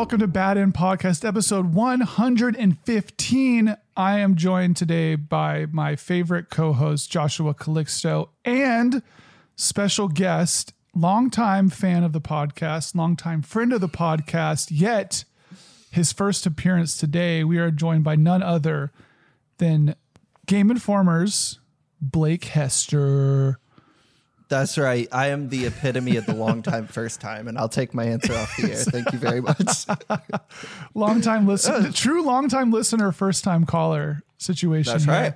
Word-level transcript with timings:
welcome 0.00 0.18
to 0.18 0.26
Bad 0.26 0.56
End 0.56 0.72
Podcast, 0.72 1.28
episode 1.28 1.74
115. 1.74 3.76
I 3.98 4.18
am 4.18 4.34
joined 4.34 4.78
today 4.78 5.14
by 5.14 5.66
my 5.66 5.94
favorite 5.94 6.48
co 6.48 6.72
host, 6.72 7.10
Joshua 7.10 7.52
Calixto, 7.52 8.30
and 8.42 9.02
special 9.56 10.08
guest, 10.08 10.72
longtime 10.94 11.68
fan 11.68 12.02
of 12.02 12.14
the 12.14 12.20
podcast, 12.22 12.94
longtime 12.94 13.42
friend 13.42 13.74
of 13.74 13.82
the 13.82 13.90
podcast, 13.90 14.68
yet 14.70 15.24
his 15.90 16.14
first 16.14 16.46
appearance 16.46 16.96
today. 16.96 17.44
We 17.44 17.58
are 17.58 17.70
joined 17.70 18.02
by 18.02 18.16
none 18.16 18.42
other 18.42 18.92
than 19.58 19.96
Game 20.46 20.70
Informer's 20.70 21.60
Blake 22.00 22.46
Hester. 22.46 23.58
That's 24.50 24.76
right. 24.76 25.06
I 25.12 25.28
am 25.28 25.48
the 25.48 25.66
epitome 25.66 26.16
of 26.16 26.26
the 26.26 26.34
long 26.34 26.62
time 26.62 26.88
first 26.88 27.20
time, 27.20 27.46
and 27.46 27.56
I'll 27.56 27.68
take 27.68 27.94
my 27.94 28.04
answer 28.04 28.34
off 28.34 28.56
the 28.56 28.72
air. 28.72 28.78
Thank 28.78 29.12
you 29.12 29.18
very 29.18 29.40
much. 29.40 29.86
long 30.94 31.20
time 31.20 31.46
listener, 31.46 31.92
true 31.92 32.24
long 32.24 32.48
time 32.48 32.72
listener, 32.72 33.12
first 33.12 33.44
time 33.44 33.64
caller 33.64 34.24
situation. 34.38 34.92
That's 34.92 35.04
here. 35.04 35.14
right. 35.14 35.34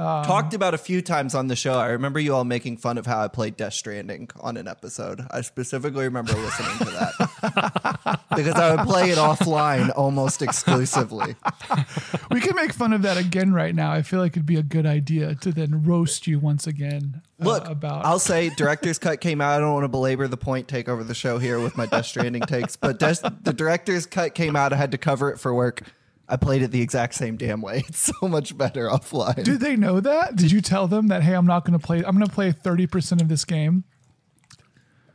Um, 0.00 0.24
Talked 0.24 0.54
about 0.54 0.72
a 0.72 0.78
few 0.78 1.02
times 1.02 1.34
on 1.34 1.48
the 1.48 1.56
show. 1.56 1.74
I 1.74 1.88
remember 1.88 2.18
you 2.18 2.34
all 2.34 2.44
making 2.44 2.78
fun 2.78 2.96
of 2.96 3.04
how 3.04 3.20
I 3.22 3.28
played 3.28 3.56
Death 3.56 3.74
Stranding 3.74 4.30
on 4.40 4.56
an 4.56 4.66
episode. 4.66 5.26
I 5.30 5.42
specifically 5.42 6.04
remember 6.04 6.32
listening 6.32 6.78
to 6.78 6.84
that 6.86 8.20
because 8.34 8.54
I 8.54 8.74
would 8.74 8.86
play 8.88 9.10
it 9.10 9.18
offline 9.18 9.92
almost 9.94 10.40
exclusively. 10.40 11.36
we 12.30 12.40
can 12.40 12.56
make 12.56 12.72
fun 12.72 12.94
of 12.94 13.02
that 13.02 13.18
again 13.18 13.52
right 13.52 13.74
now. 13.74 13.92
I 13.92 14.00
feel 14.00 14.20
like 14.20 14.32
it'd 14.32 14.46
be 14.46 14.56
a 14.56 14.62
good 14.62 14.86
idea 14.86 15.34
to 15.34 15.52
then 15.52 15.84
roast 15.84 16.26
you 16.26 16.38
once 16.38 16.66
again. 16.66 17.20
Uh, 17.40 17.44
Look, 17.44 17.68
about 17.68 18.06
I'll 18.06 18.18
say 18.18 18.48
director's 18.50 18.98
cut 18.98 19.20
came 19.20 19.40
out. 19.42 19.52
I 19.56 19.60
don't 19.60 19.74
want 19.74 19.84
to 19.84 19.88
belabor 19.88 20.28
the 20.28 20.36
point, 20.38 20.66
take 20.66 20.88
over 20.88 21.04
the 21.04 21.14
show 21.14 21.38
here 21.38 21.60
with 21.60 21.76
my 21.76 21.84
Death 21.86 22.06
Stranding 22.06 22.42
takes, 22.42 22.76
but 22.76 22.98
Des- 22.98 23.28
the 23.42 23.52
director's 23.52 24.06
cut 24.06 24.34
came 24.34 24.56
out. 24.56 24.72
I 24.72 24.76
had 24.76 24.92
to 24.92 24.98
cover 24.98 25.30
it 25.30 25.38
for 25.38 25.54
work. 25.54 25.82
I 26.30 26.36
played 26.36 26.62
it 26.62 26.70
the 26.70 26.80
exact 26.80 27.14
same 27.14 27.36
damn 27.36 27.60
way. 27.60 27.84
It's 27.88 28.12
so 28.20 28.28
much 28.28 28.56
better 28.56 28.88
offline. 28.88 29.42
Did 29.42 29.60
they 29.60 29.76
know 29.76 30.00
that? 30.00 30.36
Did 30.36 30.52
you 30.52 30.60
tell 30.60 30.86
them 30.86 31.08
that 31.08 31.22
hey, 31.22 31.34
I'm 31.34 31.46
not 31.46 31.64
going 31.64 31.78
to 31.78 31.84
play 31.84 31.98
I'm 31.98 32.16
going 32.16 32.26
to 32.26 32.32
play 32.32 32.52
30% 32.52 33.20
of 33.20 33.28
this 33.28 33.44
game? 33.44 33.84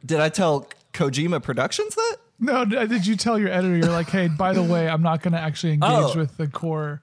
Did 0.05 0.19
I 0.19 0.29
tell 0.29 0.67
Kojima 0.93 1.41
Productions 1.41 1.95
that? 1.95 2.17
No, 2.37 2.65
did 2.65 3.07
you 3.07 3.15
tell 3.15 3.39
your 3.39 3.49
editor 3.49 3.77
you're 3.77 3.89
like, 3.89 4.09
"Hey, 4.09 4.27
by 4.27 4.51
the 4.51 4.61
way, 4.73 4.89
I'm 4.89 5.01
not 5.01 5.21
going 5.21 5.31
to 5.31 5.39
actually 5.39 5.73
engage 5.73 5.89
oh. 5.89 6.13
with 6.17 6.35
the 6.37 6.47
core 6.47 7.01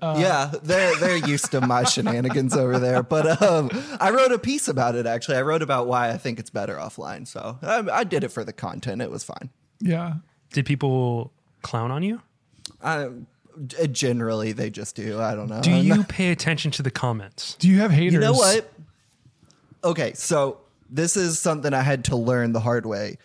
uh, 0.00 0.16
yeah, 0.18 0.52
they're 0.62 0.94
they're 0.96 1.16
used 1.28 1.50
to 1.52 1.60
my 1.60 1.84
shenanigans 1.84 2.54
over 2.54 2.78
there. 2.78 3.02
But 3.02 3.40
um, 3.42 3.70
I 3.98 4.10
wrote 4.10 4.30
a 4.30 4.38
piece 4.38 4.68
about 4.68 4.94
it. 4.94 5.06
Actually, 5.06 5.38
I 5.38 5.42
wrote 5.42 5.62
about 5.62 5.86
why 5.86 6.10
I 6.10 6.18
think 6.18 6.38
it's 6.38 6.50
better 6.50 6.76
offline. 6.76 7.26
So 7.26 7.58
I, 7.62 7.82
I 7.90 8.04
did 8.04 8.22
it 8.22 8.28
for 8.28 8.44
the 8.44 8.52
content. 8.52 9.00
It 9.00 9.10
was 9.10 9.24
fine. 9.24 9.50
Yeah. 9.80 10.14
Did 10.52 10.66
people 10.66 11.32
clown 11.62 11.90
on 11.90 12.02
you? 12.02 12.20
I, 12.82 13.04
uh, 13.04 13.86
generally, 13.86 14.52
they 14.52 14.70
just 14.70 14.96
do. 14.96 15.20
I 15.20 15.34
don't 15.34 15.48
know. 15.48 15.60
Do 15.60 15.70
you 15.70 16.04
pay 16.04 16.30
attention 16.30 16.70
to 16.72 16.82
the 16.82 16.90
comments? 16.90 17.54
Do 17.54 17.68
you 17.68 17.80
have 17.80 17.90
haters? 17.90 18.14
You 18.14 18.20
know 18.20 18.32
what? 18.32 18.70
Okay, 19.82 20.12
so 20.14 20.58
this 20.90 21.16
is 21.16 21.38
something 21.38 21.72
I 21.72 21.82
had 21.82 22.04
to 22.06 22.16
learn 22.16 22.52
the 22.52 22.60
hard 22.60 22.86
way. 22.86 23.18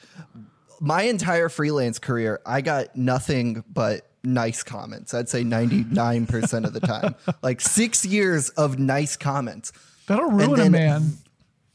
My 0.80 1.04
entire 1.04 1.50
freelance 1.50 2.00
career, 2.00 2.40
I 2.46 2.62
got 2.62 2.96
nothing 2.96 3.64
but 3.72 4.08
nice 4.24 4.64
comments. 4.64 5.14
I'd 5.14 5.30
say 5.30 5.44
99% 5.44 6.66
of 6.66 6.74
the 6.74 6.80
time. 6.80 7.16
like 7.42 7.62
six 7.62 8.06
years 8.06 8.50
of 8.50 8.80
nice 8.80 9.18
comments. 9.18 9.72
That'll 10.08 10.32
ruin 10.32 10.60
a 10.60 10.70
man. 10.70 11.18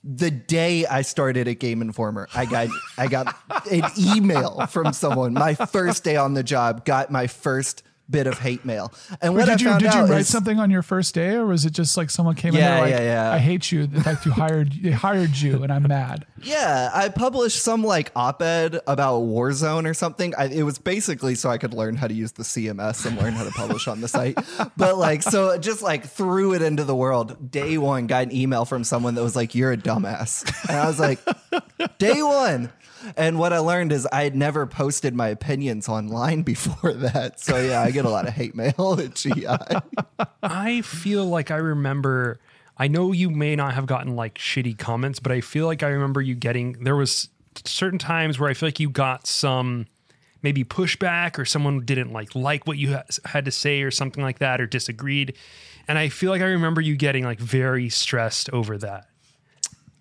The 0.09 0.31
day 0.31 0.87
I 0.87 1.03
started 1.03 1.49
at 1.49 1.59
Game 1.59 1.83
Informer, 1.83 2.29
I 2.33 2.45
got 2.45 2.69
I 2.97 3.09
got 3.09 3.37
an 3.73 3.83
email 3.99 4.65
from 4.67 4.93
someone. 4.93 5.35
My 5.35 5.55
first 5.55 6.05
day 6.05 6.15
on 6.15 6.35
the 6.35 6.45
job, 6.45 6.85
got 6.85 7.11
my 7.11 7.27
first 7.27 7.83
bit 8.09 8.27
of 8.27 8.39
hate 8.39 8.65
mail. 8.65 8.93
And 9.21 9.35
what 9.35 9.47
did 9.47 9.67
I 9.67 9.75
you 9.75 9.79
did 9.81 9.95
you 9.95 10.01
write 10.03 10.21
is, 10.21 10.29
something 10.29 10.59
on 10.59 10.71
your 10.71 10.83
first 10.83 11.15
day, 11.15 11.35
or 11.35 11.47
was 11.47 11.65
it 11.65 11.73
just 11.73 11.97
like 11.97 12.11
someone 12.11 12.35
came 12.35 12.55
yeah, 12.55 12.77
in 12.77 12.81
like, 12.83 12.91
yeah, 12.91 13.01
yeah. 13.01 13.33
I 13.33 13.39
hate 13.39 13.73
you. 13.73 13.83
In 13.83 14.03
fact, 14.03 14.27
you 14.27 14.33
hired 14.33 14.73
they 14.73 14.91
hired 14.91 15.37
you, 15.37 15.63
and 15.63 15.73
I'm 15.73 15.85
mad. 15.85 16.27
Yeah, 16.43 16.91
I 16.95 17.09
published 17.09 17.63
some 17.63 17.83
like 17.83 18.13
op-ed 18.15 18.79
about 18.87 19.23
Warzone 19.23 19.89
or 19.89 19.95
something. 19.95 20.33
I, 20.37 20.45
it 20.45 20.63
was 20.63 20.79
basically 20.79 21.35
so 21.35 21.51
I 21.51 21.59
could 21.59 21.75
learn 21.75 21.97
how 21.97 22.07
to 22.07 22.15
use 22.15 22.33
the 22.33 22.45
CMS 22.45 23.05
and 23.05 23.17
learn 23.17 23.33
how 23.33 23.43
to 23.43 23.51
publish 23.51 23.89
on 23.89 24.01
the 24.01 24.07
site. 24.07 24.39
But 24.77 24.99
like, 24.99 25.23
so 25.23 25.57
just 25.59 25.83
like 25.83 26.07
threw 26.07 26.55
it 26.55 26.63
into 26.63 26.85
the 26.85 26.95
world. 26.95 27.51
Day 27.51 27.79
one, 27.79 28.07
got 28.07 28.25
an 28.25 28.35
email 28.35 28.65
from 28.65 28.85
someone 28.85 29.15
that 29.15 29.23
was 29.23 29.35
like, 29.35 29.55
"You're 29.55 29.73
a 29.73 29.77
dumbass," 29.77 30.45
and 30.69 30.77
I 30.77 30.87
was 30.87 31.01
like, 31.01 31.19
"Day 31.99 32.23
one." 32.23 32.71
And 33.17 33.39
what 33.39 33.53
I 33.53 33.59
learned 33.59 33.93
is 33.93 34.07
I 34.13 34.25
had 34.25 34.35
never 34.35 34.67
posted 34.67 35.15
my 35.15 35.29
opinions 35.29 35.89
online 35.89 36.43
before 36.43 36.93
that. 36.93 37.41
So 37.41 37.57
yeah, 37.59 37.83
I 37.83 37.91
get 37.91 38.05
a 38.05 38.11
lot 38.11 38.27
of 38.27 38.35
hate 38.35 38.55
mail 38.55 38.99
at 38.99 39.15
GI. 39.15 39.47
I 40.43 40.83
feel 40.83 41.27
like 41.27 41.51
I 41.51 41.57
remember 41.57 42.41
I 42.79 42.89
know 42.89 43.13
you 43.13 43.31
may 43.31 43.57
not 43.57 43.75
have 43.75 43.87
gotten 43.87 44.17
like 44.17 44.35
shitty 44.35 44.79
comments, 44.79 45.19
but 45.19 45.33
I 45.33 45.41
feel 45.41 45.67
like 45.67 45.83
I 45.83 45.89
remember 45.89 46.21
you 46.21 46.35
getting 46.35 46.85
there 46.85 46.97
was 46.97 47.29
certain 47.65 47.99
times 47.99 48.39
where 48.39 48.51
I 48.51 48.55
feel 48.55 48.67
like 48.67 48.81
you 48.81 48.91
got 48.91 49.27
some 49.27 49.87
maybe 50.43 50.63
pushback 50.63 51.39
or 51.39 51.45
someone 51.45 51.85
didn't 51.85 52.13
like 52.13 52.35
like 52.35 52.67
what 52.67 52.77
you 52.77 52.99
had 53.25 53.47
to 53.47 53.51
say 53.51 53.83
or 53.83 53.91
something 53.91 54.23
like 54.23 54.41
that 54.41 54.61
or 54.61 54.67
disagreed. 54.67 55.35
And 55.89 55.99
I 55.99 56.09
feel 56.09 56.31
like 56.31 56.43
I 56.43 56.47
remember 56.47 56.81
you 56.81 56.97
getting 56.97 57.25
like 57.25 57.39
very 57.39 57.89
stressed 57.89 58.51
over 58.51 58.77
that. 58.79 59.09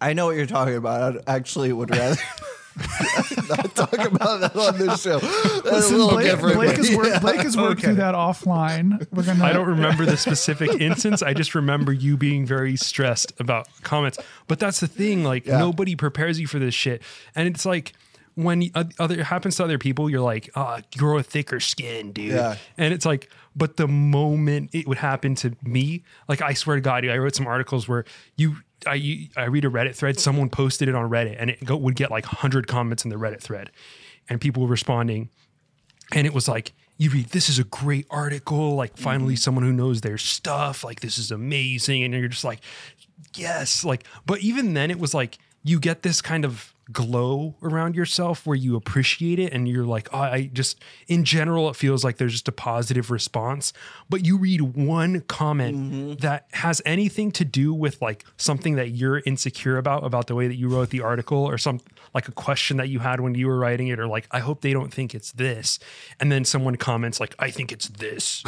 I 0.02 0.14
know 0.14 0.26
what 0.26 0.36
you're 0.36 0.46
talking 0.46 0.76
about. 0.76 1.24
I 1.28 1.36
actually 1.36 1.72
would 1.72 1.90
rather 1.90 2.18
not 3.50 3.76
talk 3.76 3.94
about 3.94 4.42
that 4.42 4.56
on 4.56 4.78
this 4.78 5.02
show. 5.02 5.20
That's 5.20 5.66
Listen, 5.66 5.96
a 5.96 5.98
little 5.98 6.10
Blake, 6.10 6.26
different. 6.26 6.56
Blake 6.56 6.78
has, 6.78 6.96
worked, 6.96 7.22
Blake 7.22 7.42
has 7.42 7.56
worked 7.56 7.80
okay. 7.80 7.88
through 7.88 7.96
that 7.96 8.16
offline. 8.16 9.08
We're 9.12 9.24
gonna. 9.24 9.44
I 9.44 9.54
don't 9.54 9.68
remember 9.68 10.06
the 10.06 10.18
specific 10.18 10.70
instance. 10.82 11.22
I 11.22 11.34
just 11.34 11.56
remember 11.56 11.94
you 11.94 12.18
being 12.18 12.46
very 12.46 12.76
stressed 12.76 13.34
about 13.40 13.68
comments. 13.84 14.18
But 14.48 14.60
that's 14.60 14.82
the 14.82 14.88
thing. 14.88 15.24
Like 15.24 15.46
yeah. 15.46 15.58
nobody 15.58 15.96
prepares 15.96 16.40
you 16.40 16.48
for 16.48 16.60
this 16.60 16.74
shit, 16.74 17.02
and 17.34 17.48
it's 17.48 17.66
like 17.66 17.94
when 18.36 18.70
other 19.00 19.20
it 19.20 19.24
happens 19.24 19.56
to 19.58 19.64
other 19.64 19.78
people, 19.78 20.10
you're 20.10 20.22
like, 20.22 20.50
oh, 20.56 20.80
grow 20.98 21.18
a 21.18 21.24
thicker 21.24 21.60
skin, 21.60 22.12
dude. 22.12 22.34
Yeah. 22.34 22.58
And 22.78 22.94
it's 22.94 23.06
like, 23.06 23.30
but 23.56 23.78
the 23.78 23.88
moment 23.88 24.72
it 24.74 24.88
would 24.88 24.98
happen 24.98 25.36
to 25.36 25.56
me, 25.64 26.04
like 26.28 26.42
I 26.42 26.54
swear 26.54 26.76
to 26.76 26.82
God, 26.82 27.06
I 27.06 27.18
wrote 27.18 27.36
some 27.36 27.48
articles 27.48 27.88
where 27.88 28.04
you 28.36 28.58
I 28.86 29.30
I 29.36 29.46
read 29.46 29.66
a 29.66 29.70
Reddit 29.70 29.96
thread. 29.96 30.20
Someone 30.20 30.50
posted 30.50 30.90
it 30.90 30.96
on 30.96 31.10
Reddit, 31.10 31.36
and 31.40 31.50
it 31.50 31.64
go, 31.64 31.76
would 31.78 31.96
get 31.96 32.12
like 32.12 32.26
hundred 32.26 32.68
comments 32.68 33.04
in 33.04 33.10
the 33.10 33.18
Reddit 33.18 33.42
thread, 33.42 33.72
and 34.30 34.40
people 34.40 34.64
were 34.64 34.70
responding, 34.70 35.30
and 36.12 36.28
it 36.28 36.34
was 36.34 36.48
like 36.48 36.74
you 36.98 37.10
read 37.10 37.28
this 37.28 37.50
is 37.50 37.60
a 37.60 37.64
great 37.66 38.06
article 38.10 38.76
like 38.76 38.98
finally 38.98 39.34
mm-hmm. 39.34 39.40
someone 39.40 39.64
who 39.64 39.74
knows 39.74 40.02
their 40.02 40.18
stuff 40.18 40.84
like 40.84 41.02
this 41.02 41.18
is 41.18 41.32
amazing 41.32 42.04
and 42.04 42.14
you're 42.14 42.28
just 42.28 42.44
like 42.44 42.60
yes 43.36 43.84
like 43.84 44.06
but 44.26 44.40
even 44.40 44.74
then 44.74 44.90
it 44.90 45.00
was 45.00 45.14
like 45.14 45.38
you 45.64 45.80
get 45.80 46.04
this 46.04 46.22
kind 46.22 46.46
of 46.46 46.74
glow 46.92 47.56
around 47.64 47.96
yourself 47.96 48.46
where 48.46 48.56
you 48.56 48.76
appreciate 48.76 49.40
it 49.40 49.52
and 49.52 49.68
you're 49.68 49.86
like, 49.86 50.08
oh, 50.14 50.20
I 50.20 50.50
just, 50.54 50.80
in 51.08 51.24
general, 51.24 51.70
it 51.70 51.76
feels 51.76 52.04
like 52.04 52.18
there's 52.18 52.34
just 52.34 52.48
a 52.48 52.52
positive 52.52 53.10
response. 53.10 53.74
But 54.10 54.26
you 54.26 54.38
read 54.38 54.62
one 54.62 55.22
comment 55.22 55.78
mm-hmm. 55.78 56.14
that 56.16 56.48
has 56.54 56.82
anything 56.86 57.32
to 57.34 57.46
do 57.46 57.74
with 57.74 58.02
like 58.02 58.24
something 58.38 58.76
that 58.76 58.90
you're 58.90 59.20
insecure 59.26 59.78
about, 59.78 60.04
about 60.04 60.28
the 60.28 60.36
way 60.36 60.48
that 60.48 60.56
you 60.56 60.70
wrote 60.70 60.92
the 60.92 61.02
article 61.02 61.40
or 61.40 61.58
some 61.58 61.80
like 62.14 62.28
a 62.28 62.32
question 62.32 62.78
that 62.78 62.90
you 62.90 63.00
had 63.00 63.20
when 63.20 63.36
you 63.36 63.48
were 63.48 63.58
writing 63.58 63.88
it, 63.88 64.00
or 64.00 64.08
like, 64.08 64.28
I 64.32 64.40
hope 64.40 64.62
they 64.62 64.74
don't 64.74 64.94
think 64.94 65.16
it's 65.16 65.32
this. 65.32 65.80
And 66.20 66.32
then 66.32 66.46
someone 66.46 66.76
comments, 66.76 67.20
like, 67.20 67.36
I 67.40 67.50
think 67.50 67.72
it's 67.72 67.90
this. 67.90 68.44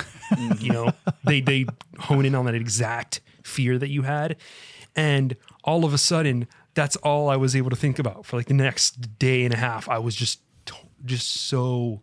you 0.59 0.71
know, 0.71 0.91
they, 1.25 1.41
they 1.41 1.65
hone 1.99 2.25
in 2.25 2.35
on 2.35 2.45
that 2.45 2.55
exact 2.55 3.19
fear 3.43 3.77
that 3.77 3.89
you 3.89 4.03
had. 4.03 4.37
And 4.95 5.35
all 5.63 5.85
of 5.85 5.93
a 5.93 5.97
sudden, 5.97 6.47
that's 6.77 6.95
all 6.97 7.27
I 7.27 7.35
was 7.37 7.55
able 7.55 7.71
to 7.71 7.75
think 7.75 7.97
about 7.97 8.23
for 8.23 8.37
like 8.37 8.45
the 8.45 8.53
next 8.53 9.17
day 9.17 9.43
and 9.43 9.53
a 9.53 9.57
half. 9.57 9.89
I 9.89 9.97
was 9.97 10.15
just 10.15 10.39
just 11.05 11.27
so 11.27 12.01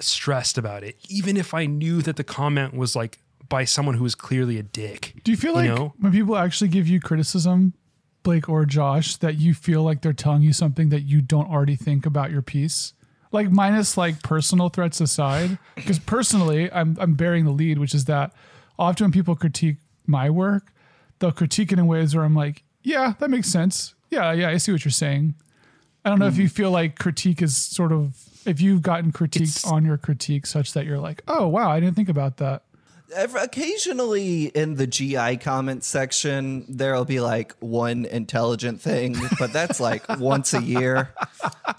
stressed 0.00 0.56
about 0.56 0.84
it, 0.84 0.96
even 1.08 1.36
if 1.36 1.52
I 1.52 1.66
knew 1.66 2.00
that 2.02 2.14
the 2.16 2.24
comment 2.24 2.74
was 2.74 2.94
like 2.94 3.18
by 3.48 3.64
someone 3.64 3.96
who 3.96 4.04
was 4.04 4.14
clearly 4.14 4.56
a 4.56 4.62
dick. 4.62 5.14
Do 5.24 5.32
you 5.32 5.36
feel 5.36 5.52
like 5.52 5.68
know? 5.68 5.94
when 5.98 6.12
people 6.12 6.36
actually 6.36 6.68
give 6.68 6.86
you 6.86 7.00
criticism, 7.00 7.74
Blake 8.22 8.48
or 8.48 8.64
Josh, 8.64 9.16
that 9.16 9.36
you 9.36 9.52
feel 9.52 9.82
like 9.82 10.02
they're 10.02 10.12
telling 10.12 10.42
you 10.42 10.52
something 10.52 10.90
that 10.90 11.00
you 11.00 11.20
don't 11.20 11.50
already 11.50 11.74
think 11.74 12.06
about 12.06 12.30
your 12.30 12.42
piece? 12.42 12.92
Like 13.32 13.50
minus 13.50 13.96
like 13.96 14.22
personal 14.22 14.68
threats 14.68 15.00
aside, 15.00 15.58
because 15.74 15.98
personally, 15.98 16.70
I'm 16.70 16.96
I'm 17.00 17.14
bearing 17.14 17.44
the 17.44 17.50
lead, 17.50 17.78
which 17.78 17.94
is 17.94 18.04
that 18.04 18.32
often 18.78 19.06
when 19.06 19.12
people 19.12 19.34
critique 19.34 19.78
my 20.06 20.30
work, 20.30 20.72
they'll 21.18 21.32
critique 21.32 21.72
it 21.72 21.80
in 21.80 21.88
ways 21.88 22.14
where 22.14 22.24
I'm 22.24 22.36
like, 22.36 22.62
yeah, 22.88 23.12
that 23.18 23.28
makes 23.28 23.48
sense. 23.48 23.94
Yeah, 24.10 24.32
yeah, 24.32 24.48
I 24.48 24.56
see 24.56 24.72
what 24.72 24.84
you're 24.84 24.92
saying. 24.92 25.34
I 26.04 26.08
don't 26.08 26.18
know 26.18 26.26
mm. 26.26 26.32
if 26.32 26.38
you 26.38 26.48
feel 26.48 26.70
like 26.70 26.98
critique 26.98 27.42
is 27.42 27.54
sort 27.54 27.92
of 27.92 28.16
if 28.46 28.62
you've 28.62 28.80
gotten 28.80 29.12
critiqued 29.12 29.42
it's, 29.42 29.66
on 29.66 29.84
your 29.84 29.98
critique 29.98 30.46
such 30.46 30.72
that 30.72 30.86
you're 30.86 30.98
like, 30.98 31.22
oh 31.28 31.46
wow, 31.48 31.70
I 31.70 31.80
didn't 31.80 31.96
think 31.96 32.08
about 32.08 32.38
that. 32.38 32.62
Occasionally 33.14 34.46
in 34.46 34.76
the 34.76 34.86
GI 34.86 35.38
comment 35.38 35.82
section, 35.82 36.64
there'll 36.68 37.06
be 37.06 37.20
like 37.20 37.54
one 37.58 38.04
intelligent 38.04 38.80
thing, 38.80 39.16
but 39.38 39.52
that's 39.52 39.80
like 39.80 40.06
once 40.18 40.54
a 40.54 40.62
year. 40.62 41.14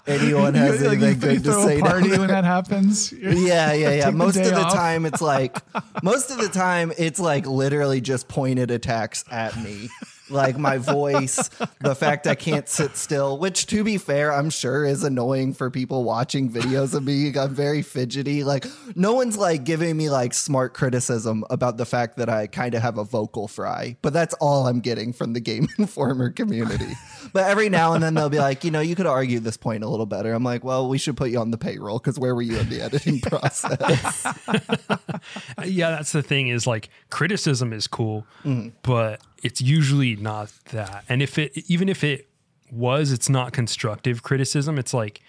Anyone 0.06 0.54
has 0.54 0.82
like, 0.82 0.98
anything 0.98 1.20
good 1.20 1.44
to 1.44 1.52
say 1.64 1.80
party 1.80 2.10
when 2.10 2.28
that 2.28 2.44
happens. 2.44 3.12
Yeah, 3.20 3.72
yeah, 3.72 3.72
yeah. 3.72 3.90
Take 3.90 4.04
the 4.04 4.12
most 4.12 4.36
of 4.36 4.44
the 4.44 4.62
off. 4.62 4.74
time, 4.74 5.06
it's 5.06 5.20
like 5.20 5.58
most 6.02 6.30
of 6.30 6.38
the 6.38 6.48
time, 6.48 6.92
it's 6.98 7.18
like 7.18 7.46
literally 7.46 8.00
just 8.00 8.28
pointed 8.28 8.70
attacks 8.70 9.24
at 9.30 9.56
me. 9.56 9.88
Like 10.30 10.56
my 10.56 10.78
voice, 10.78 11.48
the 11.80 11.94
fact 11.94 12.26
I 12.26 12.34
can't 12.34 12.68
sit 12.68 12.96
still, 12.96 13.36
which 13.38 13.66
to 13.66 13.82
be 13.84 13.98
fair, 13.98 14.32
I'm 14.32 14.48
sure 14.50 14.84
is 14.84 15.02
annoying 15.04 15.54
for 15.54 15.70
people 15.70 16.04
watching 16.04 16.50
videos 16.50 16.94
of 16.94 17.02
me. 17.04 17.32
I'm 17.36 17.54
very 17.54 17.82
fidgety. 17.82 18.44
Like 18.44 18.66
no 18.94 19.14
one's 19.14 19.36
like 19.36 19.64
giving 19.64 19.96
me 19.96 20.08
like 20.10 20.32
smart 20.34 20.72
criticism 20.74 21.44
about 21.50 21.76
the 21.76 21.84
fact 21.84 22.16
that 22.18 22.28
I 22.28 22.46
kind 22.46 22.74
of 22.74 22.82
have 22.82 22.96
a 22.98 23.04
vocal 23.04 23.48
fry, 23.48 23.96
but 24.02 24.12
that's 24.12 24.34
all 24.34 24.66
I'm 24.66 24.80
getting 24.80 25.12
from 25.12 25.32
the 25.32 25.40
Game 25.40 25.68
Informer 25.78 26.30
community. 26.30 26.92
But 27.32 27.44
every 27.50 27.68
now 27.68 27.94
and 27.94 28.02
then 28.02 28.14
they'll 28.14 28.28
be 28.28 28.38
like, 28.38 28.64
you 28.64 28.70
know, 28.70 28.80
you 28.80 28.94
could 28.94 29.06
argue 29.06 29.40
this 29.40 29.56
point 29.56 29.84
a 29.84 29.88
little 29.88 30.06
better. 30.06 30.32
I'm 30.32 30.44
like, 30.44 30.64
well, 30.64 30.88
we 30.88 30.98
should 30.98 31.16
put 31.16 31.30
you 31.30 31.38
on 31.40 31.50
the 31.50 31.58
payroll 31.58 31.98
because 31.98 32.18
where 32.18 32.34
were 32.34 32.42
you 32.42 32.56
in 32.58 32.68
the 32.68 32.80
editing 32.80 33.20
process? 33.20 34.26
yeah, 35.64 35.90
that's 35.90 36.12
the 36.12 36.22
thing 36.22 36.48
is 36.48 36.66
like 36.66 36.88
criticism 37.10 37.72
is 37.72 37.86
cool, 37.86 38.26
Mm-hmm. 38.44 38.70
but 38.82 39.20
it's 39.42 39.60
usually 39.60 40.16
not 40.16 40.50
that. 40.72 41.04
And 41.08 41.22
if 41.22 41.38
it 41.38 41.52
even 41.70 41.88
if 41.88 42.04
it 42.04 42.28
was, 42.70 43.12
it's 43.12 43.28
not 43.28 43.52
constructive 43.52 44.22
criticism. 44.22 44.78
It's 44.78 44.94
like 44.94 45.20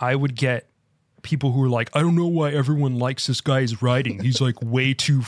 I 0.00 0.14
would 0.14 0.34
get 0.34 0.68
people 1.22 1.52
who 1.52 1.62
are 1.64 1.68
like, 1.68 1.90
I 1.94 2.00
don't 2.00 2.14
know 2.16 2.26
why 2.26 2.50
everyone 2.52 2.98
likes 2.98 3.26
this 3.26 3.40
guy's 3.40 3.82
writing. 3.82 4.20
He's 4.22 4.40
like 4.40 4.60
way 4.62 4.94
too 4.94 5.22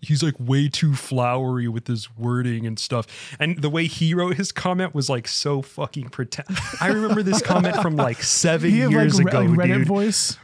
he's 0.00 0.22
like 0.22 0.34
way 0.38 0.68
too 0.68 0.94
flowery 0.94 1.68
with 1.68 1.86
his 1.86 2.08
wording 2.16 2.66
and 2.66 2.78
stuff. 2.78 3.06
And 3.38 3.60
the 3.62 3.70
way 3.70 3.86
he 3.86 4.14
wrote 4.14 4.36
his 4.36 4.50
comment 4.52 4.94
was 4.94 5.08
like 5.08 5.28
so 5.28 5.62
fucking 5.62 6.08
pretend. 6.08 6.48
I 6.80 6.88
remember 6.88 7.22
this 7.22 7.40
comment 7.40 7.76
from 7.76 7.96
like 7.96 8.22
7 8.22 8.68
You 8.70 8.82
have 8.82 8.90
years 8.90 9.18
like, 9.18 9.28
ago, 9.28 9.40
like 9.42 9.48
Reddit 9.50 9.74
dude 9.78 9.86
voice. 9.86 10.38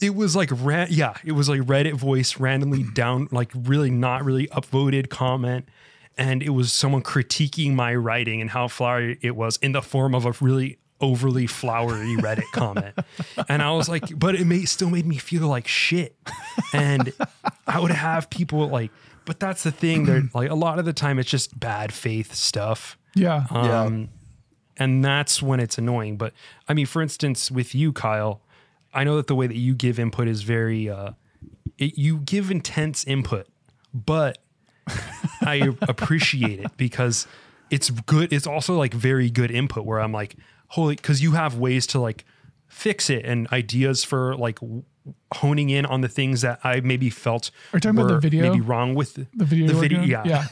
it 0.00 0.14
was 0.14 0.34
like 0.36 0.50
ran 0.52 0.88
yeah 0.90 1.14
it 1.24 1.32
was 1.32 1.48
like 1.48 1.60
reddit 1.62 1.94
voice 1.94 2.38
randomly 2.38 2.82
down 2.82 3.28
like 3.30 3.50
really 3.54 3.90
not 3.90 4.24
really 4.24 4.46
upvoted 4.48 5.08
comment 5.08 5.68
and 6.16 6.42
it 6.42 6.50
was 6.50 6.72
someone 6.72 7.02
critiquing 7.02 7.74
my 7.74 7.94
writing 7.94 8.40
and 8.40 8.50
how 8.50 8.68
flowery 8.68 9.18
it 9.22 9.34
was 9.36 9.56
in 9.58 9.72
the 9.72 9.82
form 9.82 10.14
of 10.14 10.24
a 10.26 10.32
really 10.40 10.78
overly 11.00 11.46
flowery 11.46 12.16
reddit 12.16 12.44
comment 12.52 12.94
and 13.48 13.60
i 13.62 13.70
was 13.72 13.88
like 13.88 14.16
but 14.18 14.34
it 14.34 14.46
made, 14.46 14.64
still 14.68 14.88
made 14.90 15.04
me 15.04 15.18
feel 15.18 15.48
like 15.48 15.66
shit 15.66 16.16
and 16.72 17.12
i 17.66 17.78
would 17.80 17.90
have 17.90 18.30
people 18.30 18.66
like 18.68 18.90
but 19.26 19.40
that's 19.40 19.64
the 19.64 19.72
thing 19.72 20.04
they're 20.06 20.22
like 20.34 20.48
a 20.50 20.54
lot 20.54 20.78
of 20.78 20.84
the 20.84 20.92
time 20.92 21.18
it's 21.18 21.28
just 21.30 21.58
bad 21.58 21.92
faith 21.92 22.32
stuff 22.34 22.96
Yeah. 23.14 23.44
um, 23.50 24.08
and 24.76 25.04
that's 25.04 25.40
when 25.40 25.60
it's 25.60 25.78
annoying. 25.78 26.16
But 26.16 26.32
I 26.68 26.74
mean, 26.74 26.86
for 26.86 27.00
instance, 27.00 27.48
with 27.48 27.76
you, 27.76 27.92
Kyle, 27.92 28.40
I 28.92 29.04
know 29.04 29.14
that 29.16 29.28
the 29.28 29.34
way 29.36 29.46
that 29.46 29.56
you 29.56 29.72
give 29.72 30.00
input 30.00 30.26
is 30.26 30.42
very, 30.42 30.90
uh, 30.90 31.12
it, 31.78 31.96
you 31.96 32.18
give 32.18 32.50
intense 32.50 33.04
input, 33.04 33.46
but 33.94 34.38
I 35.42 35.74
appreciate 35.82 36.60
it 36.60 36.76
because 36.76 37.26
it's 37.70 37.90
good. 37.90 38.32
It's 38.32 38.46
also 38.46 38.76
like 38.76 38.94
very 38.94 39.30
good 39.30 39.50
input 39.50 39.84
where 39.84 40.00
I'm 40.00 40.12
like, 40.12 40.36
holy, 40.68 40.96
because 40.96 41.22
you 41.22 41.32
have 41.32 41.58
ways 41.58 41.86
to 41.88 42.00
like 42.00 42.24
fix 42.68 43.10
it 43.10 43.24
and 43.24 43.50
ideas 43.52 44.04
for 44.04 44.36
like 44.36 44.58
honing 45.32 45.70
in 45.70 45.84
on 45.86 46.00
the 46.00 46.08
things 46.08 46.40
that 46.40 46.60
I 46.64 46.80
maybe 46.80 47.10
felt 47.10 47.50
Are 47.72 47.80
talking 47.80 47.98
about 47.98 48.08
the 48.08 48.18
video? 48.18 48.42
maybe 48.42 48.60
wrong 48.60 48.94
with 48.94 49.14
the, 49.14 49.26
the 49.34 49.44
video. 49.44 49.68
The 49.68 49.74
video, 49.74 50.02
yeah. 50.02 50.22
Yeah. 50.24 50.46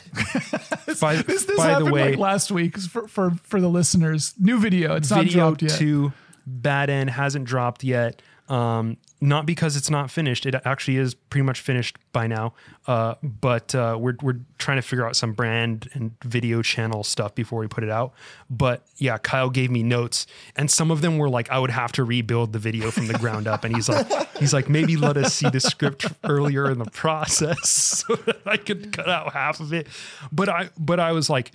By, 1.00 1.17
This, 1.17 1.46
this 1.46 1.56
by 1.56 1.69
happened 1.69 1.88
the 1.88 1.93
way, 1.93 2.11
like 2.11 2.19
last 2.19 2.50
week 2.50 2.79
for, 2.79 3.08
for 3.08 3.31
for 3.44 3.61
the 3.61 3.69
listeners. 3.69 4.34
New 4.38 4.61
video. 4.61 4.94
It's 4.94 5.11
not 5.11 5.26
dropped 5.26 5.62
yet. 5.62 5.70
two 5.73 6.12
bad 6.46 6.90
end 6.90 7.08
hasn't 7.11 7.44
dropped 7.44 7.82
yet 7.82 8.20
um 8.52 8.99
not 9.20 9.46
because 9.46 9.76
it's 9.76 9.88
not 9.88 10.10
finished. 10.10 10.44
It 10.46 10.54
actually 10.64 10.96
is 10.96 11.14
pretty 11.14 11.44
much 11.44 11.60
finished 11.60 11.96
by 12.12 12.26
now. 12.26 12.54
Uh 12.87 13.14
but 13.22 13.75
uh 13.75 13.96
we're 13.99 14.16
we're 14.20 14.40
trying 14.58 14.76
to 14.76 14.82
figure 14.82 15.06
out 15.06 15.16
some 15.16 15.32
brand 15.32 15.88
and 15.94 16.12
video 16.22 16.60
channel 16.60 17.02
stuff 17.02 17.34
before 17.34 17.60
we 17.60 17.69
put 17.69 17.82
it 17.82 17.90
out. 17.90 18.12
But 18.50 18.84
yeah 18.96 19.16
Kyle 19.19 19.49
gave 19.49 19.70
me 19.70 19.82
notes 19.82 20.26
and 20.54 20.70
some 20.70 20.90
of 20.90 21.00
them 21.00 21.16
were 21.16 21.31
like 21.31 21.50
I 21.50 21.58
would 21.58 21.70
have 21.70 21.93
to 21.93 22.04
rebuild 22.04 22.52
the 22.52 22.58
video 22.58 22.90
from 22.90 23.06
the 23.06 23.14
ground 23.14 23.46
up. 23.46 23.64
And 23.64 23.75
he's 23.75 23.88
like 23.88 24.06
he's 24.37 24.52
like 24.52 24.69
maybe 24.69 24.96
let 24.96 25.16
us 25.16 25.32
see 25.32 25.48
the 25.48 25.60
script 25.60 26.06
earlier 26.25 26.70
in 26.70 26.78
the 26.78 26.90
process 26.90 27.70
so 28.06 28.16
that 28.16 28.40
I 28.44 28.58
could 28.58 28.93
cut 28.93 29.08
out 29.08 29.32
half 29.32 29.60
of 29.60 29.72
it. 29.72 29.87
But 30.31 30.48
I 30.50 30.70
but 30.78 31.00
I 31.00 31.12
was 31.12 31.31
like 31.31 31.52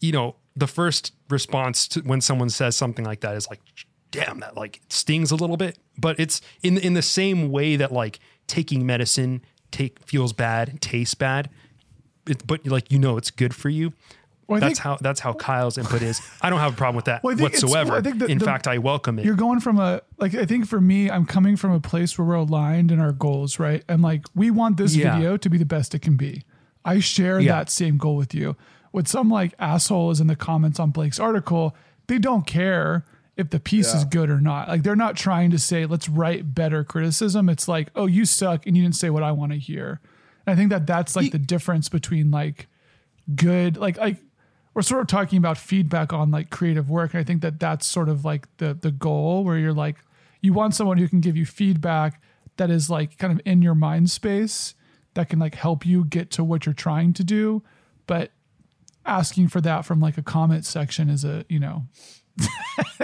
you 0.00 0.12
know, 0.12 0.36
the 0.56 0.66
first 0.66 1.12
response 1.28 1.86
to 1.88 2.00
when 2.00 2.20
someone 2.20 2.50
says 2.50 2.76
something 2.76 3.04
like 3.04 3.20
that 3.20 3.36
is 3.36 3.48
like, 3.48 3.60
damn, 4.10 4.40
that 4.40 4.56
like 4.56 4.80
stings 4.88 5.30
a 5.30 5.36
little 5.36 5.56
bit. 5.56 5.78
But 5.98 6.18
it's 6.18 6.40
in 6.62 6.78
in 6.78 6.94
the 6.94 7.02
same 7.02 7.50
way 7.50 7.76
that 7.76 7.92
like 7.92 8.18
taking 8.46 8.84
medicine 8.86 9.42
take 9.70 9.98
feels 10.06 10.32
bad, 10.32 10.80
tastes 10.80 11.14
bad. 11.14 11.50
It, 12.28 12.46
but 12.46 12.66
like 12.66 12.90
you 12.92 12.98
know 12.98 13.16
it's 13.16 13.30
good 13.30 13.54
for 13.54 13.68
you. 13.68 13.92
Well, 14.46 14.58
that's 14.58 14.74
think- 14.74 14.78
how 14.84 14.98
that's 15.00 15.20
how 15.20 15.32
Kyle's 15.32 15.78
input 15.78 16.02
is. 16.02 16.20
I 16.42 16.50
don't 16.50 16.58
have 16.58 16.72
a 16.72 16.76
problem 16.76 16.96
with 16.96 17.04
that 17.04 17.22
Well, 17.22 17.36
whatsoever. 17.36 17.92
I 17.94 18.00
think 18.00 18.18
the- 18.18 18.26
in 18.26 18.38
the- 18.38 18.44
fact, 18.44 18.66
I 18.66 18.78
welcome 18.78 19.18
it. 19.18 19.24
You're 19.24 19.36
going 19.36 19.60
from 19.60 19.78
a 19.78 20.02
like 20.18 20.34
I 20.34 20.44
think 20.44 20.66
for 20.66 20.80
me, 20.80 21.08
I'm 21.10 21.24
coming 21.24 21.56
from 21.56 21.70
a 21.72 21.80
place 21.80 22.18
where 22.18 22.26
we're 22.26 22.34
aligned 22.34 22.90
in 22.90 22.98
our 22.98 23.12
goals, 23.12 23.58
right? 23.60 23.84
And 23.88 24.02
like 24.02 24.26
we 24.34 24.50
want 24.50 24.76
this 24.76 24.94
Yeah. 24.96 25.14
video 25.14 25.36
to 25.36 25.48
be 25.48 25.56
the 25.56 25.64
best 25.64 25.94
it 25.94 26.00
can 26.00 26.16
be. 26.16 26.42
I 26.84 26.98
share 26.98 27.38
Yeah. 27.40 27.52
that 27.58 27.70
same 27.70 27.96
goal 27.96 28.16
with 28.16 28.34
you. 28.34 28.56
What 28.90 29.06
some 29.06 29.30
like 29.30 29.54
asshole 29.60 30.10
is 30.10 30.20
in 30.20 30.26
the 30.26 30.34
comments 30.36 30.80
on 30.80 30.90
Blake's 30.90 31.20
article, 31.20 31.76
they 32.08 32.18
don't 32.18 32.44
care 32.44 33.04
if 33.40 33.50
the 33.50 33.58
piece 33.58 33.94
is 33.94 34.04
good 34.04 34.30
or 34.30 34.40
not. 34.40 34.68
Like 34.68 34.82
they're 34.82 34.94
not 34.94 35.16
trying 35.16 35.50
to 35.50 35.58
say 35.58 35.86
let's 35.86 36.08
write 36.08 36.54
better 36.54 36.84
criticism. 36.84 37.48
It's 37.48 37.66
like, 37.66 37.90
oh, 37.96 38.06
you 38.06 38.24
suck 38.24 38.66
and 38.66 38.76
you 38.76 38.82
didn't 38.82 38.96
say 38.96 39.10
what 39.10 39.22
I 39.22 39.32
want 39.32 39.52
to 39.52 39.58
hear. 39.58 40.00
And 40.46 40.52
I 40.52 40.56
think 40.56 40.70
that 40.70 40.86
that's 40.86 41.16
like 41.16 41.32
the 41.32 41.38
difference 41.38 41.88
between 41.88 42.30
like 42.30 42.68
good 43.34 43.76
like 43.76 43.96
like 43.98 44.16
we're 44.74 44.82
sort 44.82 45.00
of 45.00 45.06
talking 45.06 45.38
about 45.38 45.58
feedback 45.58 46.12
on 46.12 46.30
like 46.30 46.50
creative 46.50 46.90
work 46.90 47.12
and 47.12 47.20
i 47.20 47.24
think 47.24 47.42
that 47.42 47.60
that's 47.60 47.86
sort 47.86 48.08
of 48.08 48.24
like 48.24 48.46
the 48.58 48.74
the 48.74 48.90
goal 48.90 49.44
where 49.44 49.58
you're 49.58 49.72
like 49.72 49.96
you 50.40 50.52
want 50.52 50.74
someone 50.74 50.98
who 50.98 51.08
can 51.08 51.20
give 51.20 51.36
you 51.36 51.46
feedback 51.46 52.20
that 52.56 52.70
is 52.70 52.90
like 52.90 53.18
kind 53.18 53.32
of 53.32 53.40
in 53.44 53.62
your 53.62 53.74
mind 53.74 54.10
space 54.10 54.74
that 55.14 55.28
can 55.28 55.38
like 55.38 55.54
help 55.54 55.84
you 55.84 56.04
get 56.04 56.30
to 56.30 56.42
what 56.42 56.66
you're 56.66 56.72
trying 56.72 57.12
to 57.12 57.22
do 57.22 57.62
but 58.06 58.30
asking 59.06 59.48
for 59.48 59.60
that 59.60 59.84
from 59.84 60.00
like 60.00 60.18
a 60.18 60.22
comment 60.22 60.64
section 60.64 61.08
is 61.08 61.24
a 61.24 61.44
you 61.48 61.58
know 61.58 61.84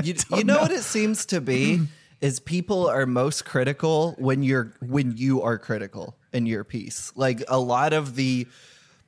You, 0.02 0.14
you 0.36 0.44
know, 0.44 0.58
what 0.58 0.70
it 0.72 0.82
seems 0.82 1.24
to 1.26 1.40
be 1.40 1.80
is 2.20 2.38
people 2.38 2.86
are 2.86 3.06
most 3.06 3.44
critical 3.46 4.14
when 4.18 4.42
you're 4.42 4.72
when 4.80 5.16
you 5.16 5.40
are 5.42 5.58
critical 5.58 6.16
in 6.34 6.44
your 6.46 6.64
piece. 6.64 7.12
Like 7.16 7.42
a 7.48 7.58
lot 7.58 7.92
of 7.94 8.14
the 8.14 8.46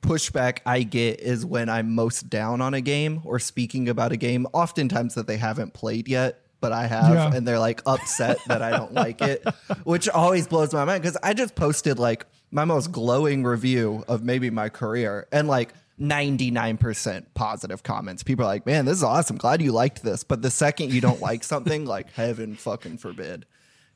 pushback 0.01 0.59
I 0.65 0.83
get 0.83 1.19
is 1.19 1.45
when 1.45 1.69
I'm 1.69 1.93
most 1.93 2.29
down 2.29 2.59
on 2.61 2.73
a 2.73 2.81
game 2.81 3.21
or 3.23 3.37
speaking 3.39 3.87
about 3.89 4.11
a 4.11 4.17
game, 4.17 4.47
oftentimes 4.53 5.13
that 5.15 5.27
they 5.27 5.37
haven't 5.37 5.73
played 5.73 6.07
yet, 6.07 6.41
but 6.61 6.71
I 6.71 6.87
have, 6.87 7.13
Yeah. 7.13 7.33
and 7.35 7.47
they're 7.47 7.59
like 7.59 7.81
upset 7.85 8.37
that 8.47 8.61
I 8.61 8.71
don't 8.71 8.93
like 8.93 9.21
it, 9.21 9.43
which 9.83 10.09
always 10.09 10.47
blows 10.47 10.73
my 10.73 10.85
mind 10.85 11.03
because 11.03 11.17
I 11.21 11.33
just 11.33 11.53
posted 11.55 11.99
like 11.99 12.25
my 12.51 12.65
most 12.65 12.91
glowing 12.91 13.43
review 13.43 14.03
of 14.07 14.23
maybe 14.23 14.49
my 14.49 14.69
career 14.69 15.27
and 15.31 15.47
like 15.47 15.73
99% 15.99 17.25
positive 17.33 17.83
comments. 17.83 18.23
People 18.23 18.45
are 18.45 18.47
like, 18.47 18.65
man, 18.65 18.85
this 18.85 18.97
is 18.97 19.03
awesome. 19.03 19.37
Glad 19.37 19.61
you 19.61 19.71
liked 19.71 20.03
this. 20.03 20.23
But 20.23 20.41
the 20.41 20.49
second 20.51 20.93
you 20.93 21.01
don't 21.01 21.21
like 21.21 21.43
something, 21.43 21.85
like 21.85 22.11
heaven 22.13 22.55
fucking 22.55 22.97
forbid. 22.97 23.45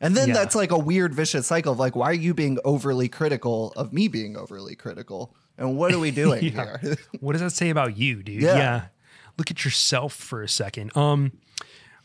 And 0.01 0.15
then 0.17 0.29
Yeah. 0.29 0.33
that's 0.33 0.55
like 0.55 0.71
a 0.71 0.77
weird 0.77 1.13
vicious 1.13 1.47
cycle 1.47 1.71
of 1.71 1.79
like, 1.79 1.95
why 1.95 2.07
are 2.07 2.13
you 2.13 2.33
being 2.33 2.59
overly 2.65 3.07
critical 3.07 3.71
of 3.77 3.93
me 3.93 4.07
being 4.07 4.35
overly 4.35 4.75
critical? 4.75 5.33
And 5.57 5.77
what 5.77 5.93
are 5.93 5.99
we 5.99 6.11
doing 6.23 6.43
Yeah. 6.43 6.77
here? 6.81 6.97
what 7.19 7.33
does 7.33 7.41
that 7.41 7.51
say 7.51 7.69
about 7.69 7.97
you, 7.97 8.21
dude? 8.23 8.41
Yeah. 8.43 8.85
Look 9.37 9.49
at 9.49 9.63
yourself 9.65 10.13
for 10.13 10.43
a 10.43 10.49
second. 10.49 10.95
Um, 10.97 11.31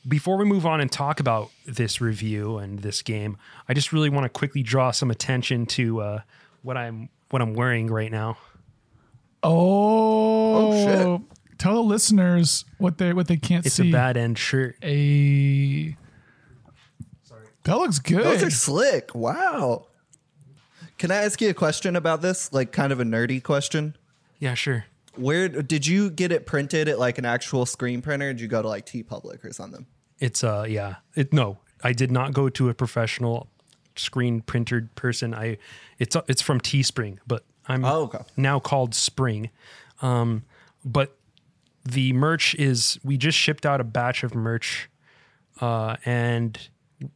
before 0.06 0.36
we 0.38 0.44
move 0.44 0.64
on 0.64 0.80
and 0.80 0.90
talk 0.90 1.20
about 1.20 1.50
this 1.66 2.00
review 2.00 2.56
and 2.58 2.78
this 2.78 3.02
game, 3.02 3.36
I 3.68 3.74
just 3.74 3.92
really 3.92 4.08
want 4.08 4.24
to 4.24 4.28
quickly 4.30 4.62
draw 4.62 4.90
some 4.92 5.10
attention 5.10 5.66
to 5.66 6.00
uh, 6.00 6.20
what 6.62 6.76
I'm 6.76 7.10
what 7.30 7.42
I'm 7.42 7.52
wearing 7.52 7.88
right 7.88 8.10
now. 8.10 8.38
Oh, 9.42 10.72
shit. 10.84 11.58
tell 11.58 11.74
the 11.74 11.82
listeners 11.82 12.64
what 12.78 12.98
they 12.98 13.12
what 13.12 13.28
they 13.28 13.36
can't 13.36 13.64
It's 13.66 13.76
see 13.76 13.84
It's 13.84 13.90
a 13.90 13.92
bad 13.92 14.16
end 14.16 14.38
shirt. 14.38 14.76
a 14.82 15.96
that 17.64 17.76
looks 17.76 17.98
good 17.98 18.24
Those 18.24 18.42
are 18.42 18.50
slick. 18.50 19.14
Wow. 19.14 19.86
Can 20.96 21.10
I 21.10 21.16
ask 21.16 21.40
you 21.40 21.50
a 21.50 21.54
question 21.54 21.96
about 21.96 22.22
this? 22.22 22.52
Like 22.52 22.72
kind 22.72 22.92
of 22.92 23.00
a 23.00 23.04
nerdy 23.04 23.42
question? 23.42 23.96
Yeah, 24.38 24.54
sure. 24.54 24.86
Where 25.16 25.48
did 25.48 25.86
you 25.86 26.10
get 26.10 26.32
it 26.32 26.46
printed 26.46 26.88
at 26.88 26.98
like 26.98 27.18
an 27.18 27.24
actual 27.24 27.66
screen 27.66 28.02
printer? 28.02 28.32
Did 28.32 28.40
you 28.40 28.48
go 28.48 28.62
to 28.62 28.68
like 28.68 28.86
TeePublic 28.86 29.44
or 29.44 29.52
something? 29.52 29.86
It's 30.18 30.42
uh 30.42 30.64
yeah. 30.68 30.96
It 31.14 31.32
no, 31.32 31.58
I 31.84 31.92
did 31.92 32.10
not 32.10 32.32
go 32.32 32.48
to 32.48 32.68
a 32.68 32.74
professional 32.74 33.48
screen 33.96 34.40
printed 34.40 34.94
person. 34.94 35.34
I 35.34 35.58
it's 35.98 36.16
it's 36.26 36.42
from 36.42 36.60
Teespring, 36.60 37.18
but 37.26 37.44
I'm 37.68 37.84
Oh, 37.84 38.02
okay. 38.04 38.20
now 38.36 38.58
called 38.58 38.94
Spring. 38.94 39.50
Um, 40.00 40.44
but 40.84 41.16
the 41.84 42.12
merch 42.12 42.54
is 42.54 42.98
we 43.04 43.16
just 43.16 43.36
shipped 43.38 43.64
out 43.66 43.80
a 43.80 43.84
batch 43.84 44.22
of 44.22 44.34
merch, 44.34 44.88
uh, 45.60 45.96
and 46.04 46.58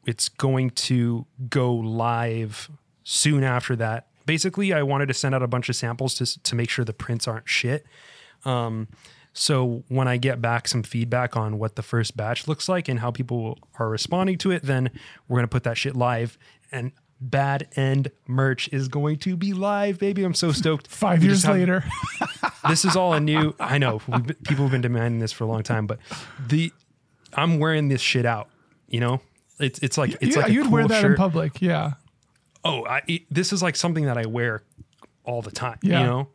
it's 0.06 0.28
going 0.28 0.70
to 0.70 1.26
go 1.48 1.72
live 1.74 2.70
soon 3.04 3.44
after 3.44 3.74
that. 3.76 4.06
Basically, 4.26 4.72
I 4.72 4.82
wanted 4.82 5.06
to 5.08 5.14
send 5.14 5.34
out 5.34 5.42
a 5.42 5.48
bunch 5.48 5.68
of 5.68 5.76
samples 5.76 6.14
to 6.16 6.42
to 6.42 6.54
make 6.54 6.70
sure 6.70 6.84
the 6.84 6.92
prints 6.92 7.26
aren't 7.26 7.48
shit. 7.48 7.84
Um, 8.44 8.88
so 9.32 9.82
when 9.88 10.06
I 10.08 10.16
get 10.18 10.40
back 10.42 10.68
some 10.68 10.82
feedback 10.82 11.36
on 11.36 11.58
what 11.58 11.74
the 11.76 11.82
first 11.82 12.16
batch 12.16 12.46
looks 12.46 12.68
like 12.68 12.86
and 12.88 13.00
how 13.00 13.10
people 13.10 13.58
are 13.78 13.88
responding 13.88 14.36
to 14.38 14.50
it, 14.50 14.62
then 14.62 14.90
we're 15.26 15.38
gonna 15.38 15.48
put 15.48 15.64
that 15.64 15.76
shit 15.78 15.96
live. 15.96 16.36
And 16.70 16.92
Bad 17.24 17.68
End 17.76 18.10
merch 18.26 18.68
is 18.72 18.88
going 18.88 19.18
to 19.18 19.36
be 19.36 19.52
live, 19.52 19.98
baby. 19.98 20.24
I'm 20.24 20.34
so 20.34 20.50
stoked. 20.52 20.86
Five 20.90 21.20
We 21.20 21.26
years 21.28 21.44
have- 21.44 21.54
later. 21.56 21.84
this 22.68 22.84
is 22.84 22.96
all 22.96 23.12
a 23.12 23.20
new. 23.20 23.54
I 23.60 23.78
know 23.78 24.00
we've 24.08 24.26
been- 24.26 24.36
people 24.44 24.64
have 24.64 24.72
been 24.72 24.80
demanding 24.80 25.20
this 25.20 25.30
for 25.32 25.44
a 25.44 25.46
long 25.46 25.62
time, 25.62 25.86
but 25.86 25.98
the 26.48 26.72
I'm 27.34 27.58
wearing 27.58 27.88
this 27.88 28.00
shit 28.00 28.26
out. 28.26 28.48
You 28.88 29.00
know, 29.00 29.20
it's 29.60 29.78
it's 29.78 29.96
like 29.96 30.16
it's 30.20 30.34
yeah, 30.36 30.42
like 30.42 30.52
you'd 30.52 30.64
cool 30.64 30.72
wear 30.72 30.88
that 30.88 31.00
shirt. 31.00 31.12
in 31.12 31.16
public. 31.16 31.62
Yeah. 31.62 31.92
oh, 32.64 32.84
I, 32.86 33.02
it- 33.06 33.22
this 33.30 33.52
is 33.52 33.62
like 33.62 33.76
something 33.76 34.04
that 34.06 34.18
I 34.18 34.26
wear 34.26 34.62
all 35.24 35.42
the 35.42 35.52
time. 35.52 35.78
Yeah. 35.82 36.00
You 36.00 36.06
know, 36.06 36.28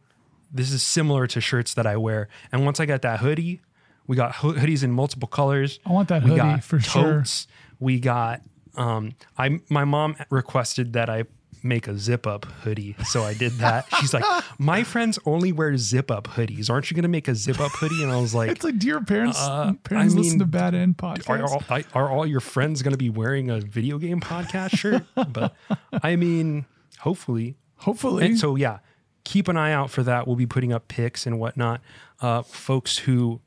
this 0.53 0.71
is 0.71 0.81
similar 0.81 1.27
to 1.27 1.41
shirts 1.41 1.73
that 1.73 1.85
I 1.85 1.97
wear. 1.97 2.29
And 2.51 2.63
once 2.63 2.79
I 2.79 2.85
got 2.85 3.01
that 3.01 3.19
hoodie, 3.19 3.59
we 4.07 4.15
got 4.15 4.31
ho- 4.35 4.53
hoodies 4.53 4.83
in 4.83 4.91
multiple 4.93 5.27
colors. 5.27 5.79
I 5.85 5.91
want 5.91 6.07
that 6.07 6.23
we 6.23 6.29
hoodie 6.29 6.39
got 6.41 6.63
for 6.63 6.79
sure. 6.79 7.03
totes. 7.19 7.47
We 7.79 7.99
got. 7.99 8.41
Um, 8.77 9.13
I 9.37 9.59
my 9.69 9.85
mom 9.85 10.15
requested 10.29 10.93
that 10.93 11.09
I 11.09 11.23
make 11.63 11.87
a 11.87 11.97
zip 11.97 12.27
up 12.27 12.45
hoodie, 12.45 12.95
so 13.05 13.23
I 13.23 13.33
did 13.33 13.53
that. 13.53 13.87
She's 13.99 14.13
like, 14.13 14.23
"My 14.59 14.83
friends 14.83 15.17
only 15.25 15.51
wear 15.51 15.75
zip 15.77 16.11
up 16.11 16.27
hoodies. 16.27 16.69
Aren't 16.69 16.89
you 16.91 16.95
gonna 16.95 17.07
make 17.07 17.27
a 17.27 17.35
zip 17.35 17.59
up 17.59 17.71
hoodie?" 17.71 18.03
And 18.03 18.11
I 18.11 18.21
was 18.21 18.35
like, 18.35 18.51
It's 18.51 18.63
like, 18.63 18.77
do 18.77 18.87
your 18.87 19.03
parents, 19.03 19.39
Uh, 19.41 19.73
parents 19.83 20.13
I 20.13 20.17
listen 20.17 20.39
to 20.39 20.45
Bad 20.45 20.75
End 20.75 20.95
are 21.01 21.15
podcast? 21.17 21.49
all, 21.49 21.63
I- 21.69 21.85
are 21.93 22.09
all 22.09 22.25
your 22.25 22.39
friends 22.39 22.81
going 22.83 22.91
to 22.93 22.97
be 22.97 23.09
wearing 23.09 23.49
a 23.49 23.59
video 23.59 23.97
game 23.97 24.21
podcast 24.21 24.77
shirt? 24.77 25.03
but 25.33 25.55
I 26.03 26.15
mean, 26.15 26.65
hopefully. 26.99 27.55
Hopefully. 27.77 28.25
And 28.25 28.37
so 28.39 28.55
yeah, 28.55 28.79
keep 29.23 29.47
an 29.47 29.57
eye 29.57 29.71
out 29.73 29.89
for 29.89 30.03
that. 30.03 30.27
We'll 30.27 30.35
be 30.35 30.47
putting 30.47 30.71
up 30.73 30.87
pics 30.87 31.25
and 31.25 31.39
whatnot. 31.39 31.81
Uh, 32.21 32.41
folks 32.43 32.99
who 32.99 33.41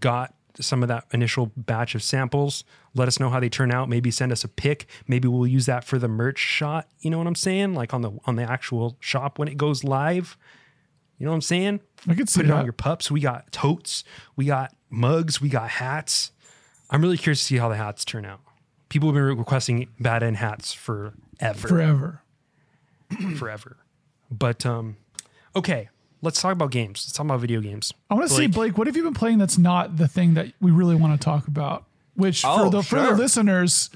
got 0.00 0.34
some 0.60 0.82
of 0.82 0.88
that 0.88 1.04
initial 1.12 1.50
batch 1.56 1.94
of 1.94 2.02
samples, 2.02 2.62
let 2.94 3.08
us 3.08 3.18
know 3.18 3.28
how 3.28 3.40
they 3.40 3.48
turn 3.48 3.72
out. 3.72 3.88
Maybe 3.88 4.10
send 4.10 4.32
us 4.32 4.44
a 4.44 4.48
pic. 4.48 4.86
Maybe 5.08 5.28
we'll 5.28 5.46
use 5.46 5.66
that 5.66 5.84
for 5.84 5.98
the 5.98 6.08
merch 6.08 6.38
shot. 6.38 6.88
You 7.00 7.10
know 7.10 7.18
what 7.18 7.26
I'm 7.26 7.34
saying? 7.34 7.74
Like 7.74 7.92
on 7.92 8.02
the 8.02 8.12
on 8.24 8.36
the 8.36 8.42
actual 8.44 8.96
shop 9.00 9.38
when 9.38 9.48
it 9.48 9.56
goes 9.56 9.84
live. 9.84 10.36
You 11.18 11.26
know 11.26 11.30
what 11.30 11.36
I'm 11.36 11.42
saying? 11.42 11.80
I 12.08 12.14
could 12.14 12.28
see 12.28 12.40
Put 12.40 12.50
it 12.50 12.52
on 12.52 12.64
your 12.64 12.72
pups. 12.72 13.10
We 13.10 13.20
got 13.20 13.50
totes. 13.52 14.04
We 14.36 14.46
got 14.46 14.74
mugs. 14.90 15.40
We 15.40 15.48
got 15.48 15.70
hats. 15.70 16.32
I'm 16.90 17.02
really 17.02 17.16
curious 17.16 17.40
to 17.40 17.44
see 17.44 17.56
how 17.56 17.68
the 17.68 17.76
hats 17.76 18.04
turn 18.04 18.24
out. 18.24 18.40
People 18.88 19.08
have 19.08 19.14
been 19.14 19.38
requesting 19.38 19.88
bad 19.98 20.22
end 20.22 20.36
hats 20.36 20.72
forever 20.72 21.14
Forever. 21.54 22.22
forever. 23.36 23.76
But 24.30 24.66
um, 24.66 24.96
okay, 25.56 25.88
let's 26.22 26.40
talk 26.40 26.52
about 26.52 26.70
games. 26.70 27.04
Let's 27.06 27.12
talk 27.12 27.24
about 27.26 27.40
video 27.40 27.60
games. 27.60 27.92
I 28.10 28.14
want 28.14 28.28
to 28.28 28.34
see. 28.34 28.46
Blake, 28.46 28.76
what 28.76 28.86
have 28.86 28.96
you 28.96 29.02
been 29.04 29.14
playing 29.14 29.38
that's 29.38 29.58
not 29.58 29.96
the 29.96 30.08
thing 30.08 30.34
that 30.34 30.52
we 30.60 30.70
really 30.70 30.94
want 30.94 31.18
to 31.18 31.24
talk 31.24 31.46
about? 31.48 31.84
Which 32.16 32.42
for 32.42 32.48
Oh, 32.48 32.70
the 32.70 32.82
for 32.82 33.00
the 33.00 33.10
listeners, 33.12 33.90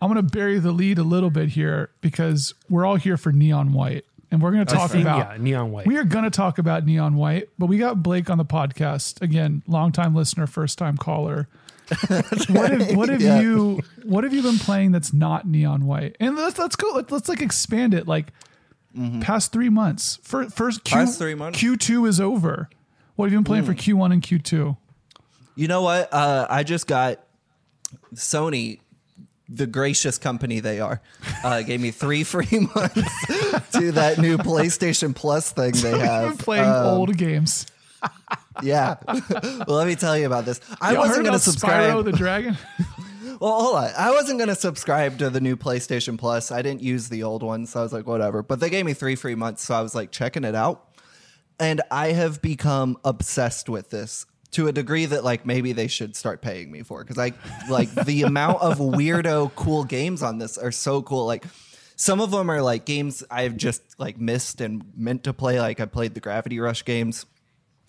I'm 0.00 0.12
going 0.12 0.24
to 0.24 0.32
bury 0.32 0.58
the 0.58 0.72
lead 0.72 0.98
a 0.98 1.02
little 1.02 1.30
bit 1.30 1.50
here 1.50 1.90
because 2.00 2.54
we're 2.68 2.84
all 2.84 2.96
here 2.96 3.16
for 3.16 3.32
Neon 3.32 3.72
White. 3.72 4.04
And 4.30 4.42
we're 4.42 4.50
going 4.50 4.66
to 4.66 4.74
talk 4.74 4.90
Thing, 4.90 5.02
about 5.02 5.30
yeah, 5.30 5.36
neon 5.38 5.70
white. 5.70 5.86
We 5.86 5.96
are 5.96 6.02
going 6.02 6.24
to 6.24 6.30
talk 6.30 6.58
about 6.58 6.84
Neon 6.84 7.14
White, 7.14 7.50
but 7.56 7.66
we 7.66 7.78
got 7.78 8.02
Blake 8.02 8.28
on 8.30 8.36
the 8.36 8.44
podcast 8.44 9.22
again, 9.22 9.62
longtime 9.68 10.12
listener, 10.12 10.48
first 10.48 10.76
time 10.76 10.96
caller. 10.96 11.46
what 12.48 12.70
have 12.72 12.96
what 12.96 13.08
have 13.10 13.20
Yeah. 13.22 13.40
you 13.40 13.80
what 14.02 14.24
have 14.24 14.32
you 14.34 14.42
been 14.42 14.58
playing 14.58 14.90
that's 14.90 15.12
not 15.12 15.46
Neon 15.46 15.86
White? 15.86 16.16
And 16.18 16.34
let's 16.34 16.58
let's 16.58 16.74
go 16.74 16.90
let's, 16.96 17.12
let's 17.12 17.28
like 17.28 17.42
expand 17.42 17.94
it 17.94 18.08
like 18.08 18.32
past 19.20 19.52
three 19.52 19.68
months. 19.68 20.18
For, 20.22 20.48
first 20.50 20.82
Q, 20.84 20.96
Mm-hmm. 20.96 21.04
Past 21.06 21.18
three 21.18 21.34
months? 21.34 21.58
Q 21.60 21.76
two 21.76 22.06
is 22.06 22.20
over. 22.20 22.68
What 23.16 23.26
have 23.26 23.32
you 23.32 23.38
been 23.38 23.44
playing 23.44 23.64
for 23.66 23.74
Q 23.74 23.96
one 23.96 24.10
and 24.10 24.20
Q 24.22 24.38
two? 24.40 24.76
You 25.54 25.68
know 25.68 25.82
what? 25.82 26.12
Uh, 26.12 26.46
I 26.50 26.64
just 26.64 26.86
got 26.88 27.23
Sony, 28.14 28.80
the 29.48 29.66
gracious 29.66 30.18
company 30.18 30.60
they 30.60 30.80
are, 30.80 31.00
uh, 31.42 31.62
gave 31.62 31.80
me 31.80 31.90
three 31.90 32.24
free 32.24 32.68
months 32.74 33.72
to 33.72 33.92
that 33.92 34.16
new 34.18 34.38
PlayStation 34.38 35.14
Plus 35.14 35.52
thing 35.52 35.72
they 35.72 35.92
I've 36.02 36.38
playing 36.38 36.64
Um, 36.68 36.86
old 36.86 37.16
games. 37.16 37.66
Yeah. 38.62 38.96
well, 39.06 39.76
let 39.76 39.86
me 39.86 39.94
tell 39.96 40.16
you 40.16 40.26
about 40.26 40.44
this. 40.44 40.60
I 40.80 40.92
Y'all 40.92 41.00
wasn't 41.00 41.24
going 41.24 41.32
to 41.32 41.38
subscribe. 41.38 41.94
Spyro 41.94 42.04
the 42.04 42.12
Dragon. 42.12 42.56
Well, 43.40 43.60
hold 43.60 43.76
on. 43.76 43.90
I 43.96 44.10
wasn't 44.12 44.38
going 44.38 44.48
to 44.48 44.54
subscribe 44.54 45.18
to 45.18 45.30
the 45.30 45.40
new 45.40 45.56
PlayStation 45.56 46.18
Plus. 46.18 46.52
I 46.52 46.62
didn't 46.62 46.82
use 46.82 47.08
the 47.08 47.22
old 47.24 47.42
one, 47.42 47.66
so 47.66 47.80
I 47.80 47.82
was 47.82 47.92
like, 47.92 48.06
whatever. 48.06 48.42
But 48.42 48.60
they 48.60 48.70
gave 48.70 48.86
me 48.86 48.94
three 48.94 49.16
free 49.16 49.34
months, 49.34 49.64
so 49.64 49.74
I 49.74 49.80
was 49.80 49.94
like 49.94 50.10
checking 50.10 50.44
it 50.44 50.54
out. 50.54 50.88
And 51.58 51.82
I 51.90 52.12
have 52.12 52.42
become 52.42 52.98
obsessed 53.04 53.68
with 53.68 53.90
this 53.90 54.26
to 54.54 54.66
a 54.68 54.72
degree 54.72 55.06
that 55.06 55.22
like 55.24 55.46
maybe 55.46 55.72
they 55.72 55.86
should 55.86 56.16
start 56.16 56.40
paying 56.42 56.70
me 56.72 56.82
for 56.82 57.04
because 57.04 57.18
I 57.18 57.32
like 57.70 57.90
the 57.94 58.22
amount 58.22 58.60
of 58.62 58.78
weirdo 58.78 59.54
cool 59.54 59.84
games 59.84 60.22
on 60.22 60.38
this 60.38 60.58
are 60.58 60.72
so 60.72 61.02
cool. 61.02 61.26
Like 61.26 61.44
some 61.96 62.20
of 62.20 62.30
them 62.32 62.50
are 62.50 62.60
like 62.62 62.84
games 62.84 63.22
I've 63.30 63.56
just 63.56 63.82
like 63.98 64.18
missed 64.18 64.60
and 64.60 64.84
meant 64.96 65.24
to 65.24 65.32
play. 65.32 65.60
Like 65.60 65.78
I 65.80 65.86
played 65.86 66.14
the 66.14 66.20
Gravity 66.20 66.58
Rush 66.58 66.84
games. 66.84 67.26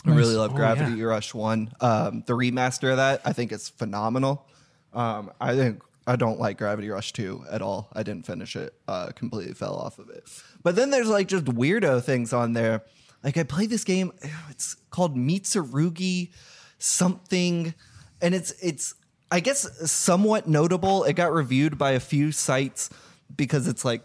I 0.06 0.12
really 0.14 0.36
love 0.36 0.52
Oh, 0.54 0.56
Gravity 0.56 0.98
yeah. 1.00 1.06
Rush 1.06 1.34
One. 1.34 1.72
Um, 1.82 2.24
the 2.28 2.34
remaster 2.34 2.92
of 2.92 2.98
that, 2.98 3.22
I 3.26 3.34
think, 3.34 3.52
is 3.52 3.70
phenomenal. 3.70 4.46
Um, 4.94 5.32
I 5.42 5.56
think 5.56 5.82
I 6.06 6.16
don't 6.16 6.40
like 6.40 6.60
Gravity 6.60 6.90
Rush 6.90 7.12
Two 7.12 7.44
at 7.50 7.64
all. 7.64 7.90
I 7.94 8.04
didn't 8.04 8.28
finish 8.28 8.56
it. 8.56 8.74
Uh, 8.88 9.08
completely 9.16 9.56
fell 9.56 9.76
off 9.76 9.98
of 9.98 10.10
it. 10.12 10.24
But 10.62 10.76
then 10.76 10.92
there's 10.92 11.08
like 11.10 11.28
just 11.28 11.46
weirdo 11.46 12.04
things 12.04 12.34
on 12.34 12.54
there. 12.54 12.84
Like 13.24 13.38
I 13.38 13.44
played 13.44 13.72
this 13.72 13.84
game. 13.84 14.12
It's 14.52 14.76
called 14.92 15.16
Mitsurugi 15.18 16.30
something, 16.78 17.74
and 18.22 18.36
it's 18.36 18.52
it's 18.62 18.96
I 19.32 19.40
guess 19.40 19.90
somewhat 19.90 20.48
notable. 20.48 21.04
It 21.04 21.14
got 21.14 21.34
reviewed 21.34 21.78
by 21.78 21.92
a 21.92 22.00
few 22.00 22.32
sites 22.32 22.90
because 23.36 23.68
it's 23.68 23.84
like 23.84 24.02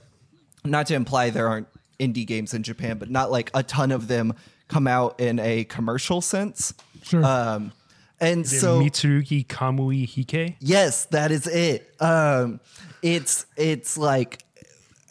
not 0.64 0.86
to 0.86 0.94
imply 0.94 1.30
there 1.30 1.48
aren't 1.48 1.68
indie 1.98 2.26
games 2.26 2.54
in 2.54 2.62
Japan, 2.62 2.98
but 2.98 3.10
not 3.10 3.30
like 3.30 3.50
a 3.54 3.62
ton 3.62 3.92
of 3.92 4.08
them 4.08 4.34
come 4.68 4.86
out 4.86 5.20
in 5.20 5.38
a 5.38 5.64
commercial 5.64 6.20
sense. 6.20 6.74
Sure. 7.02 7.24
Um, 7.24 7.72
and 8.20 8.46
so 8.46 8.80
Mitsurugi 8.80 9.46
Kamui 9.46 10.06
Hikae. 10.06 10.56
yes, 10.60 11.06
that 11.06 11.30
is 11.30 11.46
it. 11.46 11.94
Um, 12.00 12.60
it's 13.02 13.46
it's 13.56 13.96
like 13.96 14.44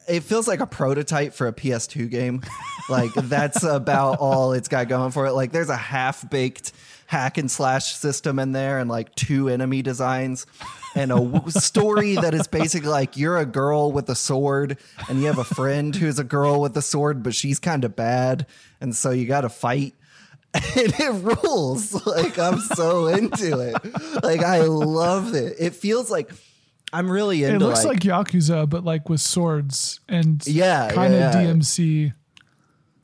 it 0.07 0.21
feels 0.21 0.47
like 0.47 0.59
a 0.59 0.67
prototype 0.67 1.33
for 1.33 1.47
a 1.47 1.53
PS2 1.53 2.09
game. 2.09 2.41
like 2.89 3.13
that's 3.13 3.63
about 3.63 4.19
all 4.19 4.53
it's 4.53 4.67
got 4.67 4.87
going 4.87 5.11
for 5.11 5.25
it. 5.25 5.33
Like 5.33 5.51
there's 5.51 5.69
a 5.69 5.77
half 5.77 6.27
baked 6.29 6.71
hack 7.09 7.39
and 7.39 7.49
slash 7.49 7.95
system 7.95 8.37
in 8.37 8.51
there 8.51 8.77
and 8.77 8.87
like 8.87 9.15
two 9.15 9.49
enemy 9.49 9.81
designs 9.81 10.45
and 10.95 11.11
a 11.11 11.41
story 11.49 12.13
that 12.13 12.35
is 12.35 12.45
basically 12.45 12.87
like 12.87 13.17
you're 13.17 13.39
a 13.39 13.47
girl 13.47 13.91
with 13.91 14.07
a 14.11 14.15
sword 14.15 14.77
and 15.09 15.19
you 15.19 15.25
have 15.25 15.39
a 15.39 15.43
friend 15.43 15.95
who's 15.95 16.19
a 16.19 16.23
girl 16.23 16.61
with 16.61 16.77
a 16.77 16.83
sword 16.83 17.23
but 17.23 17.33
she's 17.33 17.57
kind 17.57 17.83
of 17.83 17.95
bad 17.95 18.45
and 18.79 18.95
so 18.95 19.09
you 19.09 19.25
got 19.25 19.41
to 19.41 19.49
fight 19.49 19.95
and 20.53 20.63
it 20.99 21.23
rules. 21.23 22.05
Like 22.05 22.37
I'm 22.37 22.59
so 22.59 23.07
into 23.07 23.59
it. 23.59 24.23
Like 24.23 24.41
I 24.41 24.61
love 24.61 25.33
it. 25.33 25.55
It 25.59 25.73
feels 25.73 26.11
like 26.11 26.31
I'm 26.93 27.09
really 27.09 27.43
into 27.43 27.55
it 27.55 27.59
looks 27.59 27.85
like, 27.85 28.03
like, 28.05 28.27
Yakuza, 28.27 28.69
but 28.69 28.83
like 28.83 29.09
with 29.09 29.21
swords 29.21 29.99
and 30.07 30.45
Yeah, 30.45 30.91
kind 30.91 31.13
of 31.15 31.19
yeah, 31.19 31.41
yeah. 31.41 31.47
DMC. 31.53 32.13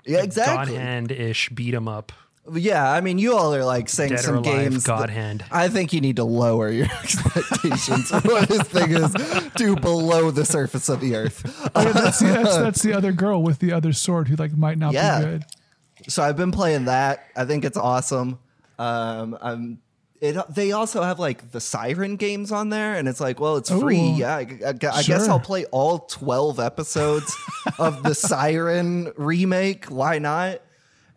yeah, 0.05 0.21
exactly. 0.21 0.75
God 0.75 0.79
hand 0.81 1.11
ish 1.11 1.49
beat 1.49 1.73
'em 1.73 1.87
up. 1.87 2.11
Yeah, 2.53 2.91
I 2.91 3.01
mean, 3.01 3.17
you 3.17 3.35
all 3.35 3.55
are 3.55 3.65
like 3.65 3.89
saying 3.89 4.11
Dead 4.11 4.19
or 4.19 4.23
some 4.23 4.35
Alive, 4.35 4.45
games. 4.71 4.83
that- 4.83 4.87
God 4.87 5.09
hand. 5.09 5.43
I 5.51 5.67
think 5.67 5.93
you 5.93 6.01
need 6.01 6.17
to 6.17 6.23
lower 6.23 6.69
your 6.69 6.85
expectations 7.03 8.09
for 8.09 8.19
what 8.21 8.47
this 8.49 8.61
thing 8.63 8.91
is 8.91 9.11
to 9.55 9.75
below 9.75 10.29
the 10.31 10.45
surface 10.45 10.87
of 10.89 10.99
the 11.01 11.15
earth. 11.15 11.41
Oh, 11.75 11.81
yeah, 11.81 11.91
that's, 11.91 12.19
the, 12.19 12.27
that's, 12.27 12.57
that's 12.57 12.81
the 12.83 12.93
other 12.93 13.11
girl 13.11 13.41
with 13.41 13.59
the 13.59 13.71
other 13.71 13.93
sword 13.93 14.27
who 14.27 14.35
like 14.35 14.55
might 14.55 14.77
not 14.77 14.93
Yeah. 14.93 15.19
be 15.19 15.25
good. 15.25 15.43
So 16.07 16.21
I've 16.21 16.37
been 16.37 16.51
playing 16.51 16.85
that. 16.85 17.25
I 17.35 17.45
think 17.45 17.65
it's 17.65 17.77
awesome. 17.77 18.37
Um, 18.77 19.37
I'm. 19.41 19.81
It, 20.21 20.37
they 20.49 20.71
also 20.71 21.03
have 21.03 21.19
like 21.19 21.51
the 21.51 21.59
Siren 21.59 22.15
games 22.15 22.51
on 22.51 22.69
there, 22.69 22.95
and 22.95 23.07
it's 23.07 23.19
like, 23.19 23.39
well, 23.39 23.57
it's 23.57 23.69
free. 23.69 23.99
Yeah, 24.11 24.35
I, 24.35 24.39
I- 24.65 24.69
I 24.69 24.73
guess 25.03 25.27
I'll 25.27 25.39
play 25.39 25.65
all 25.65 25.99
twelve 25.99 26.59
episodes 26.59 27.35
of 27.79 28.01
the 28.03 28.13
Siren 28.15 29.11
remake. 29.17 29.85
Why 29.85 30.19
not? 30.19 30.61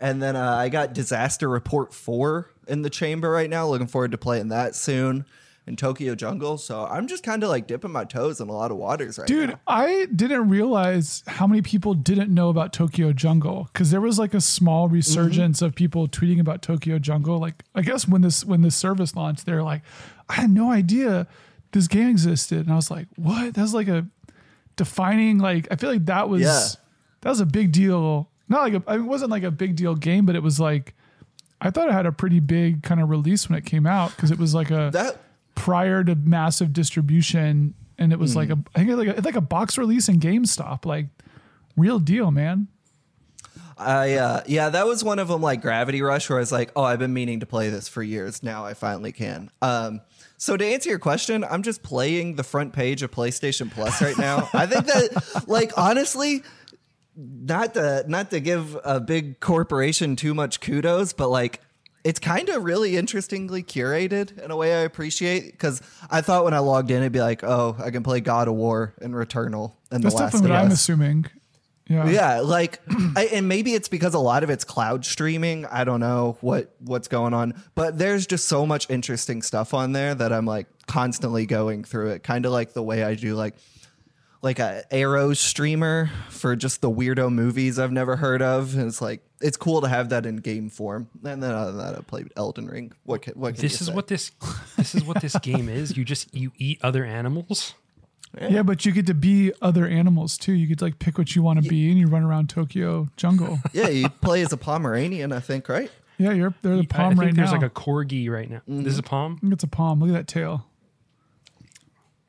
And 0.00 0.22
then 0.22 0.36
uh, 0.36 0.54
I 0.54 0.68
got 0.68 0.92
Disaster 0.92 1.48
Report 1.48 1.92
four 1.92 2.50
in 2.66 2.82
the 2.82 2.90
chamber 2.90 3.30
right 3.30 3.50
now. 3.50 3.66
Looking 3.68 3.86
forward 3.88 4.12
to 4.12 4.18
playing 4.18 4.48
that 4.48 4.74
soon. 4.76 5.24
in 5.66 5.76
Tokyo 5.76 6.14
Jungle. 6.14 6.56
So 6.56 6.86
I'm 6.86 7.06
just 7.08 7.22
kind 7.22 7.42
of 7.42 7.50
like 7.50 7.66
dipping 7.66 7.90
my 7.90 8.04
toes 8.04 8.40
in 8.40 8.48
a 8.48 8.52
lot 8.52 8.70
of 8.70 8.78
waters 8.78 9.18
right 9.18 9.26
Dude, 9.28 9.50
now. 9.50 9.54
Dude, 9.56 9.58
I 9.66 10.06
didn't 10.06 10.48
realize 10.48 11.22
how 11.26 11.46
many 11.46 11.60
people 11.62 11.92
didn't 11.94 12.32
know 12.32 12.48
about 12.48 12.72
Tokyo 12.72 13.12
Jungle 13.12 13.68
because 13.72 13.90
there 13.90 14.00
was 14.00 14.18
like 14.18 14.32
a 14.32 14.40
small 14.40 14.88
resurgence 14.88 15.60
of 15.60 15.74
people 15.74 16.08
tweeting 16.08 16.40
about 16.40 16.62
Tokyo 16.62 16.98
Jungle. 16.98 17.38
Like, 17.38 17.64
I 17.74 17.82
guess 17.82 18.08
when 18.08 18.22
this 18.22 18.44
when 18.46 18.62
this 18.62 18.76
service 18.76 19.14
launched, 19.14 19.44
they're 19.44 19.62
like, 19.62 19.82
I 20.28 20.34
had 20.34 20.50
no 20.50 20.70
idea 20.70 21.26
this 21.72 21.86
game 21.88 22.08
existed, 22.08 22.60
and 22.60 22.72
I 22.72 22.76
was 22.76 22.90
like, 22.90 23.08
what? 23.16 23.52
That's 23.52 23.74
like 23.74 23.88
a 23.88 24.06
defining. 24.76 25.38
Like, 25.38 25.68
I 25.70 25.76
feel 25.76 25.90
like 25.90 26.06
that 26.06 26.28
was 26.28 26.40
Yeah. 26.42 26.66
that 27.20 27.30
was 27.30 27.40
a 27.40 27.46
big 27.46 27.72
deal. 27.72 28.30
Not 28.48 28.62
like 28.62 28.74
a, 28.86 28.94
it 28.94 29.00
wasn't 29.00 29.30
like 29.30 29.42
a 29.42 29.50
big 29.50 29.76
deal 29.76 29.94
game, 29.94 30.26
but 30.26 30.36
it 30.36 30.42
was 30.42 30.58
like 30.58 30.94
I 31.60 31.70
thought 31.70 31.88
it 31.88 31.92
had 31.92 32.06
a 32.06 32.12
pretty 32.12 32.40
big 32.40 32.82
kind 32.82 33.00
of 33.00 33.10
release 33.10 33.48
when 33.48 33.58
it 33.58 33.64
came 33.64 33.86
out 33.86 34.14
because 34.14 34.30
it 34.30 34.38
was 34.38 34.54
like 34.54 34.70
a 34.70 34.90
That 34.92 35.18
prior 35.54 36.04
to 36.04 36.14
massive 36.14 36.72
distribution, 36.72 37.74
and 37.98 38.12
it 38.12 38.18
was 38.18 38.36
like 38.36 38.50
a 38.50 38.54
Mm. 38.54 38.64
Think 38.74 38.90
it 38.90 38.96
like 38.96 39.08
a, 39.08 39.16
it's 39.16 39.24
like 39.26 39.36
a 39.36 39.40
box 39.40 39.76
release 39.76 40.08
in 40.08 40.20
GameStop, 40.20 40.84
like 40.84 41.06
real 41.76 41.98
deal, 41.98 42.30
man. 42.30 42.68
I 43.76 44.14
uh 44.14 44.42
yeah, 44.46 44.70
that 44.70 44.86
was 44.86 45.04
one 45.04 45.18
of 45.18 45.28
them 45.28 45.40
like 45.40 45.62
Gravity 45.62 46.02
Rush 46.02 46.28
where 46.28 46.38
I 46.38 46.40
was 46.40 46.50
like, 46.50 46.72
"Oh, 46.74 46.82
I've 46.82 46.98
been 46.98 47.12
meaning 47.12 47.40
to 47.40 47.46
play 47.46 47.70
this 47.70 47.88
for 47.88 48.02
years. 48.02 48.42
Now 48.42 48.64
I 48.64 48.74
finally 48.74 49.12
can." 49.12 49.50
Um 49.62 50.00
so 50.36 50.56
to 50.56 50.64
answer 50.64 50.88
your 50.88 51.00
question, 51.00 51.44
I'm 51.44 51.62
just 51.62 51.82
playing 51.82 52.36
the 52.36 52.44
front 52.44 52.72
page 52.72 53.02
of 53.02 53.10
PlayStation 53.10 53.70
Plus 53.70 54.00
right 54.00 54.16
now. 54.16 54.48
I 54.52 54.66
think 54.66 54.86
that 54.86 55.44
like 55.48 55.72
honestly, 55.76 56.42
not 57.18 57.74
to 57.74 58.04
not 58.06 58.30
to 58.30 58.40
give 58.40 58.78
a 58.84 59.00
big 59.00 59.40
corporation 59.40 60.14
too 60.14 60.34
much 60.34 60.60
kudos, 60.60 61.12
but 61.12 61.28
like 61.28 61.60
it's 62.04 62.20
kind 62.20 62.48
of 62.48 62.62
really 62.62 62.96
interestingly 62.96 63.62
curated 63.62 64.38
in 64.38 64.50
a 64.50 64.56
way 64.56 64.74
I 64.74 64.80
appreciate 64.80 65.50
because 65.50 65.82
I 66.10 66.20
thought 66.20 66.44
when 66.44 66.54
I 66.54 66.60
logged 66.60 66.90
in 66.90 66.98
it'd 66.98 67.12
be 67.12 67.20
like, 67.20 67.42
oh, 67.42 67.76
I 67.78 67.90
can 67.90 68.02
play 68.02 68.20
God 68.20 68.46
of 68.46 68.54
War 68.54 68.94
and 69.02 69.14
Returnal 69.14 69.72
and 69.90 70.02
That's 70.02 70.14
The 70.14 70.22
Last 70.22 70.32
definitely 70.32 70.50
what 70.50 70.64
I'm 70.64 70.70
assuming. 70.70 71.26
Yeah. 71.88 72.08
Yeah, 72.08 72.40
like, 72.40 72.80
I, 73.16 73.30
and 73.32 73.48
maybe 73.48 73.74
it's 73.74 73.88
because 73.88 74.14
a 74.14 74.18
lot 74.18 74.44
of 74.44 74.50
it's 74.50 74.62
cloud 74.62 75.06
streaming. 75.06 75.64
I 75.66 75.84
don't 75.84 76.00
know 76.00 76.36
what 76.42 76.74
what's 76.80 77.08
going 77.08 77.34
on, 77.34 77.54
but 77.74 77.98
there's 77.98 78.26
just 78.26 78.46
so 78.46 78.66
much 78.66 78.88
interesting 78.90 79.42
stuff 79.42 79.72
on 79.72 79.92
there 79.92 80.14
that 80.14 80.32
I'm 80.32 80.44
like 80.44 80.66
constantly 80.86 81.46
going 81.46 81.84
through 81.84 82.10
it, 82.10 82.22
kind 82.22 82.44
of 82.44 82.52
like 82.52 82.74
the 82.74 82.82
way 82.82 83.02
I 83.02 83.14
do 83.14 83.34
like 83.34 83.54
like 84.42 84.58
a 84.58 84.84
Arrow 84.92 85.34
streamer 85.34 86.10
for 86.28 86.54
just 86.56 86.80
the 86.80 86.90
weirdo 86.90 87.32
movies 87.32 87.78
I've 87.78 87.92
never 87.92 88.16
heard 88.16 88.42
of. 88.42 88.74
And 88.74 88.86
it's 88.86 89.00
like 89.02 89.22
it's 89.40 89.56
cool 89.56 89.80
to 89.80 89.88
have 89.88 90.10
that 90.10 90.26
in 90.26 90.36
game 90.36 90.68
form. 90.70 91.08
And 91.24 91.42
then 91.42 91.52
other 91.52 91.72
than 91.72 91.78
that, 91.78 91.96
I 91.96 92.00
played 92.02 92.32
Elden 92.36 92.66
Ring. 92.66 92.92
What 93.04 93.22
can, 93.22 93.34
what 93.34 93.54
can 93.54 93.62
This 93.62 93.72
you 93.72 93.84
is 93.84 93.86
say? 93.86 93.94
what 93.94 94.06
this 94.06 94.30
this 94.76 94.94
is 94.94 95.04
what 95.04 95.20
this 95.20 95.36
game 95.38 95.68
is. 95.68 95.96
You 95.96 96.04
just 96.04 96.34
you 96.34 96.52
eat 96.56 96.78
other 96.82 97.04
animals. 97.04 97.74
Yeah, 98.38 98.62
but 98.62 98.84
you 98.84 98.92
get 98.92 99.06
to 99.06 99.14
be 99.14 99.52
other 99.62 99.86
animals 99.86 100.36
too. 100.36 100.52
You 100.52 100.66
get 100.66 100.78
to 100.78 100.84
like 100.84 100.98
pick 100.98 101.16
what 101.16 101.34
you 101.34 101.42
want 101.42 101.62
to 101.62 101.68
be, 101.68 101.88
and 101.90 101.98
you 101.98 102.06
run 102.08 102.22
around 102.22 102.50
Tokyo 102.50 103.08
jungle. 103.16 103.58
yeah, 103.72 103.88
you 103.88 104.08
play 104.10 104.42
as 104.42 104.52
a 104.52 104.58
Pomeranian, 104.58 105.32
I 105.32 105.40
think, 105.40 105.68
right? 105.68 105.90
yeah, 106.18 106.32
you're 106.32 106.54
they're 106.62 106.76
the 106.76 106.82
I 106.82 106.86
palm 106.86 107.10
think 107.10 107.20
right 107.20 107.34
there's 107.34 107.52
now. 107.52 107.60
like 107.60 107.66
a 107.66 107.74
corgi 107.74 108.28
right 108.28 108.50
now. 108.50 108.60
This 108.66 108.92
is 108.94 108.98
a 108.98 109.02
mm-hmm. 109.02 109.08
palm. 109.08 109.40
It's 109.44 109.64
a 109.64 109.68
palm. 109.68 110.00
Look 110.00 110.10
at 110.10 110.14
that 110.14 110.28
tail. 110.28 110.66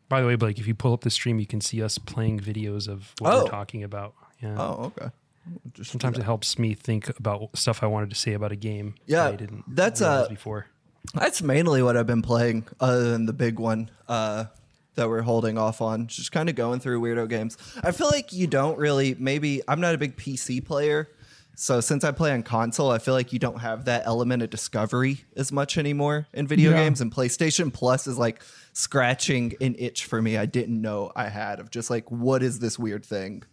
By 0.09 0.21
the 0.21 0.27
way, 0.27 0.35
Blake, 0.35 0.57
if 0.59 0.67
you 0.67 0.73
pull 0.75 0.93
up 0.93 1.01
the 1.01 1.09
stream, 1.09 1.39
you 1.39 1.45
can 1.45 1.61
see 1.61 1.81
us 1.83 1.97
playing 1.97 2.39
videos 2.39 2.87
of 2.87 3.13
what 3.19 3.31
Oh. 3.33 3.43
we're 3.43 3.49
talking 3.49 3.83
about. 3.83 4.15
Yeah. 4.41 4.55
Oh, 4.57 4.85
okay. 4.97 5.11
Just 5.73 5.91
Sometimes 5.91 6.17
it 6.19 6.23
helps 6.23 6.59
me 6.59 6.73
think 6.73 7.09
about 7.17 7.55
stuff 7.57 7.81
I 7.83 7.87
wanted 7.87 8.09
to 8.09 8.15
say 8.15 8.33
about 8.33 8.51
a 8.51 8.55
game. 8.55 8.95
Yeah, 9.05 9.23
that 9.25 9.33
I 9.33 9.35
didn't. 9.35 9.63
that's, 9.75 10.01
uh, 10.01 10.27
before. 10.27 10.67
That's 11.13 11.41
mainly 11.41 11.81
what 11.81 11.95
I've 11.97 12.05
been 12.07 12.21
playing, 12.21 12.67
other 12.79 13.11
than 13.11 13.25
the 13.25 13.33
big 13.33 13.57
one 13.59 13.89
uh, 14.07 14.45
that 14.95 15.07
we're 15.09 15.21
holding 15.21 15.57
off 15.57 15.81
on. 15.81 16.07
Just 16.07 16.31
kind 16.31 16.49
of 16.49 16.55
going 16.55 16.79
through 16.81 17.01
weirdo 17.01 17.29
games. 17.29 17.57
I 17.83 17.91
feel 17.91 18.07
like 18.07 18.33
you 18.33 18.47
don't 18.47 18.77
really. 18.77 19.15
Maybe 19.17 19.61
I'm 19.67 19.79
not 19.79 19.95
a 19.95 19.97
big 19.97 20.17
PC 20.17 20.63
player, 20.63 21.07
so 21.59 21.81
since 21.81 22.05
I 22.05 22.11
play 22.11 22.31
on 22.31 22.41
console, 22.41 22.89
I 22.89 22.99
feel 22.99 23.13
like 23.13 23.33
you 23.33 23.39
don't 23.39 23.59
have 23.59 23.83
that 23.85 24.03
element 24.05 24.41
of 24.41 24.49
discovery 24.49 25.25
as 25.35 25.51
much 25.51 25.77
anymore 25.77 26.25
in 26.33 26.47
video 26.47 26.71
Yeah. 26.71 26.77
games. 26.83 27.01
And 27.01 27.11
PlayStation 27.13 27.71
Plus 27.73 28.07
is 28.07 28.17
like 28.17 28.41
scratching 28.71 29.53
an 29.59 29.75
itch 29.77 30.05
for 30.05 30.21
me 30.21 30.37
I 30.37 30.45
didn't 30.45 30.81
know 30.81 31.11
I 31.17 31.27
had 31.27 31.59
of 31.59 31.69
just 31.69 31.89
like, 31.89 32.09
what 32.09 32.41
is 32.43 32.59
this 32.59 32.79
weird 32.79 33.05
thing? 33.05 33.43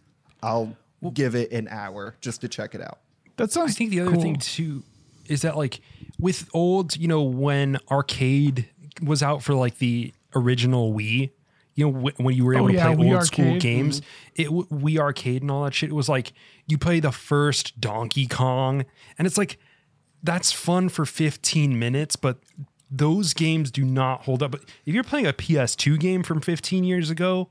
I'll 0.41 0.77
give 1.13 1.35
it 1.35 1.51
an 1.51 1.67
hour 1.67 2.15
just 2.21 2.39
to 2.41 2.47
check 2.47 2.73
it 2.75 2.81
out. 2.81 2.99
That 3.35 3.51
sounds. 3.51 3.71
I 3.71 3.73
think 3.73 3.89
the 3.91 3.99
other 3.99 4.11
cool. 4.13 4.21
thing 4.21 4.37
too 4.37 4.83
is 5.27 5.41
that 5.41 5.57
like 5.57 5.81
with 6.17 6.49
old, 6.53 6.95
you 6.95 7.09
know, 7.09 7.23
when 7.23 7.77
arcade 7.91 8.69
was 9.03 9.21
out 9.21 9.43
for 9.43 9.53
like 9.53 9.79
the 9.79 10.13
original 10.33 10.93
Wii, 10.93 11.31
you 11.77 11.89
know, 11.89 12.09
wh- 12.09 12.19
when 12.19 12.35
you 12.35 12.43
were 12.43 12.55
able 12.55 12.65
Oh, 12.65 12.67
to 12.69 12.73
yeah, 12.73 12.93
play 12.95 13.05
Wii 13.05 13.13
old 13.15 13.23
school 13.25 13.45
Arcade. 13.45 13.61
games, 13.61 14.01
mm-hmm. 14.01 14.41
it 14.41 14.45
w- 14.45 14.67
Wii 14.67 14.99
Arcade 14.99 15.41
and 15.43 15.51
all 15.51 15.63
that 15.63 15.73
shit. 15.73 15.89
It 15.89 15.93
was 15.93 16.09
like 16.09 16.33
you 16.67 16.77
play 16.77 16.99
the 16.99 17.11
first 17.13 17.79
Donkey 17.79 18.27
Kong, 18.27 18.83
and 19.17 19.25
it's 19.25 19.37
like 19.37 19.57
that's 20.23 20.51
fun 20.51 20.89
for 20.89 21.05
15 21.05 21.77
minutes, 21.77 22.15
but 22.15 22.39
those 22.89 23.33
games 23.33 23.69
do 23.69 23.85
not 23.85 24.23
hold 24.23 24.41
up. 24.41 24.51
But 24.51 24.61
if 24.85 24.93
you're 24.95 25.03
playing 25.03 25.27
a 25.27 25.33
PS2 25.33 25.99
game 25.99 26.23
from 26.23 26.41
15 26.41 26.83
years 26.83 27.09
ago, 27.11 27.49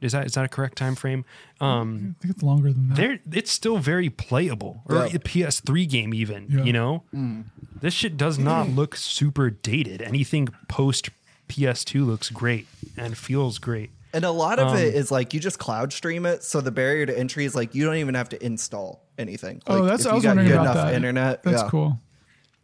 is 0.00 0.12
that 0.12 0.24
is 0.26 0.32
that 0.34 0.44
a 0.44 0.48
correct 0.48 0.78
time 0.78 0.94
frame? 0.94 1.24
Um, 1.60 2.16
I 2.18 2.22
think 2.22 2.34
it's 2.34 2.42
longer 2.42 2.72
than 2.72 2.88
that. 2.90 3.20
it's 3.32 3.50
still 3.50 3.78
very 3.78 4.08
playable 4.08 4.82
or 4.86 4.96
Yeah. 4.96 5.04
a 5.14 5.18
PS3 5.18 5.84
game 5.86 6.14
even 6.14 6.46
Yeah. 6.48 6.62
you 6.64 6.72
know 6.72 7.02
mm. 7.14 7.44
this 7.80 7.92
shit 7.94 8.16
does 8.16 8.38
not 8.38 8.68
mm. 8.68 8.76
look 8.76 8.94
super 8.96 9.50
dated 9.50 10.00
anything 10.00 10.48
post 10.68 11.10
PS2 11.48 12.06
looks 12.06 12.30
great 12.30 12.66
and 12.96 13.16
feels 13.16 13.58
great 13.58 13.90
And 14.14 14.24
a 14.24 14.30
lot 14.30 14.58
of 14.58 14.68
Um, 14.68 14.76
it 14.78 14.94
is 14.94 15.10
like 15.10 15.34
you 15.34 15.40
just 15.40 15.58
cloud 15.58 15.92
stream 15.92 16.24
it, 16.26 16.42
so 16.44 16.60
the 16.60 16.70
barrier 16.70 17.04
to 17.06 17.16
entry 17.18 17.44
is 17.44 17.54
like 17.54 17.74
you 17.74 17.84
don't 17.84 17.96
even 17.96 18.14
have 18.14 18.28
to 18.30 18.44
install 18.44 19.04
anything. 19.18 19.60
oh, 19.66 19.84
that's 19.84 20.02
if 20.02 20.06
I 20.06 20.10
you 20.10 20.14
was 20.16 20.22
got 20.24 20.28
wondering 20.30 20.48
good 20.48 20.54
about 20.54 20.64
enough 20.64 20.86
that. 20.86 20.94
internet. 20.94 21.42
That's 21.42 21.62
yeah. 21.62 21.68
cool. 21.68 22.00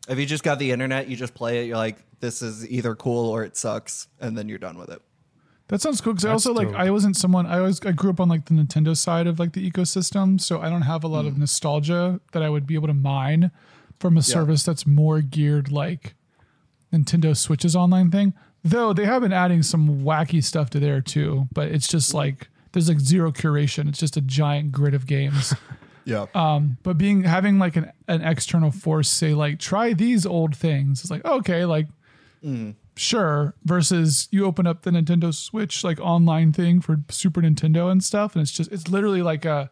If 0.08 0.18
you 0.18 0.26
just 0.26 0.42
got 0.44 0.58
the 0.58 0.70
internet, 0.70 1.08
you 1.08 1.16
just 1.16 1.34
play 1.34 1.62
it. 1.62 1.66
You're 1.66 1.76
like, 1.78 1.96
this 2.20 2.42
is 2.42 2.68
either 2.68 2.94
cool 2.94 3.28
or 3.30 3.42
it 3.44 3.56
sucks, 3.56 4.08
and 4.20 4.36
then 4.36 4.48
you're 4.48 4.58
done 4.58 4.78
with 4.78 4.90
it. 4.90 5.00
That 5.68 5.80
sounds 5.80 6.00
cool 6.02 6.12
because 6.12 6.26
I 6.26 6.28
That's 6.28 6.46
also 6.46 6.52
like. 6.54 6.74
I 6.74 6.90
wasn't 6.90 7.16
someone 7.16 7.46
I 7.46 7.58
always 7.58 7.80
I 7.86 7.92
grew 7.92 8.10
up 8.10 8.20
on 8.20 8.28
like 8.28 8.44
the 8.46 8.54
Nintendo 8.54 8.94
side 8.96 9.26
of 9.26 9.38
like 9.38 9.52
the 9.54 9.70
ecosystem, 9.70 10.38
so 10.40 10.60
I 10.60 10.68
don't 10.68 10.82
have 10.82 11.04
a 11.04 11.08
lot 11.08 11.22
Hmm. 11.22 11.28
of 11.28 11.38
nostalgia 11.38 12.20
that 12.32 12.42
I 12.42 12.48
would 12.50 12.66
be 12.66 12.74
able 12.74 12.88
to 12.88 12.94
mine 12.94 13.50
from 13.98 14.16
a 14.18 14.22
service 14.22 14.62
that's 14.62 14.86
more 14.86 15.20
geared 15.22 15.70
like 15.72 16.14
Nintendo 16.92 17.36
Switch's 17.36 17.74
online 17.74 18.10
thing. 18.10 18.34
Though 18.64 18.92
they 18.94 19.04
have 19.04 19.22
been 19.22 19.32
adding 19.32 19.62
some 19.62 20.00
wacky 20.00 20.42
stuff 20.42 20.70
to 20.70 20.80
there 20.80 21.00
too, 21.02 21.48
but 21.52 21.68
it's 21.68 21.86
just 21.86 22.14
like 22.14 22.48
there's 22.72 22.88
like 22.88 22.98
zero 22.98 23.30
curation. 23.30 23.88
It's 23.88 23.98
just 23.98 24.16
a 24.16 24.20
giant 24.22 24.72
grid 24.72 24.94
of 24.94 25.06
games. 25.06 25.54
Yeah. 26.06 26.26
Um, 26.34 26.76
but 26.82 26.98
being 26.98 27.24
having 27.24 27.58
like 27.58 27.76
an, 27.76 27.90
an 28.08 28.22
external 28.22 28.70
force 28.70 29.08
say 29.08 29.32
like 29.32 29.58
try 29.58 29.94
these 29.94 30.26
old 30.26 30.54
things 30.54 31.00
it's 31.00 31.10
like 31.10 31.24
okay 31.24 31.64
like 31.64 31.86
sure 32.96 33.54
versus 33.64 34.28
you 34.30 34.44
open 34.44 34.66
up 34.66 34.82
the 34.82 34.90
nintendo 34.90 35.32
switch 35.32 35.82
like 35.82 35.98
online 36.00 36.52
thing 36.52 36.80
for 36.80 36.98
super 37.08 37.40
nintendo 37.40 37.90
and 37.90 38.04
stuff 38.04 38.34
and 38.34 38.42
it's 38.42 38.52
just 38.52 38.70
it's 38.70 38.88
literally 38.88 39.22
like 39.22 39.46
a 39.46 39.70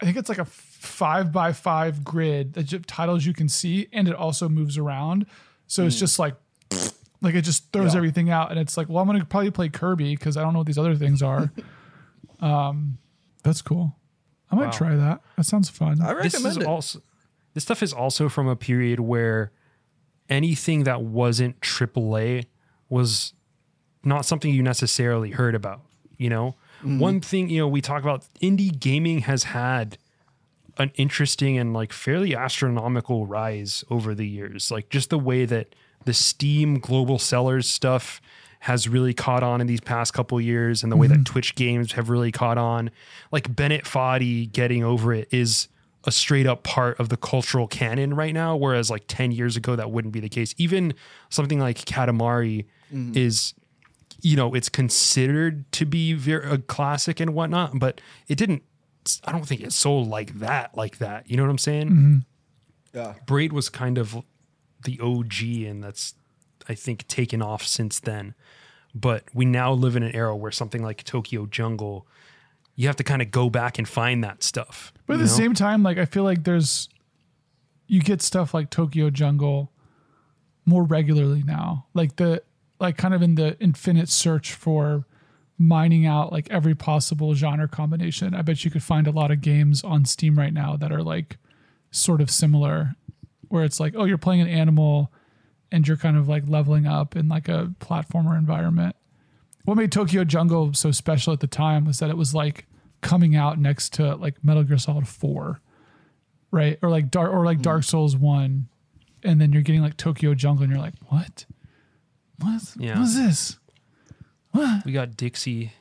i 0.00 0.04
think 0.04 0.16
it's 0.16 0.28
like 0.28 0.38
a 0.38 0.44
five 0.44 1.30
by 1.30 1.52
five 1.52 2.02
grid 2.04 2.54
that 2.54 2.86
titles 2.88 3.24
you 3.24 3.32
can 3.32 3.48
see 3.48 3.86
and 3.92 4.08
it 4.08 4.14
also 4.14 4.48
moves 4.48 4.76
around 4.76 5.26
so 5.68 5.86
it's 5.86 5.98
just 5.98 6.18
like 6.18 6.34
like 7.22 7.34
it 7.34 7.42
just 7.42 7.72
throws 7.72 7.92
Yeah. 7.94 7.98
everything 7.98 8.30
out 8.30 8.50
and 8.50 8.60
it's 8.60 8.76
like 8.76 8.88
well 8.88 8.98
i'm 8.98 9.06
gonna 9.06 9.24
probably 9.24 9.50
play 9.50 9.68
kirby 9.68 10.14
because 10.16 10.36
i 10.36 10.42
don't 10.42 10.52
know 10.52 10.60
what 10.60 10.66
these 10.66 10.78
other 10.78 10.94
things 10.96 11.22
are 11.22 11.50
um 12.40 12.98
that's 13.42 13.62
cool 13.62 13.96
i 14.50 14.56
might 14.56 14.66
Wow. 14.66 14.70
try 14.72 14.96
that 14.96 15.20
that 15.36 15.44
sounds 15.44 15.68
fun 15.70 16.00
I 16.02 16.14
this 16.14 16.34
recommend 16.34 16.56
is 16.58 16.62
it. 16.62 16.66
also 16.66 17.00
this 17.54 17.62
stuff 17.64 17.82
is 17.82 17.92
also 17.92 18.28
from 18.28 18.48
a 18.48 18.56
period 18.56 19.00
where 19.00 19.50
anything 20.28 20.84
that 20.84 21.00
wasn't 21.02 21.58
AAA 21.60 22.44
was 22.90 23.32
not 24.04 24.26
something 24.26 24.52
you 24.52 24.62
necessarily 24.62 25.30
heard 25.30 25.54
about. 25.54 25.80
You 26.18 26.28
know, 26.28 26.54
one 26.82 27.20
thing 27.22 27.48
you 27.48 27.60
know 27.60 27.66
we 27.68 27.80
talk 27.80 28.02
about 28.02 28.26
indie 28.42 28.78
gaming 28.78 29.20
has 29.20 29.44
had 29.44 29.96
an 30.76 30.92
interesting 30.96 31.56
and 31.56 31.72
like 31.72 31.94
fairly 31.94 32.36
astronomical 32.36 33.24
rise 33.26 33.84
over 33.88 34.14
the 34.14 34.26
years. 34.28 34.70
Like 34.70 34.90
just 34.90 35.08
the 35.08 35.18
way 35.18 35.46
that 35.46 35.74
the 36.06 36.14
Steam 36.14 36.78
global 36.78 37.18
sellers 37.18 37.68
stuff 37.68 38.20
has 38.60 38.88
really 38.88 39.12
caught 39.12 39.42
on 39.42 39.60
in 39.60 39.66
these 39.66 39.80
past 39.80 40.14
couple 40.14 40.40
years 40.40 40.82
and 40.82 40.90
the 40.90 40.96
way 40.96 41.06
that 41.06 41.14
mm-hmm. 41.14 41.22
Twitch 41.24 41.54
games 41.54 41.92
have 41.92 42.08
really 42.08 42.32
caught 42.32 42.58
on. 42.58 42.90
Like 43.30 43.54
Bennett 43.54 43.84
Foddy 43.84 44.50
getting 44.50 44.82
over 44.82 45.12
it 45.12 45.28
is 45.30 45.68
a 46.04 46.10
straight 46.10 46.46
up 46.46 46.62
part 46.62 46.98
of 46.98 47.08
the 47.08 47.16
cultural 47.16 47.66
canon 47.66 48.14
right 48.14 48.32
now 48.32 48.56
whereas 48.56 48.90
like 48.90 49.04
10 49.08 49.32
years 49.32 49.56
ago 49.56 49.76
that 49.76 49.90
wouldn't 49.90 50.12
be 50.12 50.20
the 50.20 50.28
case. 50.28 50.54
Even 50.56 50.94
something 51.28 51.60
like 51.60 51.84
Katamari 51.84 52.64
mm-hmm. 52.92 53.12
is 53.14 53.54
you 54.22 54.34
know, 54.34 54.54
it's 54.54 54.70
considered 54.70 55.70
to 55.72 55.84
be 55.84 56.14
very 56.14 56.50
a 56.50 56.58
classic 56.58 57.20
and 57.20 57.34
whatnot, 57.34 57.78
but 57.78 58.00
it 58.28 58.36
didn't. 58.36 58.62
I 59.24 59.30
don't 59.30 59.46
think 59.46 59.60
it 59.60 59.72
sold 59.72 60.08
like 60.08 60.40
that, 60.40 60.76
like 60.76 60.98
that. 60.98 61.30
You 61.30 61.36
know 61.36 61.44
what 61.44 61.50
I'm 61.50 61.58
saying? 61.58 61.88
Mm-hmm. 61.90 62.16
Yeah. 62.94 63.14
Braid 63.26 63.52
was 63.52 63.68
kind 63.68 63.98
of 63.98 64.16
the 64.86 64.98
OG, 65.00 65.68
and 65.68 65.84
that's 65.84 66.14
I 66.68 66.74
think 66.74 67.06
taken 67.08 67.42
off 67.42 67.64
since 67.66 68.00
then. 68.00 68.34
But 68.94 69.24
we 69.34 69.44
now 69.44 69.72
live 69.72 69.94
in 69.94 70.02
an 70.02 70.14
era 70.14 70.34
where 70.34 70.50
something 70.50 70.82
like 70.82 71.04
Tokyo 71.04 71.44
Jungle, 71.44 72.06
you 72.74 72.86
have 72.86 72.96
to 72.96 73.04
kind 73.04 73.20
of 73.20 73.30
go 73.30 73.50
back 73.50 73.78
and 73.78 73.86
find 73.86 74.24
that 74.24 74.42
stuff. 74.42 74.94
But 75.06 75.14
at 75.14 75.18
the 75.18 75.24
know? 75.24 75.30
same 75.30 75.52
time, 75.52 75.82
like 75.82 75.98
I 75.98 76.06
feel 76.06 76.24
like 76.24 76.44
there's 76.44 76.88
you 77.86 78.00
get 78.00 78.22
stuff 78.22 78.54
like 78.54 78.70
Tokyo 78.70 79.10
Jungle 79.10 79.70
more 80.64 80.82
regularly 80.82 81.42
now. 81.42 81.86
Like 81.92 82.16
the 82.16 82.42
like 82.80 82.96
kind 82.96 83.14
of 83.14 83.22
in 83.22 83.34
the 83.34 83.58
infinite 83.60 84.08
search 84.08 84.52
for 84.52 85.04
mining 85.58 86.04
out 86.04 86.32
like 86.32 86.50
every 86.50 86.74
possible 86.74 87.34
genre 87.34 87.68
combination. 87.68 88.34
I 88.34 88.42
bet 88.42 88.64
you 88.64 88.70
could 88.70 88.82
find 88.82 89.06
a 89.06 89.12
lot 89.12 89.30
of 89.30 89.40
games 89.40 89.82
on 89.82 90.04
Steam 90.04 90.38
right 90.38 90.52
now 90.52 90.76
that 90.76 90.92
are 90.92 91.02
like 91.02 91.38
sort 91.90 92.20
of 92.20 92.30
similar 92.30 92.94
where 93.48 93.64
it's 93.64 93.80
like, 93.80 93.94
oh, 93.96 94.04
you're 94.04 94.18
playing 94.18 94.40
an 94.40 94.48
animal 94.48 95.12
and 95.70 95.86
you're 95.86 95.96
kind 95.96 96.16
of 96.16 96.28
like 96.28 96.44
leveling 96.46 96.86
up 96.86 97.16
in 97.16 97.28
like 97.28 97.48
a 97.48 97.72
platformer 97.80 98.38
environment. 98.38 98.96
What 99.64 99.76
made 99.76 99.90
Tokyo 99.90 100.24
Jungle 100.24 100.74
so 100.74 100.92
special 100.92 101.32
at 101.32 101.40
the 101.40 101.46
time 101.46 101.84
was 101.84 101.98
that 101.98 102.10
it 102.10 102.16
was 102.16 102.34
like 102.34 102.66
coming 103.00 103.34
out 103.34 103.58
next 103.58 103.92
to 103.94 104.14
like 104.14 104.44
Metal 104.44 104.62
Gear 104.62 104.78
Solid 104.78 105.08
4, 105.08 105.60
right? 106.50 106.78
Or 106.82 106.90
like 106.90 107.10
Dark 107.10 107.32
or 107.32 107.44
like 107.44 107.62
Dark 107.62 107.82
mm. 107.82 107.86
Souls 107.86 108.16
1 108.16 108.68
and 109.26 109.40
then 109.40 109.52
you're 109.52 109.62
getting 109.62 109.82
like 109.82 109.96
Tokyo 109.96 110.34
Jungle 110.34 110.62
and 110.62 110.72
you're 110.72 110.80
like, 110.80 110.94
"What? 111.08 111.44
What? 112.38 112.62
Yeah. 112.78 112.98
What 112.98 113.04
is 113.04 113.16
this?" 113.16 113.58
We 114.86 114.92
got 114.92 115.16
Dixie. 115.16 115.72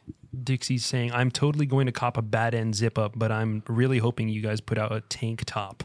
Dixie 0.44 0.80
saying, 0.80 1.14
"I'm 1.14 1.32
totally 1.32 1.66
going 1.66 1.86
to 1.86 1.92
cop 1.92 2.18
a 2.18 2.22
bad 2.22 2.54
end 2.54 2.76
zip 2.76 2.98
up, 2.98 3.14
but 3.16 3.32
I'm 3.32 3.64
really 3.68 4.00
hoping 4.00 4.28
you 4.28 4.42
guys 4.42 4.60
put 4.60 4.78
out 4.78 4.92
a 4.92 5.02
tank 5.02 5.44
top. 5.46 5.84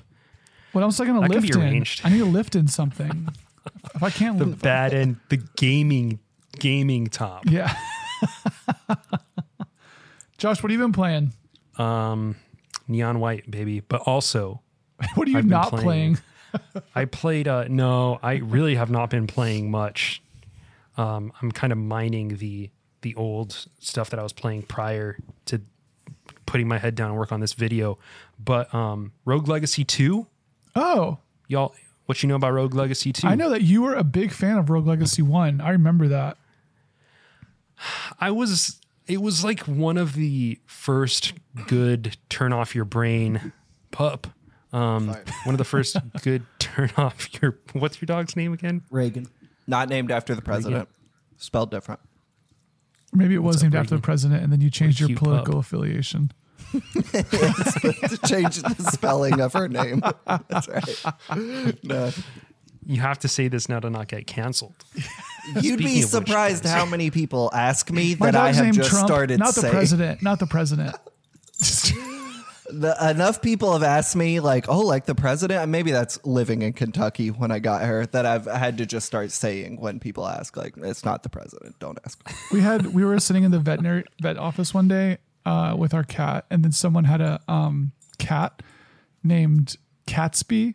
What 0.72 0.82
else 0.82 1.00
am 1.00 1.04
I 1.04 1.10
going 1.12 1.28
to 1.30 1.34
lift 1.40 1.54
in? 1.56 1.84
I 2.04 2.10
need 2.10 2.18
to 2.18 2.24
lift 2.24 2.54
in 2.56 2.68
something. 2.68 3.28
if 3.94 4.02
I 4.02 4.10
can't 4.10 4.38
The 4.38 4.46
lift, 4.46 4.62
bad 4.62 4.94
end, 4.94 5.16
the 5.28 5.38
gaming 5.56 6.18
gaming 6.58 7.06
top. 7.08 7.44
yeah. 7.46 7.74
Josh, 10.38 10.62
what 10.62 10.70
have 10.70 10.78
you 10.80 10.84
been 10.84 10.92
playing? 10.92 11.32
Um, 11.76 12.36
neon 12.88 13.20
white, 13.20 13.50
baby. 13.50 13.80
But 13.80 14.02
also, 14.02 14.62
What 15.14 15.28
are 15.28 15.30
you 15.30 15.38
I've 15.38 15.46
not 15.46 15.68
playing- 15.70 15.84
playing? 15.84 16.18
I 16.96 17.04
played. 17.04 17.46
Uh, 17.46 17.66
no, 17.68 18.18
I 18.24 18.36
really 18.38 18.74
have 18.74 18.90
not 18.90 19.08
been 19.08 19.28
playing 19.28 19.70
much. 19.70 20.20
Um, 20.96 21.32
I'm 21.40 21.52
kind 21.52 21.72
of 21.72 21.78
mining 21.78 22.38
the 22.38 22.70
the 23.02 23.14
old 23.14 23.66
stuff 23.78 24.10
that 24.10 24.18
I 24.18 24.22
was 24.24 24.32
playing 24.32 24.62
prior 24.62 25.16
to 25.46 25.60
putting 26.46 26.66
my 26.66 26.76
head 26.78 26.96
down 26.96 27.10
and 27.10 27.18
work 27.18 27.30
on 27.30 27.38
this 27.38 27.52
video. 27.52 27.98
But 28.38 28.74
um, 28.74 29.12
Rogue 29.24 29.46
Legacy 29.46 29.84
Two, 29.84 30.26
Oh, 30.74 31.18
y'all, 31.48 31.74
what 32.06 32.22
you 32.22 32.28
know 32.28 32.36
about 32.36 32.52
Rogue 32.52 32.74
Legacy 32.74 33.12
Two? 33.12 33.26
I 33.26 33.34
know 33.34 33.50
that 33.50 33.62
you 33.62 33.82
were 33.82 33.94
a 33.94 34.04
big 34.04 34.32
fan 34.32 34.58
of 34.58 34.70
Rogue 34.70 34.86
Legacy 34.86 35.22
1. 35.22 35.60
I 35.60 35.70
remember 35.70 36.08
that. 36.08 36.36
I 38.18 38.30
was 38.30 38.80
it 39.06 39.20
was 39.20 39.44
like 39.44 39.60
one 39.60 39.96
of 39.96 40.14
the 40.14 40.58
first 40.66 41.32
good 41.66 42.16
turn 42.28 42.52
off 42.52 42.74
your 42.74 42.84
brain 42.84 43.52
pup. 43.90 44.28
Um, 44.72 45.08
one 45.44 45.54
of 45.54 45.58
the 45.58 45.64
first 45.64 45.96
good 46.22 46.46
turn 46.58 46.90
off 46.96 47.28
your 47.42 47.58
what's 47.72 48.00
your 48.00 48.06
dog's 48.06 48.36
name 48.36 48.52
again? 48.52 48.82
Regan. 48.90 49.26
Not 49.66 49.88
named 49.88 50.10
after 50.10 50.34
the 50.34 50.42
president. 50.42 50.88
Spelled 51.38 51.70
different. 51.70 52.00
Maybe 53.12 53.34
it 53.34 53.42
was 53.42 53.56
up, 53.56 53.62
named 53.62 53.74
after 53.74 53.96
the 53.96 54.02
president 54.02 54.42
and 54.44 54.52
then 54.52 54.60
you 54.60 54.70
changed 54.70 55.00
your 55.00 55.08
cute 55.08 55.18
political 55.18 55.54
pup. 55.54 55.64
affiliation. 55.64 56.32
To 56.72 58.18
change 58.26 58.62
the 58.62 58.90
spelling 58.92 59.40
of 59.40 59.52
her 59.52 59.68
name. 59.68 60.02
That's 60.48 60.68
right. 60.68 61.84
No. 61.84 62.10
You 62.86 63.00
have 63.00 63.18
to 63.20 63.28
say 63.28 63.48
this 63.48 63.68
now 63.68 63.78
to 63.80 63.90
not 63.90 64.08
get 64.08 64.26
canceled. 64.26 64.74
You'd 65.60 65.78
be 65.78 65.84
Speaking 65.84 66.04
of 66.04 66.12
which, 66.12 66.28
surprised 66.28 66.64
how 66.64 66.86
many 66.86 67.10
people 67.10 67.50
ask 67.54 67.90
me 67.90 68.16
My 68.18 68.30
that 68.30 68.40
I 68.40 68.52
have 68.52 68.74
just 68.74 68.90
Trump, 68.90 69.06
started 69.06 69.38
not 69.38 69.54
the 69.54 69.60
saying. 69.60 69.72
president, 69.72 70.22
not 70.22 70.38
the 70.38 70.46
president. 70.46 70.96
The, 72.72 72.94
enough 73.10 73.42
people 73.42 73.72
have 73.72 73.82
asked 73.82 74.14
me, 74.14 74.38
like, 74.38 74.68
oh, 74.68 74.78
like 74.80 75.04
the 75.04 75.14
president, 75.16 75.60
and 75.60 75.72
maybe 75.72 75.90
that's 75.90 76.24
living 76.24 76.62
in 76.62 76.72
Kentucky 76.72 77.28
when 77.32 77.50
I 77.50 77.58
got 77.58 77.82
her, 77.82 78.06
that 78.06 78.24
I've 78.26 78.46
had 78.46 78.78
to 78.78 78.86
just 78.86 79.06
start 79.06 79.32
saying 79.32 79.80
when 79.80 79.98
people 79.98 80.24
ask, 80.24 80.56
like, 80.56 80.74
it's 80.76 81.04
not 81.04 81.24
the 81.24 81.28
president. 81.28 81.80
Don't 81.80 81.98
ask. 82.04 82.22
we 82.52 82.60
had 82.60 82.94
we 82.94 83.04
were 83.04 83.18
sitting 83.18 83.42
in 83.42 83.50
the 83.50 83.58
veterinary 83.58 84.04
vet 84.22 84.36
office 84.38 84.72
one 84.72 84.86
day 84.86 85.18
uh, 85.46 85.74
with 85.78 85.94
our 85.94 86.04
cat, 86.04 86.44
and 86.50 86.62
then 86.64 86.72
someone 86.72 87.04
had 87.04 87.20
a 87.20 87.40
um, 87.48 87.92
cat 88.18 88.62
named 89.24 89.76
Catsby, 90.06 90.74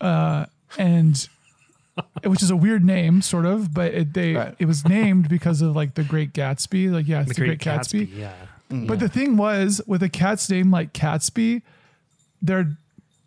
uh, 0.00 0.46
and 0.78 1.28
which 2.24 2.42
is 2.42 2.50
a 2.50 2.56
weird 2.56 2.84
name, 2.84 3.22
sort 3.22 3.44
of, 3.46 3.74
but 3.74 3.92
it, 3.94 4.14
they 4.14 4.34
Right. 4.34 4.54
it 4.58 4.66
was 4.66 4.86
named 4.86 5.28
because 5.28 5.60
of 5.62 5.74
like 5.74 5.94
the 5.94 6.04
Great 6.04 6.32
Gatsby, 6.32 6.90
like 6.92 7.08
yeah, 7.08 7.20
it's 7.20 7.28
The 7.28 7.34
the, 7.34 7.40
Great, 7.40 7.60
Great, 7.60 7.60
Gatsby. 7.60 8.06
Gatsby. 8.08 8.16
Yeah. 8.16 8.32
But 8.86 9.00
the 9.00 9.08
thing 9.08 9.36
was, 9.38 9.80
with 9.86 10.02
a 10.02 10.10
cat's 10.10 10.50
name 10.50 10.70
like 10.70 10.92
Catsby, 10.92 11.62
their 12.42 12.76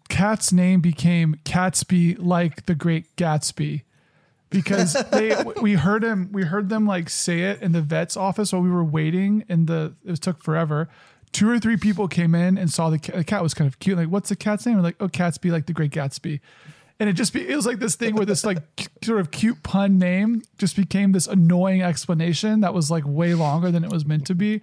cat's 0.08 0.54
name 0.54 0.82
became 0.82 1.36
Catsby 1.46 2.16
like 2.20 2.68
the 2.68 2.76
Great 2.76 3.16
Gatsby. 3.16 3.82
Because 4.52 4.94
they, 5.12 5.36
we 5.62 5.74
heard 5.74 6.04
him, 6.04 6.30
we 6.32 6.44
heard 6.44 6.70
them 6.70 6.86
like 6.86 7.10
say 7.10 7.42
it 7.42 7.62
in 7.62 7.72
the 7.72 7.82
vet's 7.82 8.16
office 8.16 8.54
while 8.54 8.62
we 8.62 8.70
were 8.70 8.84
waiting, 8.84 9.44
and 9.50 9.66
the 9.68 9.96
it 10.06 10.22
took 10.22 10.44
forever. 10.44 10.88
Two 11.32 11.50
or 11.50 11.58
three 11.60 11.78
people 11.78 12.08
came 12.10 12.36
in 12.36 12.58
and 12.58 12.72
saw 12.72 12.90
the 12.90 13.00
cat. 13.00 13.16
The 13.16 13.24
cat 13.24 13.42
was 13.42 13.54
kind 13.54 13.68
of 13.68 13.80
cute. 13.80 13.98
Like, 13.98 14.10
what's 14.10 14.30
the 14.30 14.36
cat's 14.36 14.66
name? 14.66 14.76
We're 14.76 14.82
like, 14.84 14.98
oh, 15.00 15.08
Catsby, 15.08 15.50
like 15.52 15.66
the 15.66 15.74
Great 15.74 15.92
Gatsby. 15.92 16.42
And 17.00 17.10
it 17.10 17.14
just 17.14 17.34
be, 17.34 17.48
it 17.50 17.56
was 17.56 17.66
like 17.66 17.80
this 17.80 17.96
thing 17.96 18.14
where 18.16 18.26
this 18.26 18.44
like 18.46 18.60
sort 19.04 19.20
of 19.22 19.32
cute 19.32 19.64
pun 19.64 19.98
name 19.98 20.44
just 20.60 20.76
became 20.76 21.14
this 21.14 21.26
annoying 21.28 21.82
explanation 21.82 22.60
that 22.60 22.74
was 22.76 22.92
like 22.92 23.06
way 23.08 23.34
longer 23.34 23.72
than 23.72 23.84
it 23.84 23.90
was 23.92 24.06
meant 24.06 24.28
to 24.28 24.36
be. 24.36 24.62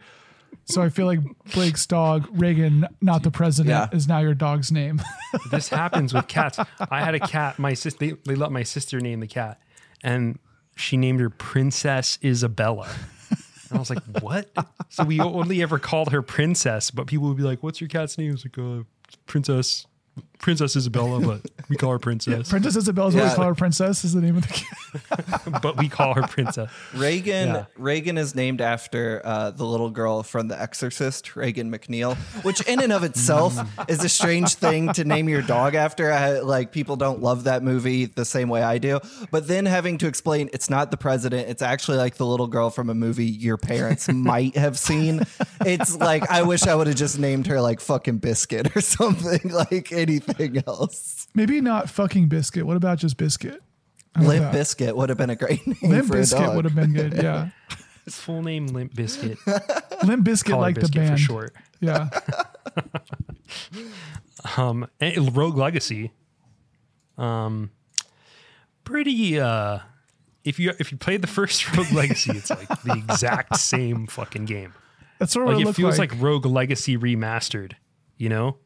So 0.67 0.81
I 0.83 0.89
feel 0.91 1.07
like 1.07 1.21
Blake's 1.55 1.85
dog, 1.87 2.29
Regan, 2.31 2.87
not 3.01 3.23
the 3.23 3.31
president, 3.31 3.71
Yeah. 3.71 3.97
is 3.97 4.07
now 4.07 4.19
your 4.21 4.35
dog's 4.35 4.71
name. 4.71 5.01
This 5.51 5.69
happens 5.69 6.15
with 6.15 6.27
cats. 6.29 6.59
I 6.91 7.01
had 7.05 7.15
a 7.15 7.21
cat. 7.21 7.59
My 7.59 7.75
sister, 7.75 7.99
they, 7.99 8.13
they 8.25 8.35
let 8.35 8.51
my 8.53 8.63
sister 8.63 8.99
name 9.01 9.21
the 9.21 9.27
cat, 9.27 9.61
and 10.03 10.39
she 10.77 10.97
named 10.97 11.21
her 11.21 11.31
Princess 11.31 12.19
Isabella. 12.25 12.89
And 13.71 13.77
I 13.77 13.79
was 13.79 13.91
like, 13.91 14.03
"What?" 14.21 14.51
So 14.89 15.05
we 15.05 15.21
only 15.21 15.63
ever 15.63 15.79
called 15.79 16.13
her 16.13 16.23
Princess, 16.23 16.91
but 16.91 17.07
people 17.07 17.29
would 17.29 17.37
be 17.37 17.43
like, 17.43 17.63
"What's 17.63 17.81
your 17.81 17.89
cat's 17.89 18.17
name?" 18.19 18.33
It's 18.33 18.45
like, 18.45 18.59
uh, 18.59 18.85
"Princess, 19.27 19.87
Princess 20.41 20.77
Isabella," 20.77 21.21
but 21.21 21.41
we 21.69 21.77
call 21.77 21.91
her 21.93 21.99
Princess. 21.99 22.49
Princess 22.49 22.77
Isabel's 22.77 23.15
what 23.15 23.25
Yeah. 23.25 23.31
we 23.31 23.37
call 23.37 23.45
her 23.47 23.55
princess 23.55 24.05
is 24.05 24.13
the 24.15 24.21
name 24.21 24.37
of 24.37 24.47
the 24.47 24.53
cat. 24.55 25.63
but 25.63 25.77
we 25.77 25.89
call 25.89 26.15
her 26.15 26.23
Princess. 26.23 26.71
Regan 26.95 27.49
Yeah. 27.49 27.65
Regan 27.77 28.17
is 28.19 28.35
named 28.35 28.61
after 28.61 29.21
uh, 29.25 29.51
the 29.51 29.65
little 29.65 29.91
girl 29.91 30.23
from 30.23 30.49
The 30.49 30.61
Exorcist, 30.61 31.37
Regan 31.37 31.71
MacNeil, 31.71 32.17
which 32.45 32.61
in 32.69 32.81
and 32.81 32.93
of 32.93 33.05
itself 33.05 33.59
is 33.89 34.03
a 34.05 34.09
strange 34.09 34.55
thing 34.55 34.93
to 34.95 35.05
name 35.05 35.29
your 35.29 35.43
dog 35.43 35.75
after. 35.75 36.11
I, 36.13 36.39
like 36.41 36.73
people 36.73 36.97
don't 36.97 37.21
love 37.21 37.45
that 37.45 37.63
movie 37.63 38.07
the 38.07 38.25
same 38.25 38.49
way 38.49 38.63
I 38.63 38.79
do, 38.79 39.01
but 39.31 39.47
then 39.49 39.67
having 39.67 39.99
to 39.99 40.07
explain 40.07 40.49
it's 40.53 40.71
not 40.71 40.91
the 40.91 40.97
president, 40.97 41.49
it's 41.49 41.63
actually 41.63 41.99
like 41.99 42.17
the 42.17 42.27
little 42.27 42.47
girl 42.47 42.71
from 42.71 42.89
a 42.91 42.95
movie 42.95 43.27
your 43.27 43.57
parents 43.59 44.09
might 44.13 44.57
have 44.57 44.79
seen. 44.79 45.23
It's 45.67 45.97
like 45.97 46.31
I 46.31 46.43
wish 46.43 46.63
I 46.67 46.75
would 46.75 46.87
have 46.87 46.97
just 46.97 47.19
named 47.19 47.47
her 47.49 47.61
like 47.61 47.81
fucking 47.81 48.19
Biscuit 48.19 48.75
or 48.77 48.81
something 48.81 49.51
like 49.51 49.93
anything 49.93 50.28
else. 50.67 51.29
Maybe 51.35 51.61
not 51.61 51.89
fucking 51.91 52.29
biscuit. 52.29 52.67
What 52.67 52.77
about 52.77 52.99
just 52.99 53.17
biscuit? 53.17 53.63
Limp 54.19 54.43
that? 54.43 54.53
Biscuit 54.53 54.97
would 54.97 55.09
have 55.11 55.19
been 55.19 55.31
a 55.31 55.37
great 55.37 55.65
name 55.67 55.77
Limp 55.83 56.07
for 56.09 56.15
a 56.15 56.21
biscuit 56.21 56.41
dog. 56.41 56.57
would 56.57 56.65
have 56.65 56.75
been 56.75 56.93
good. 56.93 57.13
Yeah, 57.15 57.51
His 58.05 58.17
full 58.17 58.43
name 58.43 58.67
Limp 58.69 58.95
Biscuit. 58.95 59.39
Limp 60.05 60.25
biscuit 60.25 60.53
Call 60.53 60.61
her 60.61 60.67
like 60.67 60.81
the 60.81 60.89
band. 60.89 61.11
for 61.13 61.17
short. 61.19 61.55
Yeah, 61.81 62.09
Um, 64.57 64.89
Rogue 65.33 65.57
Legacy. 65.57 66.13
Um, 67.17 67.71
pretty. 68.85 69.39
Uh, 69.41 69.81
if 70.45 70.59
you 70.59 70.73
if 70.79 70.91
you 70.93 70.99
played 70.99 71.21
the 71.23 71.27
first 71.29 71.77
Rogue 71.77 71.93
Legacy, 71.93 72.33
it's 72.37 72.51
like 72.51 72.69
the 72.83 72.93
exact 72.95 73.57
same 73.57 74.07
fucking 74.07 74.45
game. 74.47 74.75
that's 75.19 75.33
sort 75.33 75.45
of 75.49 75.55
Like 75.55 75.65
what 75.65 75.71
it 75.71 75.71
it 75.71 75.77
feels 75.77 75.99
like. 75.99 76.13
like 76.13 76.23
Rogue 76.23 76.47
Legacy 76.47 76.97
remastered, 76.97 77.73
you 78.17 78.29
know. 78.29 78.57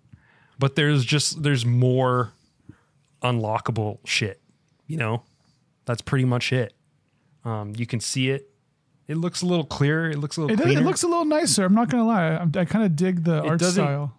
But 0.63 0.77
there's 0.77 1.05
just 1.05 1.43
there's 1.43 1.67
more 1.67 2.31
unlockable 3.23 3.99
shit, 4.05 4.41
you 4.87 4.97
know. 4.97 5.25
That's 5.87 6.01
pretty 6.03 6.25
much 6.25 6.53
it. 6.53 6.73
Um, 7.45 7.73
you 7.77 7.85
can 7.87 7.99
see 7.99 8.31
it. 8.31 8.49
It 9.09 9.17
looks 9.17 9.43
a 9.43 9.47
little 9.47 9.65
clearer. 9.65 10.09
It 10.11 10.19
looks 10.19 10.37
a 10.37 10.43
little 10.43 10.55
It, 10.55 10.63
does- 10.65 10.77
it 10.77 10.85
looks 10.85 11.03
a 11.03 11.09
little 11.09 11.25
nicer. 11.25 11.65
I'm 11.65 11.75
not 11.75 11.89
gonna 11.91 12.07
lie. 12.07 12.29
I, 12.37 12.43
I 12.61 12.65
kind 12.65 12.85
of 12.85 12.95
dig 12.95 13.25
the 13.25 13.43
art 13.43 13.59
doesn't- 13.59 13.83
style. 13.83 14.15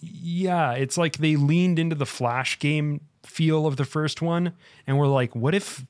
yeah, 0.00 0.72
it's 0.72 0.98
like 0.98 1.18
they 1.18 1.36
leaned 1.36 1.78
into 1.78 1.94
the 1.94 2.06
Flash 2.06 2.58
game 2.58 3.00
feel 3.22 3.64
of 3.66 3.76
the 3.76 3.84
first 3.84 4.20
one, 4.20 4.52
and 4.86 4.98
we're 4.98 5.06
like, 5.06 5.34
what 5.36 5.54
if 5.54 5.86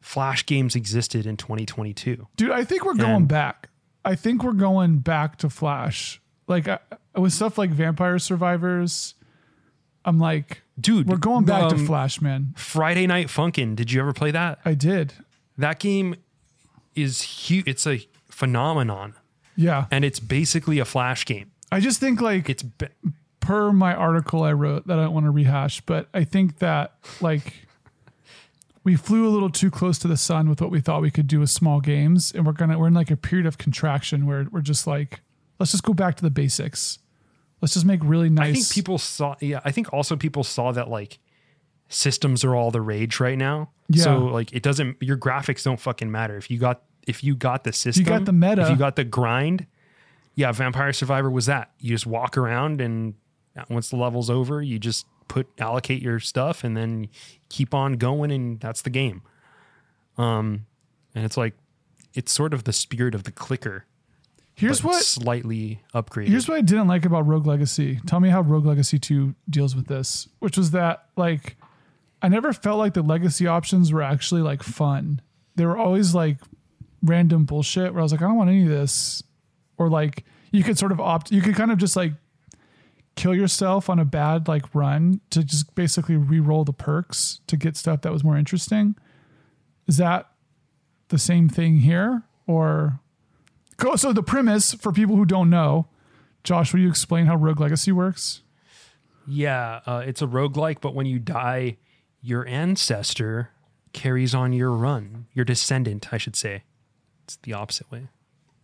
Flash 0.00 0.44
games 0.46 0.74
existed 0.74 1.26
in 1.26 1.36
2022? 1.36 2.26
Dude, 2.36 2.50
I 2.50 2.64
think 2.64 2.84
we're 2.84 2.94
going 2.94 3.10
And- 3.14 3.28
back. 3.28 3.68
I 4.04 4.14
think 4.14 4.42
we're 4.42 4.52
going 4.52 4.98
back 4.98 5.36
to 5.38 5.50
Flash. 5.50 6.20
Like 6.46 6.66
I, 6.66 6.78
with 7.16 7.32
stuff 7.32 7.56
like 7.58 7.70
Vampire 7.70 8.18
Survivors, 8.18 9.14
I'm 10.08 10.18
like, 10.18 10.62
Dude, 10.80 11.08
we're 11.08 11.16
going 11.16 11.44
back 11.44 11.68
to 11.70 11.74
um, 11.76 11.86
Flash, 11.86 12.20
man. 12.20 12.54
Friday 12.56 13.06
Night 13.06 13.26
Funkin'. 13.28 13.74
Did 13.76 13.92
you 13.92 14.00
ever 14.00 14.12
play 14.12 14.30
that? 14.30 14.58
I 14.64 14.74
did. 14.74 15.12
that 15.56 15.78
game 15.80 16.14
is 16.94 17.22
huge. 17.22 17.66
It's 17.66 17.86
a 17.86 18.06
phenomenon, 18.30 19.14
Yeah. 19.56 19.86
and 19.90 20.04
it's 20.04 20.20
basically 20.20 20.78
a 20.78 20.84
flash 20.84 21.24
game. 21.26 21.50
I 21.70 21.80
just 21.80 22.00
think 22.00 22.20
like 22.20 22.48
It's 22.48 22.62
be- 22.62 22.86
per 23.40 23.72
my 23.72 23.94
article 23.94 24.42
I 24.42 24.52
wrote 24.52 24.86
that 24.86 24.98
I 24.98 25.02
don't 25.04 25.14
want 25.14 25.26
to 25.26 25.30
rehash, 25.30 25.80
but 25.82 26.08
I 26.14 26.24
think 26.24 26.58
that 26.58 26.94
like 27.20 27.66
we 28.84 28.96
flew 28.96 29.26
a 29.28 29.30
little 29.30 29.50
too 29.50 29.70
close 29.70 29.98
to 29.98 30.08
the 30.08 30.16
sun 30.16 30.48
with 30.48 30.60
what 30.60 30.70
we 30.70 30.80
thought 30.80 31.02
we 31.02 31.10
could 31.10 31.26
do 31.26 31.40
with 31.40 31.50
small 31.50 31.80
games, 31.80 32.32
and 32.32 32.46
we're 32.46 32.52
gonna 32.52 32.78
we're 32.78 32.86
in 32.88 32.94
like 32.94 33.10
a 33.10 33.16
period 33.16 33.46
of 33.46 33.58
contraction 33.58 34.26
where 34.26 34.46
we're 34.50 34.60
just 34.62 34.86
like, 34.86 35.20
let's 35.58 35.72
just 35.72 35.82
go 35.84 35.92
back 35.92 36.16
to 36.16 36.22
the 36.22 36.30
basics. 36.30 36.98
Let's 37.60 37.74
just 37.74 37.86
make 37.86 38.00
really 38.02 38.30
nice. 38.30 38.50
I 38.50 38.52
think 38.52 38.70
people 38.70 38.98
saw. 38.98 39.34
Yeah, 39.40 39.60
I 39.64 39.72
think 39.72 39.92
also 39.92 40.16
people 40.16 40.44
saw 40.44 40.72
that 40.72 40.88
like 40.88 41.18
systems 41.88 42.44
are 42.44 42.54
all 42.54 42.70
the 42.70 42.80
rage 42.80 43.20
right 43.20 43.38
now. 43.38 43.70
Yeah. 43.88 44.04
So 44.04 44.18
like 44.18 44.52
it 44.52 44.62
doesn't. 44.62 44.96
Your 45.00 45.16
graphics 45.16 45.64
don't 45.64 45.80
fucking 45.80 46.10
matter 46.10 46.36
if 46.36 46.50
you 46.50 46.58
got 46.58 46.82
if 47.06 47.24
you 47.24 47.34
got 47.34 47.64
the 47.64 47.72
system. 47.72 48.04
You 48.04 48.08
got 48.08 48.24
the 48.24 48.32
meta. 48.32 48.62
If 48.62 48.70
you 48.70 48.76
got 48.76 48.96
the 48.96 49.04
grind. 49.04 49.66
Yeah, 50.34 50.52
Vampire 50.52 50.92
Survivor 50.92 51.30
was 51.30 51.46
that. 51.46 51.72
You 51.80 51.90
just 51.90 52.06
walk 52.06 52.36
around 52.38 52.80
and 52.80 53.14
once 53.68 53.90
the 53.90 53.96
level's 53.96 54.30
over, 54.30 54.62
you 54.62 54.78
just 54.78 55.04
put 55.26 55.48
allocate 55.58 56.00
your 56.00 56.20
stuff 56.20 56.62
and 56.62 56.76
then 56.76 57.08
keep 57.48 57.74
on 57.74 57.94
going 57.94 58.30
and 58.30 58.60
that's 58.60 58.82
the 58.82 58.90
game. 58.90 59.22
Um, 60.16 60.66
and 61.14 61.24
it's 61.24 61.36
like 61.36 61.54
it's 62.14 62.30
sort 62.30 62.54
of 62.54 62.64
the 62.64 62.72
spirit 62.72 63.14
of 63.14 63.24
the 63.24 63.32
clicker. 63.32 63.84
Here's 64.58 64.82
what 64.82 65.02
slightly 65.02 65.80
upgraded. 65.94 66.28
Here's 66.28 66.48
what 66.48 66.58
I 66.58 66.60
didn't 66.60 66.88
like 66.88 67.04
about 67.04 67.26
Rogue 67.26 67.46
Legacy. 67.46 68.00
Tell 68.06 68.20
me 68.20 68.28
how 68.28 68.40
Rogue 68.40 68.66
Legacy 68.66 68.98
2 68.98 69.34
deals 69.48 69.76
with 69.76 69.86
this, 69.86 70.28
which 70.40 70.56
was 70.56 70.72
that 70.72 71.06
like 71.16 71.56
I 72.20 72.28
never 72.28 72.52
felt 72.52 72.78
like 72.78 72.94
the 72.94 73.02
legacy 73.02 73.46
options 73.46 73.92
were 73.92 74.02
actually 74.02 74.42
like 74.42 74.62
fun. 74.62 75.20
They 75.54 75.64
were 75.64 75.78
always 75.78 76.14
like 76.14 76.38
random 77.02 77.44
bullshit 77.44 77.92
where 77.92 78.00
I 78.00 78.02
was 78.02 78.12
like, 78.12 78.22
I 78.22 78.24
don't 78.24 78.36
want 78.36 78.50
any 78.50 78.64
of 78.64 78.68
this. 78.68 79.22
Or 79.76 79.88
like 79.88 80.24
you 80.50 80.64
could 80.64 80.78
sort 80.78 80.92
of 80.92 81.00
opt 81.00 81.30
you 81.30 81.40
could 81.40 81.54
kind 81.54 81.70
of 81.70 81.78
just 81.78 81.94
like 81.94 82.12
kill 83.14 83.34
yourself 83.34 83.88
on 83.88 83.98
a 83.98 84.04
bad 84.04 84.48
like 84.48 84.74
run 84.74 85.20
to 85.30 85.42
just 85.42 85.74
basically 85.74 86.16
re-roll 86.16 86.64
the 86.64 86.72
perks 86.72 87.40
to 87.46 87.56
get 87.56 87.76
stuff 87.76 88.02
that 88.02 88.12
was 88.12 88.24
more 88.24 88.36
interesting. 88.36 88.96
Is 89.86 89.96
that 89.96 90.30
the 91.08 91.18
same 91.18 91.48
thing 91.48 91.78
here? 91.78 92.24
Or 92.46 93.00
Cool. 93.78 93.96
So 93.96 94.12
the 94.12 94.22
premise 94.22 94.74
for 94.74 94.92
people 94.92 95.16
who 95.16 95.24
don't 95.24 95.48
know, 95.48 95.86
Josh, 96.44 96.72
will 96.72 96.80
you 96.80 96.88
explain 96.88 97.26
how 97.26 97.36
Rogue 97.36 97.60
Legacy 97.60 97.92
works? 97.92 98.42
Yeah, 99.26 99.80
uh, 99.86 100.02
it's 100.04 100.22
a 100.22 100.26
roguelike, 100.26 100.80
but 100.80 100.94
when 100.94 101.06
you 101.06 101.18
die, 101.18 101.76
your 102.20 102.46
ancestor 102.46 103.50
carries 103.92 104.34
on 104.34 104.52
your 104.52 104.72
run. 104.72 105.26
Your 105.32 105.44
descendant, 105.44 106.12
I 106.12 106.18
should 106.18 106.34
say. 106.34 106.64
It's 107.24 107.36
the 107.36 107.52
opposite 107.52 107.90
way. 107.90 108.08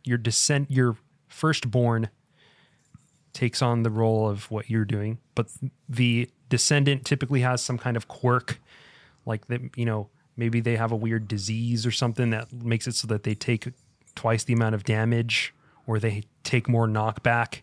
Your 0.05 0.19
descent, 0.19 0.71
your 0.71 0.97
firstborn 1.29 2.09
takes 3.33 3.63
on 3.63 3.83
the 3.83 3.91
role 3.91 4.29
of 4.29 4.51
what 4.51 4.71
you're 4.71 4.85
doing, 4.85 5.19
but 5.35 5.49
the 5.89 6.31
descendant 6.49 7.05
typically 7.05 7.41
has 7.41 7.63
some 7.63 7.79
kind 7.79 7.97
of 7.97 8.09
quirk, 8.09 8.61
like 9.27 9.47
that. 9.49 9.61
You 9.77 9.85
know, 9.85 10.09
maybe 10.37 10.61
they 10.61 10.77
have 10.77 10.93
a 10.93 10.97
weird 10.97 11.29
disease 11.29 11.85
or 11.85 11.91
something 11.91 12.31
that 12.31 12.53
makes 12.53 12.87
it 12.87 12.95
so 12.95 13.07
that 13.09 13.23
they 13.25 13.35
take 13.35 13.67
twice 14.15 14.45
the 14.45 14.53
amount 14.53 14.75
of 14.75 14.85
damage, 14.85 15.55
or 15.87 15.99
they 15.99 16.25
take 16.43 16.69
more 16.69 16.87
knockback. 16.87 17.63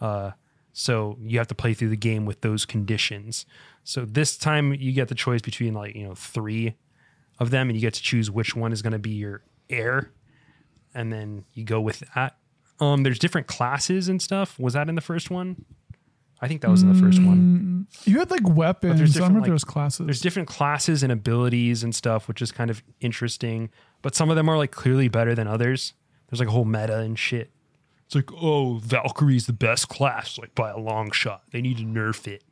Uh, 0.00 0.32
so 0.72 1.16
you 1.20 1.38
have 1.38 1.48
to 1.48 1.54
play 1.54 1.74
through 1.74 1.90
the 1.90 1.96
game 1.96 2.26
with 2.26 2.40
those 2.40 2.64
conditions. 2.64 3.44
So 3.84 4.04
this 4.04 4.36
time 4.36 4.72
you 4.74 4.92
get 4.92 5.08
the 5.08 5.14
choice 5.14 5.42
between 5.42 5.74
like, 5.74 5.94
you 5.94 6.04
know, 6.04 6.14
three 6.14 6.76
of 7.38 7.50
them 7.50 7.68
and 7.68 7.76
you 7.76 7.80
get 7.80 7.94
to 7.94 8.02
choose 8.02 8.30
which 8.30 8.54
one 8.54 8.72
is 8.72 8.82
going 8.82 8.92
to 8.92 8.98
be 8.98 9.10
your 9.10 9.42
heir. 9.68 10.12
And 10.94 11.12
then 11.12 11.44
you 11.54 11.64
go 11.64 11.80
with 11.80 12.02
that. 12.14 12.36
Um, 12.78 13.02
there's 13.02 13.18
different 13.18 13.46
classes 13.46 14.08
and 14.08 14.22
stuff. 14.22 14.58
Was 14.58 14.74
that 14.74 14.88
in 14.88 14.94
the 14.94 15.00
first 15.00 15.30
one? 15.30 15.64
I 16.42 16.48
think 16.48 16.62
that 16.62 16.70
was 16.70 16.82
in 16.82 16.90
the 16.92 16.98
first 16.98 17.22
one. 17.22 17.86
Mm, 17.92 18.06
you 18.06 18.18
had 18.18 18.30
like 18.30 18.48
weapons. 18.48 18.94
I 18.94 18.96
don't 18.96 19.06
different, 19.06 19.16
remember 19.16 19.38
like- 19.40 19.44
there 19.46 19.52
was 19.52 19.64
classes. 19.64 20.06
There's 20.06 20.20
different 20.20 20.48
classes 20.48 21.02
and 21.02 21.12
abilities 21.12 21.82
and 21.82 21.94
stuff, 21.94 22.28
which 22.28 22.40
is 22.40 22.50
kind 22.50 22.70
of 22.70 22.82
interesting. 23.00 23.70
But 24.02 24.14
some 24.14 24.30
of 24.30 24.36
them 24.36 24.48
are 24.48 24.56
like 24.56 24.70
clearly 24.70 25.08
better 25.08 25.34
than 25.34 25.46
others. 25.46 25.92
There's 26.30 26.40
like 26.40 26.48
a 26.48 26.52
whole 26.52 26.64
meta 26.64 26.98
and 27.00 27.18
shit. 27.18 27.50
It's 28.06 28.14
like, 28.14 28.30
oh, 28.32 28.80
Valkyrie's 28.82 29.46
the 29.46 29.52
best 29.52 29.88
class, 29.88 30.38
like 30.38 30.54
by 30.54 30.70
a 30.70 30.78
long 30.78 31.10
shot. 31.12 31.42
They 31.52 31.60
need 31.60 31.76
to 31.78 31.84
nerf 31.84 32.26
it. 32.26 32.42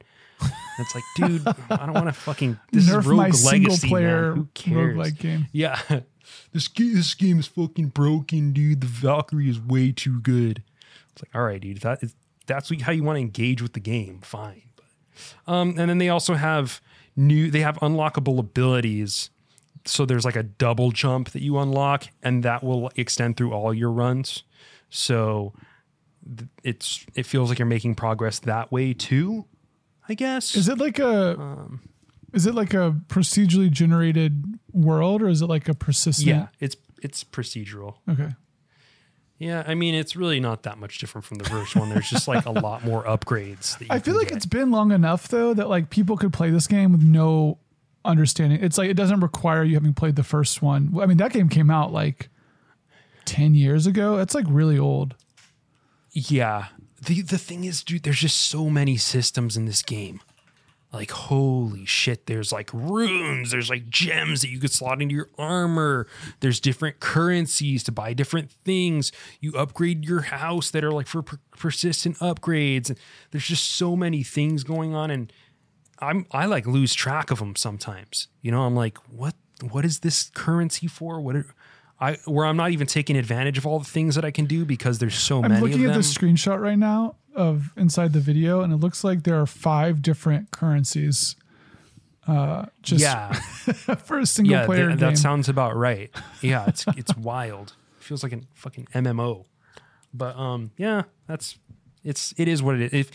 And 0.40 0.52
it's 0.78 0.94
like, 0.94 1.04
dude, 1.16 1.46
I 1.70 1.84
don't 1.86 1.94
want 1.94 2.06
to 2.06 2.12
fucking 2.12 2.58
this 2.72 2.88
Nerf 2.88 3.00
is 3.00 3.06
Rogue 3.06 3.16
my 3.18 3.30
single 3.30 3.76
player 3.76 4.28
man. 4.28 4.36
Who 4.36 4.48
cares? 4.54 4.96
roguelike 4.96 5.18
game. 5.18 5.46
Yeah, 5.52 5.80
this 6.52 6.68
game, 6.68 6.94
this 6.94 7.14
game 7.14 7.40
is 7.40 7.46
fucking 7.46 7.88
broken, 7.88 8.52
dude. 8.52 8.82
The 8.82 8.86
Valkyrie 8.86 9.48
is 9.50 9.58
way 9.58 9.90
too 9.92 10.20
good. 10.20 10.62
It's 11.12 11.22
like, 11.22 11.34
all 11.34 11.42
right, 11.42 11.60
dude, 11.60 11.78
that 11.80 12.02
is 12.02 12.14
that's 12.48 12.72
how 12.82 12.90
you 12.90 13.04
want 13.04 13.16
to 13.16 13.20
engage 13.20 13.62
with 13.62 13.74
the 13.74 13.80
game. 13.80 14.20
Fine, 14.22 14.62
but 14.74 15.52
um, 15.52 15.70
and 15.78 15.88
then 15.88 15.98
they 15.98 16.08
also 16.08 16.34
have 16.34 16.80
new. 17.14 17.50
They 17.50 17.60
have 17.60 17.76
unlockable 17.78 18.38
abilities. 18.40 19.30
So 19.84 20.04
there's 20.04 20.24
like 20.24 20.36
a 20.36 20.42
double 20.42 20.90
jump 20.90 21.30
that 21.30 21.40
you 21.42 21.56
unlock, 21.58 22.08
and 22.22 22.42
that 22.42 22.64
will 22.64 22.90
extend 22.96 23.36
through 23.36 23.52
all 23.52 23.72
your 23.72 23.92
runs. 23.92 24.42
So 24.90 25.54
it's 26.64 27.06
it 27.14 27.24
feels 27.26 27.48
like 27.48 27.58
you're 27.58 27.66
making 27.66 27.94
progress 27.94 28.40
that 28.40 28.72
way 28.72 28.92
too. 28.92 29.46
I 30.08 30.14
guess. 30.14 30.54
Is 30.56 30.68
it 30.68 30.78
like 30.78 30.98
a 30.98 31.38
Um, 31.40 31.80
is 32.34 32.44
it 32.46 32.54
like 32.54 32.74
a 32.74 32.94
procedurally 33.08 33.70
generated 33.70 34.58
world 34.72 35.22
or 35.22 35.28
is 35.28 35.40
it 35.40 35.46
like 35.46 35.68
a 35.68 35.74
persistent? 35.74 36.26
yeah, 36.26 36.46
it's 36.60 36.76
it's 37.02 37.24
procedural. 37.24 37.96
Okay. 38.08 38.30
Yeah, 39.38 39.62
I 39.66 39.74
mean 39.74 39.94
it's 39.94 40.16
really 40.16 40.40
not 40.40 40.64
that 40.64 40.78
much 40.78 40.98
different 40.98 41.24
from 41.24 41.38
the 41.38 41.44
first 41.48 41.76
one. 41.76 41.90
There's 41.90 42.10
just 42.10 42.26
like 42.26 42.44
a 42.46 42.50
lot 42.66 42.84
more 42.84 43.04
upgrades. 43.04 43.78
That 43.78 43.84
you 43.84 43.90
I 43.90 44.00
feel 44.00 44.16
like 44.16 44.28
get. 44.28 44.36
it's 44.38 44.46
been 44.46 44.70
long 44.70 44.90
enough 44.90 45.28
though 45.28 45.54
that 45.54 45.68
like 45.68 45.90
people 45.90 46.16
could 46.16 46.32
play 46.32 46.50
this 46.50 46.66
game 46.66 46.92
with 46.92 47.02
no 47.02 47.58
understanding. 48.04 48.62
It's 48.62 48.78
like 48.78 48.90
it 48.90 48.94
doesn't 48.94 49.20
require 49.20 49.62
you 49.62 49.74
having 49.74 49.94
played 49.94 50.16
the 50.16 50.24
first 50.24 50.60
one. 50.60 50.92
I 51.00 51.06
mean 51.06 51.18
that 51.18 51.32
game 51.32 51.48
came 51.48 51.70
out 51.70 51.92
like 51.92 52.28
10 53.26 53.54
years 53.54 53.86
ago. 53.86 54.18
It's 54.18 54.34
like 54.34 54.46
really 54.48 54.78
old. 54.78 55.14
Yeah. 56.10 56.66
The 57.04 57.22
the 57.22 57.38
thing 57.38 57.62
is, 57.64 57.84
dude, 57.84 58.02
there's 58.02 58.18
just 58.18 58.38
so 58.38 58.68
many 58.68 58.96
systems 58.96 59.56
in 59.56 59.66
this 59.66 59.82
game. 59.82 60.20
Like 60.90 61.10
holy 61.10 61.84
shit, 61.84 62.26
there's 62.26 62.50
like 62.50 62.72
runes, 62.72 63.50
there's 63.50 63.68
like 63.68 63.90
gems 63.90 64.40
that 64.40 64.48
you 64.48 64.58
could 64.58 64.72
slot 64.72 65.02
into 65.02 65.14
your 65.14 65.28
armor. 65.36 66.06
There's 66.40 66.60
different 66.60 66.98
currencies 66.98 67.84
to 67.84 67.92
buy 67.92 68.14
different 68.14 68.50
things. 68.50 69.12
You 69.40 69.52
upgrade 69.52 70.06
your 70.06 70.22
house 70.22 70.70
that 70.70 70.82
are 70.84 70.92
like 70.92 71.06
for 71.06 71.20
per- 71.22 71.40
persistent 71.58 72.16
upgrades. 72.20 72.88
And 72.88 72.98
there's 73.32 73.46
just 73.46 73.68
so 73.68 73.96
many 73.96 74.22
things 74.22 74.64
going 74.64 74.94
on 74.94 75.10
and 75.10 75.30
I'm 75.98 76.26
I 76.30 76.46
like 76.46 76.66
lose 76.66 76.94
track 76.94 77.30
of 77.30 77.38
them 77.38 77.56
sometimes. 77.56 78.28
You 78.40 78.50
know, 78.50 78.62
I'm 78.62 78.74
like, 78.74 78.98
what 79.10 79.34
what 79.70 79.84
is 79.84 80.00
this 80.00 80.30
currency 80.34 80.86
for? 80.86 81.20
What 81.20 81.36
are, 81.36 81.54
I 82.00 82.14
where 82.24 82.46
I'm 82.46 82.56
not 82.56 82.70
even 82.70 82.86
taking 82.86 83.16
advantage 83.16 83.58
of 83.58 83.66
all 83.66 83.78
the 83.78 83.84
things 83.84 84.14
that 84.14 84.24
I 84.24 84.30
can 84.30 84.46
do 84.46 84.64
because 84.64 84.98
there's 84.98 85.16
so 85.16 85.42
I'm 85.42 85.50
many 85.50 85.60
looking 85.60 85.84
of 85.84 85.90
at 85.90 85.94
the 85.94 86.00
screenshot 86.00 86.60
right 86.60 86.78
now 86.78 87.16
of 87.38 87.72
inside 87.76 88.12
the 88.12 88.20
video, 88.20 88.60
and 88.60 88.72
it 88.72 88.76
looks 88.76 89.04
like 89.04 89.22
there 89.22 89.40
are 89.40 89.46
five 89.46 90.02
different 90.02 90.50
currencies. 90.50 91.36
Uh, 92.26 92.66
just 92.82 93.00
yeah, 93.02 93.32
for 94.04 94.18
a 94.18 94.26
single 94.26 94.52
yeah, 94.52 94.66
player 94.66 94.88
th- 94.88 94.98
game. 94.98 95.08
that 95.10 95.16
sounds 95.18 95.48
about 95.48 95.74
right. 95.76 96.10
Yeah, 96.42 96.64
it's 96.68 96.84
it's 96.96 97.16
wild. 97.16 97.74
feels 98.00 98.22
like 98.22 98.32
a 98.32 98.40
fucking 98.54 98.86
MMO. 98.94 99.46
But 100.12 100.36
um, 100.36 100.72
yeah, 100.76 101.02
that's 101.26 101.58
it's 102.04 102.34
it 102.36 102.48
is 102.48 102.62
what 102.62 102.74
it 102.80 102.92
is. 102.92 103.06
If 103.06 103.10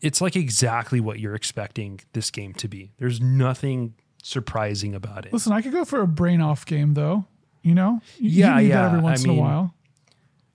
it's 0.00 0.20
like 0.20 0.36
exactly 0.36 1.00
what 1.00 1.18
you're 1.18 1.34
expecting 1.34 2.00
this 2.12 2.30
game 2.30 2.54
to 2.54 2.68
be. 2.68 2.92
There's 2.98 3.20
nothing 3.20 3.94
surprising 4.22 4.94
about 4.94 5.26
it. 5.26 5.32
Listen, 5.32 5.52
I 5.52 5.60
could 5.60 5.72
go 5.72 5.84
for 5.84 6.00
a 6.00 6.06
brain 6.06 6.40
off 6.40 6.64
game 6.64 6.94
though. 6.94 7.24
You 7.62 7.74
know, 7.74 8.00
You- 8.18 8.30
Yeah, 8.30 8.56
you 8.56 8.62
need 8.62 8.68
yeah, 8.68 8.76
that 8.82 8.86
every 8.86 8.98
I 9.00 9.02
once 9.02 9.24
in 9.24 9.30
a 9.30 9.34
while. 9.34 9.74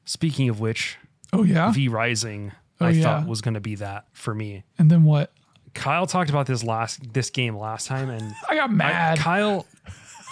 Speaking 0.06 0.50
of 0.50 0.60
which, 0.60 0.98
Oh 1.34 1.44
yeah, 1.44 1.72
V 1.72 1.88
Rising, 1.90 2.54
Oh, 2.82 2.86
I 2.88 2.90
yeah. 2.92 3.04
thought 3.04 3.28
was 3.28 3.42
going 3.42 3.54
to 3.54 3.60
be 3.62 3.76
that 3.76 4.06
for 4.14 4.34
me. 4.36 4.64
and 4.78 4.90
then 4.92 5.04
what? 5.04 5.32
Kyle 5.74 6.08
talked 6.08 6.30
about 6.30 6.46
this 6.46 6.64
last 6.64 7.14
this 7.14 7.30
game 7.30 7.58
last 7.58 7.88
time, 7.88 8.10
and 8.10 8.34
I 8.50 8.56
got 8.56 8.70
I- 8.70 8.74
mad. 8.74 9.18
Kyle, 9.18 9.66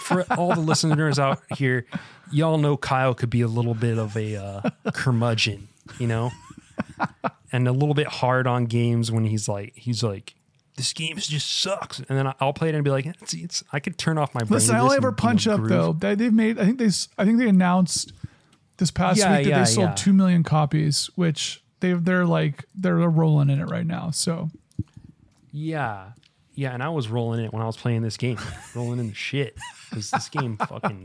for 0.00 0.22
all 0.32 0.54
the 0.54 0.60
listeners 0.60 1.18
out 1.18 1.42
here, 1.56 1.86
y'all 2.30 2.58
know 2.58 2.76
Kyle 2.76 3.14
could 3.14 3.30
be 3.30 3.40
a 3.42 3.48
little 3.48 3.74
bit 3.74 3.98
of 3.98 4.16
a 4.16 4.36
uh, 4.36 4.70
curmudgeon, 4.92 5.68
you 5.98 6.06
know, 6.06 6.30
and 7.52 7.68
a 7.68 7.72
little 7.72 7.94
bit 7.94 8.06
hard 8.06 8.46
on 8.46 8.64
games 8.66 9.10
when 9.12 9.24
he's 9.24 9.48
like, 9.48 9.72
he's 9.76 10.02
like, 10.02 10.34
this 10.76 10.92
game 10.92 11.16
just 11.18 11.60
sucks, 11.60 11.98
and 12.00 12.18
then 12.18 12.32
I'll 12.40 12.52
play 12.52 12.68
it 12.70 12.74
and 12.74 12.82
be 12.84 12.90
like, 12.90 13.06
it's, 13.06 13.32
it's 13.34 13.64
I 13.72 13.80
could 13.80 13.96
turn 13.98 14.18
off 14.18 14.34
my 14.34 14.40
brain. 14.40 14.50
Listen, 14.50 14.74
I 14.76 14.80
only 14.80 14.96
ever 14.96 15.12
punch 15.12 15.46
up 15.46 15.58
groove. 15.60 15.68
though. 15.70 15.92
They, 15.92 16.14
they've 16.14 16.32
made. 16.32 16.58
I 16.58 16.64
think 16.64 16.78
they. 16.78 16.90
I 17.18 17.24
think 17.24 17.38
they 17.38 17.48
announced 17.48 18.12
this 18.78 18.90
past 18.90 19.18
Yeah, 19.20 19.36
week 19.36 19.44
that 19.44 19.50
yeah, 19.50 19.58
they 19.60 19.64
sold 19.66 19.88
yeah. 19.90 19.94
two 19.94 20.12
million 20.12 20.42
copies, 20.42 21.08
which 21.14 21.62
they 21.84 21.92
they're 21.92 22.26
like 22.26 22.64
they're 22.74 22.96
rolling 22.96 23.50
in 23.50 23.60
it 23.60 23.66
right 23.70 23.86
now. 23.86 24.10
So 24.10 24.50
Yeah. 25.52 26.10
Yeah, 26.56 26.72
and 26.72 26.82
I 26.84 26.88
was 26.88 27.08
rolling 27.08 27.44
it 27.44 27.52
when 27.52 27.62
I 27.62 27.66
was 27.66 27.76
playing 27.76 28.02
this 28.02 28.16
game, 28.16 28.38
rolling 28.76 29.00
in 29.00 29.08
the 29.08 29.14
shit 29.14 29.56
because 29.90 30.10
this 30.12 30.28
game 30.28 30.56
fucking 30.56 31.04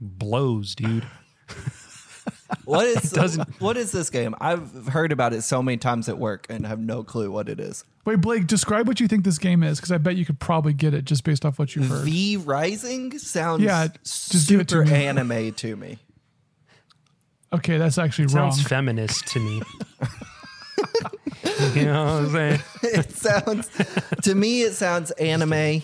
blows, 0.00 0.74
dude. 0.76 1.04
What 2.64 2.86
is 2.86 3.10
doesn't- 3.10 3.48
what 3.60 3.76
is 3.76 3.90
this 3.90 4.10
game? 4.10 4.34
I've 4.40 4.86
heard 4.88 5.10
about 5.10 5.32
it 5.32 5.42
so 5.42 5.60
many 5.62 5.76
times 5.76 6.08
at 6.08 6.18
work 6.18 6.46
and 6.48 6.64
have 6.66 6.78
no 6.78 7.02
clue 7.02 7.30
what 7.32 7.48
it 7.48 7.58
is. 7.58 7.84
Wait, 8.04 8.20
Blake, 8.20 8.46
describe 8.46 8.86
what 8.86 9.00
you 9.00 9.08
think 9.08 9.24
this 9.24 9.38
game 9.38 9.62
is, 9.64 9.78
because 9.78 9.90
I 9.92 9.98
bet 9.98 10.16
you 10.16 10.24
could 10.24 10.38
probably 10.40 10.72
get 10.72 10.94
it 10.94 11.04
just 11.04 11.22
based 11.24 11.44
off 11.44 11.58
what 11.58 11.74
you've 11.76 11.88
heard. 11.88 12.04
V 12.04 12.36
Rising 12.38 13.18
sounds 13.18 13.62
Yeah, 13.62 13.88
just 14.04 14.48
give 14.48 14.60
it 14.60 14.68
to 14.68 14.84
super 14.84 14.84
me. 14.86 15.04
anime 15.06 15.52
to 15.54 15.76
me. 15.76 15.98
Okay, 17.52 17.78
that's 17.78 17.98
actually 17.98 18.26
wrong. 18.26 18.52
Sounds 18.52 18.66
feminist 18.66 19.26
to 19.28 19.40
me. 19.40 19.62
you 21.74 21.84
know 21.84 22.04
what 22.04 22.10
I'm 22.24 22.30
saying? 22.30 22.60
It 22.82 23.12
sounds 23.12 23.68
to 24.22 24.34
me 24.34 24.62
it 24.62 24.72
sounds 24.74 25.10
anime. 25.12 25.82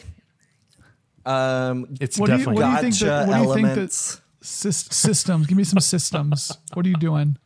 Um 1.24 1.86
It's 2.00 2.18
What 2.18 2.26
do 2.26 2.32
you- 2.32 2.38
definitely 2.38 2.62
what 2.62 2.68
do 2.80 2.86
you 2.86 2.92
think 2.92 2.94
gotcha 2.94 3.04
that- 3.06 3.28
what 3.28 3.36
do 3.36 3.42
you 3.42 3.54
think 3.54 3.66
that- 3.66 3.72
elements. 3.72 4.20
Systems. 4.42 5.46
Give 5.48 5.56
me 5.58 5.64
some 5.64 5.80
systems. 5.80 6.56
What 6.74 6.86
are 6.86 6.88
you 6.88 6.96
doing? 6.96 7.36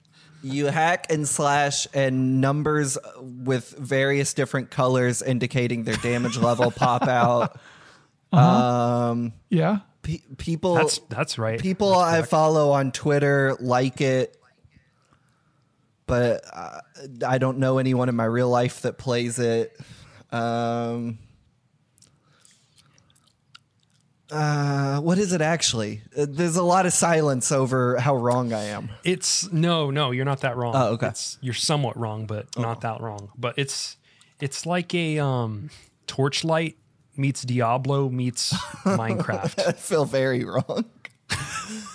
You 0.42 0.66
hack 0.66 1.06
and 1.10 1.26
slash, 1.26 1.86
and 1.94 2.40
numbers 2.42 2.98
with 3.22 3.70
various 3.78 4.34
different 4.34 4.70
colors 4.70 5.22
indicating 5.22 5.84
their 5.84 5.96
damage 5.96 6.36
level 6.36 6.70
pop 6.70 7.02
out. 7.08 7.58
Um, 8.32 9.32
Yeah. 9.48 9.78
Pe- 10.02 10.22
people, 10.36 10.74
that's 10.74 10.98
that's 11.08 11.38
right. 11.38 11.60
people 11.60 11.94
I 11.94 12.22
follow 12.22 12.70
on 12.70 12.92
Twitter 12.92 13.56
like 13.60 14.00
it, 14.00 14.36
but 16.06 16.42
uh, 16.52 16.80
I 17.26 17.38
don't 17.38 17.58
know 17.58 17.78
anyone 17.78 18.08
in 18.08 18.16
my 18.16 18.24
real 18.24 18.48
life 18.48 18.82
that 18.82 18.98
plays 18.98 19.38
it. 19.38 19.78
Um, 20.32 21.18
uh, 24.30 25.00
what 25.00 25.18
is 25.18 25.32
it 25.32 25.40
actually? 25.40 26.02
Uh, 26.16 26.26
There's 26.28 26.56
a 26.56 26.62
lot 26.62 26.86
of 26.86 26.92
silence 26.92 27.50
over 27.50 27.98
how 27.98 28.14
wrong 28.16 28.52
I 28.52 28.64
am. 28.64 28.90
It's 29.02 29.50
no, 29.52 29.90
no, 29.90 30.12
you're 30.12 30.24
not 30.24 30.40
that 30.42 30.56
wrong. 30.56 30.74
Oh, 30.76 30.92
okay. 30.94 31.08
It's, 31.08 31.36
you're 31.40 31.54
somewhat 31.54 31.98
wrong, 31.98 32.26
but 32.26 32.46
not 32.56 32.82
that 32.82 33.00
wrong. 33.00 33.30
But 33.36 33.54
it's 33.58 33.96
it's 34.40 34.66
like 34.66 34.94
a 34.94 35.18
um 35.18 35.70
torchlight 36.06 36.76
meets 37.20 37.42
Diablo 37.42 38.08
meets 38.08 38.52
Minecraft. 38.84 39.66
I 39.68 39.72
feel 39.72 40.04
very 40.04 40.44
wrong. 40.44 40.84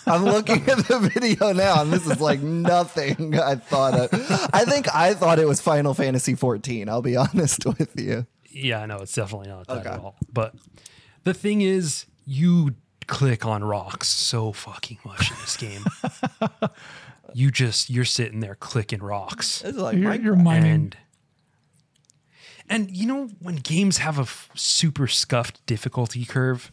I'm 0.07 0.23
looking 0.23 0.61
at 0.69 0.77
the 0.87 0.99
video 1.13 1.51
now, 1.51 1.81
and 1.81 1.91
this 1.91 2.05
is 2.07 2.21
like 2.21 2.41
nothing 2.41 3.37
I 3.37 3.55
thought 3.55 3.93
of. 3.95 4.09
I 4.53 4.63
think 4.63 4.93
I 4.93 5.13
thought 5.13 5.39
it 5.39 5.47
was 5.47 5.59
Final 5.59 5.93
Fantasy 5.93 6.35
14. 6.35 6.87
I'll 6.87 7.01
be 7.01 7.15
honest 7.17 7.65
with 7.79 7.99
you. 7.99 8.25
yeah, 8.49 8.85
no, 8.85 8.97
it's 8.99 9.13
definitely 9.13 9.49
not 9.49 9.67
that 9.67 9.79
Okay. 9.79 9.89
at 9.89 9.99
all. 9.99 10.15
But 10.31 10.53
the 11.23 11.33
thing 11.33 11.61
is, 11.61 12.05
you 12.25 12.75
click 13.07 13.45
on 13.45 13.63
rocks 13.63 14.07
so 14.07 14.51
fucking 14.53 14.99
much 15.03 15.31
in 15.31 15.37
this 15.41 15.57
game. 15.57 15.83
you 17.33 17.51
just 17.51 17.89
you're 17.89 18.05
sitting 18.05 18.39
there 18.39 18.55
clicking 18.55 18.99
rocks. 19.03 19.63
It's 19.63 19.77
like 19.77 19.97
You're, 19.97 20.13
you're 20.15 20.35
mining. 20.35 20.71
and 20.71 20.97
and 22.69 22.95
you 22.95 23.05
know 23.05 23.27
when 23.39 23.55
games 23.57 23.97
have 23.99 24.17
a 24.17 24.23
f- 24.23 24.49
super 24.55 25.07
scuffed 25.07 25.65
difficulty 25.65 26.25
curve 26.25 26.71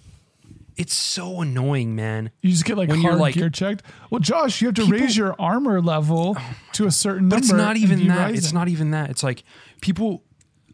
it's 0.75 0.95
so 0.95 1.43
annoying 1.43 1.95
man 1.95 2.31
You 2.41 2.51
just 2.51 2.65
get 2.65 2.79
like 2.79 2.89
when 2.89 3.03
you're 3.03 3.11
hard 3.13 3.21
like- 3.21 3.35
gear 3.35 3.51
checked. 3.51 3.83
Well, 4.11 4.21
Josh, 4.21 4.63
you 4.63 4.69
have 4.69 4.75
to 4.77 4.83
People- 4.87 4.99
raise 5.01 5.15
your 5.17 5.37
armor 5.39 5.83
level 5.83 6.35
oh 6.39 6.55
to 6.73 6.87
a 6.87 6.91
certain 6.91 7.29
but 7.29 7.37
number. 7.41 7.45
it's 7.45 7.53
not 7.53 7.77
even 7.77 8.07
that 8.09 8.35
it's 8.35 8.53
not 8.55 8.69
even 8.69 8.91
that 8.93 9.11
it's 9.11 9.23
like 9.23 9.45
people 9.83 10.23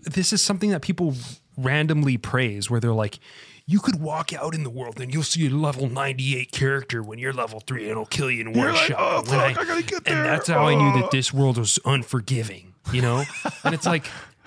this 0.05 0.33
is 0.33 0.41
something 0.41 0.71
that 0.71 0.83
people 0.83 1.15
randomly 1.57 2.17
praise 2.17 2.71
where 2.71 2.79
they're 2.79 2.93
like 2.93 3.19
you 3.67 3.81
could 3.81 4.01
walk 4.01 4.33
out 4.33 4.55
in 4.55 4.63
the 4.63 4.71
world 4.71 5.01
and 5.01 5.13
you'll 5.13 5.23
see 5.25 5.47
a 5.47 5.51
level 5.51 5.89
98 5.91 6.53
character 6.53 7.03
when 7.03 7.19
you're 7.19 7.33
level 7.33 7.61
3 7.67 7.83
and 7.83 7.91
it'll 7.91 8.07
kill 8.07 8.31
you 8.31 8.43
in 8.43 8.53
one 8.53 8.69
like, 8.69 8.77
shot 8.77 8.97
"Oh, 9.01 9.23
fuck, 9.23 9.59
I 9.59 9.65
gotta 9.65 9.83
get 9.83 10.07
and 10.07 10.25
that's 10.25 10.47
how 10.49 10.67
i 10.69 10.75
knew 10.77 10.93
Oh." 10.97 11.01
that 11.03 11.11
this 11.11 11.35
world 11.35 11.59
was 11.59 11.81
unforgiving 11.85 12.73
you 12.93 13.03
know 13.03 13.25
and 13.65 13.75
it's 13.75 13.85
like 13.85 14.07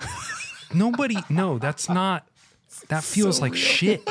nobody 0.74 1.16
no 1.28 1.58
that's 1.58 1.88
not 1.88 2.26
that 2.88 3.04
feels 3.04 3.40
like 3.40 3.54
shit 3.54 4.08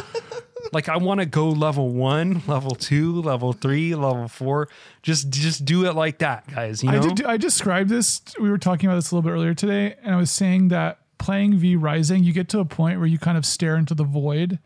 like 0.74 0.88
i 0.88 0.97
want 0.97 1.19
to 1.19 1.26
go 1.26 1.50
level 1.50 1.89
one 1.89 2.41
level 2.47 2.76
two 2.76 3.21
level 3.21 3.54
three 3.54 3.95
level 3.95 4.28
four 4.28 4.69
just 5.02 5.30
just 5.30 5.65
do 5.65 5.86
it 5.86 5.93
like 5.95 6.19
that 6.19 6.47
guys 6.54 6.84
you 6.84 6.91
know 6.91 7.00
I 7.00 7.13
did. 7.13 7.26
I 7.26 7.38
described 7.38 7.89
this. 7.89 8.21
We 8.39 8.50
were 8.50 8.58
talking 8.60 8.88
about 8.88 8.95
this 8.97 9.12
a 9.12 9.15
little 9.15 9.28
bit 9.28 9.34
earlier 9.34 9.54
today, 9.54 9.95
and 10.04 10.13
I 10.13 10.17
was 10.17 10.30
saying 10.32 10.67
that 10.69 11.00
playing 11.17 11.56
V 11.58 11.76
Rising, 11.76 12.24
you 12.24 12.34
get 12.34 12.50
to 12.50 12.60
a 12.60 12.65
point 12.65 13.00
where 13.00 13.08
you 13.08 13.17
kind 13.17 13.38
of 13.38 13.45
stare 13.45 13.76
into 13.76 13.93
the 13.95 14.04
void, 14.04 14.60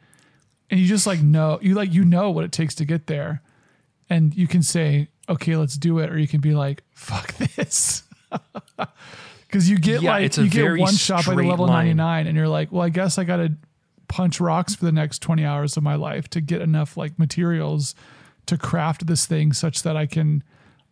and 0.69 0.79
you 0.79 0.88
just 0.88 1.08
like 1.08 1.21
know 1.21 1.60
you 1.62 1.73
like 1.73 1.93
you 1.93 2.03
know 2.03 2.31
what 2.31 2.43
it 2.43 2.51
takes 2.51 2.75
to 2.75 2.86
get 2.86 3.08
there, 3.08 3.41
and 4.10 4.36
you 4.36 4.47
can 4.47 4.62
say, 4.63 5.08
"Okay, 5.29 5.55
let's 5.55 5.77
do 5.77 5.99
it," 5.99 6.12
or 6.12 6.17
you 6.17 6.27
can 6.27 6.41
be 6.41 6.53
like, 6.53 6.84
"Fuck 6.91 7.34
this." 7.36 8.03
Because 9.56 9.70
you 9.70 9.78
get 9.78 10.02
Yeah, 10.02 10.12
like 10.12 10.26
it's 10.26 10.38
a 10.38 10.44
you 10.44 10.50
get 10.50 10.63
very 10.63 10.82
one 10.82 10.94
shot 10.94 11.26
by 11.26 11.34
the 11.34 11.44
level 11.44 11.65
ninety 11.65 11.94
nine, 11.94 12.28
and 12.28 12.36
you're 12.36 12.50
like, 12.50 12.74
"Well, 12.74 12.82
I 12.82 12.89
guess 12.89 13.18
I 13.18 13.24
got 13.24 13.38
to 13.38 13.54
punch 14.10 14.41
rocks 14.41 14.76
for 14.76 14.84
the 14.84 14.91
next 14.91 15.22
twenty 15.22 15.46
hours 15.46 15.78
of 15.78 15.84
my 15.84 15.96
life 15.96 16.30
to 16.32 16.41
get 16.41 16.62
enough 16.62 16.98
like 16.98 17.18
materials 17.18 17.96
to 18.48 18.58
craft 18.58 19.08
this 19.08 19.26
thing 19.26 19.54
such 19.54 19.82
that 19.84 19.96
I 19.96 20.08
can 20.08 20.44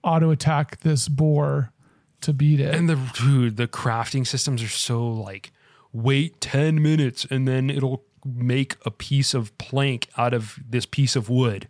auto 0.01 0.31
attack 0.31 0.79
this 0.79 1.09
boar 1.09 1.73
to 2.21 2.31
beat 2.31 2.61
it." 2.61 2.73
And 2.73 2.87
the 2.87 2.97
dude, 3.13 3.57
the 3.57 3.67
crafting 3.67 4.25
systems 4.25 4.63
are 4.63 4.69
so 4.69 5.05
like 5.05 5.51
wait 5.91 6.39
10 6.39 6.81
minutes 6.81 7.27
and 7.29 7.45
then 7.45 7.69
it'll 7.69 8.05
make 8.25 8.77
a 8.85 8.91
piece 8.91 9.33
of 9.33 9.55
plank 9.57 10.07
out 10.17 10.33
of 10.33 10.57
this 10.65 10.85
piece 10.85 11.17
of 11.17 11.29
wood. 11.29 11.67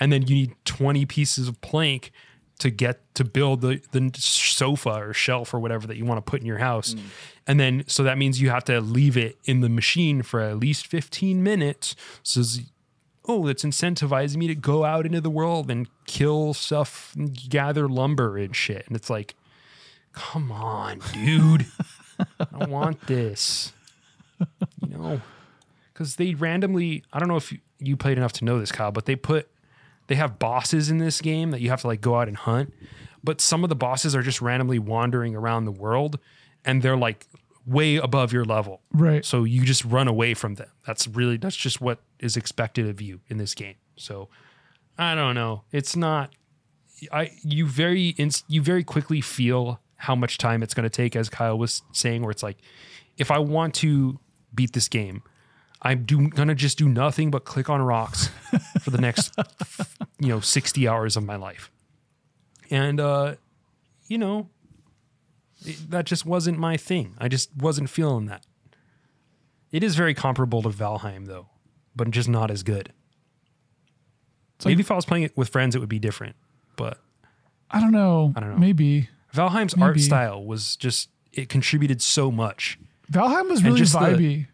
And 0.00 0.12
then 0.12 0.22
you 0.22 0.34
need 0.34 0.56
20 0.64 1.06
pieces 1.06 1.46
of 1.46 1.60
plank 1.60 2.10
to 2.62 2.70
get 2.70 3.00
to 3.16 3.24
build 3.24 3.60
the, 3.60 3.82
the 3.90 4.10
sofa 4.16 4.90
or 4.90 5.12
shelf 5.12 5.52
or 5.52 5.58
whatever 5.58 5.88
that 5.88 5.96
you 5.96 6.04
want 6.04 6.24
to 6.24 6.30
put 6.30 6.40
in 6.40 6.46
your 6.46 6.58
house. 6.58 6.94
Mm. 6.94 7.00
And 7.48 7.60
then 7.60 7.84
so 7.88 8.04
that 8.04 8.18
means 8.18 8.40
you 8.40 8.50
have 8.50 8.62
to 8.64 8.80
leave 8.80 9.16
it 9.16 9.36
in 9.44 9.62
the 9.62 9.68
machine 9.68 10.22
for 10.22 10.40
at 10.40 10.58
least 10.58 10.86
15 10.86 11.42
minutes. 11.42 11.96
So 12.22 12.42
oh, 13.26 13.44
that's 13.46 13.64
incentivizing 13.64 14.36
me 14.36 14.46
to 14.46 14.54
go 14.54 14.84
out 14.84 15.06
into 15.06 15.20
the 15.20 15.30
world 15.30 15.72
and 15.72 15.88
kill 16.06 16.54
stuff 16.54 17.14
and 17.16 17.36
gather 17.48 17.88
lumber 17.88 18.38
and 18.38 18.54
shit. 18.54 18.86
And 18.86 18.94
it's 18.94 19.10
like, 19.10 19.34
come 20.12 20.52
on, 20.52 21.00
dude. 21.12 21.66
I 22.38 22.46
don't 22.58 22.70
want 22.70 23.06
this. 23.08 23.72
You 24.38 24.96
know, 24.96 25.20
because 25.92 26.14
they 26.16 26.34
randomly, 26.34 27.02
I 27.12 27.18
don't 27.18 27.28
know 27.28 27.36
if 27.36 27.50
you, 27.50 27.58
you 27.80 27.96
played 27.96 28.18
enough 28.18 28.32
to 28.34 28.44
know 28.44 28.60
this, 28.60 28.70
Kyle, 28.70 28.92
but 28.92 29.06
they 29.06 29.16
put, 29.16 29.48
they 30.12 30.16
have 30.16 30.38
bosses 30.38 30.90
in 30.90 30.98
this 30.98 31.22
game 31.22 31.52
that 31.52 31.62
you 31.62 31.70
have 31.70 31.80
to 31.80 31.86
like 31.86 32.02
go 32.02 32.20
out 32.20 32.28
and 32.28 32.36
hunt. 32.36 32.70
But 33.24 33.40
some 33.40 33.64
of 33.64 33.70
the 33.70 33.74
bosses 33.74 34.14
are 34.14 34.20
just 34.20 34.42
randomly 34.42 34.78
wandering 34.78 35.34
around 35.34 35.64
the 35.64 35.72
world 35.72 36.18
and 36.66 36.82
they're 36.82 36.98
like 36.98 37.26
way 37.64 37.96
above 37.96 38.30
your 38.30 38.44
level. 38.44 38.82
Right. 38.92 39.24
So 39.24 39.44
you 39.44 39.64
just 39.64 39.86
run 39.86 40.08
away 40.08 40.34
from 40.34 40.56
them. 40.56 40.68
That's 40.86 41.08
really, 41.08 41.38
that's 41.38 41.56
just 41.56 41.80
what 41.80 42.00
is 42.20 42.36
expected 42.36 42.90
of 42.90 43.00
you 43.00 43.20
in 43.28 43.38
this 43.38 43.54
game. 43.54 43.76
So 43.96 44.28
I 44.98 45.14
don't 45.14 45.34
know. 45.34 45.62
It's 45.72 45.96
not, 45.96 46.34
I 47.10 47.30
you 47.42 47.66
very 47.66 48.14
inst- 48.18 48.44
you 48.48 48.60
very 48.60 48.84
quickly 48.84 49.22
feel 49.22 49.80
how 49.96 50.14
much 50.14 50.36
time 50.36 50.62
it's 50.62 50.74
going 50.74 50.84
to 50.84 50.90
take, 50.90 51.16
as 51.16 51.30
Kyle 51.30 51.56
was 51.56 51.80
saying, 51.92 52.20
where 52.20 52.32
it's 52.32 52.42
like, 52.42 52.58
if 53.16 53.30
I 53.30 53.38
want 53.38 53.72
to 53.76 54.20
beat 54.54 54.74
this 54.74 54.88
game, 54.88 55.22
I'm 55.84 56.04
do, 56.04 56.28
gonna 56.28 56.54
just 56.54 56.78
do 56.78 56.88
nothing 56.88 57.30
but 57.30 57.44
click 57.44 57.68
on 57.68 57.82
rocks 57.82 58.28
for 58.82 58.90
the 58.90 58.98
next, 59.00 59.34
you 60.20 60.28
know, 60.28 60.40
sixty 60.40 60.86
hours 60.86 61.16
of 61.16 61.24
my 61.24 61.34
life, 61.36 61.70
and 62.70 63.00
uh, 63.00 63.34
you 64.06 64.16
know, 64.18 64.48
it- 65.66 65.90
that 65.90 66.04
just 66.06 66.24
wasn't 66.24 66.58
my 66.58 66.76
thing. 66.76 67.14
I 67.18 67.28
just 67.28 67.50
wasn't 67.56 67.90
feeling 67.90 68.26
that. 68.26 68.46
It 69.72 69.82
is 69.82 69.96
very 69.96 70.14
comparable 70.14 70.62
to 70.62 70.68
Valheim, 70.68 71.26
though, 71.26 71.48
but 71.96 72.10
just 72.10 72.28
not 72.28 72.50
as 72.50 72.62
good. 72.62 72.92
like- 74.64 74.72
Maybe 74.72 74.80
if 74.82 74.90
I 74.90 74.94
was 74.94 75.04
playing 75.06 75.24
it 75.24 75.36
with 75.36 75.48
friends, 75.48 75.74
it 75.74 75.80
would 75.80 75.88
be 75.88 75.98
different. 75.98 76.36
But 76.76 76.98
I 77.70 77.80
don't 77.80 77.90
know. 77.92 78.32
I 78.36 78.40
don't 78.40 78.50
know. 78.52 78.58
Maybe 78.58 79.08
Valheim's 79.34 79.74
art 79.74 79.98
style 79.98 80.44
was 80.44 80.76
just 80.76 81.08
it 81.32 81.48
contributed 81.48 82.00
so 82.02 82.30
much. 82.30 82.78
Valheim 83.10 83.48
was 83.48 83.64
really 83.64 83.78
just 83.80 83.94
the- 83.94 83.98
vibey, 83.98 84.46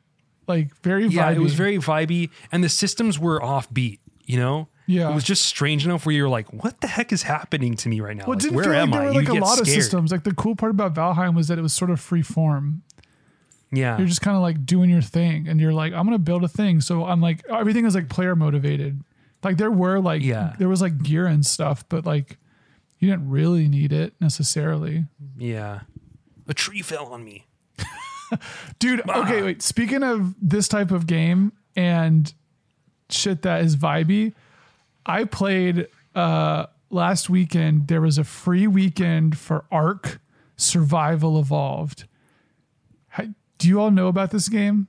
like 0.48 0.74
very 0.82 1.04
vibey. 1.04 1.12
Yeah, 1.12 1.30
it 1.30 1.38
was 1.40 1.54
very 1.54 1.78
vibey, 1.78 2.30
and 2.50 2.64
the 2.64 2.68
systems 2.68 3.18
were 3.18 3.38
offbeat. 3.40 3.98
You 4.24 4.36
know, 4.38 4.68
Yeah. 4.86 5.10
it 5.10 5.14
was 5.14 5.24
just 5.24 5.46
strange 5.46 5.84
enough 5.86 6.04
where 6.04 6.14
you're 6.14 6.28
like, 6.28 6.52
"What 6.52 6.80
the 6.82 6.86
heck 6.86 7.12
is 7.12 7.22
happening 7.22 7.76
to 7.76 7.88
me 7.88 8.00
right 8.00 8.16
now? 8.16 8.24
Well, 8.26 8.34
Like, 8.36 8.42
didn't 8.42 8.56
where 8.56 8.64
feel 8.64 8.72
like 8.74 8.82
am 8.82 8.90
there 8.90 9.00
I?" 9.02 9.04
were 9.12 9.22
You 9.22 9.32
a 9.32 9.40
lot 9.40 9.60
of 9.60 9.66
systems. 9.66 10.12
Like 10.12 10.24
the 10.24 10.34
cool 10.34 10.54
part 10.56 10.70
about 10.70 10.94
Valheim 10.94 11.34
was 11.34 11.48
that 11.48 11.58
it 11.58 11.62
was 11.62 11.72
sort 11.72 11.90
of 11.90 11.98
free 12.00 12.22
form. 12.22 12.82
Yeah, 13.70 13.98
You're 13.98 14.06
just 14.06 14.22
kind 14.22 14.34
of 14.36 14.42
like 14.42 14.64
doing 14.64 14.88
your 14.88 15.02
thing, 15.02 15.46
and 15.46 15.60
you're 15.60 15.74
like, 15.74 15.92
I'm 15.92 16.04
gonna 16.06 16.18
build 16.18 16.42
a 16.44 16.48
thing. 16.48 16.80
So 16.80 17.04
I'm 17.04 17.20
like, 17.20 17.42
everything 17.50 17.84
is 17.84 17.94
like 17.94 18.08
player 18.08 18.34
motivated. 18.34 19.02
Like 19.42 19.56
there 19.58 19.70
were 19.70 20.00
like, 20.00 20.22
Yeah. 20.22 20.54
there 20.58 20.68
was 20.68 20.80
like 20.80 21.02
gear 21.02 21.26
and 21.26 21.44
stuff, 21.44 21.84
but 21.90 22.06
like 22.06 22.38
you 22.98 23.08
didn't 23.10 23.28
really 23.30 23.68
need 23.68 23.92
it 23.92 24.14
necessarily. 24.20 25.04
yeah. 25.38 25.80
A 26.48 26.54
tree 26.54 26.80
fell 26.80 27.06
on 27.08 27.24
me. 27.24 27.46
Dude, 28.78 29.08
okay, 29.08 29.42
wait. 29.42 29.62
Speaking 29.62 30.02
of 30.02 30.34
this 30.40 30.68
type 30.68 30.90
of 30.90 31.06
game 31.06 31.52
and 31.76 32.32
shit 33.10 33.42
that 33.42 33.62
is 33.62 33.76
vibey, 33.76 34.34
I 35.06 35.24
played 35.24 35.88
uh 36.14 36.66
last 36.90 37.28
weekend. 37.30 37.88
There 37.88 38.00
was 38.00 38.18
a 38.18 38.24
free 38.24 38.66
weekend 38.66 39.38
for 39.38 39.64
Ark 39.70 40.20
Survival 40.56 41.38
Evolved. 41.38 42.06
Do 43.58 43.66
you 43.66 43.80
all 43.80 43.90
know 43.90 44.06
about 44.06 44.30
this 44.30 44.48
game? 44.48 44.86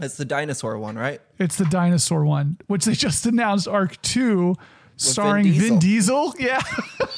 It's 0.00 0.16
the 0.16 0.24
dinosaur 0.24 0.78
one, 0.78 0.96
right? 0.96 1.20
It's 1.38 1.56
the 1.56 1.66
dinosaur 1.66 2.24
one, 2.24 2.56
which 2.66 2.86
they 2.86 2.94
just 2.94 3.26
announced 3.26 3.68
Ark 3.68 4.00
2 4.00 4.56
starring 4.96 5.44
Vin 5.52 5.78
Diesel. 5.78 6.30
Diesel. 6.30 6.34
Yeah. 6.38 6.60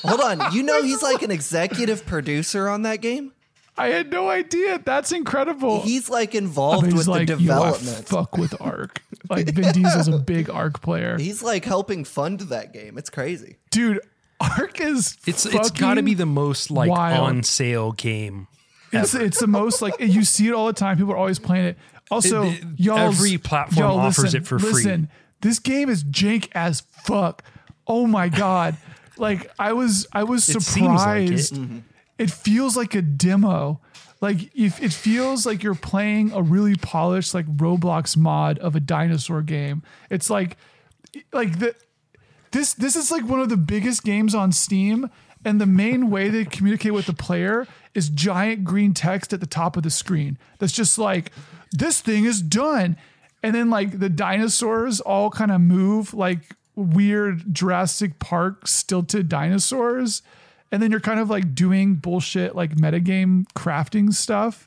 Hold 0.04 0.20
on. 0.20 0.52
You 0.52 0.64
know 0.64 0.82
he's 0.82 1.02
like 1.02 1.22
an 1.22 1.30
executive 1.30 2.04
producer 2.04 2.68
on 2.68 2.82
that 2.82 2.96
game? 3.00 3.32
I 3.78 3.88
had 3.88 4.10
no 4.10 4.28
idea. 4.28 4.78
That's 4.84 5.12
incredible. 5.12 5.80
He's 5.82 6.10
like 6.10 6.34
involved 6.34 6.86
He's 6.86 6.94
with 6.94 7.06
like, 7.08 7.28
the 7.28 7.36
"Yo, 7.40 7.54
I 7.54 7.70
development. 7.72 8.08
fuck 8.08 8.36
with 8.36 8.54
Ark. 8.60 9.02
Like 9.30 9.46
Vin 9.48 9.72
Diesel's 9.72 10.08
a 10.08 10.18
big 10.18 10.50
Ark 10.50 10.82
player. 10.82 11.16
He's 11.18 11.42
like 11.42 11.64
helping 11.64 12.04
fund 12.04 12.40
that 12.40 12.72
game. 12.74 12.98
It's 12.98 13.08
crazy. 13.08 13.56
Dude, 13.70 14.00
Ark 14.40 14.80
is 14.80 15.16
It's 15.26 15.46
it's 15.46 15.70
got 15.70 15.94
to 15.94 16.02
be 16.02 16.14
the 16.14 16.26
most 16.26 16.70
like 16.70 16.90
wild. 16.90 17.26
on 17.26 17.42
sale 17.44 17.92
game. 17.92 18.46
It's 18.92 19.14
it's 19.14 19.40
the 19.40 19.46
most 19.46 19.80
like 19.80 19.94
you 20.00 20.22
see 20.24 20.48
it 20.48 20.52
all 20.52 20.66
the 20.66 20.72
time. 20.74 20.98
People 20.98 21.12
are 21.14 21.16
always 21.16 21.38
playing 21.38 21.64
it. 21.66 21.78
Also, 22.10 22.42
It- 22.44 22.58
it- 22.58 22.64
y'all 22.76 22.98
every 22.98 23.38
platform 23.38 23.86
y'all 23.88 23.98
offers 24.00 24.34
it 24.34 24.46
for 24.46 24.58
free. 24.58 24.70
Listen, 24.72 25.08
this 25.40 25.58
game 25.58 25.88
is 25.88 26.04
jank 26.04 26.48
as 26.52 26.82
fuck. 27.04 27.42
Oh 27.86 28.06
my 28.06 28.28
god! 28.44 28.76
like 29.16 29.50
I 29.58 29.72
was 29.72 30.06
I 30.12 30.24
was 30.24 30.46
It 30.48 30.60
seems 30.60 31.00
like 31.02 31.30
it. 31.30 31.52
It. 32.18 32.30
feels 32.30 32.76
like 32.76 32.94
a 32.94 33.02
demo. 33.02 33.80
Like 34.20 34.54
if 34.54 34.80
it 34.80 34.92
feels 34.92 35.44
like 35.44 35.62
you're 35.62 35.74
playing 35.74 36.32
a 36.32 36.42
really 36.42 36.76
polished 36.76 37.34
like 37.34 37.46
Roblox 37.46 38.16
mod 38.16 38.58
of 38.60 38.76
a 38.76 38.80
dinosaur 38.80 39.42
game. 39.42 39.82
It's 40.10 40.30
like 40.30 40.56
like 41.32 41.58
the 41.58 41.74
this 42.52 42.74
this 42.74 42.96
is 42.96 43.10
like 43.10 43.24
one 43.24 43.40
of 43.40 43.48
the 43.48 43.56
biggest 43.56 44.04
games 44.04 44.34
on 44.34 44.52
Steam, 44.52 45.10
and 45.44 45.60
the 45.60 45.66
main 45.66 46.10
way 46.10 46.28
they 46.28 46.44
communicate 46.44 46.94
with 46.94 47.06
the 47.06 47.14
player 47.14 47.66
is 47.94 48.08
giant 48.08 48.64
green 48.64 48.94
text 48.94 49.32
at 49.32 49.40
the 49.40 49.46
top 49.46 49.76
of 49.76 49.82
the 49.82 49.90
screen. 49.90 50.38
That's 50.58 50.72
just 50.72 50.98
like 50.98 51.32
this 51.72 52.00
thing 52.00 52.24
is 52.24 52.40
done, 52.42 52.96
and 53.42 53.54
then 53.54 53.70
like 53.70 53.98
the 53.98 54.08
dinosaurs 54.08 55.00
all 55.00 55.30
kind 55.30 55.50
of 55.50 55.60
move 55.60 56.14
like 56.14 56.54
weird 56.76 57.54
Jurassic 57.54 58.18
Park 58.18 58.68
stilted 58.68 59.28
dinosaurs, 59.28 60.22
and 60.72 60.82
then 60.82 60.90
you're 60.90 61.00
kind 61.00 61.20
of 61.20 61.28
like 61.28 61.54
doing 61.54 61.94
bullshit 61.96 62.56
like 62.56 62.74
metagame 62.74 63.44
crafting 63.54 64.12
stuff. 64.12 64.66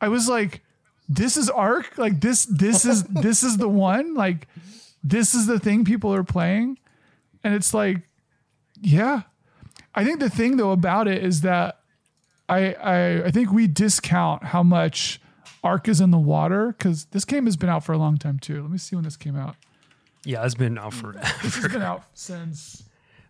I 0.00 0.08
was 0.08 0.28
like, 0.28 0.62
this 1.08 1.36
is 1.36 1.50
Ark. 1.50 1.98
Like 1.98 2.20
this 2.20 2.44
this 2.46 2.84
is 2.84 3.02
this 3.04 3.42
is 3.42 3.56
the 3.56 3.68
one. 3.68 4.14
Like 4.14 4.46
this 5.02 5.34
is 5.34 5.46
the 5.46 5.58
thing 5.58 5.84
people 5.84 6.14
are 6.14 6.22
playing. 6.22 6.78
And 7.42 7.54
it's 7.54 7.74
like, 7.74 7.98
yeah. 8.80 9.22
I 9.94 10.04
think 10.04 10.20
the 10.20 10.30
thing 10.30 10.56
though 10.56 10.70
about 10.70 11.08
it 11.08 11.22
is 11.22 11.40
that 11.40 11.80
I 12.48 12.74
I, 12.74 13.24
I 13.24 13.30
think 13.32 13.52
we 13.52 13.66
discount 13.66 14.44
how 14.44 14.62
much 14.62 15.20
Ark 15.64 15.88
is 15.88 16.00
in 16.00 16.12
the 16.12 16.18
water 16.18 16.74
because 16.78 17.06
this 17.06 17.24
game 17.24 17.46
has 17.46 17.56
been 17.56 17.68
out 17.68 17.84
for 17.84 17.92
a 17.92 17.98
long 17.98 18.16
time 18.16 18.38
too. 18.38 18.62
Let 18.62 18.70
me 18.70 18.78
see 18.78 18.94
when 18.94 19.04
this 19.04 19.16
came 19.16 19.36
out. 19.36 19.56
Yeah, 20.24 20.44
it's 20.44 20.54
been 20.54 20.78
out 20.78 20.94
forever. 20.94 21.18
has 21.24 21.66
been 21.66 21.82
out 21.82 22.04
since 22.14 22.84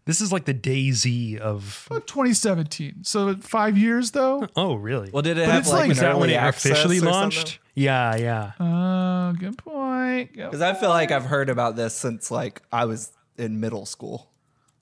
This 0.04 0.20
is 0.20 0.32
like 0.32 0.46
the 0.46 0.54
DayZ 0.54 1.38
of. 1.38 1.86
about 1.88 2.06
2017. 2.08 3.04
So 3.04 3.36
five 3.36 3.78
years 3.78 4.10
though. 4.10 4.46
Oh, 4.56 4.74
really? 4.74 5.10
Well, 5.12 5.22
did 5.22 5.38
it 5.38 5.46
But 5.46 5.52
have 5.52 5.60
it's 5.62 5.70
like, 5.70 5.78
like- 5.78 5.84
an 5.86 5.90
Is 5.92 6.00
that 6.00 6.14
when 6.18 6.24
early 6.30 6.34
it 6.34 6.38
access 6.38 6.72
officially 6.72 6.98
or 6.98 7.02
launched? 7.02 7.58
Yeah, 7.74 8.16
yeah. 8.16 8.52
Uh, 8.58 9.32
good 9.32 9.56
point. 9.58 10.32
Good 10.34 10.44
Because 10.50 10.60
I 10.60 10.74
feel 10.74 10.88
like 10.90 11.10
I've 11.10 11.24
heard 11.26 11.48
about 11.48 11.76
this 11.76 11.94
since 11.94 12.30
like 12.30 12.62
I 12.72 12.84
was 12.84 13.12
in 13.38 13.60
middle 13.60 13.86
school. 13.86 14.28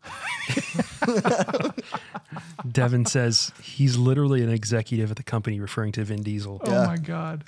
Devin 2.70 3.06
says 3.06 3.52
he's 3.62 3.96
literally 3.96 4.42
an 4.42 4.50
executive 4.50 5.10
at 5.10 5.16
the 5.16 5.22
company, 5.22 5.60
referring 5.60 5.92
to 5.92 6.04
Vin 6.04 6.22
Diesel. 6.22 6.60
Oh 6.64 6.70
Yeah. 6.70 6.86
my 6.86 6.96
god. 6.96 7.44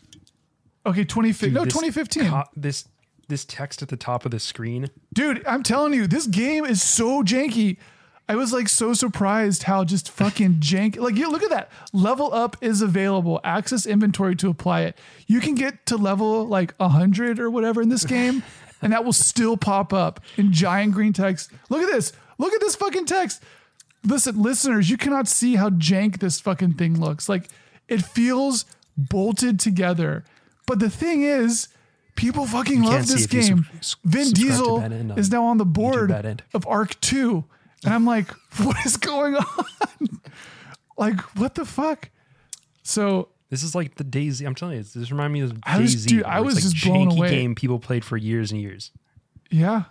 Okay, 0.85 1.05
2015. 1.05 1.53
no, 1.55 1.65
This 1.65 1.73
2015. 1.75 2.29
co- 2.31 2.45
this 2.57 2.89
this 3.33 3.45
text 3.45 3.83
at 3.83 3.89
the 3.89 3.97
top 3.97 4.25
of 4.25 4.31
the 4.31 4.39
screen. 4.39 4.89
Dude, 5.13 5.45
I'm 5.47 5.63
telling 5.63 5.95
you, 5.95 6.07
this 6.07 6.27
game 6.27 6.65
is 6.65 6.83
so 6.83 7.23
janky. 7.23 7.79
I 8.29 8.37
was 8.37 8.53
like 8.53 8.69
so 8.69 8.93
surprised 8.95 9.65
how 9.65 9.85
just 9.85 10.11
fucking 10.11 10.55
jank. 10.61 10.99
Like, 10.99 11.17
you 11.17 11.31
look 11.31 11.43
at 11.43 11.51
that. 11.51 11.71
Level 11.93 12.33
up 12.33 12.57
is 12.61 12.83
available. 12.83 13.41
Access 13.43 13.87
inventory 13.87 14.37
to 14.37 14.49
apply 14.49 14.83
it. 14.83 14.99
You 15.27 15.41
can 15.41 15.55
get 15.55 15.87
to 15.87 15.97
level 15.97 16.47
like 16.47 16.75
100 16.77 17.41
or 17.41 17.51
whatever 17.51 17.83
in 17.83 17.89
this 17.89 18.05
game, 18.05 18.43
and 18.83 18.93
that 18.93 19.05
will 19.05 19.13
still 19.13 19.57
pop 19.57 19.93
up 19.93 20.21
in 20.37 20.53
giant 20.53 20.93
green 20.93 21.13
text. 21.13 21.51
Look 21.71 21.83
at 21.83 21.91
this. 21.91 22.13
Look 22.39 22.53
at 22.53 22.61
this 22.61 22.77
fucking 22.77 23.07
text. 23.07 23.43
Listen, 24.05 24.41
listeners, 24.43 24.91
you 24.91 24.97
cannot 24.97 25.27
see 25.27 25.57
how 25.57 25.71
jank 25.71 26.19
this 26.19 26.39
fucking 26.39 26.75
thing 26.75 27.01
looks. 27.01 27.29
Like, 27.29 27.49
it 27.89 28.03
feels 28.03 28.67
bolted 28.97 29.59
together. 29.59 30.25
But 30.67 30.81
the 30.81 30.91
thing 30.91 31.23
is, 31.23 31.69
people 32.17 32.47
fucking 32.47 32.83
love 32.83 33.07
this 33.07 33.27
game. 33.27 33.67
Vin 34.05 34.31
Diesel 34.33 34.81
End 34.81 35.19
is 35.19 35.31
now 35.31 35.45
on 35.45 35.59
the 35.59 35.65
board 35.65 36.11
of 36.55 36.67
Ark 36.67 36.99
2. 37.01 37.45
And 37.85 37.93
I'm 37.95 38.05
like, 38.07 38.31
what 38.63 38.77
is 38.87 38.97
going 38.97 39.35
on? 39.35 39.65
like, 40.99 41.21
what 41.37 41.55
the 41.55 41.65
fuck? 41.65 42.11
So 42.83 43.29
This 43.51 43.63
is 43.63 43.75
like 43.75 43.97
the 43.97 44.05
DayZ. 44.05 44.47
I'm 44.47 44.55
telling 44.55 44.77
you, 44.79 44.83
this 44.83 45.11
reminds 45.11 45.33
me 45.33 45.41
of 45.41 45.59
I 45.65 45.79
was- 45.81 45.95
DayZ. 45.95 46.07
dude, 46.09 46.25
I 46.25 46.41
was 46.41 46.55
like 46.55 46.63
just 46.65 46.85
blown 46.85 47.09
janky 47.11 47.17
away. 47.19 47.31
game 47.31 47.55
people 47.55 47.79
played 47.79 48.05
for 48.05 48.17
years 48.17 48.53
and 48.53 48.61
years. 48.61 48.91
Yeah. 49.51 49.85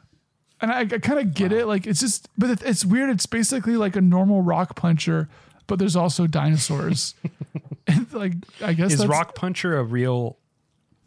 And 0.62 0.72
I, 0.72 0.82
I 0.82 0.86
kind 0.86 1.20
of 1.20 1.34
get 1.34 1.52
it. 1.52 1.66
Like, 1.66 1.88
it's 1.88 2.00
just, 2.00 2.30
but 2.38 2.50
it, 2.52 2.62
it's 2.64 2.86
weird. 2.86 3.10
It's 3.10 3.26
basically 3.26 3.78
like 3.78 3.96
a 3.96 4.02
normal 4.02 4.42
rock 4.42 4.76
puncher, 4.76 5.28
but 5.68 5.80
there's 5.80 5.96
also 5.96 6.28
dinosaurs. 6.28 7.16
like, 8.12 8.34
I 8.62 8.74
guess 8.74 8.94
Is 8.94 9.08
Rock 9.08 9.34
Puncher 9.36 9.78
a 9.78 9.84
real? 9.84 10.38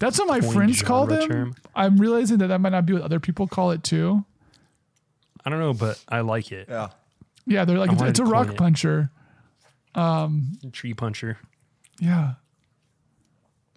That's 0.04 0.18
what 0.18 0.28
my 0.28 0.40
friends 0.40 0.82
call 0.82 1.06
genre 1.08 1.20
them. 1.20 1.28
term? 1.30 1.54
I'm 1.74 1.96
realizing 1.98 2.38
that 2.38 2.48
that 2.48 2.60
might 2.60 2.70
not 2.72 2.86
be 2.86 2.92
what 2.92 3.02
other 3.02 3.20
people 3.20 3.46
call 3.46 3.70
it 3.72 3.82
too. 3.82 4.24
I 5.44 5.50
don't 5.50 5.58
know, 5.60 5.74
but 5.74 6.02
I 6.08 6.20
like 6.20 6.52
it. 6.52 6.68
Yeah. 6.68 6.88
Yeah. 7.46 7.64
They're 7.64 7.78
like, 7.78 7.92
it's, 7.92 8.02
it's 8.02 8.18
a 8.20 8.24
rock 8.24 8.48
it. 8.50 8.56
puncher. 8.56 9.10
Um 9.94 10.52
tree 10.72 10.94
Puncher. 10.94 11.38
Yeah. 12.00 12.34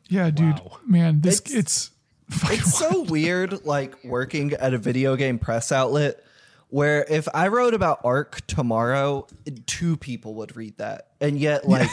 Yeah, 0.10 0.30
dude. 0.30 0.60
Wow. 0.60 0.78
Man, 0.86 1.22
this, 1.22 1.40
It's- 1.40 1.54
it's, 1.54 1.92
It's 2.52 2.78
so 2.78 3.02
weird, 3.04 3.66
like 3.66 4.04
working 4.04 4.54
at 4.54 4.74
a 4.74 4.78
video 4.78 5.16
game 5.16 5.40
press 5.40 5.72
outlet 5.72 6.22
where 6.70 7.06
if 7.10 7.28
I 7.34 7.48
wrote 7.48 7.74
about 7.74 8.02
Ark 8.04 8.42
tomorrow, 8.48 9.26
two 9.66 9.96
people 9.98 10.36
would 10.36 10.56
read 10.56 10.78
that. 10.78 11.08
And 11.22 11.40
yet, 11.40 11.68
like, 11.68 11.90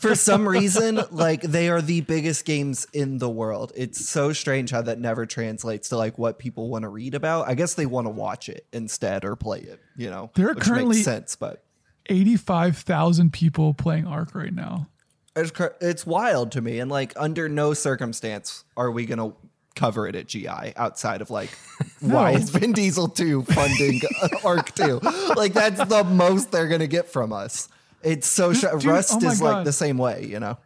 for 0.00 0.14
some 0.14 0.48
reason, 0.48 1.00
like, 1.10 1.42
they 1.42 1.68
are 1.68 1.82
the 1.82 2.00
biggest 2.00 2.44
games 2.44 2.86
in 2.92 3.18
the 3.18 3.28
world. 3.28 3.72
It's 3.76 4.08
so 4.08 4.32
strange 4.32 4.70
how 4.70 4.82
that 4.82 4.98
never 4.98 5.26
translates 5.26 5.90
to, 5.90 5.96
like, 5.96 6.18
what 6.18 6.38
people 6.38 6.68
want 6.70 6.82
to 6.82 6.88
read 6.88 7.14
about. 7.14 7.46
I 7.48 7.54
guess 7.54 7.74
they 7.74 7.86
want 7.86 8.06
to 8.06 8.10
watch 8.10 8.48
it 8.48 8.66
instead 8.72 9.24
or 9.24 9.36
play 9.36 9.60
it, 9.60 9.80
you 9.96 10.08
know? 10.08 10.30
There 10.34 10.48
are 10.48 10.54
which 10.54 10.64
currently- 10.64 10.96
makes 10.96 11.04
sense, 11.04 11.36
but 11.36 11.62
85,000 12.06 13.32
people 13.32 13.74
playing 13.74 14.06
Ark 14.06 14.34
right 14.34 14.52
now. 14.52 14.88
it's, 15.36 15.52
it's 15.80 16.06
wild 16.06 16.52
to 16.52 16.60
me. 16.60 16.80
And, 16.80 16.90
like, 16.90 17.12
under 17.16 17.48
no 17.48 17.74
circumstance 17.74 18.64
are 18.76 18.90
we 18.90 19.06
going 19.06 19.18
to 19.18 19.36
cover 19.74 20.06
it 20.06 20.14
at 20.16 20.26
GI 20.26 20.74
outside 20.76 21.20
of, 21.20 21.30
like, 21.30 21.50
why 22.00 22.32
is 22.32 22.50
Vin 22.50 22.72
Diesel 22.72 23.08
2 23.08 23.42
funding 23.42 24.00
Ark 24.44 24.74
2? 24.74 25.00
Like, 25.36 25.52
that's 25.52 25.82
the 25.84 26.04
most 26.04 26.52
they're 26.52 26.68
going 26.68 26.80
to 26.80 26.86
get 26.86 27.08
from 27.08 27.32
us. 27.32 27.68
It's 28.02 28.26
so 28.26 28.52
sh- 28.52 28.62
dude, 28.62 28.84
Rust 28.84 29.12
oh 29.16 29.20
my 29.20 29.32
is 29.32 29.42
like 29.42 29.64
the 29.64 29.72
same 29.72 29.98
way, 29.98 30.24
you 30.24 30.40
know? 30.40 30.58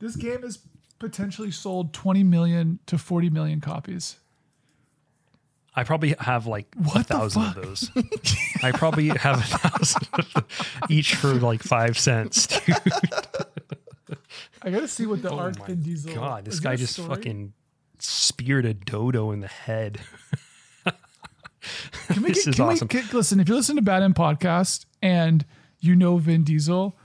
This 0.00 0.16
game 0.16 0.42
has 0.42 0.58
potentially 0.98 1.50
sold 1.50 1.92
20 1.92 2.24
million 2.24 2.78
to 2.86 2.98
40 2.98 3.30
million 3.30 3.60
copies. 3.60 4.16
I 5.74 5.84
probably 5.84 6.14
have 6.18 6.46
like 6.46 6.66
What 6.76 7.08
the 7.08 7.14
thousand 7.14 7.42
of 7.42 7.54
those. 7.54 7.90
I 8.62 8.72
probably 8.72 9.08
have 9.08 9.38
a 9.38 9.42
thousand 9.42 10.06
each 10.90 11.14
for 11.14 11.32
like 11.34 11.62
five 11.62 11.98
cents. 11.98 12.46
Dude. 12.46 12.76
I 14.62 14.70
got 14.70 14.80
to 14.80 14.88
see 14.88 15.06
what 15.06 15.22
the 15.22 15.32
Ark 15.32 15.54
Oh 15.56 15.60
my 15.60 15.66
Vin 15.68 15.82
Diesel. 15.82 16.14
God, 16.14 16.44
this 16.44 16.60
guy 16.60 16.76
just 16.76 16.92
story? 16.94 17.08
fucking 17.08 17.52
speared 18.04 18.64
a 18.66 18.74
dodo 18.74 19.30
in 19.30 19.40
the 19.40 19.48
head. 19.48 20.00
Can 22.08 22.22
we 22.22 22.28
this 22.32 22.44
get, 22.44 22.48
is 22.50 22.56
can 22.56 22.66
we 22.66 22.72
awesome. 22.74 22.88
get- 22.88 23.12
listen, 23.14 23.40
if 23.40 23.48
you 23.48 23.54
listen 23.54 23.76
to 23.76 23.82
Bad 23.82 24.02
End 24.02 24.14
Podcast 24.14 24.84
and 25.00 25.44
you 25.80 25.94
know 25.94 26.16
Vin 26.16 26.44
Diesel, 26.44 26.96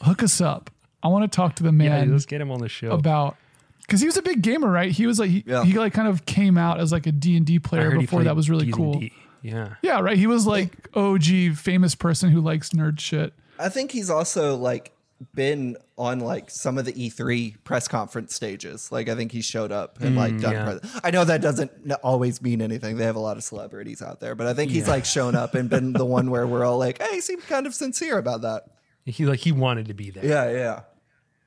hook 0.00 0.22
us 0.22 0.40
up. 0.40 0.70
I 1.02 1.08
want 1.08 1.30
to 1.30 1.34
talk 1.34 1.56
to 1.56 1.62
the 1.62 1.70
Yeah, 1.70 1.88
man 1.88 2.12
let's 2.12 2.26
get 2.26 2.40
him 2.40 2.50
on 2.50 2.60
the 2.60 2.68
show. 2.68 2.90
about 2.90 3.36
because 3.80 4.00
he 4.00 4.06
was 4.06 4.16
a 4.16 4.22
big 4.22 4.42
gamer, 4.42 4.70
right? 4.70 4.90
He 4.90 5.06
was 5.06 5.18
like 5.18 5.30
he, 5.30 5.42
Yeah. 5.46 5.64
he 5.64 5.72
like 5.78 5.92
kind 5.92 6.08
of 6.08 6.24
came 6.26 6.56
out 6.58 6.78
as 6.80 6.92
like 6.92 7.06
a 7.06 7.12
D 7.12 7.36
and 7.36 7.46
D 7.46 7.58
player 7.58 7.98
before 7.98 8.22
that 8.24 8.36
was 8.36 8.48
really 8.50 8.70
cool. 8.70 8.94
D&D. 8.94 9.12
Yeah. 9.42 9.74
Yeah, 9.82 10.00
right. 10.00 10.16
He 10.16 10.26
was 10.28 10.46
like 10.46 10.88
OG 10.94 11.56
famous 11.56 11.94
person 11.96 12.30
who 12.30 12.40
likes 12.40 12.70
nerd 12.70 13.00
shit. 13.00 13.32
I 13.58 13.68
think 13.68 13.90
he's 13.90 14.08
also 14.10 14.56
like 14.56 14.92
been 15.34 15.76
on 15.96 16.20
like 16.20 16.50
some 16.50 16.78
of 16.78 16.84
the 16.84 16.92
E3 16.92 17.62
press 17.64 17.88
conference 17.88 18.34
stages. 18.34 18.90
Like 18.92 19.08
I 19.08 19.14
think 19.14 19.32
he 19.32 19.40
showed 19.42 19.72
up 19.72 20.00
and 20.00 20.16
like 20.16 20.34
mm, 20.34 20.40
done. 20.42 20.52
yeah. 20.52 20.64
pres- 20.64 21.00
I 21.04 21.10
know 21.10 21.24
that 21.24 21.40
doesn't 21.40 21.70
always 22.02 22.40
mean 22.42 22.60
anything. 22.62 22.96
They 22.96 23.04
have 23.04 23.16
a 23.16 23.20
lot 23.20 23.36
of 23.36 23.44
celebrities 23.44 24.02
out 24.02 24.20
there, 24.20 24.34
but 24.34 24.46
I 24.46 24.54
think 24.54 24.70
he's 24.70 24.88
like 24.88 25.04
shown 25.04 25.34
up 25.34 25.54
and 25.54 25.68
been 25.70 25.92
the 25.92 26.04
one 26.06 26.30
where 26.30 26.46
we're 26.46 26.64
all 26.64 26.78
like, 26.78 27.00
"Hey, 27.00 27.14
he 27.16 27.20
seemed 27.20 27.46
kind 27.46 27.66
of 27.66 27.74
sincere 27.74 28.18
about 28.18 28.42
that." 28.42 28.64
He 29.04 29.26
like 29.26 29.40
he 29.40 29.52
wanted 29.52 29.86
to 29.88 29.94
be 29.94 30.10
there 30.10 30.24
Yeah, 30.24 30.50
yeah, 30.50 30.80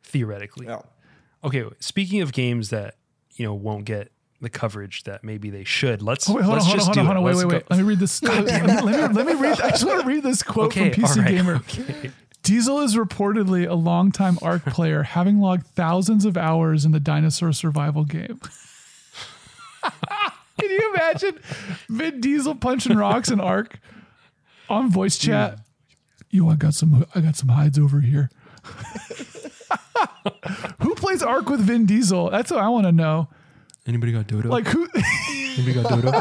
theoretically. 0.03 0.67
yeah. 0.67 0.82
Okay, 1.43 1.63
speaking 1.80 2.21
of 2.21 2.34
games 2.34 2.69
that 2.69 2.95
you 3.36 3.45
know 3.45 3.53
won't 3.53 3.86
get 3.86 4.11
the 4.41 4.49
coverage 4.49 5.03
that 5.03 5.23
maybe 5.23 5.49
they 5.49 5.63
should, 5.63 6.01
let's 6.01 6.30
Oh, 6.30 6.34
wait, 6.36 6.43
hold 6.43 6.55
let's 6.57 6.65
on, 6.65 6.71
hold 6.71 6.73
on, 6.73 6.78
just 6.78 6.86
hold 6.88 6.93
do 6.95 6.99
on, 6.99 7.05
it. 7.05 7.07
hold 7.07 7.17
on. 7.17 7.23
Wait, 7.23 7.34
Let's 7.36 7.45
wait, 7.45 7.53
wait. 7.55 7.69
Let 7.69 7.78
me 7.80 7.84
read 7.86 7.99
this. 7.99 8.21
let, 8.23 8.43
me, 8.45 8.91
let, 8.91 9.26
me, 9.26 9.34
read. 9.36 9.61
I 9.61 9.69
just 9.69 9.86
want 9.86 10.01
to 10.01 10.07
read 10.07 10.23
this 10.23 10.43
quote 10.43 10.67
Okay, 10.67 10.91
from 10.91 11.03
PC 11.03 11.09
all 11.17 11.23
right, 11.23 11.32
Gamer. 11.32 11.55
okay. 11.55 12.11
Diesel 12.46 12.80
is 12.82 12.96
reportedly 12.96 13.68
a 13.68 13.74
longtime 13.74 14.38
Ark 14.43 14.64
player, 14.68 15.02
having 15.02 15.39
logged 15.39 15.66
thousands 15.66 16.26
of 16.26 16.38
hours 16.38 16.86
in 16.86 16.91
the 16.91 17.00
dinosaur 17.00 17.52
survival 17.52 18.06
game. 18.06 18.39
Can 20.60 20.70
you 20.70 20.93
imagine 20.93 21.39
Vin 21.89 22.22
Diesel 22.22 22.54
punching 22.56 22.96
rocks 22.96 23.32
in 23.32 23.39
Ark 23.41 23.80
on 24.70 24.91
voice 24.91 25.18
chat? 25.18 25.60
Yo, 26.30 26.48
I 26.50 26.56
got 26.56 26.76
some. 26.76 27.06
I 27.16 27.22
got 27.22 27.36
some 27.36 27.50
hides 27.50 27.80
over 27.80 28.00
here. 28.00 28.30
who 30.82 30.93
plays 30.96 31.24
Ark 31.24 31.50
with 31.50 31.62
Vin 31.62 31.88
Diesel? 31.88 32.30
That's 32.30 32.52
what 32.52 32.60
I 32.60 32.70
want 32.70 32.86
to 32.86 32.91
know. 32.91 33.28
Anybody 33.88 34.12
got 34.12 34.28
Dodo? 34.28 34.50
Like 34.50 34.68
who? 34.68 34.88
Anybody 35.58 35.74
got 35.74 35.89
Dodo? 35.89 36.12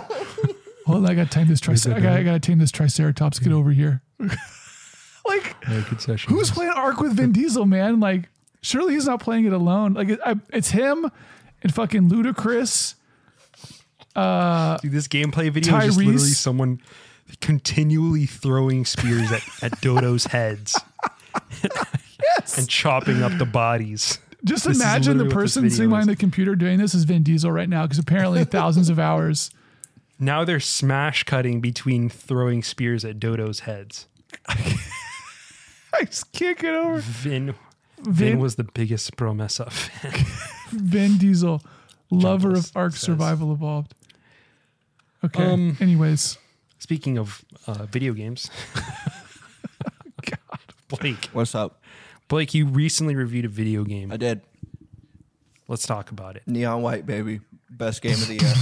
Hold 0.86 1.04
on, 1.04 1.10
I 1.10 1.14
got 1.14 1.24
to 1.24 1.30
tame 1.30 1.48
this. 1.48 1.60
Tricer- 1.60 1.94
I 1.94 2.00
got. 2.00 2.12
I 2.18 2.22
got 2.22 2.32
to 2.32 2.40
tame 2.40 2.58
this 2.58 2.72
Triceratops. 2.72 3.38
Get 3.40 3.52
over 3.52 3.72
here. 3.72 4.00
like 5.28 5.56
Yeah. 5.68 6.16
Who's 6.28 6.50
playing 6.50 6.72
Ark 6.72 7.00
with 7.00 7.12
Vin 7.16 7.32
Diesel, 7.32 7.64
man? 7.66 8.00
Like, 8.00 8.28
surely 8.62 8.94
he's 8.94 9.06
not 9.06 9.20
playing 9.20 9.44
it 9.46 9.52
alone. 9.52 9.94
Like, 9.94 10.08
it, 10.10 10.20
I, 10.24 10.36
it's 10.52 10.70
him 10.70 11.10
and 11.62 11.74
fucking 11.74 12.10
Ludacris. 12.10 12.94
Uh, 14.14 14.76
Dude, 14.78 14.92
this 14.92 15.08
gameplay 15.08 15.50
video 15.50 15.76
is 15.78 15.84
just 15.86 15.98
literally 15.98 16.18
someone 16.20 16.80
continually 17.40 18.26
throwing 18.26 18.84
spears 18.84 19.32
at, 19.32 19.42
at 19.62 19.80
Dodo's 19.80 20.26
heads 20.26 20.78
Yes. 22.38 22.58
and 22.58 22.68
chopping 22.68 23.22
up 23.22 23.36
the 23.38 23.44
bodies. 23.44 24.18
Just 24.44 24.66
This 24.66 24.76
imagine 24.76 25.16
the 25.16 25.24
literally 25.24 25.36
what 25.36 25.42
this 25.42 25.54
person 25.54 25.70
sitting 25.70 25.90
behind 25.90 26.08
the 26.08 26.16
computer 26.16 26.54
doing 26.54 26.78
this 26.78 26.94
is 26.94 27.04
Vin 27.04 27.22
Diesel 27.22 27.50
right 27.50 27.68
now 27.68 27.82
because 27.82 27.98
apparently 27.98 28.44
thousands 28.44 28.88
of 28.88 28.98
hours. 28.98 29.50
Now 30.20 30.44
they're 30.44 30.60
smash 30.60 31.24
cutting 31.24 31.60
between 31.60 32.08
throwing 32.08 32.62
spears 32.62 33.04
at 33.04 33.18
Dodo's 33.18 33.60
heads. 33.60 34.06
I 35.94 36.04
just 36.04 36.32
can't 36.32 36.58
get 36.58 36.74
over 36.74 36.98
Vin, 36.98 37.54
Vin, 38.02 38.12
Vin, 38.12 38.38
was 38.38 38.56
the 38.56 38.64
biggest 38.64 39.16
promesa 39.16 39.70
fan. 39.70 40.26
Vin 40.70 41.18
Diesel, 41.18 41.62
lover 42.10 42.48
Jumples 42.48 42.70
of 42.70 42.76
Ark 42.76 42.92
says. 42.92 43.00
Survival 43.00 43.52
Evolved. 43.52 43.94
Okay. 45.24 45.44
Um, 45.52 45.76
Anyways, 45.80 46.38
Speaking 46.78 47.16
of 47.16 47.42
uh, 47.66 47.86
video 47.86 48.12
games, 48.12 48.50
God, 50.22 50.58
Blake, 50.88 51.30
What's 51.32 51.54
up? 51.54 51.80
Blake, 52.28 52.52
you 52.52 52.66
recently 52.66 53.14
reviewed 53.14 53.46
a 53.46 53.48
video 53.48 53.84
game. 53.84 54.12
I 54.12 54.16
did 54.18 54.42
Let's 55.66 55.86
talk 55.86 56.10
about 56.10 56.36
it. 56.36 56.42
Neon 56.46 56.82
White, 56.82 57.06
baby, 57.06 57.40
best 57.70 58.02
game 58.02 58.12
of 58.12 58.28
the 58.28 58.34
year. 58.34 58.52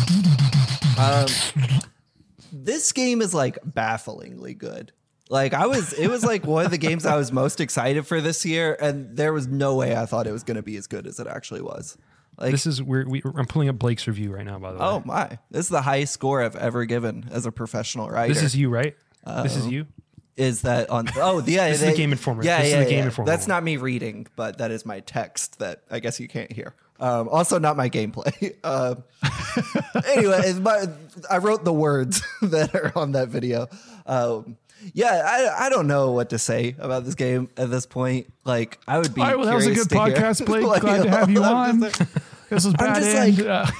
um, 0.98 1.82
this 2.52 2.92
game 2.92 3.20
is 3.20 3.34
like 3.34 3.58
bafflingly 3.64 4.54
good. 4.56 4.92
Like 5.32 5.54
I 5.54 5.66
was, 5.66 5.94
it 5.94 6.08
was 6.08 6.22
like 6.22 6.46
one 6.46 6.66
of 6.66 6.70
the 6.70 6.76
games 6.76 7.06
I 7.06 7.16
was 7.16 7.32
most 7.32 7.58
excited 7.58 8.06
for 8.06 8.20
this 8.20 8.44
year, 8.44 8.76
and 8.78 9.16
there 9.16 9.32
was 9.32 9.46
no 9.46 9.74
way 9.76 9.96
I 9.96 10.04
thought 10.04 10.26
it 10.26 10.32
was 10.32 10.42
going 10.42 10.58
to 10.58 10.62
be 10.62 10.76
as 10.76 10.86
good 10.86 11.06
as 11.06 11.18
it 11.18 11.26
actually 11.26 11.62
was. 11.62 11.96
Like, 12.38 12.50
This 12.50 12.66
is 12.66 12.82
where 12.82 13.06
we, 13.08 13.22
I'm 13.24 13.46
pulling 13.46 13.70
up 13.70 13.78
Blake's 13.78 14.06
review 14.06 14.34
right 14.34 14.44
now. 14.44 14.58
By 14.58 14.72
the 14.72 14.78
way, 14.78 14.84
oh 14.84 15.02
my, 15.06 15.38
this 15.50 15.64
is 15.64 15.68
the 15.70 15.80
highest 15.80 16.12
score 16.12 16.42
I've 16.42 16.54
ever 16.54 16.84
given 16.84 17.30
as 17.32 17.46
a 17.46 17.50
professional 17.50 18.10
writer. 18.10 18.34
this 18.34 18.42
is 18.42 18.54
you, 18.54 18.68
right? 18.68 18.94
this 19.24 19.56
is 19.56 19.66
you. 19.68 19.86
is 20.36 20.62
that 20.62 20.90
on? 20.90 21.08
Oh, 21.16 21.38
yeah, 21.46 21.70
This 21.70 21.80
is 21.80 21.88
the 21.92 21.96
Game 21.96 22.12
Informer. 22.12 22.44
Yeah, 22.44 22.58
This 22.58 22.66
is 22.66 22.72
yeah, 22.74 22.78
the 22.80 22.90
Game 22.90 22.98
yeah. 22.98 23.04
Informer 23.06 23.30
That's 23.30 23.46
not 23.48 23.62
me 23.62 23.78
reading, 23.78 24.26
but 24.36 24.58
that 24.58 24.70
is 24.70 24.84
my 24.84 25.00
text 25.00 25.60
that 25.60 25.82
I 25.90 26.00
guess 26.00 26.20
you 26.20 26.28
can't 26.28 26.52
hear. 26.52 26.74
Um, 27.00 27.30
also, 27.30 27.58
not 27.58 27.78
my 27.78 27.88
gameplay. 27.88 28.54
Uh, 28.62 28.96
anyway, 30.08 30.52
my, 30.60 30.88
I 31.30 31.38
wrote 31.38 31.64
the 31.64 31.72
words 31.72 32.22
that 32.42 32.74
are 32.74 32.92
on 32.94 33.12
that 33.12 33.28
video. 33.28 33.68
Um, 34.04 34.58
yeah, 34.94 35.22
I, 35.56 35.66
I 35.66 35.68
don't 35.68 35.86
know 35.86 36.12
what 36.12 36.30
to 36.30 36.38
say 36.38 36.74
about 36.78 37.04
this 37.04 37.14
game 37.14 37.48
at 37.56 37.70
this 37.70 37.86
point. 37.86 38.32
Like, 38.44 38.78
I 38.88 38.98
would 38.98 39.14
be. 39.14 39.20
all 39.20 39.26
right. 39.28 39.36
Well, 39.36 39.46
that 39.46 39.54
was 39.54 39.66
a 39.66 39.74
good 39.74 39.88
podcast, 39.88 40.44
Blake. 40.46 40.64
Like, 40.64 40.82
Glad 40.82 41.02
to 41.04 41.10
have 41.10 41.30
you 41.30 41.42
on. 41.42 41.80
just 41.80 42.00
like- 42.00 42.08
This 42.50 42.64
was 42.64 42.74
bad 42.74 42.96
just 43.02 43.16
end. 43.16 43.38
like- 43.38 43.46
uh, 43.46 43.70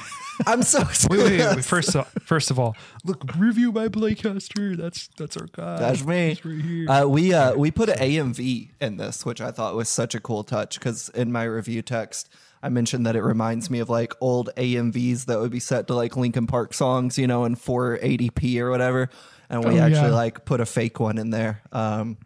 I'm 0.47 0.63
so 0.63 0.81
Wait, 1.11 1.19
wait, 1.19 1.39
wait. 1.57 1.65
First, 1.65 1.95
of, 1.95 2.09
first 2.25 2.51
of 2.51 2.59
all, 2.59 2.75
look, 3.05 3.23
review 3.37 3.71
by 3.71 3.89
Blake 3.89 4.21
Hester. 4.23 4.75
That's 4.77 5.09
that's 5.19 5.37
our 5.37 5.47
guy. 5.53 5.77
That's 5.79 6.05
me. 6.05 6.39
Right 6.43 6.61
here. 6.65 6.91
Uh, 6.91 7.07
we 7.07 7.35
uh, 7.35 7.55
we 7.55 7.71
put 7.71 7.91
an 7.91 7.99
AMV 7.99 8.71
in 8.81 8.97
this, 8.97 9.27
which 9.27 9.41
I 9.43 9.51
thought 9.51 9.75
was 9.77 9.89
such 9.91 10.15
a 10.15 10.21
cool 10.21 10.43
touch 10.43 10.79
because 10.81 11.11
in 11.11 11.31
my 11.31 11.45
review 11.45 11.83
text, 11.83 12.31
I 12.63 12.71
mentioned 12.71 13.05
that 13.07 13.15
it 13.15 13.23
reminds 13.23 13.69
me 13.71 13.79
of 13.81 13.91
like 13.91 14.15
old 14.23 14.49
AMVs 14.57 15.27
that 15.27 15.39
would 15.39 15.53
be 15.53 15.61
set 15.61 15.87
to 15.89 15.95
like 15.95 16.17
Linkin 16.17 16.47
Park 16.47 16.73
songs, 16.75 17.19
you 17.19 17.27
know, 17.27 17.45
in 17.45 17.55
480p 17.55 18.59
or 18.59 18.71
whatever. 18.71 19.11
And 19.53 19.65
we 19.65 19.79
Oh, 19.79 19.83
actually 19.85 20.09
yeah. 20.09 20.15
like 20.15 20.45
put 20.45 20.61
a 20.61 20.67
fake 20.67 20.99
one 20.99 21.19
in 21.19 21.31
there, 21.31 21.63
um, 21.71 22.17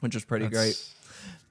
which 0.00 0.14
is 0.14 0.24
pretty 0.24 0.48
great. 0.48 0.82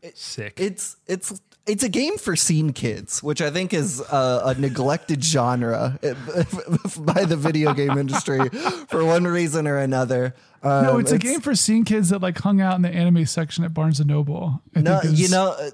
That's 0.02 0.20
Sick. 0.22 0.54
It's 0.60 0.96
it's 1.06 1.42
it's 1.66 1.84
a 1.84 1.90
game 1.90 2.18
for 2.18 2.36
scene 2.38 2.72
kids, 2.72 3.22
which 3.22 3.42
I 3.42 3.50
think 3.52 3.74
is 3.74 4.00
a, 4.00 4.42
a 4.46 4.56
neglected 4.58 5.22
genre 5.22 6.00
by 6.02 7.26
the 7.26 7.36
video 7.38 7.74
game 7.74 7.98
industry 7.98 8.48
for 8.88 9.04
one 9.04 9.26
reason 9.26 9.68
or 9.68 9.78
another. 9.78 10.34
Um, 10.64 10.84
no, 10.84 10.98
it's 10.98 11.12
a 11.12 11.18
game 11.18 11.42
for 11.42 11.56
seeing 11.56 11.84
kids 11.84 12.10
that 12.10 12.22
like 12.22 12.38
hung 12.38 12.62
out 12.62 12.76
in 12.76 12.82
the 12.84 12.90
anime 12.90 13.26
section 13.26 13.64
at 13.66 13.74
Barnes 13.74 14.00
and 14.00 14.08
Noble. 14.10 14.62
I 14.76 14.82
No, 14.82 15.00
think 15.00 15.18
you 15.18 15.28
know, 15.30 15.50
uh, 15.60 15.70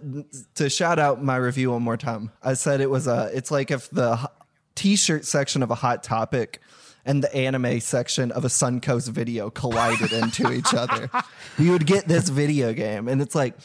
to 0.56 0.70
shout 0.70 0.98
out 1.00 1.24
my 1.24 1.36
review 1.36 1.72
one 1.72 1.84
more 1.84 1.98
time, 1.98 2.32
I 2.42 2.56
said 2.56 2.82
it 2.82 2.90
was 2.90 3.06
a. 3.08 3.30
It's 3.34 3.52
like 3.52 3.70
if 3.70 3.90
the 3.92 4.30
t-shirt 4.76 5.26
section 5.26 5.62
of 5.62 5.70
a 5.70 5.76
Hot 5.76 6.02
Topic 6.02 6.60
and 7.06 7.24
the 7.24 7.34
anime 7.36 7.80
section 7.80 8.32
of 8.32 8.46
a 8.46 8.48
Suncoast 8.48 9.10
video 9.10 9.50
collided 9.50 10.14
into 10.14 10.52
each 10.52 10.74
other. 10.74 11.10
You 11.58 11.72
would 11.72 11.86
get 11.86 12.08
this 12.08 12.30
video 12.30 12.74
game, 12.74 13.08
and 13.08 13.22
it's 13.22 13.36
like, 13.36 13.56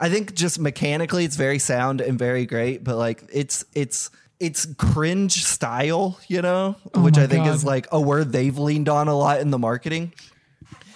I 0.00 0.08
think 0.08 0.34
just 0.34 0.58
mechanically, 0.58 1.24
it's 1.24 1.36
very 1.36 1.58
sound 1.58 2.00
and 2.00 2.18
very 2.18 2.46
great, 2.46 2.84
but 2.84 2.96
like 2.96 3.24
it's 3.32 3.64
it's. 3.74 4.10
It's 4.40 4.72
cringe 4.76 5.44
style, 5.44 6.20
you 6.28 6.42
know, 6.42 6.76
which 6.94 7.16
Oh 7.16 7.20
my 7.20 7.24
I 7.24 7.26
think 7.26 7.48
is 7.48 7.64
like 7.64 7.88
a 7.90 8.00
word 8.00 8.30
they've 8.30 8.56
leaned 8.56 8.88
on 8.88 9.08
a 9.08 9.18
lot 9.18 9.40
in 9.40 9.50
the 9.50 9.58
marketing 9.58 10.12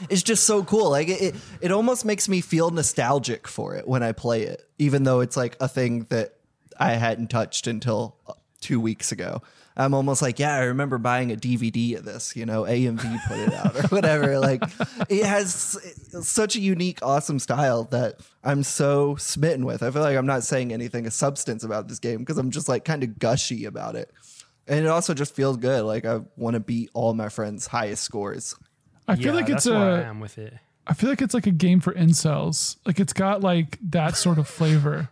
it's 0.09 0.23
just 0.23 0.45
so 0.45 0.65
cool. 0.65 0.91
Like 0.91 1.09
it, 1.09 1.23
it, 1.23 1.35
it 1.61 1.73
almost 1.73 2.05
makes 2.05 2.29
me 2.29 2.41
feel 2.41 2.71
nostalgic 2.71 3.49
for 3.49 3.75
it 3.75 3.87
when 3.87 4.03
I 4.03 4.13
play 4.13 4.43
it, 4.43 4.69
even 4.79 5.05
though 5.05 5.21
it's 5.21 5.37
like 5.37 5.57
a 5.61 5.69
thing 5.69 6.05
that 6.11 6.35
I 6.79 6.93
hadn't 6.93 7.29
touched 7.29 7.67
until 7.67 8.17
uh, 8.27 8.35
two 8.61 8.81
weeks 8.81 9.13
ago. 9.13 9.43
I'm 9.77 9.95
almost 9.95 10.21
like, 10.21 10.39
yeah, 10.39 10.55
I 10.55 10.65
remember 10.65 10.99
buying 10.99 11.33
a 11.33 11.37
DVD 11.37 11.97
of 11.97 12.05
this, 12.05 12.37
you 12.37 12.45
know, 12.45 12.63
AMV 12.63 13.27
put 13.27 13.39
it 13.39 13.55
out 13.55 13.77
or 13.77 13.83
whatever. 13.89 14.39
Like 14.39 14.63
it 15.09 15.25
has 15.25 15.79
such 16.23 16.57
a 16.57 16.61
unique, 16.61 16.99
awesome 17.03 17.39
style 17.39 17.85
that 17.85 18.21
I'm 18.45 18.63
so 18.63 19.17
smitten 19.17 19.65
with. 19.65 19.83
I 19.83 19.91
feel 19.91 20.03
like 20.03 20.17
I'm 20.17 20.27
not 20.27 20.43
saying 20.43 20.73
anything 20.73 21.07
of 21.07 21.13
substance 21.13 21.65
about 21.65 21.89
this 21.89 21.99
game 21.99 22.19
because 22.19 22.39
I'm 22.39 22.51
just 22.51 22.69
like 22.69 22.85
kind 22.85 23.03
of 23.03 23.19
gushy 23.19 23.65
about 23.65 23.97
it. 23.97 24.11
And 24.69 24.85
it 24.85 24.89
also 24.89 25.15
just 25.15 25.35
feels 25.35 25.57
good. 25.57 25.83
Like 25.85 26.05
I 26.05 26.21
want 26.37 26.55
to 26.55 26.61
beat 26.61 26.91
all 26.93 27.15
my 27.15 27.29
friends' 27.29 27.67
highest 27.67 28.05
scores. 28.05 28.55
I 29.09 29.17
feel 29.17 29.27
yeah, 29.27 29.33
like 29.33 29.45
it's 29.51 29.65
that's 29.65 29.69
where 29.69 29.93
I 29.93 30.01
a. 30.01 30.05
am 30.05 30.21
with 30.21 30.39
it. 30.39 30.55
I 30.87 30.95
feel 30.95 31.11
like 31.11 31.23
it's 31.23 31.35
like 31.35 31.47
a 31.47 31.53
game 31.53 31.81
for 31.81 31.93
incels. 31.93 32.77
Like 32.85 33.01
it's 33.01 33.13
got 33.13 33.41
like 33.41 33.79
that 33.91 34.17
sort 34.17 34.39
of 34.39 34.49
flavor. 34.49 35.09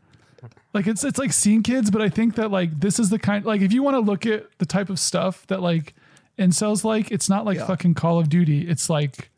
Like 0.73 0.87
it's 0.87 1.03
it's 1.05 1.19
like 1.19 1.33
scene 1.33 1.63
kids, 1.63 1.91
but 1.91 2.01
I 2.01 2.09
think 2.09 2.37
that 2.37 2.51
like 2.51 2.79
this 2.81 2.99
is 2.99 3.11
the 3.11 3.19
kind 3.19 3.45
like 3.45 3.61
if 3.61 3.73
you 3.73 3.83
want 3.83 3.95
to 3.97 4.01
look 4.01 4.25
at 4.27 4.47
the 4.59 4.67
type 4.67 4.89
of 4.91 4.99
stuff 5.01 5.47
that 5.49 5.61
like 5.61 5.95
incels 6.39 6.85
like, 6.85 7.11
it's 7.11 7.29
not 7.29 7.45
like 7.45 7.59
Yeah. 7.59 7.67
fucking 7.67 7.95
Call 7.95 8.19
of 8.21 8.29
Duty. 8.29 8.69
It's 8.69 8.89
like 8.89 9.31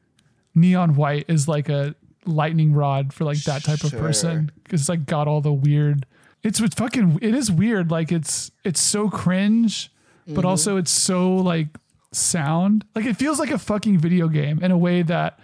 neon 0.54 0.94
white 0.94 1.24
is 1.28 1.48
like 1.48 1.68
a 1.68 1.94
lightning 2.26 2.72
rod 2.72 3.12
for 3.12 3.24
like 3.24 3.42
that 3.44 3.64
type 3.64 3.82
of 3.82 3.92
person 3.92 4.52
because 4.62 4.82
it's 4.82 4.88
like 4.88 5.06
got 5.06 5.26
all 5.26 5.40
the 5.40 5.52
weird. 5.52 6.06
It's 6.42 6.60
with 6.60 6.74
fucking. 6.74 7.18
It 7.22 7.34
is 7.34 7.50
weird. 7.50 7.90
Like 7.90 8.12
it's 8.12 8.50
it's 8.64 8.80
so 8.80 9.08
cringe, 9.08 9.90
Mm-hmm. 10.24 10.34
but 10.36 10.44
also 10.44 10.76
it's 10.76 10.90
so 10.92 11.34
like 11.34 11.66
sound. 12.12 12.84
Like 12.94 13.06
it 13.06 13.14
feels 13.16 13.40
like 13.40 13.50
a 13.50 13.58
fucking 13.58 13.98
video 13.98 14.28
game 14.28 14.62
in 14.62 14.70
a 14.70 14.78
way 14.78 15.02
that 15.02 15.40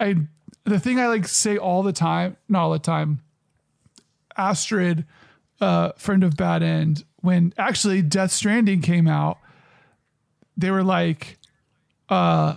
I 0.00 0.16
the 0.64 0.78
thing 0.78 0.98
I 0.98 1.08
like 1.08 1.26
say 1.28 1.58
all 1.58 1.82
the 1.82 1.92
time, 1.92 2.36
not 2.48 2.62
all 2.62 2.72
the 2.72 2.78
time. 2.78 3.20
Astrid, 4.36 5.06
uh, 5.60 5.92
friend 5.96 6.24
of 6.24 6.36
Bad 6.36 6.62
End, 6.62 7.04
when 7.20 7.54
actually 7.56 8.02
Death 8.02 8.32
Stranding 8.32 8.82
came 8.82 9.06
out, 9.06 9.38
they 10.56 10.70
were 10.70 10.82
like, 10.82 11.38
uh, 12.08 12.56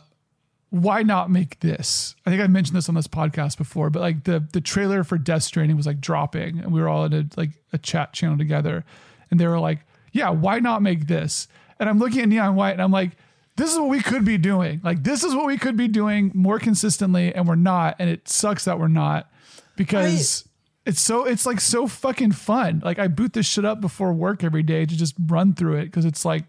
why 0.69 1.03
not 1.03 1.29
make 1.29 1.59
this? 1.61 2.15
I 2.25 2.29
think 2.29 2.41
I 2.41 2.47
mentioned 2.47 2.75
this 2.75 2.89
on 2.89 2.95
this 2.95 3.07
podcast 3.07 3.57
before, 3.57 3.89
but 3.89 4.01
like 4.01 4.25
the 4.25 4.45
the 4.51 4.59
trailer 4.59 5.03
for 5.03 5.17
Death 5.17 5.43
Stranding 5.43 5.77
was 5.77 5.85
like 5.85 6.01
dropping, 6.01 6.59
and 6.59 6.73
we 6.73 6.81
were 6.81 6.89
all 6.89 7.05
in 7.05 7.13
a 7.13 7.25
like 7.37 7.51
a 7.71 7.77
chat 7.77 8.11
channel 8.11 8.37
together, 8.37 8.83
and 9.31 9.39
they 9.39 9.47
were 9.47 9.59
like, 9.59 9.79
"Yeah, 10.11 10.31
why 10.31 10.59
not 10.59 10.81
make 10.81 11.07
this?" 11.07 11.47
And 11.79 11.87
I'm 11.87 11.99
looking 11.99 12.21
at 12.21 12.29
Neon 12.29 12.55
White, 12.55 12.71
and 12.71 12.81
I'm 12.81 12.91
like, 12.91 13.11
"This 13.55 13.71
is 13.71 13.79
what 13.79 13.89
we 13.89 14.01
could 14.01 14.25
be 14.25 14.37
doing. 14.37 14.81
Like 14.83 15.03
this 15.03 15.23
is 15.23 15.33
what 15.33 15.45
we 15.45 15.57
could 15.57 15.77
be 15.77 15.87
doing 15.87 16.31
more 16.33 16.59
consistently, 16.59 17.33
and 17.33 17.47
we're 17.47 17.55
not. 17.55 17.95
And 17.99 18.09
it 18.09 18.27
sucks 18.27 18.65
that 18.65 18.79
we're 18.79 18.87
not 18.89 19.31
because." 19.77 20.45
It's 20.85 21.01
so 21.01 21.25
it's 21.25 21.45
like 21.45 21.59
so 21.59 21.87
fucking 21.87 22.33
fun. 22.33 22.81
Like 22.83 22.99
I 22.99 23.07
boot 23.07 23.33
this 23.33 23.45
shit 23.45 23.65
up 23.65 23.81
before 23.81 24.13
work 24.13 24.43
every 24.43 24.63
day 24.63 24.85
to 24.85 24.95
just 24.95 25.15
run 25.27 25.53
through 25.53 25.77
it 25.77 25.85
because 25.85 26.05
it's 26.05 26.23
like 26.23 26.43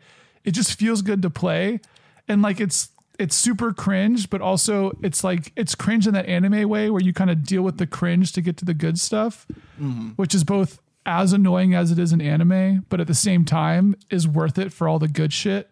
it 0.44 0.50
just 0.50 0.78
feels 0.78 1.02
good 1.02 1.22
to 1.22 1.30
play, 1.30 1.80
and 2.28 2.42
like 2.42 2.60
it's 2.60 2.90
it's 3.18 3.34
super 3.34 3.72
cringe, 3.72 4.28
but 4.28 4.40
also 4.42 4.92
it's 5.02 5.24
like 5.24 5.52
it's 5.56 5.74
cringe 5.74 6.06
in 6.06 6.12
that 6.14 6.26
anime 6.26 6.68
way 6.68 6.90
where 6.90 7.00
you 7.00 7.12
kind 7.12 7.30
of 7.30 7.44
deal 7.44 7.62
with 7.62 7.78
the 7.78 7.86
cringe 7.86 8.32
to 8.32 8.42
get 8.42 8.58
to 8.58 8.64
the 8.64 8.74
good 8.74 8.98
stuff, 9.00 9.46
mm-hmm. 9.80 10.10
which 10.16 10.34
is 10.34 10.44
both 10.44 10.80
as 11.06 11.32
annoying 11.32 11.74
as 11.74 11.90
it 11.90 11.98
is 11.98 12.12
in 12.12 12.20
anime, 12.20 12.84
but 12.88 13.00
at 13.00 13.06
the 13.06 13.14
same 13.14 13.44
time 13.44 13.96
is 14.10 14.26
worth 14.26 14.58
it 14.58 14.72
for 14.72 14.88
all 14.88 14.98
the 14.98 15.08
good 15.08 15.32
shit. 15.32 15.70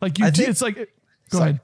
Like 0.00 0.18
you, 0.18 0.24
do, 0.30 0.38
think- 0.38 0.48
it's 0.48 0.62
like 0.62 0.76
go 1.30 1.38
Sorry. 1.38 1.50
ahead. 1.50 1.60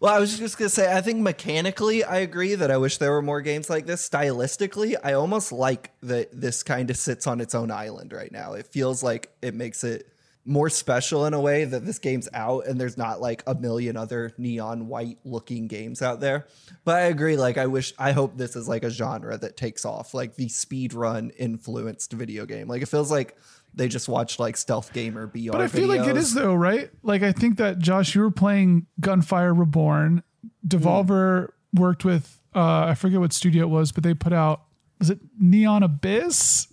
Well, 0.00 0.14
I 0.14 0.20
was 0.20 0.38
just 0.38 0.56
gonna 0.56 0.68
say, 0.68 0.94
I 0.94 1.00
think 1.00 1.18
mechanically, 1.20 2.04
I 2.04 2.18
agree 2.18 2.54
that 2.54 2.70
I 2.70 2.76
wish 2.76 2.98
there 2.98 3.10
were 3.10 3.22
more 3.22 3.40
games 3.40 3.68
like 3.68 3.86
this. 3.86 4.08
Stylistically, 4.08 4.94
I 5.02 5.14
almost 5.14 5.50
like 5.50 5.90
that 6.02 6.28
this 6.32 6.62
kind 6.62 6.88
of 6.90 6.96
sits 6.96 7.26
on 7.26 7.40
its 7.40 7.52
own 7.52 7.72
island 7.72 8.12
right 8.12 8.30
now. 8.30 8.52
It 8.52 8.66
feels 8.66 9.02
like 9.02 9.32
it 9.42 9.54
makes 9.54 9.82
it 9.82 10.06
more 10.44 10.70
special 10.70 11.26
in 11.26 11.34
a 11.34 11.40
way 11.40 11.64
that 11.64 11.84
this 11.84 11.98
game's 11.98 12.28
out 12.32 12.66
and 12.66 12.80
there's 12.80 12.96
not 12.96 13.20
like 13.20 13.42
a 13.46 13.54
million 13.54 13.96
other 13.96 14.32
neon 14.38 14.86
white 14.86 15.18
looking 15.24 15.66
games 15.66 16.00
out 16.00 16.20
there. 16.20 16.46
But 16.84 16.94
I 16.94 17.00
agree, 17.02 17.36
like 17.36 17.58
I 17.58 17.66
wish 17.66 17.92
I 17.98 18.12
hope 18.12 18.36
this 18.36 18.54
is 18.54 18.68
like 18.68 18.84
a 18.84 18.90
genre 18.90 19.36
that 19.36 19.56
takes 19.56 19.84
off, 19.84 20.14
like 20.14 20.36
the 20.36 20.48
speed 20.48 20.94
run 20.94 21.30
influenced 21.30 22.12
video 22.12 22.46
game. 22.46 22.68
Like 22.68 22.82
it 22.82 22.88
feels 22.88 23.10
like 23.10 23.36
they 23.74 23.88
just 23.88 24.08
watch 24.08 24.38
like 24.38 24.56
Stealth 24.56 24.92
Gamer 24.92 25.26
BR. 25.26 25.50
But 25.52 25.60
I 25.60 25.68
feel 25.68 25.88
like 25.88 26.06
it 26.08 26.16
is 26.16 26.34
though, 26.34 26.54
right? 26.54 26.90
Like 27.02 27.22
I 27.22 27.32
think 27.32 27.58
that 27.58 27.78
Josh, 27.78 28.14
you 28.14 28.20
were 28.22 28.30
playing 28.30 28.86
Gunfire 29.00 29.54
Reborn. 29.54 30.22
Devolver 30.66 31.50
worked 31.74 32.04
with 32.04 32.40
uh 32.54 32.86
I 32.86 32.94
forget 32.94 33.20
what 33.20 33.32
studio 33.32 33.62
it 33.64 33.68
was, 33.68 33.92
but 33.92 34.02
they 34.02 34.14
put 34.14 34.32
out 34.32 34.62
was 34.98 35.10
it 35.10 35.20
Neon 35.38 35.82
Abyss? 35.82 36.68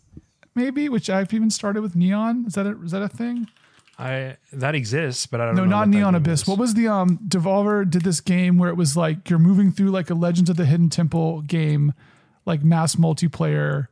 Maybe, 0.56 0.88
which 0.90 1.10
I've 1.10 1.34
even 1.34 1.50
started 1.50 1.82
with 1.82 1.96
Neon. 1.96 2.46
Is 2.48 2.54
that 2.54 2.66
a 2.66 2.82
is 2.84 2.92
that 2.92 3.02
a 3.02 3.10
thing? 3.10 3.48
I 4.00 4.38
that 4.52 4.76
exists, 4.76 5.26
but 5.26 5.40
I 5.40 5.46
don't 5.46 5.56
No, 5.56 5.64
know. 5.64 5.70
No, 5.70 5.78
not 5.80 5.90
Neon 5.90 6.16
Abyss. 6.16 6.42
is. 6.42 6.48
What 6.48 6.58
was 6.58 6.74
the 6.74 6.88
um 6.88 7.20
Devolver 7.28 7.90
did 7.90 8.02
this 8.04 8.22
game 8.22 8.58
where 8.58 8.70
it 8.70 8.76
was 8.76 8.98
like 8.98 9.30
you're 9.30 9.40
moving 9.40 9.72
through 9.72 9.90
like 9.92 10.10
a 10.10 10.14
Legends 10.16 10.50
of 10.50 10.58
the 10.58 10.66
Hidden 10.66 10.90
Temple 10.90 11.42
game, 11.42 11.94
like 12.46 12.64
mass 12.64 12.96
multiplayer 12.96 13.88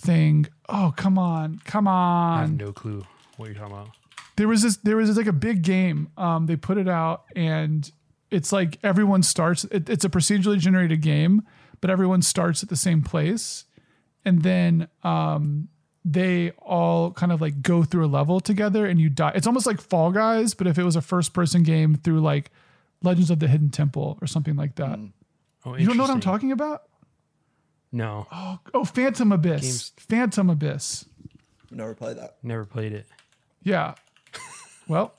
thing. 0.00 0.46
Oh, 0.68 0.92
come 0.96 1.18
on. 1.18 1.60
Come 1.64 1.86
on. 1.86 2.38
I 2.38 2.40
have 2.42 2.56
no 2.56 2.72
clue 2.72 3.04
what 3.36 3.46
you're 3.46 3.54
talking 3.54 3.74
about. 3.74 3.90
There 4.36 4.48
was 4.48 4.62
this 4.62 4.76
there 4.78 4.96
was 4.96 5.08
this 5.08 5.16
like 5.16 5.26
a 5.26 5.32
big 5.32 5.62
game. 5.62 6.08
Um 6.16 6.46
they 6.46 6.56
put 6.56 6.78
it 6.78 6.88
out 6.88 7.24
and 7.36 7.90
it's 8.30 8.52
like 8.52 8.78
everyone 8.82 9.22
starts 9.22 9.64
it, 9.64 9.88
it's 9.88 10.04
a 10.04 10.08
procedurally 10.08 10.58
generated 10.58 11.02
game, 11.02 11.42
but 11.80 11.90
everyone 11.90 12.22
starts 12.22 12.62
at 12.62 12.68
the 12.68 12.76
same 12.76 13.02
place. 13.02 13.64
And 14.24 14.42
then 14.42 14.88
um 15.02 15.68
they 16.04 16.52
all 16.62 17.10
kind 17.12 17.30
of 17.30 17.40
like 17.42 17.60
go 17.60 17.82
through 17.82 18.06
a 18.06 18.08
level 18.08 18.40
together 18.40 18.86
and 18.86 18.98
you 18.98 19.10
die. 19.10 19.32
It's 19.34 19.46
almost 19.46 19.66
like 19.66 19.80
Fall 19.80 20.10
Guys, 20.12 20.54
but 20.54 20.66
if 20.66 20.78
it 20.78 20.84
was 20.84 20.96
a 20.96 21.02
first 21.02 21.34
person 21.34 21.62
game 21.62 21.94
through 21.94 22.20
like 22.20 22.50
Legends 23.02 23.30
of 23.30 23.38
the 23.38 23.48
Hidden 23.48 23.70
Temple 23.70 24.18
or 24.22 24.26
something 24.26 24.56
like 24.56 24.76
that. 24.76 24.98
Oh, 25.66 25.76
You 25.76 25.86
don't 25.86 25.96
know 25.98 26.04
what 26.04 26.10
I'm 26.10 26.20
talking 26.20 26.52
about? 26.52 26.84
No, 27.92 28.26
Oh, 28.74 28.84
Phantom 28.84 29.32
Abyss. 29.32 29.62
Games- 29.62 29.92
Phantom 29.96 30.48
Abyss. 30.50 31.06
never 31.70 31.94
played 31.94 32.16
that. 32.18 32.36
never 32.42 32.64
played 32.64 32.92
it. 32.92 33.06
Yeah. 33.62 33.94
Well, 34.88 35.14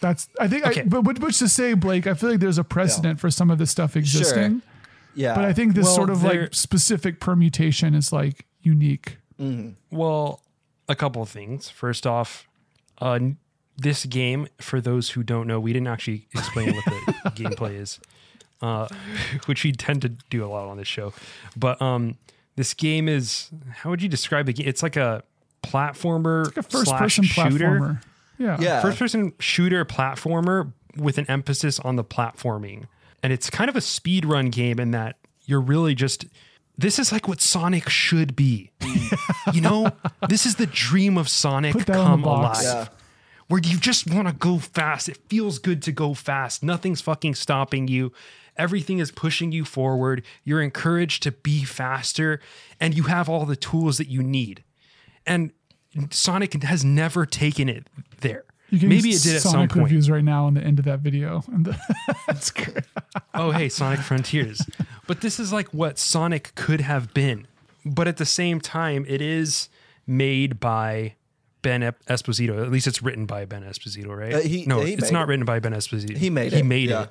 that's 0.00 0.28
I 0.40 0.48
think 0.48 0.66
Okay. 0.66 0.80
I 0.82 0.84
but 0.84 1.02
which- 1.02 1.18
which 1.20 1.38
to 1.40 1.48
say, 1.48 1.74
Blake, 1.74 2.06
I 2.06 2.14
feel 2.14 2.30
like 2.30 2.40
there's 2.40 2.58
a 2.58 2.64
precedent 2.64 3.20
for 3.20 3.30
some 3.30 3.50
of 3.50 3.58
this 3.58 3.70
stuff 3.70 3.96
existing. 3.96 4.62
Yeah. 5.14 5.34
But 5.34 5.44
I 5.44 5.52
think 5.52 5.74
this 5.74 5.84
Well, 5.86 5.94
sort 5.94 6.10
of 6.10 6.22
there- 6.22 6.42
like 6.42 6.54
specific 6.54 7.20
permutation 7.20 7.94
is 7.94 8.12
like 8.12 8.44
unique. 8.62 9.18
Well, 9.90 10.40
a 10.88 10.94
couple 10.94 11.22
of 11.22 11.28
things. 11.28 11.68
First 11.70 12.06
off, 12.06 12.46
uh, 13.00 13.18
this 13.76 14.04
game, 14.06 14.46
for 14.60 14.80
those 14.80 15.10
who 15.10 15.22
don't 15.24 15.46
know, 15.48 15.58
we 15.60 15.72
didn't 15.72 15.88
actually 15.88 16.28
explain 16.32 16.74
what 16.74 16.84
the 16.84 16.90
gameplay 17.34 17.78
is, 17.80 17.98
uh, 18.64 18.88
which 19.46 19.62
we 19.64 19.72
tend 19.72 20.02
to 20.02 20.08
do 20.08 20.44
a 20.44 20.48
lot 20.48 20.66
on 20.68 20.76
this 20.76 20.88
show. 20.88 21.12
But 21.56 21.80
um, 21.82 22.16
this 22.56 22.74
game 22.74 23.08
is 23.08 23.50
how 23.70 23.90
would 23.90 24.02
you 24.02 24.08
describe 24.08 24.46
the 24.46 24.52
game? 24.52 24.66
It's 24.66 24.82
like 24.82 24.96
a 24.96 25.22
platformer, 25.62 26.46
Like 26.46 26.56
a 26.58 26.62
first 26.62 26.86
slash 26.86 27.00
person 27.00 27.24
shooter, 27.24 27.78
platformer. 27.80 28.02
Yeah. 28.38 28.56
Yeah. 28.60 28.82
first 28.82 28.98
person 28.98 29.32
shooter 29.38 29.84
platformer 29.84 30.72
with 30.96 31.18
an 31.18 31.26
emphasis 31.28 31.78
on 31.80 31.96
the 31.96 32.04
platforming. 32.04 32.84
And 33.22 33.32
it's 33.32 33.48
kind 33.50 33.68
of 33.70 33.76
a 33.76 33.80
speed 33.80 34.24
run 34.24 34.50
game 34.50 34.78
in 34.78 34.90
that 34.92 35.16
you're 35.46 35.60
really 35.60 35.94
just 35.94 36.26
this 36.76 36.98
is 36.98 37.12
like 37.12 37.28
what 37.28 37.40
Sonic 37.40 37.88
should 37.88 38.34
be. 38.34 38.70
you 39.52 39.60
know, 39.60 39.92
this 40.28 40.44
is 40.44 40.56
the 40.56 40.66
dream 40.66 41.16
of 41.16 41.28
Sonic 41.28 41.72
Put 41.72 41.86
that 41.86 41.96
on 41.96 42.22
come 42.22 42.24
alive. 42.24 42.62
Yeah. 42.62 42.88
Where 43.48 43.60
you 43.62 43.78
just 43.78 44.10
want 44.10 44.26
to 44.26 44.34
go 44.34 44.58
fast. 44.58 45.08
It 45.08 45.18
feels 45.28 45.58
good 45.58 45.82
to 45.82 45.92
go 45.92 46.14
fast. 46.14 46.62
Nothing's 46.62 47.00
fucking 47.00 47.34
stopping 47.34 47.88
you. 47.88 48.12
Everything 48.56 48.98
is 48.98 49.10
pushing 49.10 49.52
you 49.52 49.64
forward. 49.64 50.22
You're 50.44 50.62
encouraged 50.62 51.22
to 51.24 51.32
be 51.32 51.64
faster 51.64 52.40
and 52.80 52.94
you 52.94 53.04
have 53.04 53.28
all 53.28 53.44
the 53.46 53.56
tools 53.56 53.98
that 53.98 54.08
you 54.08 54.22
need. 54.22 54.62
And 55.26 55.50
Sonic 56.10 56.54
has 56.62 56.84
never 56.84 57.26
taken 57.26 57.68
it 57.68 57.88
there. 58.20 58.44
Maybe 58.70 59.10
it 59.10 59.22
did 59.22 59.36
at 59.36 59.42
Sonic 59.42 59.70
some 59.70 59.80
point. 59.80 59.84
reviews 59.84 60.10
right 60.10 60.24
now 60.24 60.46
on 60.46 60.54
the 60.54 60.60
end 60.62 60.78
of 60.80 60.84
that 60.86 61.00
video. 61.00 61.44
That's 62.26 62.50
great. 62.50 62.84
oh, 63.34 63.50
hey, 63.52 63.68
Sonic 63.68 64.00
Frontiers. 64.00 64.62
But 65.06 65.20
this 65.20 65.38
is 65.38 65.52
like 65.52 65.68
what 65.68 65.98
Sonic 65.98 66.54
could 66.56 66.80
have 66.80 67.14
been. 67.14 67.46
But 67.84 68.08
at 68.08 68.16
the 68.16 68.24
same 68.24 68.60
time, 68.60 69.04
it 69.08 69.20
is 69.22 69.68
made 70.06 70.58
by 70.58 71.14
Ben 71.62 71.82
Esposito. 72.08 72.60
At 72.62 72.70
least 72.72 72.86
it's 72.86 73.02
written 73.02 73.26
by 73.26 73.44
Ben 73.44 73.62
Esposito, 73.62 74.08
right? 74.16 74.34
Uh, 74.34 74.40
he- 74.40 74.66
no, 74.66 74.80
he 74.80 74.94
it's 74.94 75.12
not 75.12 75.24
it. 75.24 75.28
written 75.28 75.44
by 75.44 75.60
Ben 75.60 75.72
Esposito. 75.72 76.16
He 76.16 76.28
made 76.30 76.52
He 76.52 76.58
it, 76.58 76.62
He 76.62 76.68
made 76.68 76.88
yeah. 76.90 77.02
it. 77.04 77.10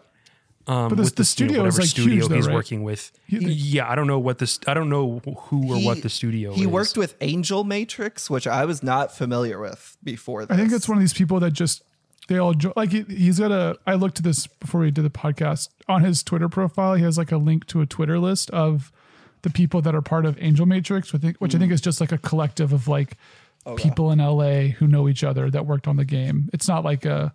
Um, 0.66 0.88
But 0.90 0.96
the- 0.96 1.04
with 1.04 1.16
the 1.16 1.22
this, 1.24 1.40
you 1.40 1.46
know, 1.48 1.50
studio 1.50 1.66
is, 1.66 1.76
whatever 1.76 1.82
like, 1.82 1.90
studio 1.90 2.14
huge 2.16 2.28
though, 2.30 2.36
he's 2.36 2.48
right? 2.48 2.54
working 2.54 2.84
with. 2.84 3.12
yeah, 3.28 3.90
I 3.90 3.96
don't 3.96 4.08
know 4.08 4.20
what 4.20 4.38
this. 4.38 4.60
I 4.66 4.74
don't 4.74 4.90
know 4.90 5.20
who 5.20 5.74
or 5.74 5.80
what 5.84 6.02
the 6.02 6.10
studio. 6.10 6.54
He 6.54 6.62
is. 6.62 6.68
worked 6.68 6.98
with 6.98 7.16
Angel 7.22 7.64
Matrix, 7.66 8.30
which 8.30 8.48
I 8.48 8.64
was 8.66 8.82
not 8.82 9.16
familiar 9.16 9.60
with 9.60 9.98
before. 10.04 10.46
This. 10.46 10.56
I 10.56 10.60
think 10.60 10.72
it's 10.72 10.88
one 10.88 10.98
of 10.98 11.02
these 11.02 11.14
people 11.14 11.40
that 11.42 11.52
just 11.52 11.84
they 12.30 12.38
all 12.38 12.54
jo- 12.54 12.72
like 12.78 12.92
he, 12.94 13.02
he's 13.10 13.40
got 13.40 13.52
a. 13.52 13.78
I 13.86 13.96
looked 13.96 14.20
at 14.20 14.24
this 14.24 14.48
before 14.48 14.80
we 14.82 14.92
did 14.92 15.04
the 15.04 15.10
podcast 15.10 15.68
on 15.90 16.04
his 16.04 16.24
Twitter 16.24 16.48
profile. 16.48 16.96
He 16.96 17.04
has 17.04 17.18
like 17.18 17.34
a 17.34 17.38
link 17.38 17.68
to 17.68 17.82
a 17.82 17.86
Twitter 17.86 18.18
list 18.18 18.50
of 18.52 18.92
the 19.42 19.50
people 19.50 19.82
that 19.82 19.94
are 19.94 20.02
part 20.02 20.26
of 20.26 20.38
Angel 20.42 20.66
Matrix, 20.66 21.12
which 21.12 21.22
I 21.22 21.26
think, 21.26 21.38
which 21.40 21.54
I 21.54 21.58
think 21.60 21.74
is 21.74 21.82
just 21.82 22.00
like 22.00 22.14
a 22.14 22.18
collective 22.18 22.72
of 22.72 22.88
like 22.88 23.18
people 23.76 24.12
in 24.12 24.20
LA 24.20 24.70
who 24.78 24.88
know 24.88 25.10
each 25.10 25.26
other 25.26 25.50
that 25.50 25.66
worked 25.66 25.90
on 25.90 25.98
the 25.98 26.06
game. 26.06 26.50
It's 26.54 26.70
not 26.70 26.86
like 26.86 27.04
a. 27.06 27.34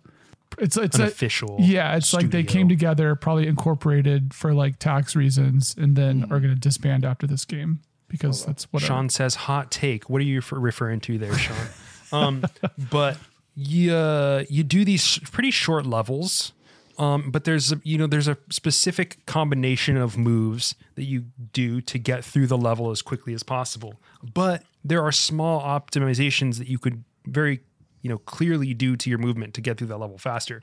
It's 0.57 0.75
it's 0.77 0.97
An 0.97 1.03
a, 1.03 1.07
official 1.07 1.57
Yeah, 1.59 1.95
it's 1.95 2.13
like 2.13 2.31
they 2.31 2.43
came 2.43 2.67
together, 2.67 3.15
probably 3.15 3.47
incorporated 3.47 4.33
for 4.33 4.53
like 4.53 4.79
tax 4.79 5.15
reasons, 5.15 5.75
and 5.77 5.95
then 5.95 6.21
Hmm. 6.23 6.33
are 6.33 6.39
going 6.39 6.53
to 6.53 6.59
disband 6.59 7.05
after 7.05 7.27
this 7.27 7.45
game 7.45 7.81
because 8.07 8.45
that's 8.45 8.65
what 8.73 8.81
Sean 8.81 9.09
says 9.09 9.35
hot 9.35 9.71
take. 9.71 10.09
What 10.09 10.21
are 10.21 10.25
you 10.25 10.41
for 10.41 10.59
referring 10.59 10.99
to 11.01 11.17
there, 11.17 11.37
Sean? 11.37 11.67
um, 12.11 12.43
but 12.91 13.17
you 13.55 13.93
uh, 13.93 14.43
you 14.49 14.63
do 14.63 14.83
these 14.83 15.19
pretty 15.19 15.51
short 15.51 15.85
levels. 15.85 16.53
Um, 16.97 17.31
but 17.31 17.45
there's 17.45 17.71
a, 17.71 17.79
you 17.83 17.97
know 17.97 18.07
there's 18.07 18.27
a 18.27 18.37
specific 18.49 19.25
combination 19.25 19.95
of 19.95 20.17
moves 20.17 20.75
that 20.95 21.05
you 21.05 21.25
do 21.53 21.79
to 21.79 21.97
get 21.97 22.25
through 22.25 22.47
the 22.47 22.57
level 22.57 22.91
as 22.91 23.01
quickly 23.01 23.33
as 23.33 23.41
possible. 23.43 24.01
But 24.33 24.63
there 24.83 25.01
are 25.01 25.11
small 25.13 25.61
optimizations 25.61 26.57
that 26.57 26.67
you 26.67 26.77
could 26.77 27.05
very 27.25 27.61
you 28.01 28.09
know 28.09 28.17
clearly 28.19 28.73
do 28.73 28.95
to 28.95 29.09
your 29.09 29.19
movement 29.19 29.53
to 29.55 29.61
get 29.61 29.77
through 29.77 29.87
that 29.87 29.97
level 29.97 30.17
faster. 30.17 30.61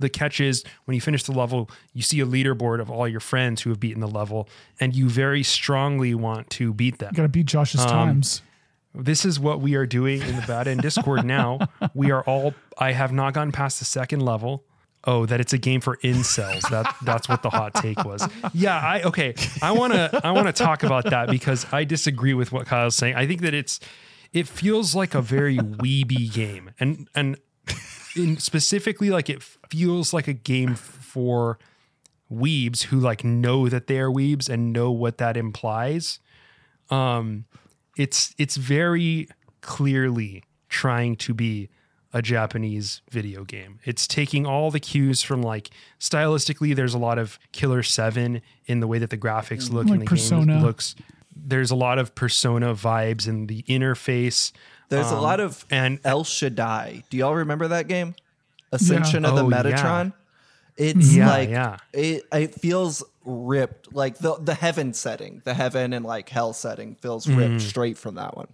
The 0.00 0.08
catch 0.08 0.40
is 0.40 0.64
when 0.86 0.96
you 0.96 1.00
finish 1.00 1.22
the 1.22 1.30
level, 1.32 1.70
you 1.92 2.02
see 2.02 2.18
a 2.20 2.26
leaderboard 2.26 2.80
of 2.80 2.90
all 2.90 3.06
your 3.06 3.20
friends 3.20 3.62
who 3.62 3.70
have 3.70 3.78
beaten 3.78 4.00
the 4.00 4.08
level, 4.08 4.48
and 4.80 4.94
you 4.94 5.08
very 5.08 5.44
strongly 5.44 6.14
want 6.16 6.50
to 6.50 6.74
beat 6.74 6.98
them. 6.98 7.10
You 7.12 7.16
got 7.18 7.22
to 7.22 7.28
beat 7.28 7.46
Josh's 7.46 7.80
Um, 7.80 7.88
times. 7.88 8.42
this 8.92 9.24
is 9.24 9.38
what 9.38 9.60
we 9.60 9.76
are 9.76 9.86
doing 9.86 10.20
in 10.22 10.34
the 10.34 10.42
Bad 10.48 10.66
End 10.66 10.82
discord 10.82 11.24
now. 11.24 11.58
We 11.94 12.10
are 12.10 12.22
all 12.24 12.54
i 12.76 12.90
have 12.90 13.12
not 13.12 13.34
gotten 13.34 13.52
past 13.52 13.78
the 13.78 13.84
second 13.84 14.20
level. 14.20 14.64
Oh 15.06 15.26
that 15.26 15.38
it's 15.40 15.52
a 15.52 15.58
game 15.58 15.80
for 15.80 15.96
incels. 15.98 16.68
That 16.70 16.92
that's 17.02 17.28
what 17.28 17.42
the 17.42 17.50
hot 17.50 17.74
take 17.74 18.04
was. 18.04 18.26
Yeah 18.52 18.76
i 18.76 19.02
okay. 19.02 19.34
I 19.62 19.70
want 19.72 19.92
to 19.92 20.20
i 20.24 20.32
want 20.32 20.48
to 20.48 20.52
talk 20.52 20.82
about 20.82 21.04
that 21.10 21.28
because 21.30 21.66
i 21.72 21.84
disagree 21.84 22.34
with 22.34 22.50
what 22.50 22.66
kyle's 22.66 22.96
saying. 22.96 23.14
I 23.14 23.26
think 23.28 23.42
that 23.42 23.54
it's 23.54 23.78
it 24.34 24.46
feels 24.46 24.94
like 24.94 25.14
a 25.14 25.22
very 25.22 25.56
weeby 25.56 26.30
game 26.32 26.70
and 26.78 27.08
and 27.14 27.38
in 28.16 28.36
specifically 28.36 29.08
like 29.10 29.30
it 29.30 29.42
feels 29.70 30.12
like 30.12 30.28
a 30.28 30.32
game 30.32 30.74
for 30.74 31.58
weebs 32.30 32.82
who 32.84 32.98
like 32.98 33.24
know 33.24 33.68
that 33.68 33.86
they 33.86 33.98
are 33.98 34.10
weebs 34.10 34.48
and 34.48 34.72
know 34.72 34.90
what 34.90 35.18
that 35.18 35.36
implies. 35.36 36.18
Um, 36.90 37.46
it's 37.96 38.34
it's 38.38 38.56
very 38.56 39.28
clearly 39.60 40.42
trying 40.68 41.16
to 41.16 41.32
be 41.34 41.68
a 42.12 42.22
Japanese 42.22 43.02
video 43.10 43.44
game. 43.44 43.80
It's 43.84 44.06
taking 44.06 44.46
all 44.46 44.70
the 44.70 44.80
cues 44.80 45.22
from 45.22 45.42
like 45.42 45.70
stylistically. 45.98 46.74
There's 46.74 46.94
a 46.94 46.98
lot 46.98 47.18
of 47.18 47.38
Killer 47.52 47.82
Seven 47.82 48.40
in 48.66 48.80
the 48.80 48.86
way 48.86 48.98
that 48.98 49.10
the 49.10 49.18
graphics 49.18 49.70
look 49.70 49.86
Like 49.86 49.94
in 49.94 50.00
the 50.00 50.06
Persona. 50.06 50.54
game 50.54 50.62
looks. 50.62 50.94
There's 51.46 51.70
a 51.70 51.76
lot 51.76 51.98
of 51.98 52.14
Persona 52.14 52.74
vibes 52.74 53.28
in 53.28 53.46
the 53.46 53.62
interface. 53.64 54.52
There's 54.88 55.10
a 55.10 55.16
Um, 55.16 55.22
lot 55.22 55.40
of 55.40 55.64
and 55.70 55.98
El 56.04 56.24
Shaddai. 56.24 57.04
Do 57.10 57.16
y'all 57.16 57.34
remember 57.34 57.68
that 57.68 57.88
game? 57.88 58.14
Ascension 58.72 59.24
of 59.24 59.34
the 59.36 59.44
Oh, 59.44 59.48
yeah. 59.50 59.62
Metatron. 59.62 60.12
It's 60.76 61.14
Yeah, 61.14 61.28
like 61.30 61.48
yeah. 61.50 61.76
it 61.92 62.24
it 62.32 62.54
feels 62.54 63.04
ripped 63.24 63.94
like 63.94 64.18
the 64.18 64.36
the 64.40 64.54
heaven 64.54 64.92
setting, 64.92 65.40
the 65.44 65.54
heaven 65.54 65.92
and 65.92 66.04
like 66.04 66.28
hell 66.28 66.52
setting 66.52 66.96
feels 66.96 67.28
ripped 67.28 67.60
straight 67.60 67.96
from 67.96 68.16
that 68.16 68.36
one. 68.36 68.48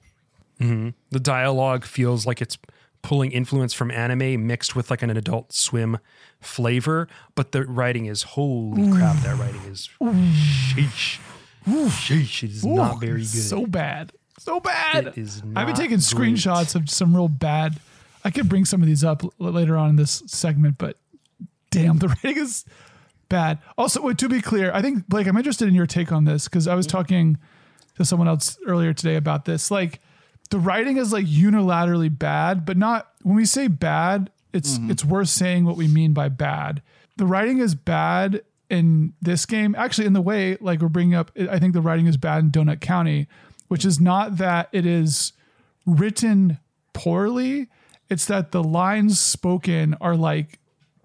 the 1.11 1.20
dialogue 1.20 1.84
feels 1.84 2.26
like 2.26 2.43
it's 2.43 2.59
pulling 3.03 3.32
influence 3.32 3.72
from 3.72 3.91
anime 3.91 4.47
mixed 4.47 4.76
with 4.76 4.91
like 4.91 5.01
an 5.03 5.09
adult 5.09 5.55
swim 5.55 5.97
flavor 6.38 7.09
but 7.34 7.53
the 7.53 7.64
writing 7.64 8.05
is 8.05 8.22
holy 8.24 8.93
crap 8.93 9.16
that 9.22 9.38
writing 9.38 9.62
is 9.62 9.88
sheesh 10.03 11.18
sheesh 11.66 12.42
it 12.42 12.50
is 12.50 12.64
not 12.64 13.00
very 13.00 13.20
good 13.20 13.26
So 13.26 13.66
bad. 13.66 14.12
So 14.38 14.61
bad. 14.61 15.08
It 15.08 15.18
is 15.18 15.42
I've 15.54 15.66
been 15.66 15.76
taking 15.76 15.98
great. 15.98 16.00
screenshots 16.00 16.74
of 16.74 16.88
some 16.88 17.14
real 17.14 17.28
bad. 17.28 17.78
I 18.24 18.30
could 18.30 18.48
bring 18.48 18.64
some 18.64 18.80
of 18.80 18.86
these 18.86 19.04
up 19.04 19.22
l- 19.22 19.32
later 19.38 19.76
on 19.76 19.90
in 19.90 19.96
this 19.96 20.22
segment, 20.26 20.78
but 20.78 20.96
damn, 21.70 21.98
the 21.98 22.08
rating 22.08 22.42
is 22.42 22.64
bad. 23.28 23.58
Also, 23.76 24.00
wait, 24.00 24.18
to 24.18 24.28
be 24.28 24.40
clear, 24.40 24.72
I 24.72 24.82
think 24.82 25.08
Blake, 25.08 25.26
I'm 25.26 25.36
interested 25.36 25.68
in 25.68 25.74
your 25.74 25.86
take 25.86 26.12
on 26.12 26.24
this 26.24 26.48
because 26.48 26.66
I 26.66 26.74
was 26.74 26.86
mm-hmm. 26.86 26.96
talking 26.96 27.38
to 27.96 28.04
someone 28.04 28.28
else 28.28 28.58
earlier 28.66 28.92
today 28.92 29.16
about 29.16 29.44
this. 29.44 29.70
Like, 29.70 30.00
the 30.50 30.58
writing 30.58 30.96
is 30.96 31.12
like 31.12 31.26
unilaterally 31.26 32.16
bad, 32.16 32.66
but 32.66 32.76
not 32.76 33.08
when 33.22 33.36
we 33.36 33.46
say 33.46 33.68
bad, 33.68 34.30
it's 34.52 34.78
mm-hmm. 34.78 34.90
it's 34.90 35.04
worth 35.04 35.28
saying 35.28 35.64
what 35.64 35.76
we 35.76 35.86
mean 35.86 36.12
by 36.12 36.28
bad. 36.28 36.82
The 37.16 37.26
writing 37.26 37.58
is 37.58 37.74
bad 37.74 38.42
in 38.71 39.12
this 39.21 39.45
game. 39.45 39.75
Actually, 39.77 40.07
in 40.07 40.12
the 40.14 40.21
way 40.23 40.57
like 40.61 40.81
we're 40.81 40.89
bringing 40.89 41.14
up, 41.14 41.31
I 41.51 41.59
think 41.59 41.75
the 41.75 41.81
writing 41.83 42.07
is 42.07 42.16
bad 42.16 42.39
in 42.45 42.51
Donut 42.51 42.81
County, 42.81 43.27
which 43.68 43.85
is 43.85 44.01
not 44.01 44.37
that 44.39 44.68
it 44.73 44.87
is 44.87 45.33
written 45.85 46.59
poorly. 46.93 47.68
It's 48.09 48.25
that 48.27 48.53
the 48.53 48.62
lines 48.62 49.21
spoken 49.21 49.95
are 50.01 50.16
like 50.16 50.59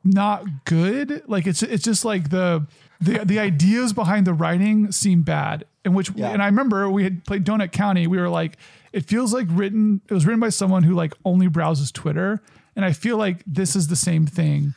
not 0.04 0.66
good. 0.66 1.24
Like 1.28 1.48
it's 1.48 1.64
it's 1.64 1.84
just 1.84 2.06
like 2.06 2.30
the 2.30 2.68
the 3.02 3.26
the 3.26 3.40
ideas 3.40 3.94
behind 3.94 4.26
the 4.28 4.34
writing 4.34 4.92
seem 4.92 5.24
bad. 5.24 5.66
And 5.84 5.96
which 5.96 6.12
Yeah. 6.16 6.30
and 6.30 6.42
I 6.42 6.46
remember 6.46 6.90
we 6.90 7.04
had 7.04 7.26
played 7.26 7.44
Donut 7.46 7.72
County. 7.72 8.08
We 8.08 8.18
were 8.18 8.30
like, 8.30 8.58
it 8.94 9.06
feels 9.06 9.34
like 9.34 9.48
written. 9.50 10.02
It 10.10 10.14
was 10.14 10.26
written 10.26 10.40
by 10.40 10.50
someone 10.50 10.84
who 10.84 10.94
like 10.94 11.14
only 11.26 11.48
browses 11.48 11.92
Twitter. 11.92 12.42
And 12.76 12.84
I 12.84 12.92
feel 12.92 13.18
like 13.18 13.44
this 13.48 13.76
is 13.76 13.88
the 13.88 13.96
same 13.96 14.26
thing. 14.26 14.74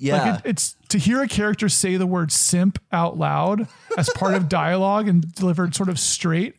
Yeah. 0.00 0.32
Like 0.32 0.40
it, 0.40 0.48
it's 0.48 0.76
to 0.88 0.98
hear 0.98 1.22
a 1.22 1.28
character 1.28 1.68
say 1.68 1.96
the 1.96 2.06
word 2.06 2.32
simp 2.32 2.78
out 2.90 3.18
loud 3.18 3.68
as 3.96 4.08
part 4.10 4.34
of 4.34 4.48
dialogue 4.48 5.06
and 5.06 5.32
delivered 5.34 5.74
sort 5.74 5.88
of 5.88 5.98
straight. 5.98 6.56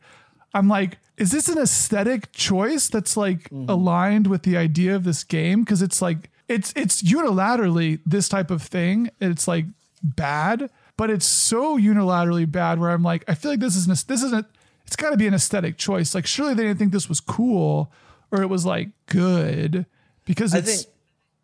I'm 0.54 0.68
like, 0.68 1.00
is 1.18 1.32
this 1.32 1.50
an 1.50 1.58
aesthetic 1.58 2.32
choice 2.32 2.88
that's 2.88 3.18
like 3.18 3.50
mm-hmm. 3.50 3.70
aligned 3.70 4.28
with 4.28 4.44
the 4.44 4.58
idea 4.58 4.96
of 4.96 5.04
this 5.04 5.24
game? 5.24 5.62
Because 5.62 5.82
it's 5.82 6.02
like 6.02 6.30
it's 6.48 6.72
it's 6.76 7.02
unilaterally 7.02 8.00
this 8.06 8.30
type 8.30 8.52
of 8.52 8.62
thing. 8.62 9.10
It's 9.20 9.48
like 9.48 9.66
bad, 10.04 10.70
but 10.96 11.10
it's 11.10 11.26
so 11.26 11.78
unilaterally 11.78 12.50
bad 12.50 12.80
where 12.80 12.92
I'm 12.92 13.04
like, 13.04 13.24
I 13.28 13.34
feel 13.34 13.52
like 13.52 13.60
this 13.60 13.76
is 13.76 13.88
an, 13.88 13.96
this 14.08 14.24
isn't. 14.24 14.46
It's 14.86 14.96
got 14.96 15.12
to 15.12 15.18
be 15.18 15.28
an 15.28 15.34
aesthetic 15.34 15.78
choice. 15.78 16.14
Like, 16.14 16.26
surely 16.26 16.54
they 16.54 16.64
didn't 16.64 16.78
think 16.78 16.92
this 16.92 17.08
was 17.08 17.22
cool 17.22 17.92
or 18.30 18.42
it 18.42 18.48
was 18.48 18.66
like 18.66 18.90
good 19.06 19.86
because 20.26 20.54
it's 20.54 20.88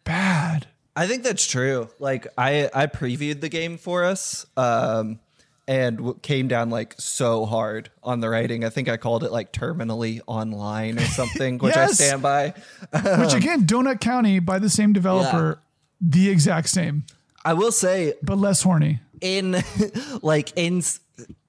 bad. 0.03 0.67
I 0.97 1.05
think 1.07 1.23
that's 1.23 1.45
true. 1.45 1.89
Like 1.99 2.27
I 2.37 2.69
I 2.73 2.87
previewed 2.87 3.39
the 3.39 3.49
game 3.49 3.77
for 3.77 4.03
us 4.03 4.45
um 4.57 5.19
and 5.67 5.97
w- 5.97 6.19
came 6.21 6.47
down 6.47 6.69
like 6.69 6.95
so 6.97 7.45
hard 7.45 7.91
on 8.01 8.19
the 8.19 8.29
writing. 8.29 8.63
I 8.65 8.69
think 8.69 8.89
I 8.89 8.97
called 8.97 9.23
it 9.23 9.31
like 9.31 9.51
terminally 9.53 10.21
online 10.25 10.97
or 10.97 11.03
something, 11.05 11.59
which 11.59 11.75
I 11.77 11.87
stand 11.87 12.21
by. 12.21 12.53
Which 12.91 13.33
again, 13.33 13.67
Donut 13.67 13.99
County 14.01 14.39
by 14.39 14.59
the 14.59 14.69
same 14.69 14.91
developer, 14.93 15.61
the 16.01 16.29
exact 16.29 16.69
same, 16.69 17.05
I 17.45 17.53
will 17.53 17.71
say 17.71 18.13
but 18.23 18.37
less 18.37 18.63
horny. 18.63 19.01
in 19.21 19.61
like 20.21 20.51
in 20.55 20.81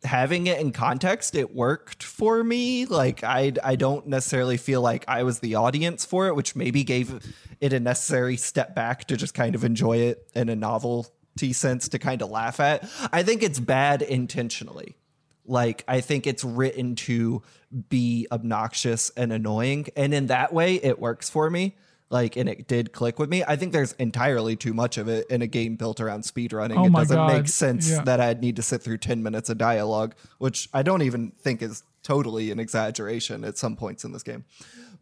having 0.04 0.46
it 0.46 0.60
in 0.60 0.72
context 0.72 1.34
it 1.34 1.54
worked 1.54 2.02
for 2.02 2.42
me. 2.44 2.86
Like 2.86 3.24
i 3.24 3.52
i 3.64 3.76
don't 3.76 4.06
necessarily 4.06 4.56
feel 4.56 4.80
like 4.80 5.04
i 5.08 5.22
was 5.22 5.40
the 5.40 5.56
audience 5.56 6.04
for 6.04 6.28
it 6.28 6.34
which 6.36 6.54
maybe 6.54 6.84
gave 6.84 7.34
it 7.60 7.72
a 7.72 7.80
necessary 7.80 8.36
step 8.36 8.74
back 8.74 9.06
to 9.06 9.16
just 9.16 9.34
kind 9.34 9.54
of 9.54 9.64
enjoy 9.64 9.98
it 9.98 10.28
in 10.34 10.48
a 10.48 10.56
novelty 10.56 11.52
sense 11.52 11.88
to 11.88 11.98
kind 11.98 12.22
of 12.22 12.30
laugh 12.30 12.60
at. 12.60 12.88
I 13.12 13.22
think 13.22 13.42
it's 13.42 13.60
bad 13.60 14.02
intentionally. 14.02 14.96
Like 15.44 15.84
i 15.88 16.00
think 16.00 16.26
it's 16.26 16.44
written 16.44 16.94
to 16.94 17.42
be 17.88 18.26
obnoxious 18.30 19.10
and 19.16 19.32
annoying 19.32 19.86
and 19.96 20.12
in 20.14 20.26
that 20.26 20.52
way 20.52 20.76
it 20.76 20.98
works 20.98 21.28
for 21.30 21.50
me 21.50 21.76
like 22.10 22.36
and 22.36 22.48
it 22.48 22.66
did 22.66 22.92
click 22.92 23.18
with 23.18 23.28
me 23.28 23.44
i 23.46 23.54
think 23.56 23.72
there's 23.72 23.92
entirely 23.94 24.56
too 24.56 24.72
much 24.72 24.96
of 24.98 25.08
it 25.08 25.26
in 25.30 25.42
a 25.42 25.46
game 25.46 25.76
built 25.76 26.00
around 26.00 26.22
speedrunning 26.22 26.76
Oh 26.78 26.86
it 26.86 26.92
doesn't 26.92 27.16
God. 27.16 27.32
make 27.32 27.48
sense 27.48 27.90
Yeah. 27.90 28.02
that 28.04 28.20
i'd 28.20 28.40
need 28.40 28.56
to 28.56 28.62
sit 28.62 28.82
through 28.82 28.98
10 28.98 29.22
minutes 29.22 29.50
of 29.50 29.58
dialogue 29.58 30.14
which 30.38 30.68
i 30.72 30.82
don't 30.82 31.02
even 31.02 31.30
think 31.32 31.60
is 31.62 31.82
totally 32.02 32.50
an 32.50 32.58
exaggeration 32.58 33.44
at 33.44 33.58
some 33.58 33.76
points 33.76 34.04
in 34.04 34.12
this 34.12 34.22
game 34.22 34.44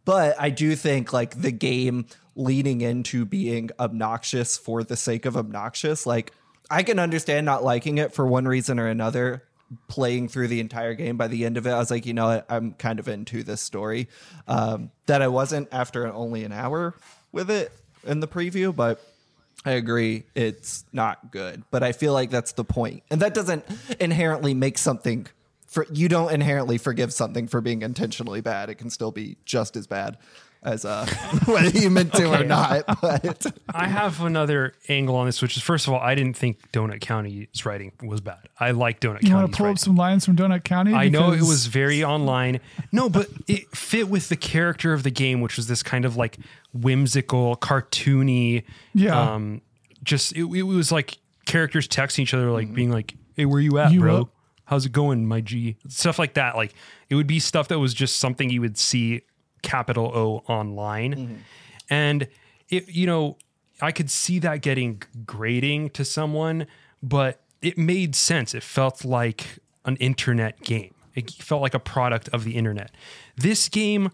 but 0.05 0.35
i 0.39 0.49
do 0.49 0.75
think 0.75 1.13
like 1.13 1.41
the 1.41 1.51
game 1.51 2.05
leaning 2.35 2.81
into 2.81 3.25
being 3.25 3.69
obnoxious 3.79 4.57
for 4.57 4.83
the 4.83 4.95
sake 4.97 5.25
of 5.25 5.37
obnoxious 5.37 6.05
like 6.05 6.33
i 6.69 6.83
can 6.83 6.99
understand 6.99 7.45
not 7.45 7.63
liking 7.63 7.97
it 7.97 8.13
for 8.13 8.27
one 8.27 8.45
reason 8.47 8.79
or 8.79 8.87
another 8.87 9.43
playing 9.87 10.27
through 10.27 10.47
the 10.47 10.59
entire 10.59 10.93
game 10.93 11.17
by 11.17 11.27
the 11.27 11.45
end 11.45 11.57
of 11.57 11.67
it 11.67 11.71
i 11.71 11.77
was 11.77 11.91
like 11.91 12.05
you 12.05 12.13
know 12.13 12.41
i'm 12.49 12.73
kind 12.73 12.99
of 12.99 13.07
into 13.07 13.43
this 13.43 13.61
story 13.61 14.07
um, 14.47 14.91
that 15.07 15.21
i 15.21 15.27
wasn't 15.27 15.67
after 15.71 16.11
only 16.11 16.43
an 16.43 16.51
hour 16.51 16.95
with 17.31 17.49
it 17.49 17.71
in 18.05 18.19
the 18.19 18.27
preview 18.27 18.75
but 18.75 19.03
I 19.65 19.71
agree 19.71 20.23
it's 20.33 20.85
not 20.93 21.31
good, 21.31 21.63
but 21.71 21.83
I 21.83 21.91
feel 21.91 22.13
like 22.13 22.29
that's 22.29 22.53
the 22.53 22.63
point. 22.63 23.03
And 23.09 23.21
that 23.21 23.33
doesn't 23.33 23.65
inherently 23.99 24.53
make 24.53 24.77
something 24.77 25.27
for 25.65 25.85
you 25.91 26.07
don't 26.07 26.31
inherently 26.31 26.77
forgive 26.77 27.11
something 27.11 27.47
for 27.47 27.59
being 27.59 27.81
intentionally 27.81 28.39
bad. 28.39 28.69
It 28.69 28.75
can 28.75 28.89
still 28.89 29.11
be 29.11 29.35
just 29.43 29.75
as 29.75 29.85
bad 29.85 30.17
as 30.67 30.83
uh 30.85 31.05
whether 31.45 31.69
you 31.79 31.89
meant 31.89 32.13
to 32.13 32.29
or 32.31 32.43
not. 32.43 32.83
But 33.01 33.45
I 33.73 33.87
have 33.87 34.21
another 34.21 34.73
angle 34.89 35.15
on 35.15 35.25
this, 35.25 35.41
which 35.41 35.55
is 35.57 35.63
first 35.63 35.87
of 35.87 35.93
all, 35.93 35.99
I 35.99 36.13
didn't 36.13 36.35
think 36.35 36.71
Donut 36.71 36.99
County's 37.01 37.65
writing 37.65 37.93
was 38.03 38.21
bad. 38.21 38.39
I 38.59 38.71
like 38.71 38.99
Donut 38.99 39.21
County. 39.21 39.29
You 39.29 39.35
want 39.35 39.51
to 39.51 39.57
pull 39.57 39.67
up 39.67 39.79
some 39.79 39.95
lines 39.95 40.25
from 40.25 40.35
Donut 40.35 40.63
County? 40.63 40.93
I 40.93 41.07
know 41.09 41.31
it 41.31 41.41
was 41.41 41.67
very 41.67 42.03
online. 42.03 42.59
No, 42.91 43.09
but 43.09 43.29
it 43.47 43.69
fit 43.75 44.09
with 44.09 44.29
the 44.29 44.35
character 44.35 44.93
of 44.93 45.03
the 45.03 45.11
game, 45.11 45.41
which 45.41 45.55
was 45.55 45.67
this 45.67 45.81
kind 45.81 46.03
of 46.05 46.17
like 46.17 46.37
whimsical, 46.73 47.55
cartoony. 47.57 48.63
Yeah. 48.93 49.33
Um, 49.33 49.61
just 50.03 50.33
it, 50.33 50.43
it 50.43 50.63
was 50.63 50.91
like 50.91 51.17
characters 51.45 51.87
texting 51.87 52.19
each 52.19 52.33
other, 52.33 52.51
like 52.51 52.73
being 52.73 52.91
like, 52.91 53.15
"Hey, 53.35 53.45
where 53.45 53.59
you 53.59 53.77
at, 53.79 53.91
You 53.91 54.01
bro? 54.01 54.21
up?" 54.21 54.29
How's 54.65 54.85
it 54.85 54.91
going, 54.91 55.25
my 55.25 55.39
G?" 55.39 55.77
Stuff 55.87 56.19
like 56.19 56.33
that. 56.33 56.55
Like 56.55 56.73
it 57.09 57.15
would 57.15 57.27
be 57.27 57.39
stuff 57.39 57.69
that 57.69 57.79
was 57.79 57.93
just 57.93 58.17
something 58.17 58.49
you 58.49 58.61
would 58.61 58.77
see 58.77 59.21
capital 59.67 60.11
O 60.13 60.43
online, 60.51 61.13
mm-hmm. 61.13 61.35
and 61.89 62.27
it 62.69 62.87
you 62.87 63.05
know 63.05 63.37
I 63.81 63.91
could 63.91 64.09
see 64.09 64.39
that 64.39 64.61
getting 64.61 65.03
grating 65.25 65.89
to 65.91 66.03
someone, 66.05 66.67
but 67.03 67.41
it 67.61 67.77
made 67.77 68.15
sense. 68.15 68.55
It 68.55 68.63
felt 68.63 69.05
like 69.05 69.59
an 69.85 69.97
internet 69.97 70.61
game. 70.61 70.93
It 71.15 71.31
felt 71.31 71.61
like 71.61 71.73
a 71.73 71.79
product 71.79 72.29
of 72.29 72.43
the 72.43 72.55
internet. 72.55 72.91
This 73.35 73.69
game, 73.69 74.11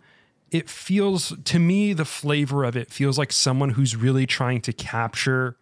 it 0.51 0.70
feels 0.70 1.34
to 1.43 1.60
me 1.60 1.93
the 1.93 2.06
flavor 2.06 2.64
of 2.64 2.76
it 2.76 2.91
feels 2.91 3.18
like 3.18 3.32
someone 3.32 3.72
who's 3.72 3.95
really 3.95 4.26
trying 4.26 4.62
to 4.62 4.74
capture 4.74 5.58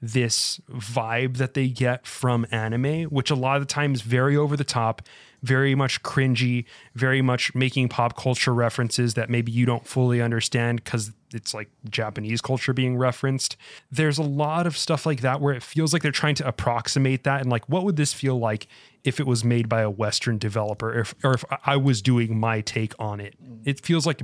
this 0.00 0.60
vibe 0.68 1.36
that 1.36 1.54
they 1.54 1.68
get 1.68 2.06
from 2.06 2.44
anime, 2.50 3.04
which 3.04 3.30
a 3.30 3.36
lot 3.36 3.56
of 3.56 3.62
the 3.62 3.72
times 3.72 4.02
very 4.02 4.36
over 4.36 4.56
the 4.56 4.64
top, 4.64 5.02
very 5.42 5.74
much 5.74 6.02
cringy, 6.02 6.64
very 6.94 7.20
much 7.20 7.54
making 7.54 7.88
pop 7.88 8.16
culture 8.16 8.54
references 8.54 9.14
that 9.14 9.28
maybe 9.28 9.50
you 9.50 9.66
don't 9.66 9.86
fully 9.86 10.22
understand 10.22 10.82
because 10.82 11.12
it's 11.34 11.52
like 11.52 11.68
Japanese 11.90 12.40
culture 12.40 12.72
being 12.72 12.96
referenced. 12.96 13.56
There's 13.90 14.18
a 14.18 14.22
lot 14.22 14.66
of 14.66 14.76
stuff 14.76 15.04
like 15.04 15.20
that 15.22 15.40
where 15.40 15.54
it 15.54 15.62
feels 15.62 15.92
like 15.92 16.02
they're 16.02 16.12
trying 16.12 16.36
to 16.36 16.46
approximate 16.46 17.24
that 17.24 17.40
and 17.40 17.50
like 17.50 17.68
what 17.68 17.84
would 17.84 17.96
this 17.96 18.12
feel 18.12 18.38
like 18.38 18.68
if 19.04 19.18
it 19.18 19.26
was 19.26 19.42
made 19.42 19.68
by 19.68 19.80
a 19.80 19.90
Western 19.90 20.38
developer 20.38 20.92
or 20.92 21.00
if, 21.00 21.14
or 21.24 21.34
if 21.34 21.44
I 21.66 21.76
was 21.76 22.02
doing 22.02 22.38
my 22.38 22.60
take 22.60 22.94
on 22.98 23.20
it. 23.20 23.34
It 23.64 23.84
feels 23.84 24.06
like 24.06 24.22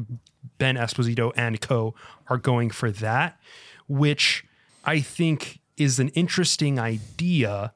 Ben 0.58 0.76
Esposito 0.76 1.32
and 1.36 1.60
co 1.60 1.94
are 2.28 2.38
going 2.38 2.70
for 2.70 2.90
that, 2.92 3.40
which 3.88 4.44
I 4.84 5.00
think 5.00 5.60
is 5.76 5.98
an 5.98 6.08
interesting 6.10 6.78
idea, 6.78 7.72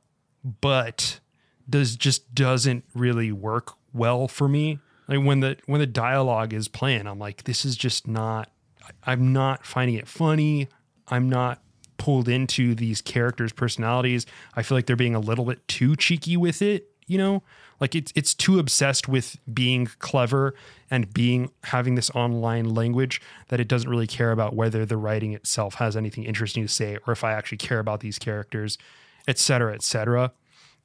but 0.61 1.21
does 1.69 1.97
just 1.97 2.35
doesn't 2.35 2.85
really 2.95 3.33
work 3.33 3.75
well 3.93 4.29
for 4.29 4.49
me. 4.49 4.79
Like 5.09 5.25
when 5.25 5.41
the 5.41 5.57
when 5.67 5.81
the 5.81 5.87
dialogue 5.87 6.53
is 6.53 6.69
playing, 6.69 7.07
I'm 7.07 7.19
like, 7.19 7.45
this 7.45 7.65
is 7.65 7.77
just 7.77 8.07
not. 8.07 8.51
I'm 9.05 9.33
not 9.33 9.65
finding 9.65 9.97
it 9.97 10.09
funny. 10.09 10.69
I'm 11.09 11.29
not 11.29 11.63
pulled 11.99 12.29
into 12.29 12.75
these 12.75 13.01
characters' 13.01 13.53
personalities. 13.53 14.27
I 14.57 14.63
feel 14.63 14.77
like 14.77 14.87
they're 14.87 14.97
being 14.97 15.15
a 15.15 15.21
little 15.21 15.45
bit 15.45 15.67
too 15.69 15.95
cheeky 15.97 16.37
with 16.37 16.63
it. 16.63 16.89
You 17.07 17.19
know, 17.19 17.43
like 17.81 17.95
it's 17.95 18.13
it's 18.15 18.33
too 18.33 18.59
obsessed 18.59 19.09
with 19.09 19.37
being 19.53 19.89
clever 19.99 20.55
and 20.91 21.13
being 21.13 21.51
having 21.65 21.95
this 21.97 22.11
online 22.11 22.75
language 22.75 23.21
that 23.49 23.61
it 23.61 23.69
doesn't 23.69 23.91
really 23.91 24.07
care 24.07 24.33
about 24.33 24.55
whether 24.55 24.87
the 24.87 24.97
writing 24.97 25.33
itself 25.33 25.75
has 25.75 25.97
anything 25.97 26.25
interesting 26.25 26.63
to 26.63 26.73
say 26.73 26.97
or 27.07 27.13
if 27.13 27.25
I 27.25 27.33
actually 27.33 27.59
care 27.59 27.81
about 27.81 28.01
these 28.01 28.19
characters, 28.19 28.79
et 29.27 29.39
cetera, 29.39 29.75
et 29.75 29.83
cetera. 29.83 30.33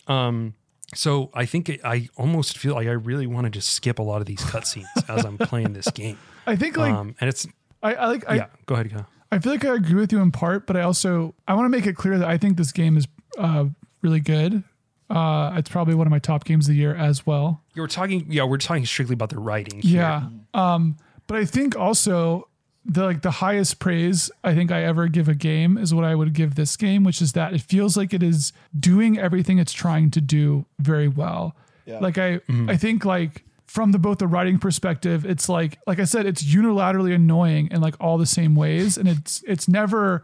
Um, 0.08 0.56
so 0.96 1.30
I 1.34 1.46
think 1.46 1.70
it, 1.70 1.82
I 1.84 2.10
almost 2.16 2.58
feel 2.58 2.76
like 2.76 2.88
I 2.88 2.92
really 2.92 3.28
want 3.28 3.46
to 3.46 3.50
just 3.50 3.70
skip 3.72 4.00
a 4.00 4.04
lot 4.04 4.22
of 4.22 4.28
these 4.28 4.40
cutscenes 4.40 4.86
as 5.10 5.26
I'm 5.26 5.38
playing 5.38 5.74
this 5.74 5.90
game. 5.92 6.18
I 6.46 6.56
think 6.56 6.78
like 6.78 6.94
Um, 6.94 7.16
and 7.20 7.28
it's 7.30 7.48
I, 7.84 7.94
I 7.94 8.08
like 8.08 8.24
I, 8.30 8.36
yeah. 8.36 8.48
Go 8.66 8.76
ahead, 8.76 8.94
go. 8.94 9.06
I 9.32 9.40
feel 9.40 9.52
like 9.52 9.66
I 9.66 9.76
agree 9.76 9.96
with 10.00 10.12
you 10.14 10.20
in 10.22 10.32
part, 10.32 10.66
but 10.66 10.78
I 10.78 10.82
also 10.82 11.36
I 11.48 11.54
want 11.54 11.66
to 11.66 11.70
make 11.70 11.86
it 11.86 11.96
clear 11.96 12.18
that 12.18 12.28
I 12.28 12.38
think 12.38 12.58
this 12.58 12.72
game 12.72 12.96
is 12.98 13.08
uh, 13.38 13.66
really 14.02 14.22
good. 14.22 14.64
Uh, 15.10 15.54
it's 15.56 15.70
probably 15.70 15.96
one 15.96 16.08
of 16.08 16.12
my 16.12 16.20
top 16.20 16.44
games 16.44 16.68
of 16.68 16.74
the 16.74 16.80
year 16.80 16.94
as 16.96 17.26
well. 17.26 17.64
You 17.76 17.82
were 17.82 17.88
talking, 17.88 18.26
yeah, 18.30 18.44
we're 18.44 18.58
talking 18.58 18.86
strictly 18.86 19.14
about 19.14 19.30
the 19.30 19.40
writing. 19.40 19.82
Here. 19.82 20.02
Yeah. 20.02 20.30
Um, 20.54 20.98
but 21.28 21.38
I 21.38 21.46
think 21.46 21.78
also 21.78 22.50
the 22.88 23.04
like 23.04 23.22
the 23.22 23.32
highest 23.32 23.80
praise 23.80 24.32
I 24.44 24.56
think 24.56 24.72
I 24.72 24.84
ever 24.84 25.08
give 25.08 25.28
a 25.28 25.36
game 25.36 25.78
is 25.78 25.94
what 25.94 26.06
I 26.06 26.16
would 26.16 26.34
give 26.34 26.56
this 26.56 26.78
game, 26.78 27.04
which 27.04 27.22
is 27.22 27.34
that 27.34 27.54
it 27.54 27.62
feels 27.62 27.98
like 27.98 28.14
it 28.14 28.24
is 28.24 28.54
doing 28.80 29.20
everything 29.20 29.60
it's 29.60 29.74
trying 29.74 30.10
to 30.12 30.22
do 30.22 30.66
very 30.80 31.10
well. 31.10 31.56
Yeah. 31.86 32.00
Like 32.00 32.18
I 32.18 32.38
mm-hmm. 32.38 32.70
I 32.70 32.78
think 32.78 33.04
like 33.04 33.44
from 33.66 33.92
the 33.92 34.00
both 34.00 34.20
the 34.20 34.28
writing 34.28 34.58
perspective, 34.58 35.26
it's 35.26 35.50
like 35.50 35.78
like 35.86 36.00
I 36.00 36.06
said, 36.06 36.26
it's 36.26 36.44
unilaterally 36.44 37.14
annoying 37.14 37.68
in 37.72 37.82
like 37.82 37.96
all 38.00 38.18
the 38.18 38.26
same 38.26 38.56
ways. 38.56 38.98
And 38.98 39.10
it's 39.10 39.44
it's 39.46 39.68
never 39.68 40.24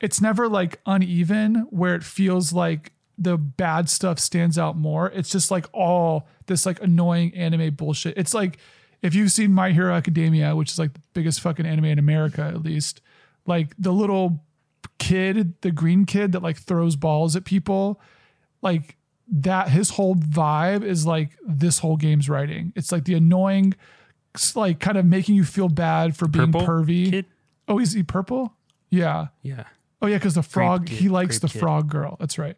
it's 0.00 0.22
never 0.22 0.48
like 0.48 0.80
uneven 0.86 1.66
where 1.68 1.94
it 1.94 2.02
feels 2.02 2.52
like 2.52 2.92
the 3.18 3.36
bad 3.36 3.90
stuff 3.90 4.18
stands 4.18 4.56
out 4.58 4.74
more. 4.74 5.10
It's 5.10 5.28
just 5.28 5.50
like 5.50 5.66
all 5.74 6.26
this 6.46 6.64
like 6.64 6.82
annoying 6.82 7.34
anime 7.34 7.74
bullshit. 7.74 8.16
It's 8.16 8.32
like 8.32 8.58
if 9.02 9.14
you've 9.14 9.32
seen 9.32 9.52
My 9.52 9.72
Hero 9.72 9.94
Academia, 9.94 10.54
which 10.54 10.70
is 10.72 10.78
like 10.78 10.92
the 10.94 11.00
biggest 11.14 11.40
fucking 11.40 11.66
anime 11.66 11.86
in 11.86 11.98
America, 11.98 12.42
at 12.42 12.62
least, 12.62 13.00
like 13.46 13.74
the 13.78 13.92
little 13.92 14.44
kid, 14.98 15.54
the 15.62 15.70
green 15.70 16.04
kid 16.06 16.32
that 16.32 16.42
like 16.42 16.58
throws 16.58 16.96
balls 16.96 17.34
at 17.36 17.44
people, 17.44 18.00
like 18.62 18.96
that 19.32 19.68
his 19.70 19.90
whole 19.90 20.14
vibe 20.16 20.82
is 20.84 21.06
like 21.06 21.30
this 21.46 21.78
whole 21.78 21.96
game's 21.96 22.28
writing. 22.28 22.72
It's 22.76 22.92
like 22.92 23.04
the 23.04 23.14
annoying, 23.14 23.74
like 24.54 24.80
kind 24.80 24.98
of 24.98 25.06
making 25.06 25.34
you 25.36 25.44
feel 25.44 25.68
bad 25.68 26.16
for 26.16 26.28
being 26.28 26.52
Purple 26.52 26.66
pervy. 26.66 27.10
kid? 27.10 27.26
Oh, 27.68 27.78
is 27.78 27.92
he 27.92 28.02
purple? 28.02 28.54
Yeah. 28.90 29.28
Yeah. 29.42 29.64
Oh 30.02 30.06
yeah, 30.06 30.16
because 30.16 30.34
the 30.34 30.42
frog 30.42 30.88
he 30.88 31.08
likes 31.08 31.38
the 31.38 31.48
kid. 31.48 31.60
frog 31.60 31.88
girl. 31.88 32.16
That's 32.18 32.38
right. 32.38 32.56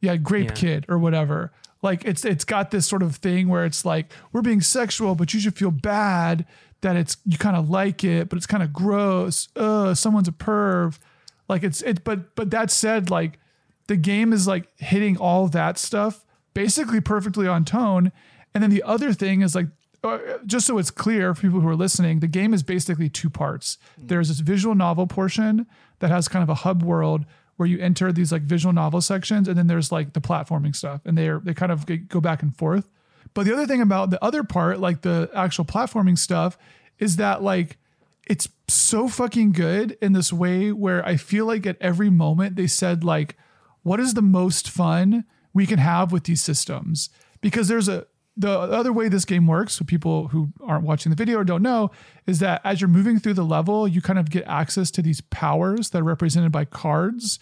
Yeah, 0.00 0.16
grape 0.16 0.48
Yeah. 0.48 0.54
kid 0.54 0.86
or 0.88 0.98
whatever. 0.98 1.52
Like 1.84 2.06
it's 2.06 2.24
it's 2.24 2.44
got 2.44 2.70
this 2.70 2.86
sort 2.86 3.02
of 3.02 3.16
thing 3.16 3.48
where 3.48 3.66
it's 3.66 3.84
like 3.84 4.10
we're 4.32 4.40
being 4.40 4.62
sexual, 4.62 5.14
but 5.14 5.34
you 5.34 5.38
should 5.38 5.54
feel 5.54 5.70
bad 5.70 6.46
that 6.80 6.96
it's 6.96 7.18
you 7.26 7.36
kind 7.36 7.56
of 7.56 7.68
like 7.68 8.02
it, 8.02 8.30
but 8.30 8.38
it's 8.38 8.46
kind 8.46 8.62
of 8.62 8.72
gross. 8.72 9.48
Uh, 9.54 9.94
someone's 9.94 10.26
a 10.26 10.32
perv. 10.32 10.98
Like 11.46 11.62
it's 11.62 11.82
it. 11.82 12.02
But 12.02 12.34
but 12.36 12.50
that 12.52 12.70
said, 12.70 13.10
like 13.10 13.38
the 13.86 13.96
game 13.96 14.32
is 14.32 14.48
like 14.48 14.66
hitting 14.78 15.18
all 15.18 15.46
that 15.48 15.76
stuff 15.76 16.24
basically 16.54 17.02
perfectly 17.02 17.46
on 17.46 17.66
tone. 17.66 18.12
And 18.54 18.62
then 18.62 18.70
the 18.70 18.82
other 18.82 19.12
thing 19.12 19.42
is 19.42 19.54
like, 19.54 19.66
uh, 20.02 20.18
just 20.46 20.66
so 20.66 20.78
it's 20.78 20.90
clear 20.90 21.34
for 21.34 21.42
people 21.42 21.60
who 21.60 21.68
are 21.68 21.76
listening, 21.76 22.20
the 22.20 22.28
game 22.28 22.54
is 22.54 22.62
basically 22.62 23.10
two 23.10 23.28
parts. 23.28 23.76
There's 23.98 24.28
this 24.28 24.40
visual 24.40 24.74
novel 24.74 25.06
portion 25.06 25.66
that 25.98 26.10
has 26.10 26.28
kind 26.28 26.42
of 26.42 26.48
a 26.48 26.54
hub 26.54 26.82
world 26.82 27.26
where 27.56 27.68
you 27.68 27.78
enter 27.78 28.12
these 28.12 28.32
like 28.32 28.42
visual 28.42 28.72
novel 28.72 29.00
sections, 29.00 29.48
and 29.48 29.56
then 29.56 29.66
there's 29.66 29.92
like 29.92 30.12
the 30.12 30.20
platforming 30.20 30.74
stuff, 30.74 31.00
and 31.04 31.16
they're 31.16 31.40
they 31.40 31.54
kind 31.54 31.72
of 31.72 31.86
go 32.08 32.20
back 32.20 32.42
and 32.42 32.56
forth. 32.56 32.90
But 33.32 33.46
the 33.46 33.52
other 33.52 33.66
thing 33.66 33.80
about 33.80 34.10
the 34.10 34.22
other 34.24 34.44
part, 34.44 34.80
like 34.80 35.02
the 35.02 35.30
actual 35.34 35.64
platforming 35.64 36.18
stuff, 36.18 36.56
is 36.98 37.16
that 37.16 37.42
like 37.42 37.78
it's 38.26 38.48
so 38.68 39.08
fucking 39.08 39.52
good 39.52 39.96
in 40.00 40.12
this 40.12 40.32
way 40.32 40.72
where 40.72 41.04
I 41.06 41.16
feel 41.16 41.46
like 41.46 41.66
at 41.66 41.76
every 41.80 42.10
moment 42.10 42.56
they 42.56 42.66
said 42.66 43.04
like, 43.04 43.36
what 43.82 44.00
is 44.00 44.14
the 44.14 44.22
most 44.22 44.68
fun 44.68 45.24
we 45.52 45.66
can 45.66 45.78
have 45.78 46.10
with 46.12 46.24
these 46.24 46.42
systems? 46.42 47.10
Because 47.40 47.68
there's 47.68 47.88
a 47.88 48.06
the 48.36 48.50
other 48.50 48.92
way 48.92 49.08
this 49.08 49.24
game 49.24 49.46
works, 49.46 49.78
for 49.78 49.84
people 49.84 50.28
who 50.28 50.48
aren't 50.60 50.84
watching 50.84 51.10
the 51.10 51.16
video 51.16 51.38
or 51.38 51.44
don't 51.44 51.62
know, 51.62 51.90
is 52.26 52.40
that 52.40 52.60
as 52.64 52.80
you're 52.80 52.88
moving 52.88 53.18
through 53.18 53.34
the 53.34 53.44
level, 53.44 53.86
you 53.86 54.02
kind 54.02 54.18
of 54.18 54.30
get 54.30 54.44
access 54.46 54.90
to 54.92 55.02
these 55.02 55.20
powers 55.20 55.90
that 55.90 56.00
are 56.00 56.04
represented 56.04 56.50
by 56.50 56.64
cards 56.64 57.38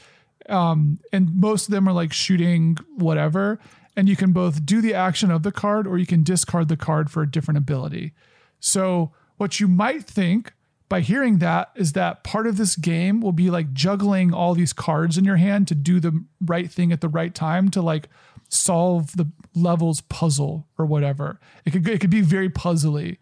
um, 0.49 0.99
and 1.12 1.34
most 1.34 1.68
of 1.68 1.72
them 1.72 1.88
are 1.88 1.93
like 1.93 2.12
shooting 2.12 2.76
whatever. 2.97 3.59
And 3.97 4.09
you 4.09 4.16
can 4.16 4.32
both 4.32 4.64
do 4.64 4.80
the 4.80 4.95
action 4.95 5.30
of 5.30 5.43
the 5.43 5.53
card 5.53 5.86
or 5.86 5.99
you 5.99 6.07
can 6.07 6.22
discard 6.22 6.68
the 6.68 6.76
card 6.76 7.11
for 7.11 7.22
a 7.22 7.30
different 7.30 7.59
ability. 7.59 8.14
So, 8.59 9.12
what 9.36 9.61
you 9.61 9.68
might 9.68 10.05
think 10.05 10.53
by 10.93 11.01
hearing 11.01 11.38
that 11.38 11.70
is 11.74 11.95
that 11.95 12.22
part 12.22 12.47
of 12.47 12.59
this 12.59 12.76
game 12.76 13.22
will 13.22 13.32
be 13.32 13.49
like 13.49 13.72
juggling 13.72 14.34
all 14.34 14.53
these 14.53 14.74
cards 14.74 15.16
in 15.16 15.24
your 15.24 15.36
hand 15.36 15.66
to 15.66 15.74
do 15.74 15.99
the 15.99 16.22
right 16.43 16.70
thing 16.70 16.93
at 16.93 17.01
the 17.01 17.09
right 17.09 17.34
time 17.34 17.70
to 17.70 17.80
like 17.80 18.11
solve 18.51 19.16
the 19.16 19.26
level's 19.55 20.03
puzzle 20.03 20.66
or 20.76 20.84
whatever. 20.84 21.40
It 21.64 21.70
could 21.70 21.88
it 21.88 22.03
could 22.03 22.11
be 22.11 22.20
very 22.20 22.51
puzzly. 22.51 23.16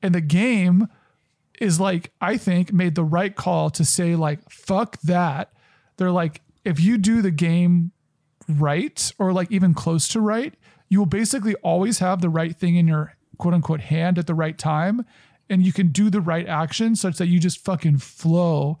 And 0.00 0.14
the 0.14 0.20
game 0.20 0.86
is 1.60 1.80
like 1.80 2.12
I 2.20 2.36
think 2.36 2.72
made 2.72 2.94
the 2.94 3.02
right 3.02 3.34
call 3.34 3.68
to 3.70 3.84
say 3.84 4.14
like 4.14 4.48
fuck 4.48 5.00
that. 5.00 5.52
They're 5.96 6.12
like 6.12 6.40
if 6.64 6.78
you 6.78 6.98
do 6.98 7.20
the 7.20 7.32
game 7.32 7.90
right 8.48 9.10
or 9.18 9.32
like 9.32 9.50
even 9.50 9.74
close 9.74 10.06
to 10.10 10.20
right, 10.20 10.54
you 10.88 11.00
will 11.00 11.06
basically 11.06 11.56
always 11.64 11.98
have 11.98 12.20
the 12.20 12.30
right 12.30 12.54
thing 12.54 12.76
in 12.76 12.86
your 12.86 13.16
quote 13.38 13.54
unquote 13.54 13.80
hand 13.80 14.20
at 14.20 14.28
the 14.28 14.36
right 14.36 14.56
time 14.56 15.04
and 15.50 15.64
you 15.64 15.72
can 15.72 15.88
do 15.88 16.10
the 16.10 16.20
right 16.20 16.46
action 16.46 16.94
such 16.94 17.16
that 17.18 17.28
you 17.28 17.38
just 17.38 17.64
fucking 17.64 17.98
flow 17.98 18.78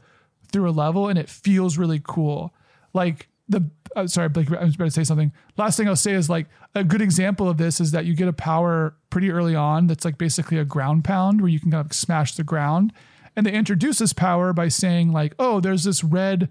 through 0.52 0.68
a 0.68 0.72
level 0.72 1.08
and 1.08 1.18
it 1.18 1.28
feels 1.28 1.78
really 1.78 2.00
cool. 2.02 2.54
Like 2.94 3.28
the 3.48 3.70
uh, 3.96 4.06
sorry, 4.06 4.28
I 4.36 4.64
was 4.64 4.74
about 4.74 4.84
to 4.86 4.90
say 4.90 5.04
something. 5.04 5.32
Last 5.56 5.76
thing 5.76 5.88
I'll 5.88 5.96
say 5.96 6.12
is 6.12 6.28
like 6.28 6.46
a 6.74 6.84
good 6.84 7.00
example 7.00 7.48
of 7.48 7.56
this 7.56 7.80
is 7.80 7.92
that 7.92 8.04
you 8.04 8.14
get 8.14 8.28
a 8.28 8.32
power 8.32 8.94
pretty 9.10 9.30
early 9.30 9.54
on 9.54 9.86
that's 9.86 10.04
like 10.04 10.18
basically 10.18 10.58
a 10.58 10.64
ground 10.64 11.04
pound 11.04 11.40
where 11.40 11.50
you 11.50 11.58
can 11.58 11.70
kind 11.70 11.86
of 11.86 11.92
smash 11.92 12.34
the 12.34 12.44
ground. 12.44 12.92
And 13.34 13.46
they 13.46 13.52
introduce 13.52 13.98
this 13.98 14.12
power 14.12 14.52
by 14.52 14.68
saying 14.68 15.12
like, 15.12 15.34
oh, 15.38 15.60
there's 15.60 15.84
this 15.84 16.04
red, 16.04 16.50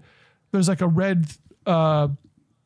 there's 0.50 0.68
like 0.68 0.80
a 0.80 0.88
red 0.88 1.26
uh 1.66 2.08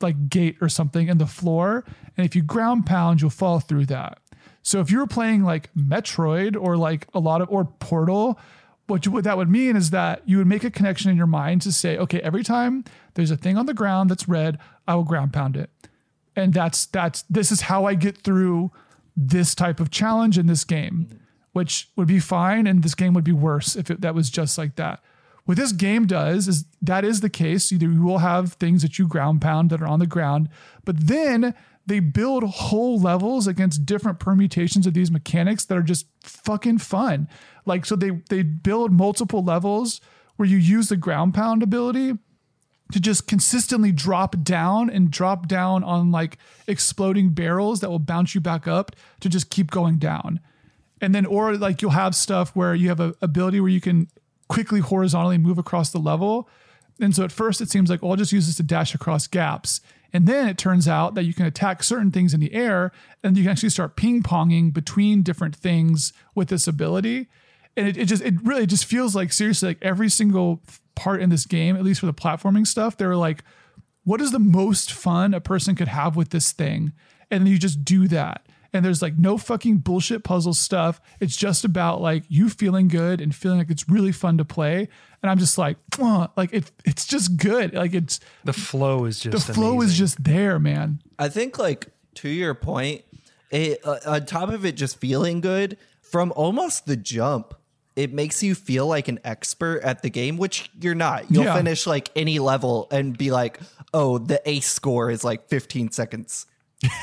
like 0.00 0.28
gate 0.28 0.57
or 0.61 0.68
something 0.68 1.09
in 1.09 1.18
the 1.18 1.26
floor. 1.26 1.84
And 2.16 2.24
if 2.24 2.34
you 2.34 2.42
ground 2.42 2.86
pound, 2.86 3.20
you'll 3.20 3.30
fall 3.30 3.61
through 3.61 3.86
that. 3.86 4.18
So 4.63 4.81
if 4.81 4.91
you 4.91 4.99
were 4.99 5.07
playing 5.07 5.43
like 5.43 5.71
Metroid 5.75 6.57
or 6.61 6.77
like 6.77 7.09
a 7.13 7.19
lot 7.19 7.43
of 7.43 7.49
or 7.51 7.65
Portal, 7.65 8.39
what, 8.87 9.07
you, 9.07 9.13
what 9.13 9.25
that 9.25 9.37
would 9.37 9.49
mean 9.49 9.77
is 9.77 9.91
that 9.91 10.23
you 10.25 10.39
would 10.39 10.47
make 10.47 10.65
a 10.65 10.71
connection 10.71 11.11
in 11.11 11.17
your 11.17 11.27
mind 11.27 11.63
to 11.63 11.73
say, 11.73 11.99
okay, 11.99 12.21
every 12.21 12.43
time 12.43 12.85
there's 13.15 13.31
a 13.31 13.37
thing 13.37 13.57
on 13.57 13.67
the 13.67 13.75
ground 13.75 14.11
that's 14.11 14.29
red, 14.29 14.59
I 14.87 14.95
will 14.95 15.05
ground 15.05 15.33
pound 15.33 15.57
it. 15.57 15.71
And 16.35 16.55
that's 16.55 16.87
that's 16.87 17.23
this 17.23 17.53
is 17.53 17.63
how 17.63 17.85
I 17.85 17.95
get 17.95 18.19
through 18.19 18.71
this 19.17 19.55
type 19.55 19.81
of 19.81 19.91
challenge 19.91 20.39
in 20.39 20.47
this 20.47 20.65
game, 20.65 21.07
mm-hmm. 21.09 21.17
which 21.53 21.91
would 21.97 22.09
be 22.09 22.21
fine, 22.21 22.67
and 22.67 22.83
this 22.83 22.95
game 22.95 23.13
would 23.15 23.25
be 23.25 23.33
worse 23.33 23.77
if 23.77 23.91
it, 23.91 24.01
that 24.01 24.15
was 24.15 24.31
just 24.31 24.57
like 24.57 24.77
that. 24.77 25.03
What 25.45 25.57
this 25.57 25.73
game 25.73 26.07
does 26.07 26.49
is 26.49 26.65
that 26.81 27.05
is 27.05 27.21
the 27.21 27.29
case. 27.29 27.73
Either 27.73 27.87
you 27.87 28.03
will 28.03 28.19
have 28.19 28.55
things 28.55 28.83
that 28.83 28.99
you 28.99 29.09
ground 29.09 29.43
pound 29.43 29.71
that 29.71 29.83
are 29.83 29.87
on 29.87 29.99
the 29.99 30.07
ground, 30.07 30.49
but 30.85 31.09
then 31.09 31.55
they 31.87 32.01
build 32.01 32.45
whole 32.45 33.01
levels 33.01 33.47
against 33.47 33.85
different 33.85 34.20
permutations 34.20 34.87
of 34.87 34.95
these 34.95 35.11
mechanics 35.11 35.64
that 35.64 35.76
are 35.76 35.83
just 35.83 36.07
fucking 36.22 36.78
fun. 36.78 37.28
Like 37.66 37.85
so 37.85 37.97
they 37.97 38.11
they 38.28 38.43
build 38.43 38.93
multiple 38.93 39.43
levels 39.43 40.01
where 40.37 40.49
you 40.49 40.57
use 40.57 40.89
the 40.89 40.97
ground 40.97 41.35
pound 41.35 41.62
ability 41.62 42.18
to 42.93 43.01
just 43.01 43.26
consistently 43.26 43.91
drop 43.91 44.37
down 44.43 44.91
and 44.91 45.11
drop 45.11 45.49
down 45.49 45.83
on 45.83 46.11
like 46.11 46.39
exploding 46.66 47.30
barrels 47.30 47.80
that 47.80 47.91
will 47.91 47.99
bounce 47.99 48.35
you 48.35 48.41
back 48.41 48.68
up 48.68 48.95
to 49.20 49.28
just 49.28 49.51
keep 49.51 49.70
going 49.70 49.97
down. 49.99 50.41
And 51.01 51.14
then, 51.14 51.26
or 51.26 51.57
like 51.57 51.83
you'll 51.83 51.93
have 51.93 52.14
stuff 52.14 52.55
where 52.55 52.74
you 52.74 52.89
have 52.89 53.01
a 53.01 53.14
ability 53.20 53.61
where 53.61 53.70
you 53.70 53.80
can 53.80 54.09
quickly 54.49 54.80
horizontally 54.80 55.39
move 55.39 55.59
across 55.59 55.91
the 55.91 55.99
level. 55.99 56.49
And 57.01 57.16
so 57.16 57.24
at 57.24 57.33
first 57.33 57.61
it 57.61 57.70
seems 57.70 57.91
like, 57.91 58.01
oh, 58.03 58.11
I'll 58.11 58.16
just 58.16 58.33
use 58.33 58.47
this 58.47 58.57
to 58.57 58.62
dash 58.62 58.95
across 58.95 59.26
gaps. 59.26 59.80
And 60.13 60.27
then 60.27 60.49
it 60.49 60.59
turns 60.59 60.87
out 60.87 61.15
that 61.15 61.25
you 61.25 61.33
can 61.33 61.47
attack 61.47 61.83
certain 61.83 62.11
things 62.11 62.35
in 62.35 62.41
the 62.41 62.53
air 62.53 62.93
and 63.23 63.37
you 63.37 63.45
can 63.45 63.53
actually 63.53 63.71
start 63.71 63.97
ping 63.97 64.23
ponging 64.23 64.73
between 64.73 65.23
different 65.23 65.57
things 65.57 66.13
with 66.35 66.49
this 66.49 66.67
ability. 66.67 67.29
And 67.77 67.89
it, 67.89 67.97
it 67.97 68.05
just, 68.05 68.23
it 68.23 68.35
really 68.45 68.67
just 68.67 68.85
feels 68.85 69.17
like 69.17 69.33
seriously, 69.33 69.69
like 69.69 69.79
every 69.81 70.11
single 70.11 70.63
part 70.95 71.23
in 71.23 71.31
this 71.31 71.47
game, 71.47 71.77
at 71.77 71.83
least 71.83 72.01
for 72.01 72.07
the 72.07 72.13
platforming 72.13 72.67
stuff, 72.67 72.97
they're 72.97 73.17
like 73.17 73.43
what 74.05 74.21
is 74.21 74.33
the 74.33 74.39
most 74.39 74.93
fun 74.93 75.35
a 75.35 75.41
person 75.41 75.75
could 75.75 75.89
have 75.89 76.17
with 76.17 76.31
this 76.31 76.53
thing? 76.53 76.93
And 77.31 77.49
you 77.49 77.59
just 77.59 77.85
do 77.85 78.09
that. 78.09 78.47
And 78.75 78.85
there's 78.85 79.03
like 79.03 79.18
no 79.18 79.37
fucking 79.37 79.79
bullshit 79.79 80.25
puzzle 80.25 80.55
stuff. 80.55 81.01
It's 81.20 81.37
just 81.37 81.64
about 81.64 82.01
like 82.01 82.25
you 82.29 82.49
feeling 82.49 82.89
good 82.89 83.20
and 83.20 83.35
feeling 83.35 83.59
like 83.59 83.70
it's 83.70 83.89
really 83.89 84.12
fun 84.12 84.39
to 84.39 84.45
play. 84.45 84.89
And 85.23 85.31
I'm 85.31 85.39
just 85.39 85.59
like, 85.59 85.77
"Mwah," 85.93 86.31
like 86.37 86.53
it, 86.53 86.70
it's 86.85 87.05
just 87.07 87.37
good. 87.37 87.75
Like 87.75 87.93
it's 87.95 88.18
The 88.45 88.53
flow 88.55 89.05
is 89.05 89.20
just 89.20 89.33
the 89.33 89.39
just 89.53 89.53
flow 89.59 89.83
is 89.83 89.97
just 89.97 90.25
there, 90.25 90.59
man. 90.59 91.03
I 91.18 91.29
think, 91.29 91.59
like, 91.59 91.89
to 92.14 92.29
your 92.29 92.55
point, 92.55 93.03
it, 93.51 93.81
uh, 93.85 93.99
on 94.07 94.25
top 94.27 94.49
of 94.51 94.64
it 94.64 94.73
just 94.77 94.99
feeling 94.99 95.41
good, 95.43 95.77
from 96.01 96.33
almost 96.35 96.87
the 96.87 96.97
jump, 96.97 97.55
it 97.95 98.12
makes 98.12 98.43
you 98.43 98.55
feel 98.55 98.87
like 98.87 99.07
an 99.09 99.20
expert 99.23 99.83
at 99.83 100.03
the 100.03 100.09
game, 100.11 100.39
which 100.39 100.70
you're 100.81 100.95
not. 100.95 101.31
You'll 101.31 101.45
Yeah. 101.45 101.55
finish 101.57 101.87
like 101.87 102.11
any 102.16 102.39
level 102.39 102.89
and 102.91 103.16
be 103.16 103.31
like, 103.31 103.61
oh, 103.93 104.16
the 104.18 104.41
ace 104.49 104.70
score 104.70 105.11
is 105.11 105.23
like 105.25 105.49
15 105.49 105.91
seconds 105.93 106.47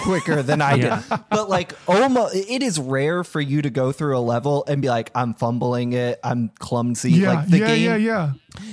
quicker 0.02 0.42
than 0.44 0.62
I 0.62 0.76
Yeah. 0.76 1.02
did. 1.10 1.20
But 1.30 1.50
like 1.50 1.74
almost 1.88 2.36
it 2.36 2.62
is 2.64 2.80
rare 2.80 3.24
for 3.24 3.42
you 3.42 3.62
to 3.62 3.70
go 3.70 3.92
through 3.92 4.18
a 4.18 4.20
level 4.20 4.64
and 4.68 4.82
be 4.82 4.90
like, 4.90 5.12
I'm 5.16 5.34
fumbling 5.34 5.94
it, 5.94 6.20
I'm 6.24 6.50
clumsy. 6.60 7.12
Yeah, 7.12 7.34
like 7.34 7.48
the 7.48 7.60
yeah, 7.60 7.68
game 7.68 7.84
yeah, 7.86 7.96
yeah. 7.96 8.32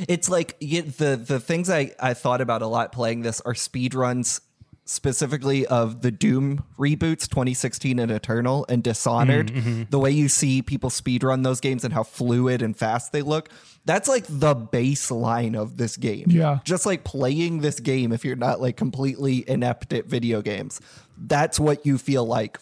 it's 0.09 0.29
like 0.29 0.57
y- 0.61 0.81
the 0.99 1.17
the 1.17 1.41
things 1.41 1.71
I, 1.71 1.93
I 2.01 2.15
thought 2.15 2.41
about 2.41 2.63
a 2.63 2.67
lot 2.67 2.93
playing 2.93 3.23
this 3.23 3.41
are 3.43 3.55
speed 3.55 3.95
runs 3.95 4.41
specifically 4.87 5.67
of 5.67 6.01
the 6.01 6.13
Doom 6.13 6.65
reboots 6.79 7.29
2016 7.29 7.99
and 7.99 8.11
Eternal 8.11 8.65
and 8.69 8.83
Dishonored. 8.83 9.53
Mm-hmm, 9.53 9.69
mm-hmm. 9.69 9.83
The 9.91 9.99
way 9.99 10.13
you 10.13 10.29
see 10.29 10.63
people 10.63 10.91
speed 10.91 11.25
run 11.25 11.43
those 11.43 11.61
games 11.61 11.85
and 11.85 11.93
how 11.93 12.05
fluid 12.05 12.63
and 12.63 12.77
fast 12.77 13.13
they 13.13 13.23
look. 13.23 13.51
That's 13.85 14.09
like 14.09 14.25
the 14.29 14.55
baseline 14.55 15.57
of 15.57 15.77
this 15.77 15.97
game. 15.97 16.27
Yeah. 16.29 16.61
Just 16.65 16.87
like 16.87 17.05
playing 17.05 17.61
this 17.61 17.81
game 17.81 18.13
if 18.13 18.25
you're 18.25 18.37
not 18.37 18.61
like 18.61 18.77
completely 18.77 19.45
inept 19.49 19.93
at 19.93 20.07
video 20.07 20.41
games. 20.41 20.81
That's 21.19 21.59
what 21.61 21.85
you 21.85 21.99
feel 21.99 22.25
like 22.25 22.59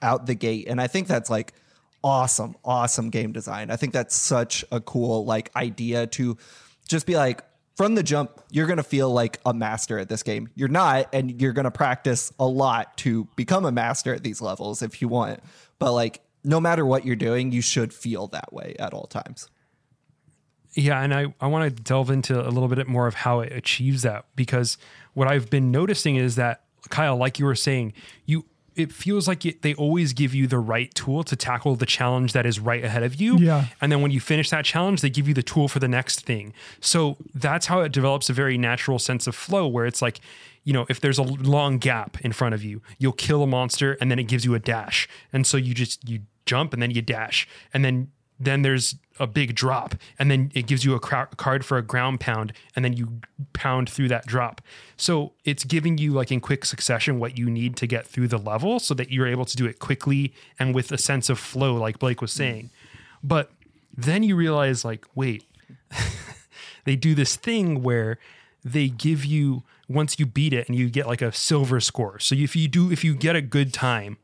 out 0.00 0.26
the 0.26 0.34
gate. 0.34 0.66
And 0.68 0.80
I 0.80 0.86
think 0.86 1.08
that's 1.08 1.28
like 1.28 1.52
awesome, 2.02 2.56
awesome 2.64 3.10
game 3.10 3.32
design. 3.32 3.70
I 3.70 3.76
think 3.76 3.92
that's 3.92 4.16
such 4.16 4.64
a 4.72 4.80
cool 4.80 5.26
like 5.26 5.54
idea 5.54 6.06
to 6.08 6.38
just 6.88 7.06
be 7.06 7.16
like 7.16 7.42
from 7.76 7.94
the 7.94 8.02
jump, 8.02 8.40
you're 8.50 8.66
gonna 8.66 8.82
feel 8.82 9.10
like 9.10 9.38
a 9.44 9.54
master 9.54 9.98
at 9.98 10.08
this 10.08 10.22
game. 10.22 10.48
You're 10.54 10.68
not, 10.68 11.08
and 11.12 11.40
you're 11.40 11.52
gonna 11.52 11.70
practice 11.70 12.32
a 12.38 12.46
lot 12.46 12.96
to 12.98 13.28
become 13.36 13.64
a 13.64 13.72
master 13.72 14.14
at 14.14 14.22
these 14.22 14.40
levels 14.40 14.82
if 14.82 15.00
you 15.00 15.08
want. 15.08 15.40
But 15.78 15.92
like 15.92 16.22
no 16.46 16.60
matter 16.60 16.86
what 16.86 17.04
you're 17.04 17.16
doing, 17.16 17.52
you 17.52 17.60
should 17.60 17.92
feel 17.92 18.28
that 18.28 18.52
way 18.52 18.76
at 18.78 18.94
all 18.94 19.06
times. 19.06 19.50
Yeah, 20.74 21.00
and 21.00 21.12
I, 21.12 21.34
I 21.40 21.48
want 21.48 21.76
to 21.76 21.82
delve 21.82 22.10
into 22.10 22.40
a 22.40 22.50
little 22.50 22.68
bit 22.68 22.86
more 22.86 23.06
of 23.06 23.14
how 23.14 23.40
it 23.40 23.52
achieves 23.52 24.02
that 24.02 24.26
because 24.36 24.78
what 25.14 25.26
I've 25.26 25.50
been 25.50 25.70
noticing 25.70 26.16
is 26.16 26.36
that 26.36 26.62
Kyle, 26.88 27.16
like 27.16 27.38
you 27.38 27.46
were 27.46 27.54
saying, 27.54 27.94
you 28.26 28.44
it 28.76 28.92
feels 28.92 29.26
like 29.26 29.44
it, 29.44 29.62
they 29.62 29.74
always 29.74 30.12
give 30.12 30.34
you 30.34 30.46
the 30.46 30.58
right 30.58 30.94
tool 30.94 31.24
to 31.24 31.34
tackle 31.34 31.76
the 31.76 31.86
challenge 31.86 32.32
that 32.32 32.46
is 32.46 32.60
right 32.60 32.84
ahead 32.84 33.02
of 33.02 33.20
you. 33.20 33.38
Yeah. 33.38 33.66
And 33.80 33.90
then 33.90 34.02
when 34.02 34.10
you 34.10 34.20
finish 34.20 34.50
that 34.50 34.64
challenge, 34.64 35.00
they 35.00 35.10
give 35.10 35.26
you 35.26 35.34
the 35.34 35.42
tool 35.42 35.68
for 35.68 35.78
the 35.78 35.88
next 35.88 36.20
thing. 36.26 36.52
So 36.80 37.16
that's 37.34 37.66
how 37.66 37.80
it 37.80 37.92
develops 37.92 38.28
a 38.28 38.32
very 38.32 38.58
natural 38.58 38.98
sense 38.98 39.26
of 39.26 39.34
flow 39.34 39.66
where 39.66 39.86
it's 39.86 40.02
like, 40.02 40.20
you 40.64 40.72
know, 40.72 40.84
if 40.88 41.00
there's 41.00 41.18
a 41.18 41.22
long 41.22 41.78
gap 41.78 42.20
in 42.22 42.32
front 42.32 42.54
of 42.54 42.62
you, 42.62 42.82
you'll 42.98 43.12
kill 43.12 43.42
a 43.42 43.46
monster 43.46 43.96
and 44.00 44.10
then 44.10 44.18
it 44.18 44.24
gives 44.24 44.44
you 44.44 44.54
a 44.54 44.58
dash. 44.58 45.08
And 45.32 45.46
so 45.46 45.56
you 45.56 45.74
just 45.74 46.08
you 46.08 46.20
jump 46.44 46.72
and 46.72 46.82
then 46.82 46.90
you 46.90 47.02
dash. 47.02 47.48
And 47.72 47.84
then 47.84 48.10
then 48.38 48.62
there's 48.62 48.96
a 49.18 49.26
big 49.26 49.54
drop 49.54 49.94
and 50.18 50.30
then 50.30 50.50
it 50.54 50.66
gives 50.66 50.84
you 50.84 50.94
a 50.94 51.00
card 51.00 51.64
for 51.64 51.78
a 51.78 51.82
ground 51.82 52.20
pound 52.20 52.52
and 52.74 52.84
then 52.84 52.92
you 52.92 53.20
pound 53.52 53.88
through 53.88 54.08
that 54.08 54.26
drop. 54.26 54.60
So 54.96 55.32
it's 55.44 55.64
giving 55.64 55.98
you 55.98 56.12
like 56.12 56.30
in 56.30 56.40
quick 56.40 56.64
succession 56.64 57.18
what 57.18 57.38
you 57.38 57.48
need 57.48 57.76
to 57.78 57.86
get 57.86 58.06
through 58.06 58.28
the 58.28 58.38
level 58.38 58.78
so 58.78 58.94
that 58.94 59.10
you're 59.10 59.26
able 59.26 59.46
to 59.46 59.56
do 59.56 59.66
it 59.66 59.78
quickly 59.78 60.34
and 60.58 60.74
with 60.74 60.92
a 60.92 60.98
sense 60.98 61.30
of 61.30 61.38
flow 61.38 61.74
like 61.76 61.98
blake 61.98 62.20
was 62.20 62.32
saying. 62.32 62.70
But 63.22 63.50
then 63.96 64.22
you 64.22 64.36
realize 64.36 64.84
like 64.84 65.06
wait 65.14 65.44
they 66.84 66.96
do 66.96 67.14
this 67.14 67.36
thing 67.36 67.82
where 67.82 68.18
they 68.62 68.88
give 68.88 69.24
you 69.24 69.62
once 69.88 70.18
you 70.18 70.26
beat 70.26 70.52
it 70.52 70.68
and 70.68 70.76
you 70.76 70.90
get 70.90 71.06
like 71.06 71.22
a 71.22 71.32
silver 71.32 71.80
score. 71.80 72.18
So 72.18 72.34
if 72.34 72.54
you 72.54 72.68
do 72.68 72.90
if 72.92 73.02
you 73.02 73.14
get 73.14 73.34
a 73.34 73.42
good 73.42 73.72
time 73.72 74.18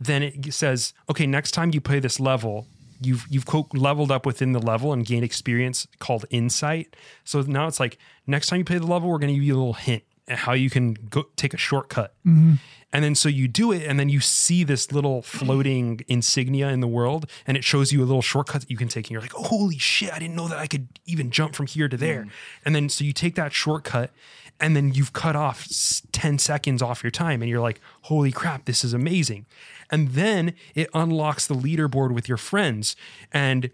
then 0.00 0.22
it 0.22 0.54
says 0.54 0.94
okay 1.10 1.26
next 1.26 1.50
time 1.50 1.72
you 1.74 1.80
play 1.80 1.98
this 1.98 2.18
level 2.18 2.66
you've 3.00 3.26
you've 3.28 3.46
quote 3.46 3.74
leveled 3.74 4.10
up 4.10 4.26
within 4.26 4.52
the 4.52 4.58
level 4.58 4.92
and 4.92 5.04
gained 5.04 5.24
experience 5.24 5.86
called 5.98 6.24
insight. 6.30 6.96
So 7.24 7.40
now 7.42 7.66
it's 7.66 7.80
like 7.80 7.98
next 8.26 8.48
time 8.48 8.58
you 8.58 8.64
play 8.64 8.78
the 8.78 8.86
level 8.86 9.08
we're 9.08 9.18
going 9.18 9.32
to 9.32 9.34
give 9.34 9.44
you 9.44 9.54
a 9.54 9.58
little 9.58 9.74
hint 9.74 10.02
at 10.28 10.38
how 10.38 10.52
you 10.52 10.70
can 10.70 10.94
go 10.94 11.24
take 11.36 11.54
a 11.54 11.56
shortcut. 11.56 12.14
Mm-hmm. 12.26 12.54
And 12.92 13.04
then 13.04 13.14
so 13.14 13.28
you 13.28 13.48
do 13.48 13.70
it 13.70 13.82
and 13.86 14.00
then 14.00 14.08
you 14.08 14.20
see 14.20 14.64
this 14.64 14.92
little 14.92 15.20
floating 15.20 16.00
insignia 16.08 16.68
in 16.68 16.80
the 16.80 16.86
world 16.86 17.30
and 17.46 17.56
it 17.56 17.64
shows 17.64 17.92
you 17.92 18.02
a 18.02 18.06
little 18.06 18.22
shortcut 18.22 18.62
that 18.62 18.70
you 18.70 18.78
can 18.78 18.88
take 18.88 19.06
and 19.06 19.10
you're 19.10 19.20
like 19.20 19.32
holy 19.32 19.76
shit 19.76 20.10
i 20.10 20.18
didn't 20.18 20.34
know 20.34 20.48
that 20.48 20.58
i 20.58 20.66
could 20.66 20.88
even 21.04 21.30
jump 21.30 21.54
from 21.54 21.66
here 21.66 21.88
to 21.88 21.96
mm. 21.96 22.00
there. 22.00 22.26
And 22.64 22.74
then 22.74 22.88
so 22.88 23.04
you 23.04 23.12
take 23.12 23.34
that 23.34 23.52
shortcut 23.52 24.10
and 24.58 24.74
then 24.74 24.94
you've 24.94 25.12
cut 25.12 25.36
off 25.36 25.68
10 26.12 26.38
seconds 26.38 26.80
off 26.80 27.02
your 27.02 27.10
time 27.10 27.42
and 27.42 27.50
you're 27.50 27.60
like 27.60 27.80
holy 28.02 28.32
crap 28.32 28.64
this 28.64 28.84
is 28.84 28.94
amazing 28.94 29.44
and 29.90 30.10
then 30.10 30.54
it 30.74 30.88
unlocks 30.94 31.46
the 31.46 31.54
leaderboard 31.54 32.12
with 32.12 32.28
your 32.28 32.38
friends. 32.38 32.96
And 33.32 33.70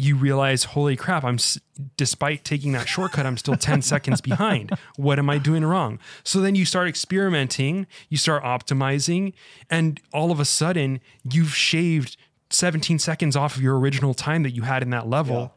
you 0.00 0.14
realize 0.14 0.62
holy 0.64 0.94
crap 0.94 1.24
i'm 1.24 1.38
despite 1.96 2.44
taking 2.44 2.70
that 2.70 2.86
shortcut 2.88 3.26
i'm 3.26 3.36
still 3.36 3.56
10 3.56 3.82
seconds 3.92 4.20
behind. 4.20 4.70
What 4.96 5.18
am 5.18 5.28
i 5.28 5.38
doing 5.38 5.64
wrong? 5.64 5.98
So 6.22 6.40
then 6.40 6.54
you 6.54 6.64
start 6.64 6.88
experimenting 6.88 7.86
you 8.08 8.16
start 8.16 8.44
optimizing 8.44 9.32
and 9.68 10.00
all 10.12 10.30
of 10.30 10.40
a 10.40 10.44
sudden 10.44 11.00
you've 11.28 11.54
shaved 11.54 12.16
17 12.50 12.98
seconds 12.98 13.36
off 13.36 13.56
of 13.56 13.62
your 13.62 13.78
original 13.78 14.14
time 14.14 14.42
that 14.44 14.52
you 14.52 14.62
had 14.62 14.82
in 14.82 14.90
that 14.90 15.08
level 15.08 15.52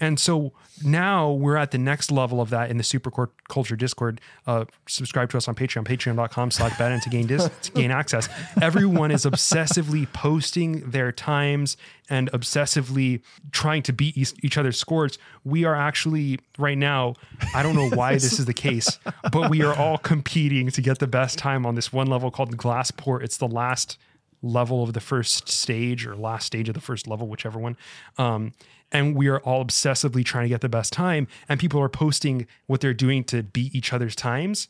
and 0.00 0.18
so 0.18 0.52
now 0.84 1.30
we're 1.30 1.56
at 1.56 1.70
the 1.70 1.78
next 1.78 2.10
level 2.10 2.40
of 2.40 2.50
that 2.50 2.70
in 2.70 2.78
the 2.78 2.84
super 2.84 3.10
culture 3.48 3.76
discord. 3.76 4.20
Uh, 4.46 4.64
subscribe 4.86 5.30
to 5.30 5.36
us 5.36 5.48
on 5.48 5.54
patreon 5.54 5.84
patreon.com 5.84 6.50
slash 6.50 6.78
bad 6.78 7.00
to 7.02 7.08
gain 7.10 7.26
dis- 7.26 7.50
to 7.62 7.72
gain 7.72 7.90
access. 7.90 8.28
Everyone 8.62 9.10
is 9.10 9.24
obsessively 9.24 10.10
posting 10.12 10.90
their 10.90 11.12
times 11.12 11.76
and 12.10 12.30
obsessively 12.32 13.20
trying 13.52 13.82
to 13.82 13.92
beat 13.92 14.16
each, 14.16 14.32
each 14.42 14.56
other's 14.56 14.78
scores. 14.78 15.18
We 15.44 15.64
are 15.64 15.74
actually 15.74 16.38
right 16.58 16.78
now 16.78 17.14
i 17.54 17.62
don't 17.62 17.76
know 17.76 17.88
why 17.90 18.14
this 18.14 18.38
is 18.38 18.46
the 18.46 18.54
case 18.54 18.98
but 19.32 19.48
we 19.50 19.62
are 19.62 19.74
all 19.74 19.98
competing 19.98 20.70
to 20.70 20.80
get 20.82 20.98
the 20.98 21.06
best 21.06 21.38
time 21.38 21.64
on 21.66 21.74
this 21.74 21.92
one 21.92 22.06
level 22.06 22.30
called 22.30 22.56
glassport. 22.56 23.22
It's 23.22 23.36
the 23.36 23.48
last 23.48 23.98
level 24.42 24.82
of 24.82 24.92
the 24.92 25.00
first 25.00 25.48
stage 25.48 26.06
or 26.06 26.14
last 26.14 26.46
stage 26.46 26.68
of 26.68 26.74
the 26.74 26.80
first 26.80 27.06
level, 27.06 27.26
whichever 27.26 27.58
one. 27.58 27.76
Um, 28.16 28.52
and 28.92 29.14
we 29.14 29.28
are 29.28 29.40
all 29.40 29.64
obsessively 29.64 30.24
trying 30.24 30.44
to 30.44 30.48
get 30.48 30.60
the 30.60 30.68
best 30.68 30.92
time. 30.92 31.28
And 31.48 31.60
people 31.60 31.80
are 31.80 31.88
posting 31.88 32.46
what 32.66 32.80
they're 32.80 32.94
doing 32.94 33.24
to 33.24 33.42
beat 33.42 33.74
each 33.74 33.92
other's 33.92 34.16
times. 34.16 34.68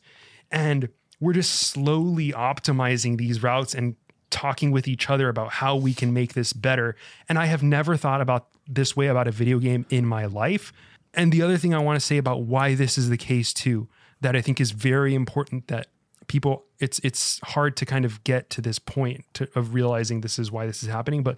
And 0.51 0.89
we're 1.19 1.33
just 1.33 1.53
slowly 1.53 2.31
optimizing 2.31 3.17
these 3.17 3.41
routes 3.43 3.73
and 3.73 3.95
talking 4.29 4.71
with 4.71 4.87
each 4.87 5.09
other 5.09 5.29
about 5.29 5.53
how 5.53 5.75
we 5.75 5.93
can 5.93 6.13
make 6.13 6.33
this 6.33 6.53
better. 6.53 6.95
And 7.27 7.39
I 7.39 7.45
have 7.45 7.63
never 7.63 7.97
thought 7.97 8.21
about 8.21 8.47
this 8.67 8.95
way 8.95 9.07
about 9.07 9.27
a 9.27 9.31
video 9.31 9.59
game 9.59 9.85
in 9.89 10.05
my 10.05 10.25
life. 10.25 10.71
And 11.13 11.31
the 11.31 11.41
other 11.41 11.57
thing 11.57 11.73
I 11.73 11.79
want 11.79 11.99
to 11.99 12.05
say 12.05 12.17
about 12.17 12.43
why 12.43 12.75
this 12.75 12.97
is 12.97 13.09
the 13.09 13.17
case 13.17 13.53
too, 13.53 13.87
that 14.21 14.35
I 14.35 14.41
think 14.41 14.61
is 14.61 14.71
very 14.71 15.15
important 15.15 15.67
that 15.67 15.87
people 16.27 16.65
it's 16.79 16.99
it's 16.99 17.39
hard 17.39 17.75
to 17.75 17.85
kind 17.85 18.05
of 18.05 18.23
get 18.23 18.49
to 18.51 18.61
this 18.61 18.79
point 18.79 19.25
to, 19.33 19.49
of 19.55 19.73
realizing 19.73 20.21
this 20.21 20.39
is 20.39 20.51
why 20.51 20.65
this 20.67 20.83
is 20.83 20.87
happening 20.87 21.23
but 21.23 21.37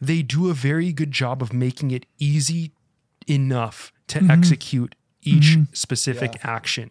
they 0.00 0.22
do 0.22 0.50
a 0.50 0.54
very 0.54 0.92
good 0.92 1.12
job 1.12 1.42
of 1.42 1.52
making 1.52 1.90
it 1.90 2.06
easy 2.18 2.72
enough 3.26 3.92
to 4.08 4.18
mm-hmm. 4.18 4.30
execute 4.30 4.94
each 5.22 5.52
mm-hmm. 5.52 5.64
specific 5.72 6.44
action. 6.44 6.90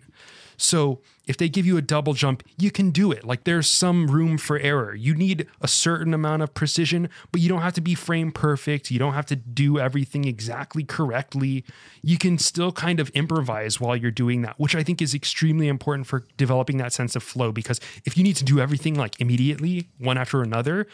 So 0.57 1.01
if 1.25 1.37
they 1.37 1.47
give 1.47 1.65
you 1.65 1.77
a 1.77 1.81
double 1.81 2.13
jump 2.13 2.43
you 2.57 2.69
can 2.69 2.89
do 2.89 3.11
it. 3.11 3.23
Like 3.23 3.45
there's 3.45 3.69
some 3.69 4.07
room 4.07 4.37
for 4.37 4.59
error. 4.59 4.93
You 4.93 5.15
need 5.15 5.47
a 5.61 5.67
certain 5.67 6.13
amount 6.13 6.41
of 6.41 6.53
precision 6.53 7.07
but 7.31 7.39
you 7.39 7.47
don't 7.47 7.61
have 7.61 7.73
to 7.75 7.81
be 7.81 7.95
frame 7.95 8.31
perfect. 8.31 8.91
You 8.91 8.99
don't 8.99 9.13
have 9.13 9.27
to 9.27 9.35
do 9.35 9.79
everything 9.79 10.25
exactly 10.25 10.83
correctly. 10.83 11.63
You 12.01 12.17
can 12.17 12.37
still 12.37 12.71
kind 12.71 12.99
of 12.99 13.09
improvise 13.11 13.79
while 13.79 13.95
you're 13.95 14.11
doing 14.11 14.41
that 14.41 14.59
which 14.59 14.75
i 14.75 14.83
think 14.83 15.01
is 15.01 15.13
extremely 15.13 15.67
important 15.67 16.07
for 16.07 16.25
developing 16.35 16.77
that 16.77 16.91
sense 16.91 17.15
of 17.15 17.23
flow 17.23 17.51
because 17.51 17.79
if 18.05 18.17
you 18.17 18.23
need 18.23 18.35
to 18.35 18.43
do 18.43 18.59
everything 18.59 18.95
like 18.95 19.19
immediately 19.21 19.87
one 19.97 20.17
after 20.17 20.41
another 20.41 20.87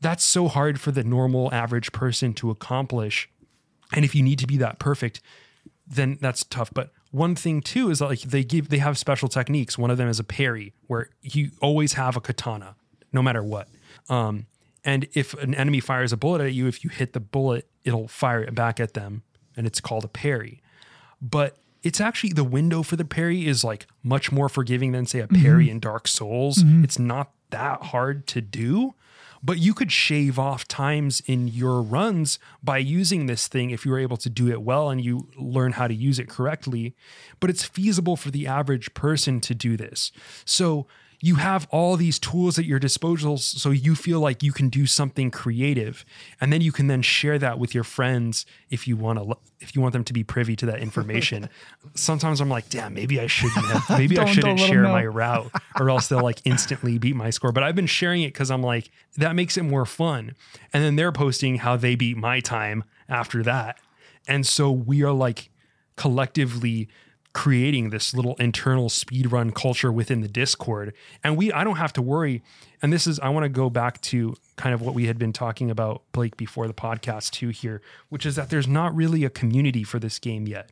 that's 0.00 0.24
so 0.24 0.48
hard 0.48 0.80
for 0.80 0.92
the 0.92 1.04
normal 1.04 1.52
average 1.52 1.92
person 1.92 2.32
to 2.34 2.50
accomplish 2.50 3.28
and 3.92 4.04
if 4.04 4.14
you 4.14 4.22
need 4.22 4.38
to 4.38 4.46
be 4.46 4.56
that 4.56 4.78
perfect 4.78 5.20
then 5.90 6.18
that's 6.20 6.44
tough. 6.44 6.70
But 6.72 6.90
one 7.10 7.34
thing 7.34 7.60
too 7.60 7.90
is 7.90 8.00
like 8.00 8.20
they 8.20 8.44
give 8.44 8.68
they 8.68 8.78
have 8.78 8.98
special 8.98 9.28
techniques. 9.28 9.78
One 9.78 9.90
of 9.90 9.96
them 9.96 10.08
is 10.08 10.20
a 10.20 10.24
parry, 10.24 10.74
where 10.86 11.10
you 11.22 11.50
always 11.60 11.94
have 11.94 12.16
a 12.16 12.20
katana, 12.20 12.76
no 13.12 13.22
matter 13.22 13.42
what. 13.42 13.68
Um, 14.08 14.46
and 14.84 15.08
if 15.14 15.34
an 15.34 15.54
enemy 15.54 15.80
fires 15.80 16.12
a 16.12 16.16
bullet 16.16 16.42
at 16.42 16.52
you, 16.52 16.66
if 16.66 16.84
you 16.84 16.90
hit 16.90 17.12
the 17.12 17.20
bullet, 17.20 17.68
it'll 17.84 18.08
fire 18.08 18.42
it 18.42 18.54
back 18.54 18.80
at 18.80 18.94
them, 18.94 19.22
and 19.56 19.66
it's 19.66 19.80
called 19.80 20.04
a 20.04 20.08
parry. 20.08 20.62
But 21.20 21.56
it's 21.82 22.00
actually 22.00 22.32
the 22.32 22.44
window 22.44 22.82
for 22.82 22.96
the 22.96 23.04
parry 23.04 23.46
is 23.46 23.64
like 23.64 23.86
much 24.02 24.30
more 24.30 24.48
forgiving 24.48 24.92
than 24.92 25.06
say 25.06 25.20
a 25.20 25.28
parry 25.28 25.70
in 25.70 25.80
Dark 25.80 26.06
Souls. 26.08 26.58
It's 26.84 26.98
not 26.98 27.32
that 27.50 27.82
hard 27.84 28.26
to 28.28 28.40
do, 28.40 28.94
but 29.42 29.58
you 29.58 29.74
could 29.74 29.92
shave 29.92 30.38
off 30.38 30.66
times 30.66 31.22
in 31.26 31.48
your 31.48 31.80
runs 31.80 32.38
by 32.62 32.78
using 32.78 33.26
this 33.26 33.48
thing 33.48 33.70
if 33.70 33.84
you 33.84 33.92
were 33.92 33.98
able 33.98 34.16
to 34.16 34.30
do 34.30 34.48
it 34.48 34.62
well 34.62 34.90
and 34.90 35.04
you 35.04 35.28
learn 35.36 35.72
how 35.72 35.86
to 35.86 35.94
use 35.94 36.18
it 36.18 36.28
correctly. 36.28 36.94
But 37.40 37.50
it's 37.50 37.64
feasible 37.64 38.16
for 38.16 38.30
the 38.30 38.46
average 38.46 38.94
person 38.94 39.40
to 39.40 39.54
do 39.54 39.76
this. 39.76 40.12
So 40.44 40.86
you 41.20 41.34
have 41.36 41.66
all 41.70 41.96
these 41.96 42.18
tools 42.18 42.58
at 42.58 42.64
your 42.64 42.78
disposal 42.78 43.38
so 43.38 43.70
you 43.70 43.96
feel 43.96 44.20
like 44.20 44.42
you 44.42 44.52
can 44.52 44.68
do 44.68 44.86
something 44.86 45.30
creative. 45.32 46.04
And 46.40 46.52
then 46.52 46.60
you 46.60 46.70
can 46.70 46.86
then 46.86 47.02
share 47.02 47.38
that 47.40 47.58
with 47.58 47.74
your 47.74 47.82
friends 47.82 48.46
if 48.70 48.86
you 48.86 48.96
want 48.96 49.18
to 49.18 49.36
if 49.60 49.74
you 49.74 49.82
want 49.82 49.92
them 49.94 50.04
to 50.04 50.12
be 50.12 50.22
privy 50.22 50.54
to 50.56 50.66
that 50.66 50.78
information. 50.78 51.48
Sometimes 51.94 52.40
i'm 52.40 52.48
like 52.48 52.68
damn 52.68 52.94
maybe 52.94 53.20
i 53.20 53.26
shouldn't 53.26 53.66
have 53.66 53.90
maybe 53.98 54.16
i 54.18 54.24
shouldn't 54.24 54.44
don't 54.44 54.56
let 54.58 54.70
'em 54.70 54.74
share 54.74 54.82
my 54.84 55.04
route 55.04 55.50
or 55.80 55.90
else 55.90 56.06
they'll 56.08 56.22
like 56.22 56.40
instantly 56.44 56.98
beat 56.98 57.16
my 57.16 57.30
score. 57.30 57.50
But 57.50 57.64
i've 57.64 57.74
been 57.74 57.86
sharing 57.86 58.22
it 58.22 58.28
because 58.32 58.50
i'm 58.50 58.62
like 58.62 58.90
that 59.16 59.34
makes 59.34 59.56
it 59.56 59.64
more 59.64 59.86
fun. 59.86 60.36
And 60.72 60.84
then 60.84 60.94
they're 60.96 61.12
posting 61.12 61.56
how 61.56 61.76
they 61.76 61.96
beat 61.96 62.16
my 62.16 62.38
time 62.38 62.84
after 63.08 63.42
that. 63.42 63.78
And 64.28 64.46
so 64.46 64.70
we 64.70 65.02
are 65.02 65.12
like 65.12 65.50
collectively 65.96 66.88
creating 67.42 67.90
this 67.90 68.12
little 68.14 68.34
internal 68.36 68.88
speedrun 68.88 69.54
culture 69.54 69.92
within 69.92 70.22
the 70.22 70.28
Discord. 70.28 70.92
And 71.22 71.36
we 71.36 71.52
I 71.52 71.62
don't 71.62 71.76
have 71.76 71.92
to 71.92 72.02
worry. 72.02 72.42
And 72.82 72.92
this 72.92 73.06
is 73.06 73.20
I 73.20 73.28
want 73.28 73.44
to 73.44 73.48
go 73.48 73.70
back 73.70 74.00
to 74.10 74.34
kind 74.56 74.74
of 74.74 74.80
what 74.82 74.92
we 74.92 75.06
had 75.06 75.18
been 75.18 75.32
talking 75.32 75.70
about, 75.70 76.02
Blake, 76.10 76.36
before 76.36 76.66
the 76.66 76.74
podcast 76.74 77.30
too 77.30 77.50
here, 77.50 77.80
which 78.08 78.26
is 78.26 78.34
that 78.34 78.50
there's 78.50 78.66
not 78.66 78.92
really 78.92 79.24
a 79.24 79.30
community 79.30 79.84
for 79.84 80.00
this 80.00 80.18
game 80.18 80.48
yet. 80.48 80.70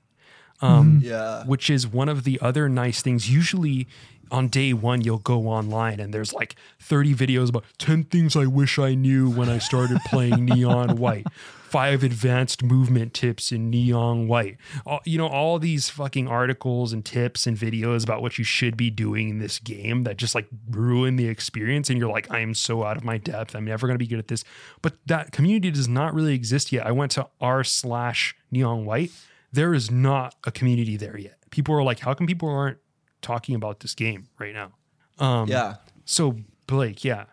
Um, 0.60 1.00
Yeah. 1.04 1.44
which 1.44 1.70
is 1.70 1.86
one 1.86 2.08
of 2.08 2.24
the 2.24 2.40
other 2.40 2.68
nice 2.68 3.00
things. 3.00 3.30
Usually 3.30 3.86
on 4.32 4.48
day 4.48 4.72
one, 4.72 5.02
you'll 5.02 5.18
go 5.18 5.46
online 5.46 6.00
and 6.00 6.12
there's 6.12 6.32
like 6.32 6.56
30 6.80 7.14
videos 7.14 7.48
about 7.50 7.64
10 7.78 8.04
things 8.04 8.34
I 8.34 8.46
wish 8.46 8.76
I 8.78 8.94
knew 8.96 9.30
when 9.30 9.48
I 9.48 9.58
started 9.58 9.98
playing 10.06 10.44
Neon 10.50 10.96
White, 10.96 11.26
five 11.70 12.02
advanced 12.02 12.62
movement 12.62 13.14
tips 13.14 13.52
in 13.52 13.70
Neon 13.70 14.28
White. 14.28 14.56
All, 14.84 15.00
you 15.04 15.18
know, 15.18 15.26
all 15.26 15.58
these 15.58 15.88
fucking 15.88 16.28
articles 16.28 16.92
and 16.92 17.04
tips 17.04 17.46
and 17.46 17.56
videos 17.56 18.04
about 18.04 18.22
what 18.22 18.38
you 18.38 18.44
should 18.44 18.76
be 18.76 18.90
doing 18.90 19.28
in 19.28 19.38
this 19.38 19.58
game 19.58 20.04
that 20.04 20.16
just 20.16 20.34
like 20.34 20.46
ruin 20.70 21.16
the 21.16 21.28
experience. 21.28 21.90
And 21.90 21.98
you're 21.98 22.10
like, 22.10 22.30
I 22.30 22.40
am 22.40 22.54
so 22.54 22.84
out 22.84 22.96
of 22.96 23.04
my 23.04 23.18
depth. 23.18 23.54
I'm 23.54 23.64
never 23.64 23.86
going 23.86 23.94
to 23.94 24.02
be 24.02 24.06
good 24.06 24.18
at 24.18 24.28
this. 24.28 24.44
But 24.82 24.94
that 25.06 25.32
community 25.32 25.70
does 25.70 25.88
not 25.88 26.14
really 26.14 26.34
exist 26.34 26.72
yet. 26.72 26.86
I 26.86 26.92
went 26.92 27.12
to 27.12 27.28
r 27.40 27.64
slash 27.64 28.36
Neon 28.50 28.84
White 28.84 29.10
there 29.56 29.74
is 29.74 29.90
not 29.90 30.34
a 30.44 30.52
community 30.52 30.96
there 30.96 31.18
yet. 31.18 31.38
People 31.50 31.74
are 31.74 31.82
like, 31.82 32.00
how 32.00 32.14
come 32.14 32.26
people 32.26 32.48
aren't 32.48 32.78
talking 33.22 33.54
about 33.54 33.80
this 33.80 33.94
game 33.94 34.28
right 34.38 34.54
now? 34.54 34.72
Um, 35.18 35.48
Yeah. 35.48 35.76
So 36.04 36.36
Blake, 36.66 37.04
yeah. 37.04 37.24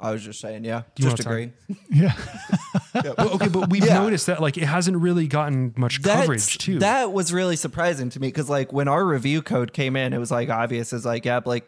I 0.00 0.10
was 0.10 0.24
just 0.24 0.40
saying, 0.40 0.64
yeah. 0.64 0.82
You 0.96 1.10
just 1.10 1.24
wanna 1.24 1.44
agree. 1.44 1.52
Yeah. 1.90 2.14
Well, 2.94 3.14
okay, 3.34 3.48
but 3.48 3.70
we've 3.70 3.84
Yeah. 3.84 3.98
noticed 4.00 4.26
that 4.26 4.40
like 4.40 4.56
it 4.56 4.64
hasn't 4.64 4.96
really 4.98 5.26
gotten 5.26 5.72
much 5.76 6.02
coverage 6.02 6.58
too. 6.58 6.78
That 6.80 7.12
was 7.12 7.32
really 7.32 7.56
surprising 7.56 8.10
to 8.10 8.20
me 8.20 8.28
because 8.28 8.50
like 8.50 8.72
when 8.72 8.88
our 8.88 9.04
review 9.04 9.42
code 9.42 9.72
came 9.72 9.96
in, 9.96 10.12
it 10.12 10.18
was 10.18 10.30
like 10.30 10.50
obvious. 10.50 10.92
It's 10.92 11.04
like, 11.04 11.24
yeah, 11.24 11.40
Blake 11.40 11.64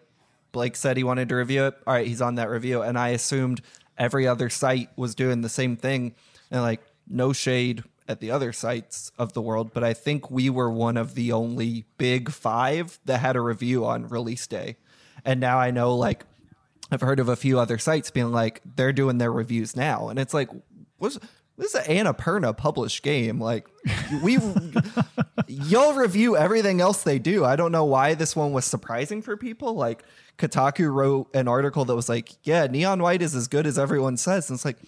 Blake 0.52 0.76
said 0.76 0.96
he 0.96 1.04
wanted 1.04 1.28
to 1.30 1.34
review 1.36 1.64
it. 1.64 1.74
All 1.86 1.94
right, 1.94 2.06
he's 2.06 2.20
on 2.22 2.36
that 2.36 2.48
review. 2.48 2.82
And 2.82 2.98
I 2.98 3.08
assumed 3.08 3.60
every 3.98 4.26
other 4.26 4.48
site 4.50 4.88
was 4.96 5.14
doing 5.14 5.40
the 5.40 5.48
same 5.48 5.76
thing. 5.76 6.14
And 6.50 6.62
like 6.62 6.80
no 7.08 7.32
shade 7.32 7.82
at 8.06 8.20
the 8.20 8.30
other 8.30 8.52
sites 8.52 9.10
of 9.18 9.32
the 9.32 9.40
world, 9.40 9.72
but 9.72 9.82
I 9.82 9.94
think 9.94 10.30
we 10.30 10.50
were 10.50 10.70
one 10.70 10.96
of 10.98 11.14
the 11.14 11.32
only 11.32 11.86
big 11.96 12.30
five 12.30 12.98
that 13.06 13.18
had 13.18 13.34
a 13.34 13.40
review 13.40 13.86
on 13.86 14.08
release 14.08 14.46
day. 14.46 14.76
And 15.24 15.40
now 15.40 15.58
I 15.58 15.70
know 15.70 15.94
like 15.96 16.24
I've 16.90 17.00
heard 17.00 17.18
of 17.18 17.30
a 17.30 17.34
few 17.36 17.58
other 17.58 17.78
sites 17.78 18.10
being 18.10 18.30
like 18.30 18.60
they're 18.76 18.92
doing 18.92 19.16
their 19.16 19.32
reviews 19.32 19.74
now, 19.74 20.08
and 20.10 20.18
it's 20.18 20.34
like, 20.34 20.50
what's 20.98 21.18
this 21.56 21.74
is 21.74 21.86
an 21.86 22.06
Annapurna 22.06 22.56
published 22.56 23.02
game? 23.02 23.40
Like 23.40 23.68
we 24.22 24.38
y'all 25.46 25.94
review 25.94 26.36
everything 26.36 26.80
else 26.80 27.02
they 27.02 27.18
do. 27.18 27.44
I 27.44 27.56
don't 27.56 27.72
know 27.72 27.84
why 27.84 28.14
this 28.14 28.34
one 28.34 28.52
was 28.52 28.64
surprising 28.64 29.22
for 29.22 29.36
people. 29.36 29.74
Like 29.74 30.02
Kotaku 30.38 30.92
wrote 30.92 31.28
an 31.34 31.46
article 31.46 31.84
that 31.84 31.94
was 31.94 32.08
like, 32.08 32.30
yeah, 32.42 32.66
Neon 32.66 33.00
White 33.00 33.22
is 33.22 33.34
as 33.34 33.46
good 33.46 33.66
as 33.66 33.78
everyone 33.78 34.16
says, 34.16 34.50
and 34.50 34.56
it's 34.56 34.64
like, 34.64 34.78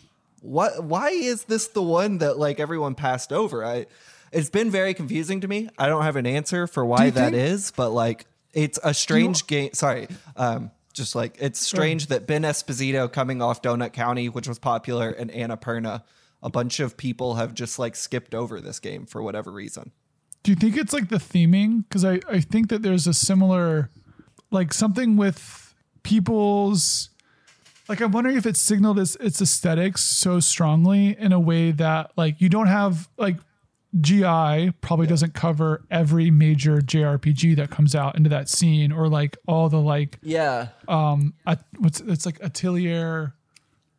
what? 0.42 0.82
Why 0.82 1.10
is 1.10 1.44
this 1.44 1.68
the 1.68 1.82
one 1.82 2.18
that 2.18 2.38
like 2.38 2.58
everyone 2.60 2.94
passed 2.94 3.32
over? 3.32 3.64
I. 3.64 3.86
It's 4.32 4.50
been 4.50 4.72
very 4.72 4.92
confusing 4.92 5.40
to 5.42 5.48
me. 5.48 5.68
I 5.78 5.86
don't 5.86 6.02
have 6.02 6.16
an 6.16 6.26
answer 6.26 6.66
for 6.66 6.84
why 6.84 7.06
you 7.06 7.10
that 7.12 7.32
think- 7.32 7.36
is, 7.36 7.70
but 7.70 7.90
like 7.90 8.26
it's 8.52 8.78
a 8.82 8.92
strange 8.92 9.46
game. 9.46 9.70
Sorry. 9.72 10.08
Um, 10.36 10.72
just 10.96 11.14
like 11.14 11.36
it's 11.38 11.60
strange 11.60 12.06
that 12.08 12.26
Ben 12.26 12.42
Esposito 12.42 13.12
coming 13.12 13.42
off 13.42 13.62
Donut 13.62 13.92
County, 13.92 14.28
which 14.28 14.48
was 14.48 14.58
popular, 14.58 15.10
and 15.10 15.30
Annapurna, 15.30 16.02
a 16.42 16.50
bunch 16.50 16.80
of 16.80 16.96
people 16.96 17.34
have 17.34 17.54
just 17.54 17.78
like 17.78 17.94
skipped 17.94 18.34
over 18.34 18.60
this 18.60 18.80
game 18.80 19.06
for 19.06 19.22
whatever 19.22 19.52
reason. 19.52 19.92
Do 20.42 20.52
you 20.52 20.56
think 20.56 20.76
it's 20.76 20.92
like 20.92 21.08
the 21.08 21.16
theming? 21.16 21.84
Because 21.88 22.04
I, 22.04 22.20
I 22.28 22.40
think 22.40 22.68
that 22.68 22.82
there's 22.82 23.06
a 23.06 23.14
similar, 23.14 23.90
like 24.50 24.72
something 24.72 25.16
with 25.16 25.74
people's, 26.02 27.10
like 27.88 28.00
I'm 28.00 28.12
wondering 28.12 28.36
if 28.36 28.46
it 28.46 28.56
signaled 28.56 28.98
its 28.98 29.16
its 29.16 29.42
aesthetics 29.42 30.02
so 30.02 30.40
strongly 30.40 31.16
in 31.18 31.32
a 31.32 31.40
way 31.40 31.72
that 31.72 32.12
like 32.16 32.40
you 32.40 32.48
don't 32.48 32.68
have 32.68 33.08
like 33.16 33.36
GI 34.00 34.72
probably 34.80 35.06
doesn't 35.06 35.32
cover 35.34 35.82
every 35.90 36.30
major 36.30 36.80
JRPG 36.80 37.56
that 37.56 37.70
comes 37.70 37.94
out 37.94 38.16
into 38.16 38.28
that 38.30 38.48
scene 38.48 38.92
or 38.92 39.08
like 39.08 39.36
all 39.46 39.68
the 39.68 39.80
like 39.80 40.18
Yeah. 40.22 40.68
um 40.88 41.34
at, 41.46 41.64
what's 41.78 42.00
it's 42.00 42.26
like 42.26 42.38
Atelier 42.42 43.32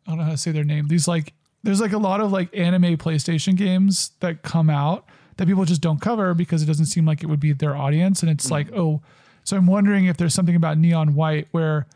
I 0.06 0.12
don't 0.12 0.20
know 0.20 0.26
how 0.26 0.32
to 0.32 0.38
say 0.38 0.52
their 0.52 0.64
name. 0.64 0.88
These 0.88 1.08
like 1.08 1.34
there's 1.64 1.82
like 1.82 1.94
a 1.94 1.98
lot 1.98 2.22
of 2.22 2.32
like 2.32 2.56
anime 2.56 2.96
PlayStation 2.98 3.56
games 3.56 4.12
that 4.20 4.42
come 4.44 4.70
out 4.70 5.06
that 5.38 5.48
people 5.48 5.66
just 5.66 5.82
don't 5.82 6.00
cover 6.00 6.34
because 6.34 6.64
it 6.64 6.66
doesn't 6.66 6.86
seem 6.86 7.06
like 7.06 7.24
it 7.24 7.28
would 7.28 7.40
be 7.40 7.52
their 7.54 7.76
audience 7.76 8.22
and 8.22 8.32
it's 8.32 8.50
like 8.52 8.72
oh 8.74 9.02
so 9.44 9.56
I'm 9.58 9.68
wondering 9.68 10.06
if 10.06 10.18
there's 10.18 10.34
something 10.34 10.56
about 10.56 10.78
Neon 10.78 11.16
White 11.16 11.48
where 11.52 11.88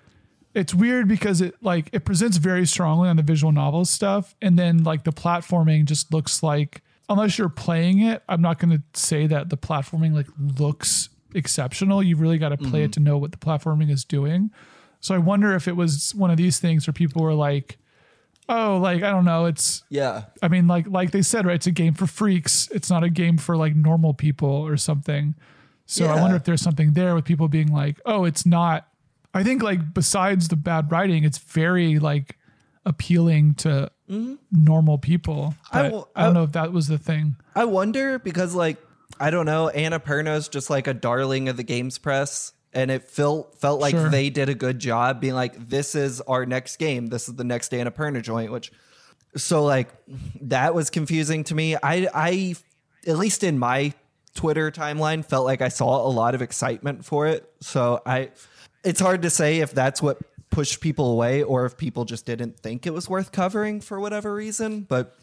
it's 0.54 0.74
weird 0.74 1.08
because 1.08 1.40
it 1.42 1.56
like 1.62 1.90
it 1.94 2.04
presents 2.04 2.38
very 2.38 2.66
strongly 2.66 3.10
on 3.10 3.16
the 3.18 3.24
visual 3.24 3.52
novel 3.52 3.86
stuff 3.86 4.36
and 4.42 4.58
then 4.58 4.84
like 4.84 5.04
the 5.04 5.12
platforming 5.14 5.86
just 5.86 6.12
looks 6.14 6.42
like 6.44 6.82
unless 7.12 7.38
you're 7.38 7.50
playing 7.50 8.02
it 8.02 8.24
i'm 8.28 8.42
not 8.42 8.60
going 8.60 8.72
to 8.72 8.82
say 9.00 9.28
that 9.28 9.50
the 9.50 9.58
platforming 9.58 10.14
like 10.14 10.28
looks 10.60 11.10
exceptional 11.34 12.04
you 12.04 12.16
really 12.16 12.38
got 12.38 12.50
to 12.50 12.58
play 12.58 12.82
it 12.82 12.86
mm-hmm. 12.86 12.92
to 12.92 13.00
know 13.00 13.18
what 13.18 13.32
the 13.32 13.38
platforming 13.38 13.90
is 13.90 14.04
doing 14.04 14.52
so 15.00 15.16
i 15.16 15.18
wonder 15.18 15.54
if 15.54 15.68
it 15.68 15.76
was 15.76 16.14
one 16.16 16.30
of 16.30 16.38
these 16.38 16.60
things 16.60 16.86
where 16.88 16.94
people 16.94 17.22
were 17.22 17.34
like 17.34 17.78
oh 18.50 18.78
like 18.78 19.02
i 19.04 19.10
don't 19.10 19.26
know 19.26 19.46
it's 19.46 19.84
Yeah. 19.90 20.24
I 20.42 20.48
mean, 20.48 20.68
like 20.68 20.88
like 20.88 21.12
they 21.12 21.22
said, 21.22 21.46
right? 21.46 21.56
It's 21.56 21.68
a 21.68 21.72
game 21.72 21.94
for 21.94 22.08
freaks. 22.08 22.70
It's 22.72 22.90
not 22.90 23.04
a 23.04 23.10
game 23.10 23.38
for 23.38 23.56
like 23.58 23.76
normal 23.76 24.14
people 24.14 24.50
or 24.50 24.78
something. 24.78 25.36
So 25.86 26.08
I 26.08 26.22
wonder 26.22 26.38
if 26.38 26.46
there's 26.46 26.62
something 26.62 26.94
there 26.94 27.14
with 27.16 27.26
people 27.26 27.50
being 27.50 27.68
like, 27.68 28.00
oh, 28.06 28.24
it's 28.24 28.46
not. 28.46 28.88
I 29.34 29.44
think 29.44 29.62
like 29.62 29.94
besides 29.94 30.48
the 30.48 30.56
bad 30.56 30.92
writing, 30.92 31.26
it's 31.26 31.38
very 31.38 32.00
like 32.00 32.38
appealing 32.86 33.54
to 33.56 33.92
normal 34.52 34.98
people. 34.98 35.56
Mm-hmm. 35.72 35.78
I 35.78 35.82
But 35.82 35.86
I, 35.88 35.92
will- 35.92 36.10
don't 36.16 36.34
know 36.34 36.44
if 36.44 36.52
that 36.54 36.72
was 36.72 36.88
the 36.88 36.98
thing. 36.98 37.36
I 37.56 37.66
wonder 37.66 38.20
because 38.20 38.54
like 38.56 38.78
I 39.20 39.30
don't 39.30 39.46
know, 39.46 39.70
Annapurna's 39.74 40.48
just 40.48 40.70
like 40.70 40.88
a 40.88 40.94
darling 40.94 41.48
of 41.50 41.58
the 41.58 41.64
games 41.64 41.98
press. 41.98 42.54
And 42.74 42.90
it 42.90 43.04
felt 43.04 43.60
felt 43.60 43.82
like 43.82 43.92
Sure. 43.94 44.10
they 44.10 44.30
did 44.30 44.48
a 44.48 44.56
good 44.56 44.80
job 44.80 45.20
being 45.20 45.34
like, 45.36 45.68
this 45.70 45.94
is 45.94 46.22
our 46.22 46.46
next 46.46 46.78
game. 46.78 47.08
This 47.08 47.28
is 47.28 47.36
the 47.36 47.44
next 47.44 47.74
Annapurna 47.74 48.22
joint, 48.22 48.52
which 48.52 48.72
so 49.36 49.64
like 49.66 49.90
that 50.42 50.74
was 50.74 50.90
confusing 50.90 51.44
to 51.46 51.56
me. 51.56 51.76
I 51.76 52.08
I 52.14 52.56
at 53.06 53.18
least 53.18 53.44
in 53.44 53.60
my 53.60 53.94
Twitter 54.36 54.72
timeline 54.72 55.26
felt 55.26 55.46
like 55.46 55.62
I 55.62 55.68
saw 55.68 56.08
a 56.08 56.10
lot 56.10 56.34
of 56.34 56.42
excitement 56.42 57.04
for 57.04 57.28
it. 57.28 57.50
So 57.60 58.02
I 58.06 58.32
it's 58.86 59.02
hard 59.02 59.24
to 59.24 59.30
say 59.30 59.60
if 59.60 59.74
that's 59.74 60.02
what 60.02 60.20
pushed 60.52 60.82
people 60.82 61.12
away 61.12 61.42
or 61.42 61.66
if 61.66 61.78
people 61.78 62.06
just 62.06 62.26
didn't 62.26 62.60
think 62.60 62.86
it 62.86 62.94
was 62.94 63.10
worth 63.10 63.32
covering 63.32 63.82
for 63.82 64.00
whatever 64.00 64.36
reason, 64.36 64.82
but 64.82 65.18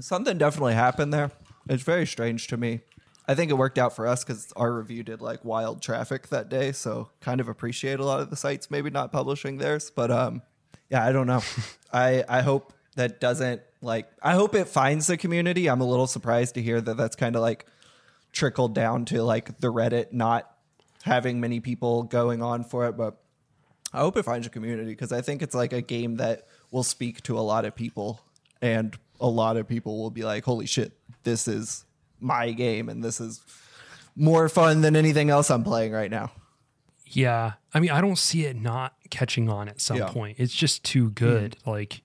something 0.00 0.38
definitely 0.38 0.74
happened 0.74 1.12
there. 1.12 1.30
It's 1.68 1.82
very 1.82 2.06
strange 2.06 2.46
to 2.46 2.56
me. 2.56 2.80
I 3.26 3.34
think 3.34 3.50
it 3.50 3.54
worked 3.54 3.76
out 3.76 3.94
for 3.94 4.06
us 4.06 4.24
because 4.24 4.50
our 4.56 4.72
review 4.72 5.02
did 5.02 5.20
like 5.20 5.44
wild 5.44 5.82
traffic 5.82 6.28
that 6.28 6.48
day, 6.48 6.72
so 6.72 7.10
kind 7.20 7.40
of 7.42 7.48
appreciate 7.48 8.00
a 8.00 8.04
lot 8.04 8.20
of 8.20 8.30
the 8.30 8.36
sites 8.36 8.70
maybe 8.70 8.88
not 8.88 9.12
publishing 9.12 9.58
theirs. 9.58 9.92
But 9.94 10.10
um, 10.10 10.40
yeah, 10.88 11.04
I 11.04 11.12
don't 11.12 11.26
know. 11.26 11.42
I 11.92 12.24
I 12.26 12.40
hope 12.40 12.72
that 12.96 13.20
doesn't 13.20 13.60
like. 13.82 14.10
I 14.22 14.32
hope 14.32 14.54
it 14.54 14.66
finds 14.66 15.08
the 15.08 15.18
community. 15.18 15.68
I'm 15.68 15.82
a 15.82 15.86
little 15.86 16.06
surprised 16.06 16.54
to 16.54 16.62
hear 16.62 16.80
that 16.80 16.96
that's 16.96 17.16
kind 17.16 17.36
of 17.36 17.42
like 17.42 17.66
trickled 18.32 18.74
down 18.74 19.04
to 19.06 19.22
like 19.22 19.60
the 19.60 19.70
Reddit 19.70 20.12
not 20.12 20.50
having 21.02 21.38
many 21.38 21.60
people 21.60 22.04
going 22.04 22.42
on 22.42 22.64
for 22.64 22.86
it, 22.86 22.96
but 22.96 23.18
I 23.92 24.00
hope 24.00 24.16
it 24.16 24.24
finds 24.24 24.46
a 24.46 24.50
community 24.50 24.90
because 24.90 25.12
I 25.12 25.20
think 25.22 25.40
it's 25.42 25.54
like 25.54 25.72
a 25.72 25.80
game 25.80 26.16
that 26.16 26.46
will 26.70 26.82
speak 26.82 27.22
to 27.24 27.38
a 27.38 27.40
lot 27.40 27.64
of 27.64 27.74
people, 27.74 28.20
and 28.60 28.96
a 29.20 29.28
lot 29.28 29.56
of 29.56 29.66
people 29.66 29.98
will 29.98 30.10
be 30.10 30.24
like, 30.24 30.44
"Holy 30.44 30.66
shit, 30.66 30.92
this 31.24 31.48
is 31.48 31.84
my 32.20 32.52
game, 32.52 32.88
and 32.88 33.02
this 33.02 33.20
is 33.20 33.40
more 34.16 34.48
fun 34.48 34.80
than 34.80 34.96
anything 34.96 35.30
else 35.30 35.50
I'm 35.50 35.62
playing 35.64 35.92
right 35.92 36.10
now. 36.10 36.32
Yeah. 37.06 37.52
I 37.72 37.80
mean, 37.80 37.90
I 37.90 38.00
don't 38.00 38.18
see 38.18 38.44
it 38.44 38.56
not 38.56 38.94
catching 39.10 39.48
on 39.48 39.68
at 39.68 39.80
some 39.80 39.96
Yeah. 39.98 40.08
point. 40.08 40.38
It's 40.40 40.52
just 40.54 40.84
too 40.84 41.10
good. 41.10 41.56
Like 41.64 42.02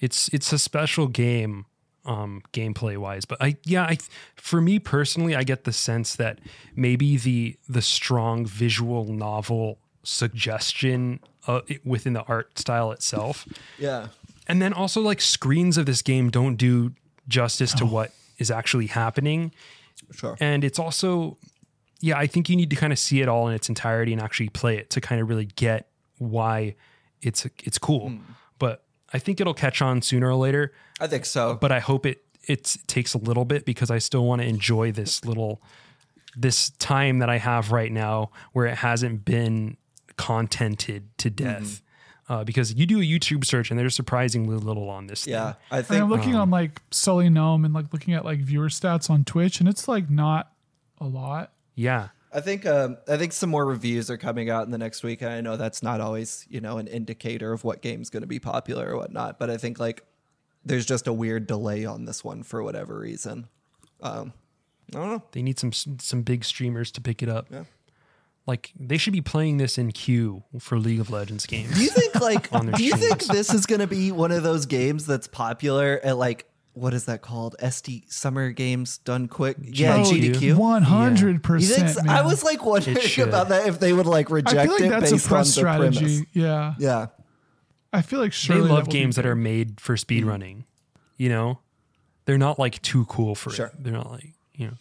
it's 0.00 0.28
it's 0.34 0.52
a 0.52 0.58
special 0.58 1.06
game 1.06 1.66
um 2.04 2.42
gameplay 2.52 2.98
wise, 2.98 3.24
but 3.24 3.40
I 3.40 3.56
yeah, 3.64 3.84
I 3.84 3.96
for 4.36 4.60
me 4.60 4.78
personally, 4.78 5.34
I 5.34 5.44
get 5.44 5.64
the 5.64 5.72
sense 5.72 6.16
that 6.16 6.40
maybe 6.76 7.16
the 7.16 7.56
the 7.68 7.80
strong 7.80 8.44
visual 8.44 9.04
novel 9.06 9.78
suggestion 10.04 11.20
uh, 11.46 11.60
within 11.84 12.12
the 12.12 12.22
art 12.24 12.58
style 12.58 12.92
itself 12.92 13.46
Yeah. 13.78 14.08
and 14.48 14.60
then 14.62 14.72
also 14.72 15.00
like 15.00 15.20
screens 15.20 15.76
of 15.78 15.86
this 15.86 16.02
game 16.02 16.30
don't 16.30 16.56
do 16.56 16.92
justice 17.28 17.72
to 17.74 17.86
what 17.86 18.12
is 18.38 18.50
actually 18.50 18.86
happening 18.86 19.52
Sure. 20.12 20.36
and 20.40 20.64
it's 20.64 20.78
also 20.78 21.38
yeah 22.00 22.18
i 22.18 22.26
think 22.26 22.48
you 22.48 22.56
need 22.56 22.70
to 22.70 22.76
kind 22.76 22.92
of 22.92 22.98
see 22.98 23.20
it 23.22 23.28
all 23.28 23.48
in 23.48 23.54
its 23.54 23.68
entirety 23.68 24.12
and 24.12 24.20
actually 24.20 24.48
play 24.50 24.76
it 24.76 24.90
to 24.90 25.00
kind 25.00 25.20
of 25.20 25.28
really 25.28 25.46
get 25.46 25.88
why 26.18 26.74
it's 27.22 27.46
it's 27.64 27.78
cool 27.78 28.12
but 28.58 28.82
i 29.12 29.18
think 29.18 29.40
it'll 29.40 29.54
catch 29.54 29.80
on 29.80 30.02
sooner 30.02 30.28
or 30.28 30.34
later 30.34 30.72
I 31.00 31.06
think 31.06 31.24
so. 31.24 31.54
but 31.60 31.72
i 31.72 31.80
hope 31.80 32.04
it 32.06 32.22
it 32.46 32.76
takes 32.86 33.14
a 33.14 33.18
little 33.18 33.44
bit 33.46 33.64
because 33.64 33.90
i 33.90 33.98
still 33.98 34.24
want 34.26 34.42
to 34.42 34.48
enjoy 34.48 34.92
this 34.92 35.24
little 35.24 35.62
this 36.36 36.70
time 36.78 37.20
that 37.20 37.30
i 37.30 37.38
have 37.38 37.72
right 37.72 37.90
now 37.92 38.30
where 38.52 38.66
it 38.66 38.76
hasn't 38.76 39.24
been 39.24 39.76
contented 40.16 41.16
to 41.18 41.30
death 41.30 41.82
uh, 42.28 42.44
because 42.44 42.74
you 42.74 42.86
do 42.86 42.98
a 43.00 43.04
youtube 43.04 43.44
search 43.44 43.70
and 43.70 43.78
there's 43.78 43.94
surprisingly 43.94 44.56
little 44.56 44.88
on 44.88 45.06
this 45.06 45.26
yeah. 45.26 45.52
thing. 45.52 45.56
I 45.70 45.78
And 45.78 45.86
think 45.86 46.02
I'm 46.02 46.08
looking 46.10 46.34
on 46.34 46.50
like 46.50 46.80
SullyGnome 46.90 47.64
and 47.64 47.74
like 47.74 47.92
looking 47.92 48.14
at 48.14 48.24
like 48.24 48.40
viewer 48.40 48.68
stats 48.68 49.10
on 49.10 49.24
Twitch, 49.24 49.60
and 49.60 49.68
it's 49.68 49.88
like 49.88 50.08
not 50.10 50.52
a 51.00 51.06
lot. 51.06 51.52
yeah 51.74 52.08
I 52.32 52.40
think 52.40 52.66
um, 52.66 52.96
I 53.06 53.16
think 53.16 53.32
some 53.32 53.48
more 53.48 53.64
reviews 53.64 54.10
are 54.10 54.16
coming 54.16 54.50
out 54.50 54.64
in 54.64 54.72
the 54.72 54.78
next 54.78 55.04
week. 55.04 55.22
And 55.22 55.30
I 55.30 55.40
know 55.40 55.56
that's 55.56 55.84
not 55.84 56.00
always 56.00 56.44
you 56.48 56.60
know 56.60 56.78
an 56.78 56.88
indicator 56.88 57.52
of 57.52 57.62
what 57.62 57.80
game's 57.80 58.10
going 58.10 58.22
to 58.22 58.26
be 58.26 58.40
popular 58.40 58.90
or 58.90 58.96
whatnot, 58.96 59.38
but 59.38 59.50
I 59.50 59.56
think 59.56 59.78
like 59.78 60.02
there's 60.64 60.84
just 60.84 61.06
a 61.06 61.12
weird 61.12 61.46
delay 61.46 61.84
on 61.84 62.06
this 62.06 62.24
one 62.24 62.42
for 62.42 62.60
whatever 62.62 62.98
reason. 62.98 63.46
Um, 64.02 64.32
I 64.92 64.98
don't 64.98 65.10
know. 65.10 65.22
They 65.30 65.42
need 65.42 65.60
some 65.60 65.72
some 65.72 66.22
big 66.22 66.44
streamers 66.44 66.90
to 66.92 67.00
pick 67.00 67.22
it 67.22 67.28
up. 67.28 67.46
Yeah. 67.52 67.64
Like 68.46 68.72
they 68.78 68.98
should 68.98 69.12
be 69.14 69.22
playing 69.22 69.56
this 69.56 69.78
in 69.78 69.92
queue 69.92 70.42
for 70.58 70.78
League 70.78 71.00
of 71.00 71.10
Legends 71.10 71.46
games. 71.46 71.74
Do 71.74 71.82
you 71.82 71.88
think 71.90 72.14
like 72.20 72.52
On 72.52 72.66
their 72.66 72.74
do 72.74 72.84
you 72.84 72.92
think 72.96 73.24
this 73.24 73.52
is 73.54 73.64
going 73.66 73.80
to 73.80 73.86
be 73.86 74.12
one 74.12 74.32
of 74.32 74.42
those 74.42 74.66
games 74.66 75.06
that's 75.06 75.26
popular 75.26 75.98
at 76.04 76.18
like 76.18 76.46
what 76.74 76.92
is 76.92 77.04
that 77.04 77.22
called? 77.22 77.54
SD 77.62 78.10
Summer 78.12 78.50
Games 78.50 78.98
Done 78.98 79.28
Quick? 79.28 79.56
Yeah, 79.62 79.96
Oh, 79.98 80.02
GDQ. 80.10 80.56
One 80.56 80.82
hundred 80.82 81.42
percent. 81.42 81.96
I 82.08 82.22
was 82.22 82.42
like 82.42 82.64
wondering 82.64 82.98
about 83.22 83.48
that 83.50 83.66
if 83.68 83.78
they 83.78 83.92
would 83.92 84.06
like 84.06 84.28
reject 84.28 84.56
I 84.58 84.64
feel 84.64 84.72
like 84.72 84.82
it 84.82 84.90
that's 84.90 85.10
a 85.12 85.14
based 85.14 85.26
on 85.26 85.28
press 85.30 85.46
the 85.46 85.52
strategy. 85.52 85.98
premise. 86.00 86.22
Yeah. 86.32 86.74
Yeah. 86.78 87.06
I 87.92 88.02
feel 88.02 88.18
like 88.18 88.34
they 88.36 88.54
love 88.56 88.68
will 88.70 88.82
be 88.86 88.90
games 88.90 89.14
that 89.16 89.24
are 89.24 89.36
made 89.36 89.80
for 89.80 89.94
speedrunning. 89.94 90.56
Mm-hmm. 90.56 90.60
You 91.16 91.28
know, 91.28 91.60
they're 92.24 92.38
not 92.38 92.58
like 92.58 92.82
too 92.82 93.04
cool 93.04 93.36
for 93.36 93.50
Sure. 93.50 93.66
it. 93.66 93.72
They're 93.78 93.92
not 93.92 94.10
like 94.10 94.32
you 94.56 94.66
know. 94.66 94.74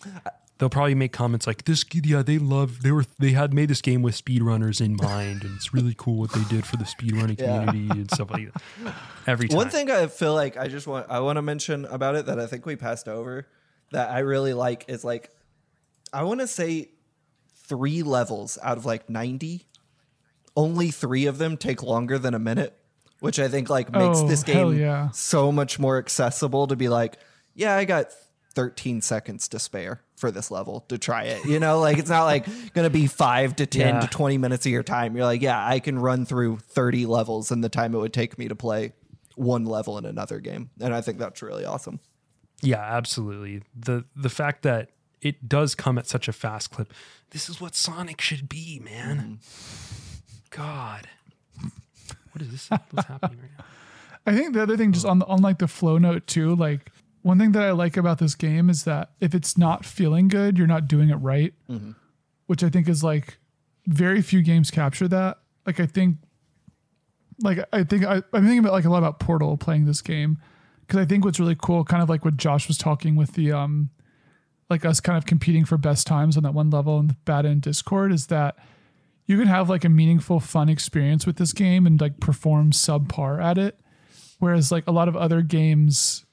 They'll 0.60 0.70
probably 0.70 0.96
make 0.96 1.12
comments 1.12 1.48
like 1.48 1.66
this. 1.66 1.84
Yeah, 1.94 2.22
they 2.22 2.38
love. 2.38 2.84
They 2.84 2.92
were. 2.92 3.06
They 3.20 3.32
had 3.32 3.54
made 3.54 3.70
this 3.70 3.82
game 3.82 4.02
with 4.02 4.16
speedrunners 4.16 4.80
in 4.80 4.96
mind, 4.96 5.44
and 5.44 5.56
it's 5.56 5.74
really 5.74 5.96
cool 5.98 6.16
what 6.18 6.32
they 6.32 6.44
did 6.44 6.66
for 6.66 6.78
the 6.78 6.84
speedrunning 6.86 7.40
Yeah. 7.40 7.66
community 7.66 8.02
and 8.02 8.12
stuff 8.12 8.30
like 8.32 8.54
that. 8.54 8.94
Every 9.28 9.48
time. 9.48 9.58
One 9.58 9.70
thing 9.70 9.90
I 9.92 10.08
feel 10.08 10.34
like 10.36 10.56
I 10.56 10.68
just 10.68 10.86
want 10.88 11.08
I 11.10 11.20
want 11.22 11.38
to 11.38 11.42
mention 11.42 11.86
about 11.86 12.16
it 12.16 12.28
that 12.28 12.40
I 12.40 12.46
think 12.46 12.66
we 12.66 12.76
passed 12.76 13.08
over 13.10 13.48
that 13.92 14.12
I 14.12 14.20
really 14.20 14.54
like 14.54 14.86
is 14.88 15.04
like 15.04 15.32
I 16.14 16.24
want 16.24 16.40
to 16.42 16.48
say 16.48 16.90
three 17.66 18.04
levels 18.04 18.58
out 18.62 18.78
of 18.78 18.86
like 18.86 19.10
90 19.10 19.66
only 20.56 20.92
3 20.92 21.26
of 21.26 21.40
them 21.40 21.58
take 21.58 21.82
longer 21.82 22.20
than 22.20 22.34
a 22.36 22.40
minute 22.40 22.78
which 23.22 23.40
I 23.40 23.48
think 23.48 23.70
like 23.70 23.92
makes 23.92 24.20
Oh, 24.20 24.28
this 24.28 24.44
game 24.44 24.78
yeah. 24.78 25.10
so 25.12 25.52
much 25.52 25.80
more 25.80 25.98
accessible 25.98 26.68
to 26.68 26.76
be 26.76 26.90
like 26.90 27.18
yeah 27.56 27.76
I 27.76 27.86
got 27.86 28.08
13 28.54 29.02
seconds 29.02 29.48
to 29.48 29.58
spare 29.60 30.03
for 30.24 30.32
this 30.32 30.50
level 30.50 30.86
to 30.88 30.98
try 30.98 31.24
it 31.24 31.44
you 31.44 31.60
know 31.60 31.80
like 31.82 31.98
it's 31.98 32.10
not 32.10 32.24
like 32.24 32.46
going 32.74 32.86
to 32.86 32.90
be 32.90 33.08
5 33.08 33.58
to 33.58 33.66
10 33.66 33.96
Yeah. 33.96 34.00
to 34.00 34.08
20 34.08 34.38
minutes 34.38 34.66
of 34.66 34.72
your 34.72 34.82
time 34.84 35.18
you're 35.18 35.26
like 35.26 35.42
yeah 35.42 35.68
I 35.68 35.80
can 35.82 36.00
run 36.00 36.26
through 36.26 36.60
30 36.60 37.06
levels 37.08 37.52
in 37.52 37.60
the 37.60 37.68
time 37.68 37.94
it 37.94 37.98
would 37.98 38.14
take 38.14 38.38
me 38.38 38.48
to 38.48 38.56
play 38.56 38.94
one 39.36 39.66
level 39.66 39.98
in 39.98 40.06
another 40.06 40.40
game 40.40 40.70
and 40.80 40.96
i 40.96 41.02
think 41.02 41.18
that's 41.18 41.42
really 41.42 41.66
awesome 41.66 42.00
Yeah, 42.62 42.80
absolutely. 42.80 43.64
The 43.76 44.06
the 44.16 44.30
fact 44.30 44.62
that 44.64 44.92
it 45.22 45.50
does 45.50 45.76
come 45.76 45.98
at 45.98 46.08
such 46.08 46.30
a 46.30 46.34
fast 46.34 46.72
clip. 46.72 46.94
This 47.32 47.50
is 47.50 47.60
what 47.60 47.76
Sonic 47.76 48.22
should 48.22 48.48
be, 48.48 48.80
man. 48.80 49.18
Mm-hmm. 49.18 49.34
God. 50.52 51.08
What 52.32 52.42
is 52.42 52.52
this? 52.52 52.70
What's 52.70 53.08
happening 53.10 53.40
right 53.42 53.52
now? 53.58 53.66
I 54.26 54.34
think 54.36 54.54
the 54.54 54.62
other 54.62 54.78
thing, 54.78 54.94
just 54.94 55.06
on 55.06 55.20
the, 55.20 55.26
on 55.26 55.42
like 55.42 55.60
the 55.60 55.68
flow 55.68 55.98
note 55.98 56.26
too, 56.28 56.56
like 56.56 56.90
one 57.24 57.40
thing 57.40 57.54
that 57.54 57.64
I 57.64 57.72
like 57.72 57.98
about 57.98 58.20
this 58.20 58.36
game 58.36 58.70
is 58.70 58.84
that 58.84 59.12
if 59.20 59.34
it's 59.34 59.58
not 59.58 59.86
feeling 59.86 60.28
good, 60.28 60.58
you're 60.58 60.68
not 60.68 60.88
doing 60.88 61.10
it 61.10 61.16
right, 61.16 61.54
which 62.48 62.64
I 62.64 62.70
think 62.70 62.88
is 62.88 63.04
like 63.04 63.38
very 63.88 64.22
few 64.22 64.42
games 64.42 64.70
capture 64.70 65.08
that. 65.08 65.40
Like 65.66 65.80
I 65.80 65.86
think, 65.86 66.18
like 67.42 67.60
I 67.72 67.84
think 67.84 68.06
I, 68.06 68.16
I'm 68.16 68.44
thinking 68.44 68.60
about 68.60 68.74
like 68.74 68.86
a 68.86 68.90
lot 68.90 68.98
about 69.00 69.20
Portal 69.20 69.58
playing 69.58 69.86
this 69.86 70.02
game 70.02 70.38
because 70.82 71.00
I 71.00 71.06
think 71.06 71.24
what's 71.26 71.40
really 71.40 71.56
cool, 71.60 71.84
kind 71.86 72.04
of 72.04 72.10
like 72.10 72.26
what 72.26 72.38
Josh 72.38 72.68
was 72.68 72.78
talking 72.78 73.16
with 73.16 73.34
the 73.34 73.54
um, 73.54 73.90
like 74.70 74.86
us 74.86 75.00
kind 75.00 75.18
of 75.18 75.26
competing 75.26 75.64
for 75.66 75.78
best 75.78 76.06
times 76.06 76.36
on 76.36 76.44
that 76.44 76.54
one 76.54 76.70
level 76.70 77.00
in 77.00 77.08
the 77.08 77.18
bad 77.26 77.46
end 77.46 77.62
Discord 77.62 78.12
is 78.12 78.28
that 78.28 78.58
you 79.26 79.38
can 79.38 79.48
have 79.48 79.70
like 79.70 79.86
a 79.86 79.90
meaningful, 79.90 80.42
fun 80.42 80.68
experience 80.68 81.26
with 81.26 81.38
this 81.38 81.54
game 81.54 81.88
and 81.88 82.02
like 82.02 82.20
perform 82.20 82.72
subpar 82.72 83.42
at 83.42 83.58
it. 83.58 83.80
Whereas 84.40 84.72
like 84.74 84.86
a 84.88 84.92
lot 84.92 85.08
of 85.08 85.16
other 85.16 85.42
games 85.42 86.26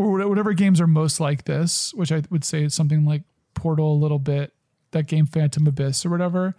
or 0.00 0.28
whatever 0.28 0.54
games 0.54 0.80
are 0.80 0.86
most 0.86 1.20
like 1.20 1.44
this, 1.44 1.92
which 1.94 2.10
I 2.10 2.22
would 2.30 2.44
say 2.44 2.64
is 2.64 2.74
something 2.74 3.04
like 3.04 3.22
Portal 3.54 3.92
a 3.92 4.00
little 4.00 4.18
bit, 4.18 4.54
that 4.92 5.06
game 5.06 5.26
Phantom 5.26 5.66
Abyss 5.66 6.06
or 6.06 6.10
whatever, 6.10 6.56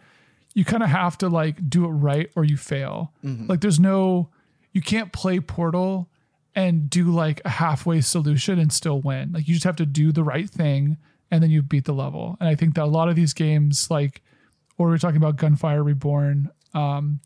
you 0.53 0.63
kind 0.63 0.83
of 0.83 0.89
have 0.89 1.17
to 1.19 1.29
like 1.29 1.69
do 1.69 1.85
it 1.85 1.89
right 1.89 2.29
or 2.35 2.43
you 2.43 2.55
fail. 2.55 3.13
Like 3.47 3.61
there's 3.61 3.79
no, 3.79 4.29
you 4.73 4.81
can't 4.81 5.11
play 5.11 5.39
Portal 5.39 6.07
and 6.53 6.87
do 6.89 7.05
like 7.05 7.41
a 7.43 7.49
halfway 7.49 8.01
solution 8.01 8.59
and 8.59 8.71
still 8.71 9.01
win. 9.01 9.31
Like 9.31 9.47
you 9.47 9.55
just 9.55 9.63
have 9.63 9.77
to 9.77 9.85
do 9.87 10.11
the 10.11 10.23
right 10.23 10.49
thing 10.49 10.97
and 11.31 11.41
then 11.41 11.49
you 11.49 11.63
beat 11.63 11.85
the 11.85 11.93
level. 11.93 12.37
And 12.39 12.47
I 12.47 12.53
think 12.53 12.75
that 12.75 12.83
a 12.83 12.85
lot 12.85 13.09
of 13.09 13.15
these 13.15 13.33
games, 13.33 13.89
like, 13.89 14.21
or 14.77 14.87
we're 14.87 14.97
talking 14.99 15.17
about 15.17 15.37
Gunfire 15.37 15.83
Reborn, 15.83 16.51
um, 16.73 17.21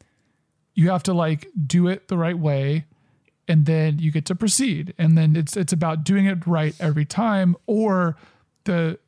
you 0.76 0.92
have 0.92 1.04
to 1.04 1.14
like 1.14 1.50
do 1.66 1.88
it 1.88 2.08
the 2.08 2.18
right 2.18 2.38
way 2.38 2.86
and 3.48 3.66
then 3.66 4.00
you 4.00 4.12
get 4.12 4.26
to 4.26 4.36
proceed. 4.36 4.94
And 4.98 5.18
then 5.18 5.36
it's 5.36 5.56
it's 5.56 5.74
about 5.74 6.04
doing 6.04 6.26
it 6.26 6.46
right 6.48 6.76
every 6.80 7.06
time 7.06 7.56
or 7.66 8.18
the 8.64 9.00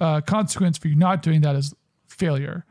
uh, 0.00 0.20
consequence 0.22 0.78
for 0.78 0.88
you 0.88 0.96
not 0.96 1.22
doing 1.22 1.40
that 1.42 1.56
is 1.56 1.74
failure. 2.08 2.64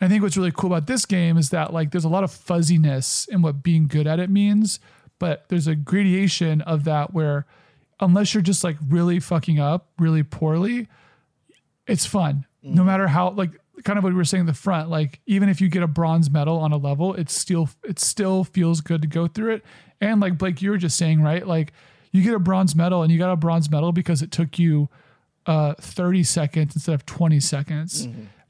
And 0.00 0.08
i 0.08 0.10
think 0.10 0.22
what's 0.22 0.36
really 0.36 0.52
cool 0.52 0.72
about 0.72 0.86
this 0.86 1.06
game 1.06 1.38
is 1.38 1.50
that 1.50 1.72
like 1.72 1.92
there's 1.92 2.04
a 2.04 2.08
lot 2.08 2.24
of 2.24 2.32
fuzziness 2.32 3.26
in 3.30 3.42
what 3.42 3.62
being 3.62 3.86
good 3.86 4.06
at 4.06 4.18
it 4.18 4.28
means 4.28 4.80
but 5.20 5.48
there's 5.48 5.68
a 5.68 5.76
gradation 5.76 6.60
of 6.62 6.84
that 6.84 7.14
where 7.14 7.46
unless 8.00 8.34
you're 8.34 8.42
just 8.42 8.64
like 8.64 8.76
really 8.88 9.20
fucking 9.20 9.60
up 9.60 9.88
really 9.98 10.22
poorly 10.22 10.88
it's 11.86 12.06
fun. 12.06 12.46
No 12.62 12.82
matter 12.82 13.06
how 13.06 13.30
like 13.30 13.50
kind 13.82 13.98
of 13.98 14.04
what 14.04 14.12
we 14.12 14.16
were 14.16 14.24
saying 14.24 14.42
in 14.42 14.46
the 14.46 14.54
front 14.54 14.88
like 14.88 15.20
even 15.26 15.48
if 15.48 15.60
you 15.60 15.68
get 15.68 15.82
a 15.82 15.88
bronze 15.88 16.30
medal 16.30 16.58
on 16.58 16.70
a 16.72 16.76
level 16.76 17.12
it's 17.14 17.34
still 17.34 17.68
it 17.82 17.98
still 17.98 18.44
feels 18.44 18.80
good 18.80 19.02
to 19.02 19.08
go 19.08 19.26
through 19.26 19.54
it. 19.54 19.62
And 20.00 20.20
like 20.20 20.38
blake 20.38 20.62
you 20.62 20.70
were 20.70 20.78
just 20.78 20.96
saying 20.96 21.22
right 21.22 21.46
like 21.46 21.72
you 22.12 22.22
get 22.22 22.34
a 22.34 22.38
bronze 22.38 22.76
medal 22.76 23.02
and 23.02 23.10
you 23.10 23.18
got 23.18 23.32
a 23.32 23.36
bronze 23.36 23.68
medal 23.70 23.90
because 23.90 24.22
it 24.22 24.30
took 24.30 24.58
you 24.58 24.88
uh 25.46 25.74
30 25.80 26.22
seconds 26.22 26.76
instead 26.76 26.94
of 26.94 27.04
20 27.06 27.40
seconds. 27.40 28.06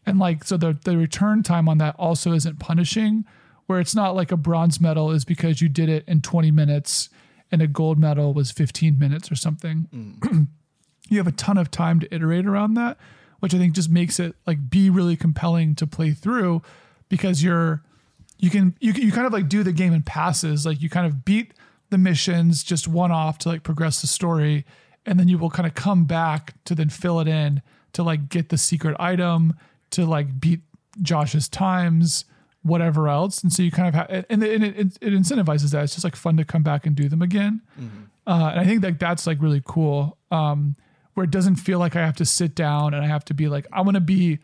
And 0.06 0.18
like 0.18 0.44
so 0.44 0.56
the 0.56 0.76
the 0.84 0.96
return 0.98 1.42
time 1.42 1.68
on 1.68 1.78
that 1.78 1.96
also 1.98 2.32
isn't 2.32 2.58
punishing 2.58 3.24
where 3.66 3.80
it's 3.80 3.94
not 3.94 4.14
like 4.14 4.30
a 4.30 4.36
bronze 4.36 4.78
medal 4.80 5.10
is 5.10 5.24
because 5.24 5.62
you 5.62 5.70
did 5.70 5.88
it 5.88 6.04
in 6.06 6.20
20 6.20 6.50
minutes 6.50 7.08
and 7.50 7.62
a 7.62 7.66
gold 7.66 7.98
medal 7.98 8.34
was 8.34 8.50
15 8.50 8.98
minutes 8.98 9.32
or 9.32 9.36
something. 9.36 10.48
You 11.10 11.18
have 11.18 11.26
a 11.26 11.32
ton 11.32 11.58
of 11.58 11.70
time 11.70 12.00
to 12.00 12.14
iterate 12.14 12.46
around 12.46 12.74
that, 12.74 12.96
which 13.44 13.54
I 13.54 13.58
think 13.58 13.74
just 13.74 13.90
makes 13.90 14.18
it 14.18 14.34
like 14.46 14.70
be 14.70 14.88
really 14.88 15.16
compelling 15.16 15.74
to 15.74 15.86
play 15.86 16.12
through 16.12 16.62
because 17.10 17.42
you're 17.42 17.82
you 18.38 18.48
can 18.48 18.74
you 18.80 18.92
you 18.92 19.12
kind 19.12 19.26
of 19.26 19.34
like 19.34 19.50
do 19.50 19.62
the 19.62 19.70
game 19.70 19.92
in 19.92 20.02
passes, 20.02 20.64
like 20.64 20.80
you 20.80 20.88
kind 20.88 21.06
of 21.06 21.26
beat 21.26 21.52
the 21.90 21.98
missions 21.98 22.64
just 22.64 22.88
one 22.88 23.12
off 23.12 23.36
to 23.40 23.50
like 23.50 23.62
progress 23.62 24.00
the 24.00 24.06
story, 24.06 24.64
and 25.04 25.20
then 25.20 25.28
you 25.28 25.36
will 25.36 25.50
kind 25.50 25.66
of 25.66 25.74
come 25.74 26.06
back 26.06 26.54
to 26.64 26.74
then 26.74 26.88
fill 26.88 27.20
it 27.20 27.28
in 27.28 27.60
to 27.92 28.02
like 28.02 28.30
get 28.30 28.48
the 28.48 28.56
secret 28.56 28.96
item 28.98 29.52
to 29.90 30.06
like 30.06 30.40
beat 30.40 30.60
Josh's 31.02 31.46
times 31.46 32.24
whatever 32.62 33.10
else. 33.10 33.42
And 33.42 33.52
so 33.52 33.62
you 33.62 33.70
kind 33.70 33.88
of 33.88 33.94
have 33.94 34.24
and, 34.30 34.42
and 34.42 34.64
it, 34.64 34.78
it, 34.78 34.86
it 35.02 35.12
incentivizes 35.12 35.72
that. 35.72 35.84
It's 35.84 35.92
just 35.92 36.04
like 36.04 36.16
fun 36.16 36.38
to 36.38 36.46
come 36.46 36.62
back 36.62 36.86
and 36.86 36.96
do 36.96 37.10
them 37.10 37.20
again. 37.20 37.60
Uh, 38.26 38.48
and 38.52 38.60
I 38.60 38.64
think 38.64 38.80
that 38.80 38.98
that's 38.98 39.26
like 39.26 39.42
really 39.42 39.60
cool. 39.62 40.16
Um, 40.30 40.76
where 41.14 41.24
it 41.24 41.30
doesn't 41.30 41.56
feel 41.56 41.78
like 41.78 41.96
I 41.96 42.04
have 42.04 42.16
to 42.16 42.24
sit 42.24 42.54
down 42.54 42.92
and 42.94 43.04
I 43.04 43.08
have 43.08 43.24
to 43.26 43.34
be 43.34 43.48
like, 43.48 43.66
I'm 43.72 43.84
gonna 43.84 44.00
be 44.00 44.38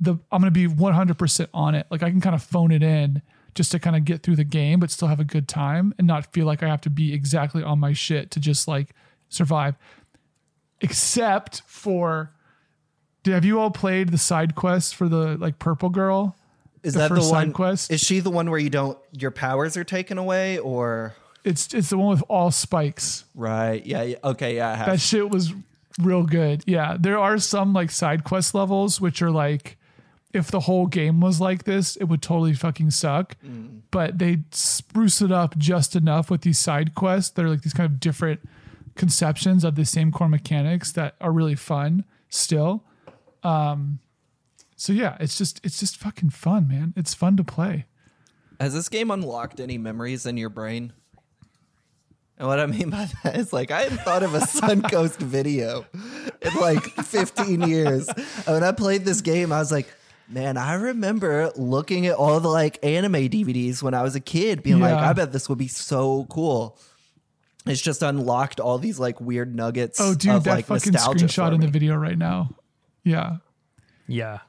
the 0.00 0.12
I'm 0.30 0.40
gonna 0.40 0.50
be 0.50 0.66
100% 0.66 1.46
on 1.54 1.74
it. 1.74 1.86
Like 1.90 2.02
I 2.02 2.10
can 2.10 2.20
kind 2.20 2.34
of 2.34 2.42
phone 2.42 2.70
it 2.72 2.82
in 2.82 3.22
just 3.54 3.70
to 3.72 3.78
kind 3.78 3.94
of 3.96 4.04
get 4.04 4.22
through 4.22 4.36
the 4.36 4.44
game, 4.44 4.80
but 4.80 4.90
still 4.90 5.08
have 5.08 5.20
a 5.20 5.24
good 5.24 5.46
time 5.48 5.94
and 5.98 6.06
not 6.06 6.32
feel 6.32 6.46
like 6.46 6.62
I 6.62 6.68
have 6.68 6.80
to 6.82 6.90
be 6.90 7.12
exactly 7.12 7.62
on 7.62 7.78
my 7.78 7.92
shit 7.92 8.30
to 8.32 8.40
just 8.40 8.66
like 8.66 8.94
survive. 9.28 9.74
Except 10.80 11.62
for, 11.66 12.32
have 13.24 13.44
you 13.44 13.60
all 13.60 13.70
played 13.70 14.08
the 14.08 14.18
side 14.18 14.54
quest 14.56 14.96
for 14.96 15.08
the 15.08 15.36
like 15.38 15.58
purple 15.58 15.90
girl? 15.90 16.34
Is 16.82 16.94
The 16.94 17.00
that 17.00 17.08
the 17.10 17.16
first 17.16 17.28
side 17.28 17.46
one? 17.48 17.52
quest? 17.52 17.90
Is 17.92 18.00
she 18.00 18.18
the 18.18 18.30
one 18.30 18.50
where 18.50 18.58
you 18.58 18.70
don't 18.70 18.98
your 19.12 19.30
powers 19.30 19.76
are 19.76 19.84
taken 19.84 20.18
away 20.18 20.58
or 20.58 21.14
It's 21.44 21.72
it's 21.72 21.90
the 21.90 21.98
one 21.98 22.08
with 22.10 22.24
all 22.28 22.50
spikes. 22.50 23.24
right? 23.36 23.84
Yeah. 23.86 24.02
yeah 24.02 24.16
okay. 24.24 24.56
Yeah. 24.56 24.70
I 24.72 24.74
have. 24.74 24.86
That 24.86 25.00
shit 25.00 25.30
was 25.30 25.52
real 26.00 26.24
good. 26.24 26.62
Yeah, 26.66 26.96
there 26.98 27.18
are 27.18 27.38
some 27.38 27.72
like 27.72 27.90
side 27.90 28.24
quest 28.24 28.54
levels 28.54 29.00
which 29.00 29.22
are 29.22 29.30
like 29.30 29.78
if 30.32 30.50
the 30.50 30.60
whole 30.60 30.86
game 30.86 31.20
was 31.20 31.40
like 31.40 31.64
this, 31.64 31.96
it 31.96 32.04
would 32.04 32.22
totally 32.22 32.54
fucking 32.54 32.90
suck. 32.90 33.36
But 33.90 34.18
they 34.18 34.38
spruce 34.50 35.20
it 35.20 35.30
up 35.30 35.58
just 35.58 35.94
enough 35.94 36.30
with 36.30 36.40
these 36.40 36.58
side 36.58 36.94
quests. 36.94 37.30
They're 37.30 37.48
like 37.48 37.62
these 37.62 37.74
kind 37.74 37.90
of 37.90 38.00
different 38.00 38.40
conceptions 38.94 39.64
of 39.64 39.74
the 39.74 39.84
same 39.84 40.10
core 40.12 40.28
mechanics 40.28 40.92
that 40.92 41.16
are 41.20 41.32
really 41.32 41.54
fun 41.54 42.04
still. 42.28 42.84
Um 43.42 43.98
so 44.76 44.92
yeah, 44.92 45.16
it's 45.20 45.38
just 45.38 45.60
it's 45.64 45.78
just 45.78 45.96
fucking 45.96 46.30
fun, 46.30 46.66
man. 46.68 46.92
It's 46.96 47.14
fun 47.14 47.36
to 47.36 47.44
play. 47.44 47.86
Has 48.58 48.74
this 48.74 48.88
game 48.88 49.10
unlocked 49.10 49.60
any 49.60 49.78
memories 49.78 50.26
in 50.26 50.36
your 50.36 50.48
brain? 50.48 50.92
And 52.38 52.48
what 52.48 52.58
I 52.58 52.66
mean 52.66 52.90
by 52.90 53.08
that 53.22 53.36
is 53.36 53.52
like 53.52 53.70
I 53.70 53.82
hadn't 53.82 53.98
thought 53.98 54.22
of 54.22 54.34
a 54.34 54.40
Suncoast 54.40 55.16
video 55.18 55.86
in 56.40 56.54
like 56.60 56.82
15 56.82 57.62
years. 57.62 58.08
And 58.08 58.46
when 58.46 58.64
I 58.64 58.72
played 58.72 59.04
this 59.04 59.20
game, 59.20 59.52
I 59.52 59.58
was 59.58 59.70
like, 59.70 59.86
man, 60.28 60.56
I 60.56 60.74
remember 60.74 61.52
looking 61.56 62.06
at 62.06 62.14
all 62.16 62.40
the 62.40 62.48
like 62.48 62.84
anime 62.84 63.12
DVDs 63.12 63.82
when 63.82 63.94
I 63.94 64.02
was 64.02 64.16
a 64.16 64.20
kid, 64.20 64.62
being 64.62 64.80
like, 64.80 64.94
I 64.94 65.12
bet 65.12 65.32
this 65.32 65.48
would 65.48 65.58
be 65.58 65.68
so 65.68 66.26
cool. 66.30 66.78
It's 67.66 67.80
just 67.80 68.02
unlocked 68.02 68.58
all 68.58 68.78
these 68.78 68.98
like 68.98 69.20
weird 69.20 69.54
nuggets. 69.54 70.00
Oh 70.00 70.14
dude, 70.14 70.32
of, 70.32 70.44
that 70.44 70.50
like, 70.50 70.64
fucking 70.66 70.92
nostalgia 70.92 71.26
screenshot 71.26 71.54
in 71.54 71.60
the 71.60 71.68
video 71.68 71.94
right 71.94 72.18
now. 72.18 72.50
Yeah. 73.04 73.36
Yeah. 74.08 74.40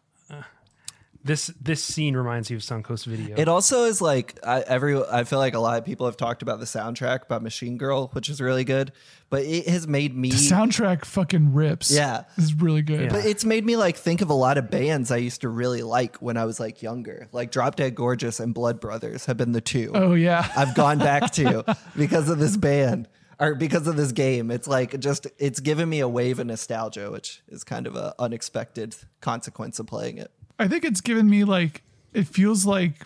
This 1.25 1.47
this 1.61 1.81
scene 1.81 2.17
reminds 2.17 2.49
me 2.49 2.57
of 2.57 2.61
Suncoast 2.61 3.05
video. 3.05 3.35
It 3.37 3.47
also 3.47 3.85
is 3.85 4.01
like 4.01 4.37
I, 4.45 4.59
every. 4.61 5.01
I 5.01 5.23
feel 5.23 5.39
like 5.39 5.53
a 5.53 5.59
lot 5.59 5.77
of 5.77 5.85
people 5.85 6.05
have 6.05 6.17
talked 6.17 6.41
about 6.41 6.59
the 6.59 6.65
soundtrack 6.65 7.29
by 7.29 7.39
Machine 7.39 7.77
Girl, 7.77 8.09
which 8.09 8.27
is 8.29 8.41
really 8.41 8.65
good. 8.65 8.91
But 9.29 9.43
it 9.43 9.67
has 9.69 9.87
made 9.87 10.15
me. 10.15 10.29
The 10.31 10.35
soundtrack 10.35 11.05
fucking 11.05 11.53
rips. 11.53 11.91
Yeah. 11.91 12.25
This 12.35 12.45
is 12.45 12.53
really 12.53 12.81
good. 12.81 13.03
Yeah. 13.03 13.09
but 13.09 13.25
it's 13.25 13.45
made 13.45 13.65
me 13.65 13.77
like 13.77 13.95
think 13.95 14.21
of 14.21 14.29
a 14.29 14.33
lot 14.33 14.57
of 14.57 14.69
bands 14.69 15.11
I 15.11 15.17
used 15.17 15.41
to 15.41 15.49
really 15.49 15.81
like 15.81 16.17
when 16.17 16.35
I 16.35 16.43
was 16.45 16.59
like 16.59 16.81
younger. 16.81 17.29
Like 17.31 17.51
Drop 17.51 17.77
Dead 17.77 17.95
Gorgeous 17.95 18.41
and 18.41 18.53
Blood 18.53 18.79
Brothers 18.81 19.25
have 19.25 19.37
been 19.37 19.53
the 19.53 19.61
two 19.61 19.91
Oh 19.95 20.13
yeah. 20.13 20.51
I've 20.55 20.75
gone 20.75 20.99
back 20.99 21.31
to 21.33 21.63
because 21.97 22.29
of 22.29 22.37
this 22.37 22.57
band 22.57 23.07
or 23.39 23.55
because 23.55 23.87
of 23.87 23.95
this 23.95 24.11
game. 24.11 24.51
It's 24.51 24.67
like 24.67 24.99
just 24.99 25.27
it's 25.39 25.61
given 25.61 25.87
me 25.89 26.01
a 26.01 26.07
wave 26.07 26.39
of 26.39 26.47
nostalgia, 26.47 27.09
which 27.09 27.41
is 27.47 27.63
kind 27.63 27.87
of 27.87 27.95
an 27.95 28.11
unexpected 28.19 28.95
consequence 29.21 29.79
of 29.79 29.87
playing 29.87 30.17
it. 30.17 30.31
I 30.63 30.67
think 30.69 30.85
it's 30.85 31.01
given 31.01 31.29
me 31.29 31.43
like 31.43 31.83
it 32.13 32.25
feels 32.25 32.65
like 32.65 33.03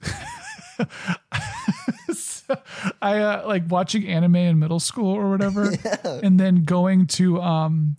I 3.02 3.18
uh, 3.18 3.42
like 3.46 3.64
watching 3.68 4.06
anime 4.06 4.36
in 4.36 4.58
middle 4.60 4.78
school 4.78 5.12
or 5.12 5.28
whatever, 5.28 5.72
and 6.04 6.38
then 6.38 6.62
going 6.64 7.08
to 7.08 7.40
um 7.40 7.96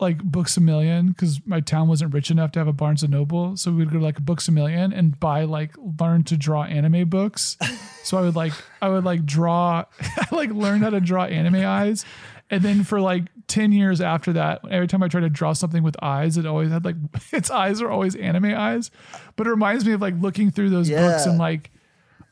like 0.00 0.18
Books 0.22 0.56
a 0.56 0.60
Million 0.60 1.08
because 1.08 1.40
my 1.46 1.60
town 1.60 1.86
wasn't 1.88 2.12
rich 2.12 2.30
enough 2.30 2.50
to 2.52 2.58
have 2.58 2.68
a 2.68 2.72
Barnes 2.72 3.04
and 3.04 3.12
Noble, 3.12 3.56
so 3.56 3.70
we 3.70 3.78
would 3.78 3.92
go 3.92 3.98
to 3.98 4.04
like 4.04 4.18
Books 4.20 4.48
a 4.48 4.52
Million 4.52 4.92
and 4.92 5.18
buy 5.18 5.44
like 5.44 5.70
learn 6.00 6.24
to 6.24 6.36
draw 6.36 6.64
anime 6.64 7.08
books. 7.08 7.56
so 8.02 8.18
I 8.18 8.22
would 8.22 8.34
like 8.34 8.52
I 8.82 8.88
would 8.88 9.04
like 9.04 9.24
draw, 9.24 9.84
I 10.00 10.26
like 10.32 10.50
learn 10.50 10.82
how 10.82 10.90
to 10.90 11.00
draw 11.00 11.24
anime 11.24 11.64
eyes, 11.64 12.04
and 12.50 12.62
then 12.62 12.84
for 12.84 13.00
like 13.00 13.24
ten 13.48 13.72
years 13.72 14.00
after 14.00 14.32
that, 14.34 14.60
every 14.70 14.86
time 14.86 15.02
I 15.02 15.08
try 15.08 15.20
to 15.20 15.28
draw 15.28 15.52
something 15.52 15.82
with 15.82 15.96
eyes, 16.02 16.36
it 16.36 16.46
always 16.46 16.70
had 16.70 16.84
like 16.84 16.96
its 17.32 17.50
eyes 17.50 17.80
are 17.82 17.90
always 17.90 18.14
anime 18.16 18.54
eyes. 18.54 18.90
But 19.36 19.46
it 19.46 19.50
reminds 19.50 19.84
me 19.84 19.92
of 19.92 20.00
like 20.00 20.14
looking 20.20 20.50
through 20.50 20.70
those 20.70 20.88
books 21.10 21.26
and 21.30 21.38
like 21.38 21.70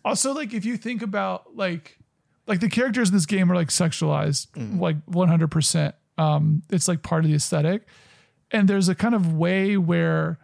also 0.04 0.32
like 0.32 0.52
if 0.54 0.64
you 0.64 0.76
think 0.76 1.02
about 1.02 1.56
like 1.56 1.98
like 2.46 2.60
the 2.60 2.68
characters 2.68 3.08
in 3.08 3.14
this 3.14 3.26
game 3.26 3.50
are 3.50 3.54
like 3.54 3.68
sexualized 3.68 4.48
like 4.78 5.04
100% 5.06 5.94
um 6.18 6.62
it's 6.70 6.88
like 6.88 7.02
part 7.02 7.24
of 7.24 7.30
the 7.30 7.36
aesthetic. 7.36 7.86
And 8.50 8.68
there's 8.68 8.88
a 8.88 8.94
kind 8.94 9.14
of 9.14 9.32
way 9.34 9.76
where 9.76 10.38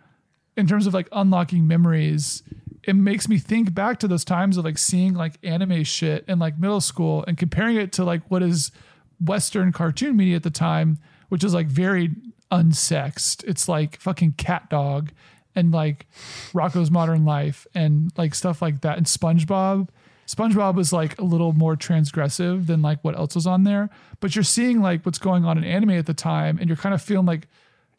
in 0.56 0.66
terms 0.66 0.86
of 0.86 0.94
like 0.94 1.08
unlocking 1.12 1.66
memories 1.68 2.42
it 2.84 2.96
makes 2.96 3.28
me 3.28 3.38
think 3.38 3.74
back 3.74 3.98
to 3.98 4.08
those 4.08 4.24
times 4.24 4.56
of 4.56 4.64
like 4.64 4.78
seeing 4.78 5.12
like 5.14 5.34
anime 5.42 5.84
shit 5.84 6.24
in 6.26 6.38
like 6.38 6.58
middle 6.58 6.80
school 6.80 7.24
and 7.28 7.36
comparing 7.36 7.76
it 7.76 7.92
to 7.92 8.04
like 8.04 8.22
what 8.30 8.42
is 8.42 8.72
western 9.20 9.72
cartoon 9.72 10.16
media 10.16 10.36
at 10.36 10.42
the 10.42 10.50
time 10.50 10.98
which 11.30 11.42
is 11.42 11.54
like 11.54 11.68
very 11.68 12.10
unsexed. 12.52 13.42
It's 13.44 13.68
like 13.68 13.98
fucking 13.98 14.32
CatDog 14.32 15.10
and 15.54 15.72
like 15.72 16.06
Rocko's 16.52 16.90
Modern 16.90 17.24
Life 17.24 17.66
and 17.74 18.12
like 18.18 18.34
stuff 18.34 18.60
like 18.60 18.82
that. 18.82 18.98
And 18.98 19.06
SpongeBob. 19.06 19.88
SpongeBob 20.26 20.74
was 20.74 20.92
like 20.92 21.18
a 21.18 21.24
little 21.24 21.52
more 21.52 21.76
transgressive 21.76 22.66
than 22.66 22.82
like 22.82 23.02
what 23.02 23.16
else 23.16 23.34
was 23.34 23.46
on 23.46 23.64
there, 23.64 23.90
but 24.20 24.36
you're 24.36 24.44
seeing 24.44 24.80
like 24.80 25.06
what's 25.06 25.18
going 25.18 25.44
on 25.44 25.56
in 25.56 25.64
anime 25.64 25.90
at 25.90 26.06
the 26.06 26.14
time 26.14 26.58
and 26.58 26.68
you're 26.68 26.76
kind 26.76 26.94
of 26.94 27.00
feeling 27.00 27.26
like 27.26 27.48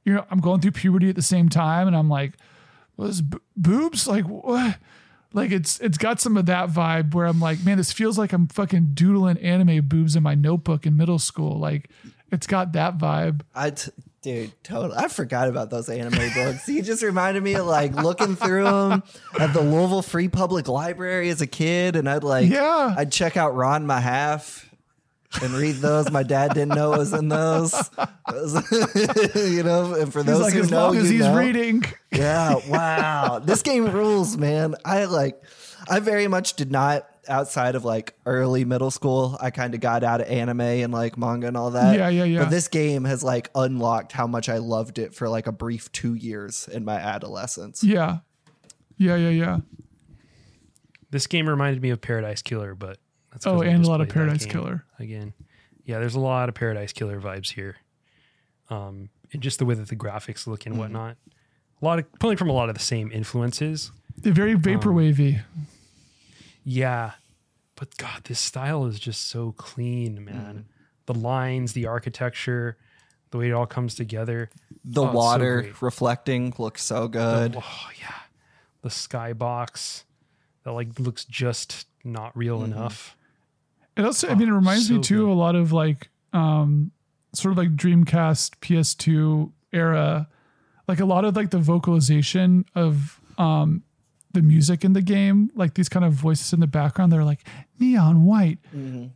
you 0.06 0.14
know 0.14 0.26
I'm 0.30 0.39
going 0.39 0.61
through 0.61 0.72
puberty 0.72 1.10
at 1.10 1.15
the 1.15 1.22
same 1.22 1.49
time 1.49 1.88
and 1.88 1.95
I'm 1.95 2.10
like 2.10 2.34
was 2.98 3.22
b- 3.22 3.38
boobs? 3.57 4.07
Like 4.07 4.27
what 4.27 4.77
like 5.33 5.51
it's 5.51 5.79
it's 5.79 5.97
got 5.97 6.19
some 6.19 6.37
of 6.37 6.45
that 6.47 6.69
vibe 6.69 7.13
where 7.13 7.25
I'm 7.25 7.39
like 7.39 7.63
man 7.63 7.77
this 7.77 7.91
feels 7.91 8.17
like 8.17 8.33
I'm 8.33 8.47
fucking 8.47 8.91
doodling 8.93 9.37
anime 9.37 9.87
boobs 9.87 10.15
in 10.15 10.23
my 10.23 10.35
notebook 10.35 10.85
in 10.85 10.97
middle 10.97 11.19
school 11.19 11.59
like 11.59 11.89
it's 12.31 12.47
got 12.47 12.73
that 12.73 12.97
vibe 12.97 13.41
I 13.55 13.71
t- 13.71 13.91
dude, 14.21 14.51
totally. 14.63 14.95
I 14.97 15.07
forgot 15.07 15.47
about 15.49 15.69
those 15.71 15.89
anime 15.89 16.29
books. 16.35 16.67
You 16.67 16.81
just 16.83 17.01
reminded 17.01 17.41
me 17.43 17.55
of 17.55 17.65
like 17.65 17.93
looking 17.95 18.35
through 18.35 18.65
them 18.65 19.03
at 19.39 19.51
the 19.53 19.61
Louisville 19.61 20.03
Free 20.03 20.27
Public 20.27 20.67
Library 20.67 21.29
as 21.29 21.41
a 21.41 21.47
kid, 21.47 21.95
and 21.95 22.07
I'd 22.07 22.23
like, 22.23 22.47
Yeah. 22.47 22.93
I'd 22.95 23.11
check 23.11 23.35
out 23.35 23.53
Ranma 23.55 23.99
Half 24.01 24.69
and 25.41 25.53
read 25.53 25.75
those. 25.75 26.11
My 26.11 26.23
dad 26.23 26.53
didn't 26.53 26.75
know 26.75 26.93
it 26.93 26.97
was 26.99 27.13
in 27.13 27.29
those, 27.29 27.73
you 29.35 29.63
know. 29.63 29.93
And 29.95 30.11
for 30.11 30.19
He's 30.19 30.25
those 30.25 30.41
like 30.41 30.53
who 30.53 30.59
as 30.61 30.71
know, 30.71 30.87
long 30.87 30.97
as 30.97 31.05
you 31.11 31.17
he's 31.17 31.27
know. 31.27 31.37
reading 31.37 31.83
Yeah, 32.11 32.55
wow. 32.67 33.39
this 33.39 33.61
game 33.61 33.85
rules, 33.91 34.37
man. 34.37 34.75
I 34.85 35.05
like 35.05 35.41
I 35.89 35.99
very 35.99 36.27
much 36.27 36.55
did 36.55 36.71
not 36.71 37.07
outside 37.27 37.75
of 37.75 37.85
like 37.85 38.15
early 38.25 38.65
middle 38.65 38.91
school. 38.91 39.37
I 39.39 39.51
kind 39.51 39.73
of 39.73 39.79
got 39.79 40.03
out 40.03 40.21
of 40.21 40.27
anime 40.27 40.61
and 40.61 40.91
like 40.91 41.17
manga 41.17 41.47
and 41.47 41.55
all 41.57 41.71
that. 41.71 41.95
Yeah, 41.97 42.09
yeah, 42.09 42.23
yeah. 42.23 42.39
But 42.39 42.49
this 42.49 42.67
game 42.67 43.03
has 43.05 43.23
like 43.23 43.49
unlocked 43.55 44.11
how 44.11 44.27
much 44.27 44.49
I 44.49 44.57
loved 44.57 44.99
it 44.99 45.13
for 45.13 45.29
like 45.29 45.47
a 45.47 45.51
brief 45.51 45.91
2 45.91 46.15
years 46.15 46.67
in 46.67 46.83
my 46.83 46.95
adolescence. 46.95 47.83
yeah 47.83 48.19
yeah 48.97 49.15
yeah 49.15 49.29
yeah 49.29 49.57
This 51.09 51.25
game 51.27 51.47
reminded 51.49 51.81
me 51.81 51.89
of 51.89 52.01
Paradise 52.01 52.41
Killer, 52.41 52.75
but 52.75 52.97
that's 53.31 53.45
'cause 53.45 53.59
Oh, 53.59 53.61
and 53.61 53.83
a 53.85 53.87
lot 53.87 54.01
of 54.01 54.09
Paradise 54.09 54.45
Killer. 54.45 54.85
again. 54.99 55.33
Yeah, 55.85 55.99
there's 55.99 56.15
a 56.15 56.19
lot 56.19 56.47
of 56.49 56.55
Paradise 56.55 56.93
Killer 56.93 57.19
vibes 57.19 57.51
here. 57.51 57.77
Um, 58.69 59.09
and 59.33 59.41
just 59.41 59.59
the 59.59 59.65
way 59.65 59.73
that 59.75 59.87
the 59.89 59.95
graphics 59.95 60.45
look 60.47 60.61
Mm-hmm. 60.61 60.71
and 60.71 60.79
whatnot. 60.79 61.17
A 61.81 61.85
lot 61.85 61.99
of 61.99 62.05
pulling 62.19 62.37
from 62.37 62.49
a 62.49 62.53
lot 62.53 62.69
of 62.69 62.75
the 62.75 62.81
same 62.81 63.11
influences. 63.11 63.91
They're 64.17 64.33
very 64.33 64.55
vaporwavy. 64.55 65.41
Yeah. 66.63 67.11
But 67.75 67.97
God, 67.97 68.25
this 68.25 68.39
style 68.39 68.85
is 68.85 68.99
just 68.99 69.27
so 69.27 69.53
clean, 69.53 70.23
man. 70.23 70.65
Mm. 70.69 71.05
The 71.07 71.13
lines, 71.15 71.73
the 71.73 71.87
architecture, 71.87 72.77
the 73.31 73.39
way 73.39 73.47
it 73.49 73.53
all 73.53 73.65
comes 73.65 73.95
together. 73.95 74.49
The 74.85 75.01
Oh, 75.01 75.05
it's 75.05 75.11
so 75.13 75.17
water 75.17 75.73
reflecting 75.81 76.53
looks 76.59 76.83
so 76.83 77.07
good. 77.07 77.55
Oh 77.57 77.89
yeah. 77.99 78.13
The 78.83 78.89
skybox 78.89 80.03
that 80.63 80.73
like 80.73 80.99
looks 80.99 81.25
just 81.25 81.87
not 82.03 82.35
real 82.37 82.59
Mm-hmm. 82.61 82.73
enough. 82.73 83.15
It 83.97 84.05
also, 84.05 84.30
I 84.30 84.35
mean, 84.35 84.47
it 84.49 84.53
reminds 84.53 84.89
me 84.89 84.99
too 85.01 85.26
good. 85.26 85.31
a 85.31 85.34
lot 85.34 85.55
of 85.55 85.72
like, 85.73 86.09
um, 86.34 86.91
sort 87.34 87.51
of 87.51 87.57
like 87.57 87.76
Dreamcast, 87.76 88.51
PS2 88.61 89.51
era, 89.73 90.27
like 90.88 90.99
a 90.99 91.05
lot 91.05 91.26
of 91.26 91.35
like 91.35 91.49
the 91.51 91.59
vocalization 91.59 92.65
of 92.76 93.19
um 93.38 93.84
the 94.34 94.41
music 94.41 94.85
in 94.85 94.93
the 94.93 95.01
game, 95.01 95.51
like 95.55 95.73
these 95.73 95.89
kind 95.89 96.05
of 96.05 96.13
voices 96.13 96.53
in 96.53 96.61
the 96.61 96.68
background, 96.68 97.11
they're 97.11 97.23
like 97.26 97.45
neon 97.80 98.23
white, 98.26 98.59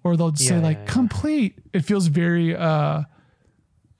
or 0.03 0.17
they'll 0.17 0.35
say 0.35 0.55
Yeah, 0.55 0.61
like 0.61 0.77
yeah, 0.77 0.83
yeah. 0.83 0.91
complete. 0.91 1.57
It 1.73 1.81
feels 1.85 2.07
very 2.07 2.53
uh, 2.55 3.03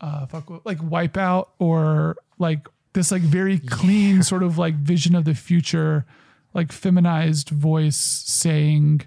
uh, 0.02 0.26
fuck, 0.28 0.66
like 0.66 0.80
Wipeout 0.80 1.48
or 1.58 2.18
like 2.38 2.68
this 2.94 3.12
like 3.12 3.22
very 3.22 3.60
clean 3.60 4.24
sort 4.24 4.44
of 4.44 4.58
like 4.58 4.76
vision 4.76 5.16
of 5.16 5.24
the 5.24 5.36
future, 5.36 6.06
like 6.54 6.72
feminized 6.74 7.50
voice 7.50 7.96
saying 7.98 9.02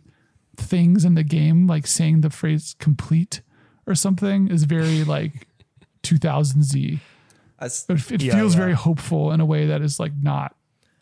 things 0.58 1.04
in 1.04 1.14
the 1.14 1.22
game, 1.24 1.66
like 1.66 1.86
saying 1.86 2.20
the 2.20 2.30
phrase 2.30 2.74
complete 2.78 3.40
or 3.86 3.94
something 3.94 4.48
is 4.48 4.64
very 4.64 5.04
like 5.16 5.46
2000Z. 6.02 7.00
I, 7.60 7.64
s- 7.64 7.86
It, 7.88 8.12
it 8.12 8.22
Yeah, 8.22 8.34
feels 8.34 8.54
yeah. 8.54 8.60
very 8.60 8.72
hopeful 8.74 9.32
in 9.32 9.40
a 9.40 9.46
way 9.46 9.66
that 9.66 9.82
is 9.82 9.98
like 9.98 10.12
not 10.22 10.54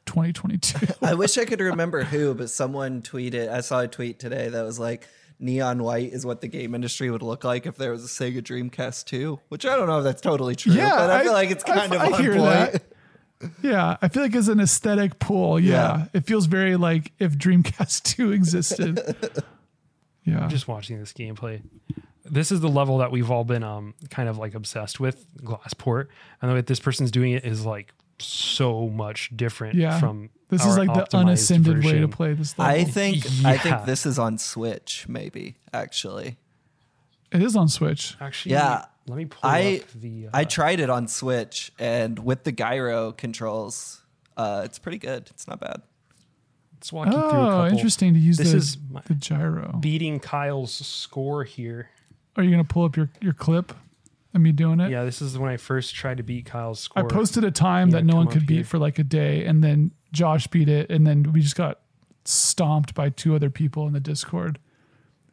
2022. 0.06 0.86
I 1.02 1.14
wish 1.14 1.36
I 1.38 1.44
could 1.44 1.60
remember 1.72 2.04
who, 2.04 2.34
but 2.34 2.50
someone 2.50 3.02
tweeted. 3.02 3.50
I 3.50 3.60
saw 3.60 3.80
a 3.80 3.88
tweet 3.88 4.18
today 4.18 4.48
that 4.48 4.62
was 4.62 4.78
like, 4.78 5.06
"Neon 5.38 5.82
white 5.82 6.12
is 6.12 6.24
what 6.24 6.40
the 6.40 6.48
game 6.48 6.74
industry 6.74 7.10
would 7.10 7.22
look 7.22 7.44
like 7.44 7.66
if 7.66 7.76
there 7.76 7.90
was 7.92 8.04
a 8.04 8.08
Sega 8.08 8.40
Dreamcast 8.40 9.04
2," 9.06 9.38
which 9.48 9.66
I 9.66 9.76
don't 9.76 9.86
know 9.88 9.98
if 9.98 10.04
that's 10.04 10.22
totally 10.22 10.54
true, 10.54 10.72
Yeah, 10.72 10.90
but 10.96 11.10
I, 11.10 11.20
I- 11.20 11.22
feel 11.24 11.32
like 11.32 11.50
it's 11.50 11.64
I- 11.64 11.74
kind 11.74 11.94
of 11.94 12.00
I 12.00 12.06
on 12.12 12.22
hear 12.22 12.32
point. 12.36 12.44
that. 12.44 12.82
Yeah, 13.62 13.96
I 14.00 14.08
feel 14.08 14.22
like 14.22 14.34
it's 14.34 14.48
an 14.48 14.60
aesthetic 14.60 15.18
pool, 15.18 15.60
yeah, 15.60 15.72
Yeah. 15.98 16.04
it 16.14 16.26
feels 16.26 16.46
very 16.46 16.76
like 16.76 17.12
if 17.18 17.32
Dreamcast 17.36 18.02
2 18.16 18.32
existed. 18.32 19.00
yeah. 20.24 20.46
just 20.48 20.68
watching 20.68 20.98
this 20.98 21.12
gameplay. 21.12 21.62
This 22.24 22.50
is 22.50 22.60
the 22.60 22.68
level 22.68 22.98
that 22.98 23.12
we've 23.12 23.30
all 23.30 23.44
been 23.44 23.62
um 23.62 23.94
kind 24.10 24.28
of 24.28 24.36
like 24.36 24.54
obsessed 24.54 24.98
with 24.98 25.24
Glassport, 25.44 26.08
and 26.42 26.50
the 26.50 26.54
way 26.54 26.60
this 26.60 26.80
person's 26.80 27.10
doing 27.12 27.32
it 27.32 27.44
is 27.44 27.64
like 27.64 27.92
so 28.18 28.88
much 28.88 29.30
different 29.36 29.74
yeah. 29.76 30.00
from 30.00 30.30
this 30.48 30.64
is 30.64 30.76
like 30.78 30.88
the 30.92 31.02
optimized 31.02 31.14
unascended 31.20 31.84
way 31.84 31.98
to 32.00 32.08
play 32.08 32.32
this 32.32 32.58
level. 32.58 32.74
I 32.74 32.84
think 32.84 33.24
I 33.44 33.56
think 33.58 33.84
this 33.84 34.06
is 34.06 34.18
on 34.18 34.38
Switch, 34.38 35.06
maybe 35.08 35.56
actually. 35.72 36.36
it 37.30 37.42
is 37.42 37.54
on 37.54 37.68
Switch. 37.68 38.16
Actually, 38.20 38.52
Yeah, 38.52 38.86
Let 39.08 39.16
me 39.16 39.24
pull 39.26 39.48
I 39.48 39.80
up 39.82 39.90
the. 40.00 40.26
Uh, 40.26 40.30
I 40.34 40.44
tried 40.44 40.80
it 40.80 40.90
on 40.90 41.06
Switch, 41.08 41.72
and 41.78 42.18
with 42.18 42.44
the 42.44 42.52
gyro 42.52 43.12
controls, 43.12 44.02
uh, 44.36 44.62
it's 44.64 44.78
pretty 44.78 44.98
good. 44.98 45.28
It's 45.30 45.46
not 45.46 45.60
bad. 45.60 45.82
let's 46.74 46.92
walk 46.92 47.06
you 47.06 47.12
through 47.12 47.20
a 47.20 47.26
Oh, 47.26 47.48
couple. 47.62 47.76
interesting 47.76 48.14
to 48.14 48.20
use 48.20 48.36
This 48.36 48.50
the, 48.50 48.56
is 48.56 48.78
my- 48.90 49.00
the 49.06 49.14
gyro. 49.14 49.76
beating 49.80 50.18
Kyle's 50.20 50.72
score 50.86 51.44
here. 51.44 51.90
Are 52.36 52.42
you 52.42 52.50
going 52.50 52.62
to 52.62 52.68
pull 52.68 52.84
up 52.84 52.96
your, 52.96 53.08
your 53.20 53.32
clip 53.32 53.72
of 54.34 54.40
me 54.42 54.52
doing 54.52 54.78
it? 54.80 54.90
Yeah, 54.90 55.04
this 55.04 55.22
is 55.22 55.38
when 55.38 55.50
I 55.50 55.56
first 55.56 55.94
tried 55.94 56.18
to 56.18 56.22
beat 56.22 56.44
Kyle's 56.44 56.80
score. 56.80 57.02
I 57.02 57.06
posted 57.08 57.44
a 57.44 57.50
time 57.50 57.88
Yeah, 57.88 57.96
that 57.98 58.04
no 58.04 58.16
one 58.16 58.26
could 58.26 58.46
beat 58.46 58.54
here. 58.56 58.64
for 58.64 58.78
like 58.78 58.98
a 58.98 59.04
day, 59.04 59.46
and 59.46 59.64
then 59.64 59.92
Josh 60.12 60.46
beat 60.48 60.68
it, 60.68 60.90
and 60.90 61.06
then 61.06 61.32
we 61.32 61.40
just 61.40 61.56
got 61.56 61.80
stomped 62.24 62.92
by 62.94 63.08
two 63.08 63.34
other 63.34 63.48
people 63.50 63.86
in 63.86 63.92
the 63.94 64.00
Discord. 64.00 64.58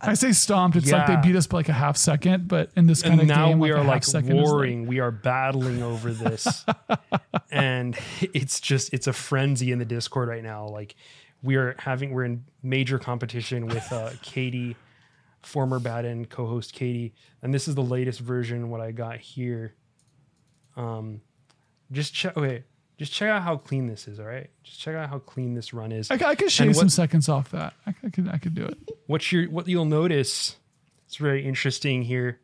I 0.03 0.13
say 0.15 0.31
stomped. 0.31 0.77
It's 0.77 0.91
like 0.91 1.07
they 1.07 1.15
beat 1.17 1.35
us 1.35 1.47
by 1.47 1.57
like 1.57 1.69
a 1.69 1.73
half 1.73 1.97
second, 1.97 2.47
but 2.47 2.71
in 2.75 2.87
this 2.87 3.01
kind 3.01 3.13
and 3.13 3.21
of 3.21 3.27
now 3.27 3.47
game, 3.47 3.59
we 3.59 3.71
like 3.73 3.81
are 3.81 3.85
like 3.85 4.03
is, 4.03 4.13
like- 4.13 4.25
warring. 4.25 4.85
we 4.85 4.99
are 4.99 5.11
battling 5.11 5.81
over 5.81 6.11
this, 6.11 6.65
and 7.51 7.97
it's 8.21 8.59
just 8.59 8.93
it's 8.93 9.07
a 9.07 9.13
frenzy 9.13 9.71
in 9.71 9.79
the 9.79 9.85
Discord 9.85 10.29
right 10.29 10.43
now. 10.43 10.67
Like 10.67 10.95
we 11.41 11.55
are 11.55 11.75
having 11.79 12.11
we're 12.11 12.25
in 12.25 12.43
major 12.61 12.99
competition 12.99 13.67
with 13.67 13.91
uh, 13.91 14.11
Katie, 14.21 14.75
former 15.41 15.79
bad 15.79 16.05
end 16.05 16.29
co-host 16.29 16.73
Katie, 16.73 17.13
and 17.41 17.53
this 17.53 17.67
is 17.67 17.75
the 17.75 17.83
latest 17.83 18.19
version. 18.19 18.69
What 18.69 18.81
I 18.81 18.91
got 18.91 19.19
here. 19.19 19.73
Um, 20.75 21.21
just 21.91 22.13
check. 22.13 22.35
Okay, 22.35 22.63
just 22.97 23.11
check 23.11 23.29
out 23.29 23.41
how 23.41 23.57
clean 23.57 23.87
this 23.87 24.07
is. 24.07 24.19
All 24.19 24.25
right, 24.25 24.49
just 24.63 24.79
check 24.79 24.95
out 24.95 25.09
how 25.09 25.19
clean 25.19 25.53
this 25.53 25.73
run 25.73 25.91
is. 25.91 26.11
I, 26.11 26.15
I 26.15 26.35
could 26.35 26.51
shave 26.51 26.67
And 26.67 26.75
some 26.75 26.89
seconds 26.89 27.29
off 27.29 27.51
that. 27.51 27.73
I, 27.85 27.93
I 28.03 28.09
could 28.09 28.29
I 28.29 28.37
could 28.37 28.55
do 28.55 28.65
it. 28.65 28.77
what 29.07 29.31
you 29.31 29.49
what 29.49 29.67
you'll 29.67 29.85
notice 29.85 30.55
it's 31.05 31.17
very 31.17 31.45
interesting 31.45 32.03
here 32.03 32.39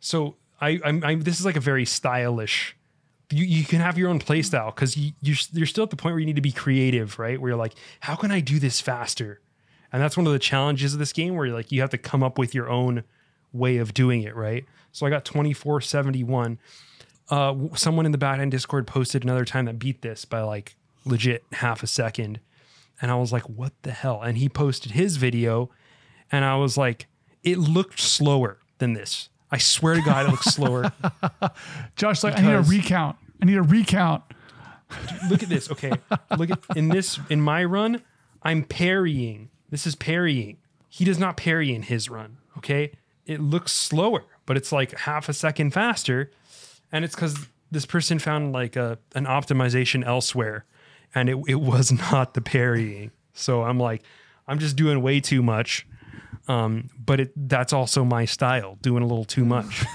so 0.00 0.36
i 0.60 0.80
i'm, 0.84 1.04
I'm 1.04 1.20
this 1.20 1.38
is 1.38 1.46
like 1.46 1.56
a 1.56 1.60
very 1.60 1.84
stylish 1.84 2.76
you, 3.30 3.44
you 3.44 3.64
can 3.64 3.80
have 3.80 3.96
your 3.96 4.10
own 4.10 4.18
play 4.18 4.42
style 4.42 4.72
because 4.72 4.96
you, 4.96 5.12
you're, 5.22 5.36
you're 5.52 5.66
still 5.66 5.84
at 5.84 5.90
the 5.90 5.96
point 5.96 6.12
where 6.12 6.20
you 6.20 6.26
need 6.26 6.36
to 6.36 6.42
be 6.42 6.52
creative 6.52 7.18
right 7.18 7.40
where 7.40 7.50
you're 7.50 7.58
like 7.58 7.74
how 8.00 8.16
can 8.16 8.30
i 8.30 8.40
do 8.40 8.58
this 8.58 8.80
faster 8.80 9.40
and 9.92 10.02
that's 10.02 10.16
one 10.16 10.26
of 10.26 10.32
the 10.32 10.38
challenges 10.38 10.94
of 10.94 10.98
this 10.98 11.12
game 11.12 11.36
where 11.36 11.46
you're 11.46 11.54
like 11.54 11.70
you 11.70 11.80
have 11.80 11.90
to 11.90 11.98
come 11.98 12.22
up 12.22 12.38
with 12.38 12.54
your 12.54 12.68
own 12.68 13.04
way 13.52 13.76
of 13.76 13.94
doing 13.94 14.22
it 14.22 14.34
right 14.34 14.64
so 14.90 15.06
i 15.06 15.10
got 15.10 15.24
2471 15.24 16.58
uh 17.30 17.54
someone 17.74 18.06
in 18.06 18.12
the 18.12 18.18
bad 18.18 18.40
end 18.40 18.50
discord 18.50 18.86
posted 18.86 19.24
another 19.24 19.44
time 19.44 19.64
that 19.66 19.78
beat 19.78 20.02
this 20.02 20.24
by 20.24 20.40
like 20.42 20.76
legit 21.04 21.44
half 21.52 21.82
a 21.82 21.86
second 21.86 22.40
and 23.02 23.10
I 23.10 23.16
was 23.16 23.32
like, 23.32 23.42
what 23.48 23.72
the 23.82 23.90
hell? 23.90 24.22
And 24.22 24.38
he 24.38 24.48
posted 24.48 24.92
his 24.92 25.16
video, 25.16 25.70
and 26.30 26.44
I 26.44 26.54
was 26.54 26.78
like, 26.78 27.08
it 27.42 27.58
looked 27.58 27.98
slower 27.98 28.58
than 28.78 28.92
this. 28.92 29.28
I 29.50 29.58
swear 29.58 29.96
to 29.96 30.00
God, 30.02 30.26
it 30.26 30.30
looks 30.30 30.46
slower. 30.46 30.92
Josh, 31.96 32.22
like 32.22 32.38
I 32.38 32.42
need 32.42 32.52
a 32.52 32.62
recount. 32.62 33.16
I 33.42 33.44
need 33.44 33.56
a 33.56 33.62
recount. 33.62 34.22
Look 35.28 35.42
at 35.42 35.48
this. 35.48 35.70
Okay. 35.70 35.90
Look 36.38 36.50
at 36.50 36.60
in 36.76 36.88
this 36.88 37.18
in 37.28 37.40
my 37.40 37.64
run, 37.64 38.02
I'm 38.42 38.62
parrying. 38.62 39.50
This 39.68 39.86
is 39.86 39.94
parrying. 39.96 40.58
He 40.88 41.04
does 41.04 41.18
not 41.18 41.36
parry 41.36 41.74
in 41.74 41.82
his 41.82 42.08
run. 42.08 42.38
Okay. 42.58 42.92
It 43.26 43.40
looks 43.40 43.72
slower, 43.72 44.24
but 44.46 44.56
it's 44.56 44.70
like 44.72 44.96
half 45.00 45.28
a 45.28 45.32
second 45.32 45.72
faster. 45.72 46.30
And 46.92 47.04
it's 47.04 47.14
because 47.14 47.46
this 47.70 47.86
person 47.86 48.18
found 48.18 48.52
like 48.52 48.76
a 48.76 48.98
an 49.14 49.24
optimization 49.24 50.04
elsewhere 50.06 50.66
and 51.14 51.28
it, 51.28 51.38
it 51.48 51.56
was 51.56 51.92
not 52.12 52.34
the 52.34 52.40
parrying. 52.40 53.10
So 53.32 53.62
I'm 53.62 53.78
like, 53.78 54.02
I'm 54.46 54.58
just 54.58 54.76
doing 54.76 55.02
way 55.02 55.20
too 55.20 55.42
much. 55.42 55.86
Um, 56.48 56.90
but 56.98 57.20
it 57.20 57.32
that's 57.48 57.72
also 57.72 58.04
my 58.04 58.24
style, 58.24 58.76
doing 58.82 59.02
a 59.02 59.06
little 59.06 59.24
too 59.24 59.44
much. 59.44 59.84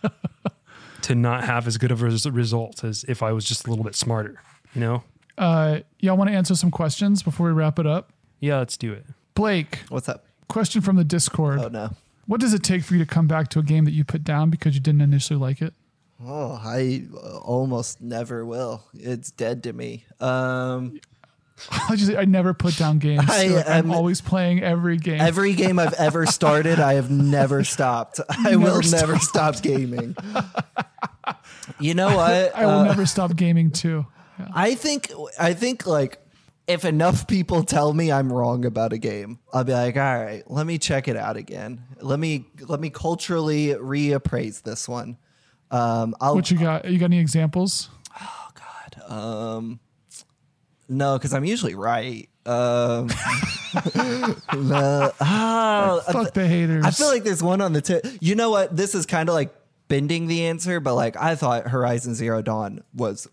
to 1.02 1.14
not 1.14 1.44
have 1.44 1.66
as 1.66 1.76
good 1.78 1.90
of 1.90 2.02
a 2.02 2.06
res- 2.06 2.26
result 2.26 2.84
as 2.84 3.04
if 3.08 3.22
I 3.22 3.32
was 3.32 3.44
just 3.44 3.66
a 3.66 3.70
little 3.70 3.84
bit 3.84 3.94
smarter, 3.94 4.40
you 4.74 4.80
know? 4.80 5.02
Uh, 5.36 5.80
y'all 5.98 6.16
want 6.16 6.30
to 6.30 6.36
answer 6.36 6.54
some 6.54 6.70
questions 6.70 7.22
before 7.22 7.46
we 7.46 7.52
wrap 7.52 7.78
it 7.78 7.86
up? 7.86 8.12
Yeah, 8.40 8.58
let's 8.58 8.76
do 8.76 8.92
it. 8.92 9.04
Blake, 9.34 9.80
What's 9.88 10.08
up? 10.08 10.26
question 10.48 10.82
from 10.82 10.96
the 10.96 11.04
Discord. 11.04 11.58
Oh 11.58 11.68
no. 11.68 11.90
What 12.26 12.40
does 12.40 12.54
it 12.54 12.62
take 12.62 12.84
for 12.84 12.94
you 12.94 13.00
to 13.00 13.06
come 13.06 13.26
back 13.26 13.48
to 13.48 13.58
a 13.58 13.62
game 13.62 13.84
that 13.84 13.92
you 13.92 14.04
put 14.04 14.22
down 14.22 14.50
because 14.50 14.74
you 14.74 14.80
didn't 14.80 15.00
initially 15.00 15.38
like 15.38 15.60
it? 15.60 15.74
Oh, 16.24 16.52
I 16.62 17.04
uh, 17.14 17.38
almost 17.38 18.00
never 18.00 18.44
will. 18.46 18.84
It's 18.94 19.30
dead 19.30 19.62
to 19.64 19.72
me. 19.72 20.04
Um, 20.20 21.00
I 21.88 21.96
just 21.96 22.12
I 22.14 22.24
never 22.24 22.54
put 22.54 22.76
down 22.76 22.98
games. 22.98 23.24
I 23.28 23.46
like, 23.48 23.68
I'm 23.68 23.90
always 23.92 24.20
playing 24.20 24.62
every 24.62 24.96
game. 24.98 25.20
every 25.20 25.54
game 25.54 25.78
I've 25.78 25.94
ever 25.94 26.26
started, 26.26 26.78
I 26.80 26.94
have 26.94 27.10
never 27.10 27.64
stopped. 27.64 28.20
I 28.28 28.56
will 28.56 28.80
Never 28.82 28.90
never 28.96 29.18
stop 29.18 29.62
gaming. 29.62 30.16
You 31.80 31.94
know 31.94 32.16
what? 32.16 32.54
I 32.56 32.66
will 32.66 32.72
Uh, 32.80 32.84
never 32.84 33.06
stop 33.06 33.36
gaming 33.36 33.70
too. 33.70 34.06
I 34.54 34.74
think 34.74 35.10
I 35.38 35.54
think 35.54 35.86
like 35.86 36.18
if 36.66 36.84
enough 36.84 37.26
people 37.26 37.64
tell 37.64 37.92
me 37.92 38.10
I'm 38.12 38.32
wrong 38.32 38.64
about 38.64 38.92
a 38.92 38.98
game, 38.98 39.38
I'll 39.52 39.64
be 39.64 39.72
like, 39.72 39.96
all 39.96 40.02
right, 40.24 40.42
let 40.48 40.66
me 40.66 40.78
check 40.78 41.06
it 41.08 41.16
out 41.16 41.36
again. 41.36 41.82
Let 42.00 42.18
me 42.18 42.46
let 42.60 42.80
me 42.80 42.90
culturally 42.90 43.68
reappraise 43.68 44.62
this 44.62 44.88
one. 44.88 45.16
Um, 45.72 46.14
I'll 46.20 46.34
What 46.34 46.50
you 46.50 46.58
got? 46.58 46.84
You 46.84 46.98
got 46.98 47.06
any 47.06 47.18
examples? 47.18 47.88
Oh 48.20 48.48
God. 48.54 49.10
Um, 49.10 49.80
no, 50.88 51.16
because 51.16 51.32
I'm 51.32 51.44
usually 51.44 51.74
right. 51.74 52.28
Um, 52.44 53.08
no, 53.94 55.12
oh, 55.20 56.02
Fuck 56.12 56.34
the 56.34 56.46
haters. 56.46 56.84
I 56.84 56.90
feel 56.90 57.08
like 57.08 57.24
there's 57.24 57.42
one 57.42 57.60
on 57.60 57.72
the 57.72 57.80
tip. 57.80 58.06
You 58.20 58.34
know 58.34 58.50
what? 58.50 58.76
This 58.76 58.94
is 58.94 59.06
kind 59.06 59.28
of 59.28 59.34
like 59.34 59.54
bending 59.88 60.26
the 60.26 60.46
answer, 60.46 60.78
but 60.78 60.94
like 60.94 61.16
I 61.16 61.36
thought 61.36 61.68
Horizon 61.68 62.14
Zero 62.14 62.42
Dawn 62.42 62.84
was 62.92 63.26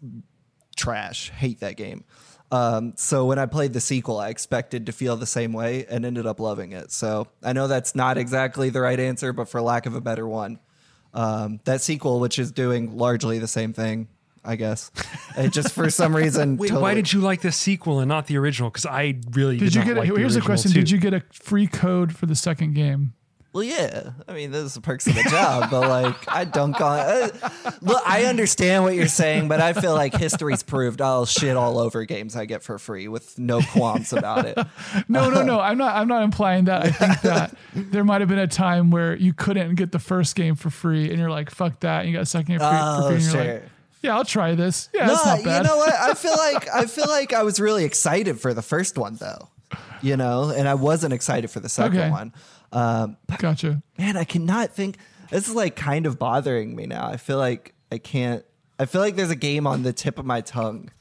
trash. 0.78 1.32
Hate 1.32 1.60
that 1.60 1.76
game. 1.76 2.06
Um, 2.52 2.94
so 2.96 3.26
when 3.26 3.38
I 3.38 3.46
played 3.46 3.74
the 3.74 3.82
sequel, 3.82 4.18
I 4.18 4.30
expected 4.30 4.86
to 4.88 4.92
feel 4.92 5.16
the 5.18 5.28
same 5.28 5.54
way 5.54 5.86
and 5.88 6.06
ended 6.06 6.26
up 6.26 6.40
loving 6.40 6.72
it. 6.72 6.92
So 6.92 7.28
I 7.44 7.54
know 7.54 7.68
that's 7.68 7.94
not 7.94 8.18
exactly 8.18 8.70
the 8.70 8.82
right 8.82 9.00
answer, 9.00 9.34
but 9.34 9.50
for 9.50 9.62
lack 9.62 9.86
of 9.86 9.94
a 9.94 10.02
better 10.02 10.28
one, 10.28 10.60
um, 11.14 11.60
that 11.66 11.82
sequel, 11.82 12.20
which 12.20 12.40
is 12.40 12.52
doing 12.52 12.98
largely 12.98 13.40
the 13.40 13.48
same 13.48 13.74
thing, 13.74 14.08
I 14.44 14.56
guess, 14.56 14.92
it 15.38 15.52
just 15.52 15.74
for 15.74 15.90
some 15.90 16.16
reason. 16.16 16.58
Wait, 16.58 16.70
totally- 16.70 16.82
why 16.82 16.94
did 16.94 17.12
you 17.12 17.20
like 17.20 17.42
the 17.42 17.52
sequel 17.52 18.00
and 18.00 18.08
not 18.08 18.28
the 18.28 18.38
original? 18.38 18.70
Because 18.70 18.86
I 18.86 19.20
really 19.32 19.58
did, 19.58 19.66
did 19.66 19.76
you 19.76 19.82
not 19.82 19.88
get? 19.88 19.98
like 19.98 20.10
a, 20.10 20.14
the 20.14 20.20
here's 20.20 20.36
a 20.36 20.42
question: 20.42 20.72
too. 20.72 20.80
Did 20.80 20.92
you 20.92 20.98
get 21.00 21.14
a 21.14 21.24
free 21.32 21.68
code 21.68 22.16
for 22.16 22.26
the 22.26 22.36
second 22.36 22.74
game? 22.74 23.14
Well, 23.52 23.64
yeah. 23.64 24.12
I 24.28 24.34
mean, 24.34 24.52
those 24.52 24.74
are 24.78 24.80
the 24.80 24.84
perks 24.86 25.08
of 25.08 25.16
the 25.16 25.24
job, 25.24 25.72
but 25.72 25.90
like, 25.90 26.16
I 26.32 26.46
dunk 26.46 26.80
on. 26.80 27.00
Uh, 27.00 27.30
look, 27.82 28.02
I 28.06 28.26
understand 28.26 28.84
what 28.84 28.94
you're 28.94 29.08
saying, 29.08 29.48
but 29.48 29.60
I 29.60 29.74
feel 29.74 29.94
like 29.96 30.14
history's 30.16 30.62
proved 30.62 31.02
I'll 31.02 31.26
shit 31.26 31.58
all 31.58 31.80
over 31.80 32.06
games 32.06 32.36
I 32.36 32.46
get 32.46 32.62
for 32.62 32.78
free 32.78 33.08
with 33.08 33.40
no 33.40 33.62
qualms 33.62 34.14
about 34.14 34.46
it. 34.46 34.56
No, 35.08 35.32
no, 35.32 35.42
no. 35.42 35.60
I'm 35.70 35.80
not. 35.80 35.96
I'm 35.96 36.08
not 36.08 36.22
implying 36.22 36.66
that. 36.66 36.84
I 36.86 36.92
think 36.92 37.22
that 37.22 37.56
there 37.74 38.04
might 38.04 38.22
have 38.22 38.30
been 38.30 38.38
a 38.38 38.46
time 38.48 38.92
where 38.92 39.16
you 39.16 39.34
couldn't 39.34 39.74
get 39.76 39.92
the 39.92 40.00
first 40.00 40.36
game 40.36 40.54
for 40.54 40.70
free, 40.70 41.10
and 41.10 41.18
you're 41.18 41.32
like, 41.32 41.50
"Fuck 41.50 41.80
that!" 41.80 42.02
And 42.02 42.10
you 42.10 42.14
got 42.16 42.22
a 42.22 42.26
second 42.28 42.50
game 42.50 42.60
for, 42.60 42.70
Oh, 42.72 43.02
for 43.02 43.08
free, 43.08 43.16
and 43.16 43.24
you're 43.24 43.32
sure. 43.32 43.54
like, 43.56 43.64
"Yeah, 44.04 44.16
I'll 44.16 44.26
try 44.26 44.54
this." 44.54 44.90
Yeah, 44.94 45.08
No, 45.08 45.36
you 45.38 45.44
know 45.64 45.78
what? 45.78 45.94
I 45.96 46.14
feel 46.14 46.38
like 46.38 46.70
I 46.70 46.86
feel 46.86 47.08
like 47.08 47.34
I 47.34 47.42
was 47.42 47.60
really 47.60 47.84
excited 47.84 48.40
for 48.40 48.54
the 48.54 48.62
first 48.62 48.96
one 48.96 49.16
though, 49.16 49.50
you 50.04 50.18
know, 50.18 50.52
and 50.56 50.68
I 50.68 50.76
wasn't 50.76 51.14
excited 51.14 51.50
for 51.50 51.60
the 51.62 51.70
second 51.70 51.98
Okay. 51.98 52.12
one. 52.12 52.32
Um, 52.72 53.18
Gotcha. 53.38 53.82
man, 53.98 54.18
I 54.18 54.24
cannot 54.24 54.74
think. 54.74 54.98
This 55.30 55.48
is 55.48 55.56
like 55.56 55.76
kind 55.76 56.06
of 56.06 56.18
bothering 56.18 56.76
me 56.76 56.86
now. 56.88 57.08
I 57.08 57.18
feel 57.18 57.38
like 57.38 57.74
I 57.92 57.98
can't. 57.98 58.44
I 58.78 58.86
feel 58.86 59.02
like 59.02 59.16
there's 59.16 59.32
a 59.32 59.36
game 59.36 59.68
on 59.68 59.84
the 59.84 59.94
tip 59.94 60.18
of 60.20 60.26
my 60.26 60.42
tongue 60.42 60.92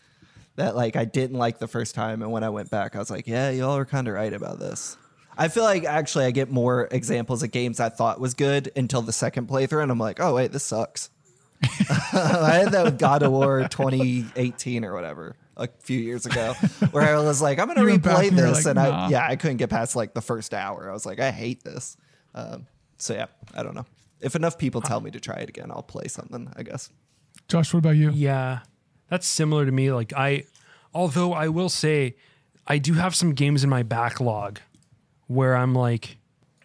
that 0.57 0.75
like 0.77 0.97
I 0.97 1.05
didn't 1.05 1.39
like 1.39 1.59
the 1.59 1.69
first 1.69 1.95
time, 1.95 2.23
and 2.23 2.31
when 2.33 2.43
I 2.45 2.51
went 2.51 2.71
back, 2.71 2.97
I 2.97 2.99
was 2.99 3.11
like, 3.11 3.27
yeah, 3.27 3.51
y'all 3.51 3.77
are 3.77 3.85
kind 3.85 4.09
of 4.09 4.15
right 4.15 4.33
about 4.33 4.59
this. 4.59 4.97
I 5.37 5.49
feel 5.49 5.63
like 5.63 5.85
actually 5.85 6.25
I 6.25 6.33
get 6.33 6.51
more 6.51 6.89
examples 6.91 7.45
of 7.45 7.53
games 7.53 7.79
I 7.79 7.91
thought 7.91 8.21
was 8.21 8.35
good 8.35 8.73
until 8.75 9.03
the 9.03 9.13
second 9.13 9.49
playthrough, 9.49 9.83
and 9.83 9.93
I'm 9.93 9.99
like, 9.99 10.21
oh 10.21 10.35
wait, 10.35 10.53
this 10.53 10.65
sucks. 10.65 11.11
I 11.63 12.61
had 12.65 12.73
that 12.73 12.85
with 12.85 12.99
God 12.99 13.23
of 13.23 13.33
War 13.33 13.67
2018 13.69 14.85
or 14.85 14.93
whatever, 14.95 15.37
a 15.59 15.69
few 15.81 15.99
years 15.99 16.27
ago, 16.27 16.55
where 16.93 17.17
I 17.17 17.21
was 17.21 17.43
like, 17.43 17.59
I'm 17.59 17.67
going 17.67 17.77
to 17.77 17.83
You 17.83 17.89
went 17.91 18.03
replay 18.03 18.29
and 18.29 18.39
this. 18.39 18.65
like, 18.65 18.77
and 18.77 18.77
nah. 18.77 19.07
I, 19.07 19.09
yeah, 19.11 19.27
I 19.27 19.37
couldn't 19.37 19.59
get 19.59 19.71
past 19.71 19.97
like 19.97 20.15
the 20.15 20.21
first 20.21 20.55
hour. 20.55 20.89
I 20.89 20.93
was 20.93 21.05
like, 21.05 21.21
I 21.21 21.31
hate 21.31 21.65
this. 21.65 21.97
Um, 22.35 22.67
so 22.97 23.15
yeah, 23.15 23.27
I 23.55 23.63
don't 23.63 23.75
know. 23.75 23.87
If 24.21 24.35
enough 24.35 24.59
people 24.59 24.81
tell 24.81 25.01
me 25.01 25.11
to 25.11 25.21
try 25.21 25.37
it 25.37 25.49
again, 25.49 25.71
I'll 25.71 25.83
play 25.83 26.09
something, 26.09 26.53
I 26.57 26.63
guess. 26.63 26.91
Josh, 27.49 27.73
what 27.73 27.79
about 27.79 27.97
you? 27.97 28.11
Yeah, 28.11 28.61
that's 29.09 29.27
similar 29.27 29.65
to 29.65 29.73
me. 29.73 29.93
Like 29.93 30.13
I, 30.13 30.45
although 30.93 31.33
I 31.33 31.49
will 31.49 31.69
say, 31.69 32.17
I 32.67 32.79
do 32.79 32.95
have 32.95 33.15
some 33.15 33.33
games 33.33 33.65
in 33.65 33.71
my 33.71 33.83
backlog 33.83 34.61
where 35.27 35.57
I'm 35.57 35.75
like, 35.75 36.19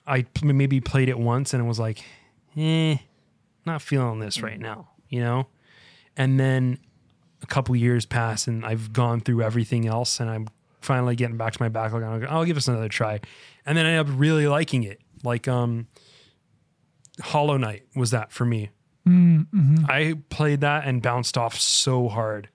I 0.06 0.26
maybe 0.41 0.82
played 0.82 1.10
it 1.10 1.18
once 1.18 1.53
and 1.53 1.64
it 1.64 1.68
was 1.68 1.80
like, 1.80 2.03
eh, 2.57 2.98
not 3.65 3.82
feeling 3.82 4.20
this 4.20 4.41
right 4.41 4.60
now, 4.60 4.90
you 5.07 5.22
know. 5.22 5.48
And 6.18 6.40
then 6.40 6.80
a 7.44 7.48
couple 7.48 7.76
years 7.76 8.06
pass 8.06 8.48
and 8.48 8.65
I've 8.65 8.94
gone 8.94 9.20
through 9.20 9.41
everything 9.44 9.88
else 9.88 10.20
and 10.20 10.30
I'm 10.30 10.48
finally 10.84 11.15
getting 11.15 11.38
back 11.38 11.53
to 11.53 11.61
my 11.61 11.70
backlog. 11.70 12.03
I'll, 12.03 12.30
I'll 12.30 12.45
give 12.45 12.56
this 12.56 12.68
another 12.68 12.90
try, 12.90 13.20
and 13.65 13.78
then 13.78 13.86
I 13.86 13.91
end 13.91 14.10
up 14.10 14.15
really 14.18 14.48
liking 14.48 14.84
it. 14.84 15.02
Like 15.24 15.48
um, 15.48 15.88
Hollow 17.22 17.57
Knight 17.57 17.84
was 17.95 18.11
that 18.11 18.32
for 18.32 18.45
me. 18.45 18.70
Mm, 19.07 19.48
mm-hmm. 19.53 19.86
I 19.88 20.15
played 20.30 20.61
that 20.61 20.86
and 20.86 21.02
bounced 21.02 21.38
off 21.38 21.60
so 21.60 22.07
hard. 22.07 22.49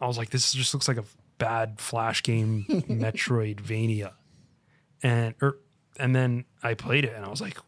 I 0.00 0.06
was 0.06 0.18
like, 0.18 0.30
this 0.30 0.52
just 0.52 0.72
looks 0.74 0.88
like 0.88 0.98
a 0.98 1.04
bad 1.38 1.80
flash 1.80 2.22
game, 2.22 2.64
Metroidvania. 2.68 4.12
And 5.02 5.34
or 5.40 5.58
and 5.98 6.14
then 6.14 6.44
I 6.62 6.74
played 6.74 7.04
it 7.04 7.14
and 7.14 7.24
I 7.24 7.28
was 7.28 7.40
like, 7.40 7.58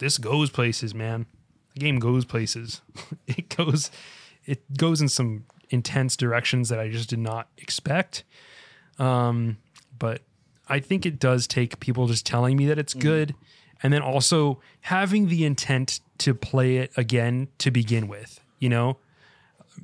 this 0.00 0.18
goes 0.18 0.50
places, 0.50 0.94
man. 0.94 1.26
The 1.74 1.80
game 1.80 1.98
goes 1.98 2.24
places. 2.24 2.82
it 3.26 3.54
goes 3.54 3.90
it 4.44 4.76
goes 4.76 5.00
in 5.00 5.08
some 5.08 5.44
intense 5.72 6.16
directions 6.16 6.68
that 6.68 6.78
I 6.78 6.88
just 6.88 7.08
did 7.10 7.18
not 7.18 7.48
expect. 7.58 8.24
Um, 8.98 9.58
but 9.98 10.22
I 10.68 10.80
think 10.80 11.06
it 11.06 11.18
does 11.18 11.46
take 11.46 11.80
people 11.80 12.06
just 12.06 12.26
telling 12.26 12.56
me 12.56 12.66
that 12.66 12.78
it's 12.78 12.94
good 12.94 13.34
and 13.82 13.92
then 13.92 14.02
also 14.02 14.60
having 14.82 15.28
the 15.28 15.44
intent 15.44 16.00
to 16.18 16.34
play 16.34 16.76
it 16.76 16.92
again 16.96 17.48
to 17.58 17.70
begin 17.70 18.06
with, 18.08 18.40
you 18.58 18.68
know? 18.68 18.98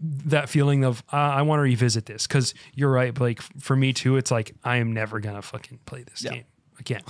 That 0.01 0.49
feeling 0.49 0.85
of 0.85 1.03
uh, 1.13 1.17
I 1.17 1.43
want 1.43 1.59
to 1.59 1.63
revisit 1.63 2.07
this 2.07 2.27
because 2.27 2.53
you're 2.75 2.91
right, 2.93 3.13
Blake. 3.15 3.41
For 3.59 3.75
me 3.75 3.93
too, 3.95 4.17
it's 4.17 4.31
like 4.31 4.55
I 4.63 4.77
am 4.77 4.93
never 4.93 5.19
gonna 5.19 5.41
fucking 5.43 5.81
play 5.87 6.03
this 6.05 6.23
Yeah. 6.23 6.33
game 6.35 6.45
again, 6.79 7.01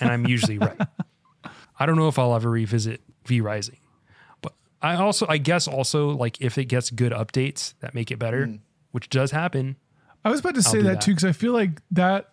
and 0.00 0.10
I'm 0.10 0.26
usually 0.26 0.58
right. 0.58 0.76
I 1.78 1.86
don't 1.86 1.96
know 1.96 2.08
if 2.08 2.18
I'll 2.18 2.34
ever 2.34 2.50
revisit 2.50 3.00
V 3.26 3.40
Rising, 3.40 3.78
I 4.82 4.96
also, 4.96 5.26
I 5.28 5.38
guess, 5.38 5.68
also 5.68 6.10
like 6.10 6.40
if 6.40 6.56
it 6.58 6.66
gets 6.66 6.90
good 6.90 7.12
updates 7.12 7.74
that 7.80 7.94
make 7.94 8.10
it 8.10 8.18
better, 8.18 8.58
which 8.92 9.08
does 9.10 9.30
happen. 9.30 9.76
I 10.24 10.30
was 10.30 10.40
about 10.40 10.54
to 10.54 10.62
say 10.62 10.82
that, 10.82 10.88
that. 10.88 11.00
too 11.00 11.12
because 11.12 11.24
I 11.24 11.32
feel 11.32 11.52
like 11.52 11.82
that. 11.90 12.30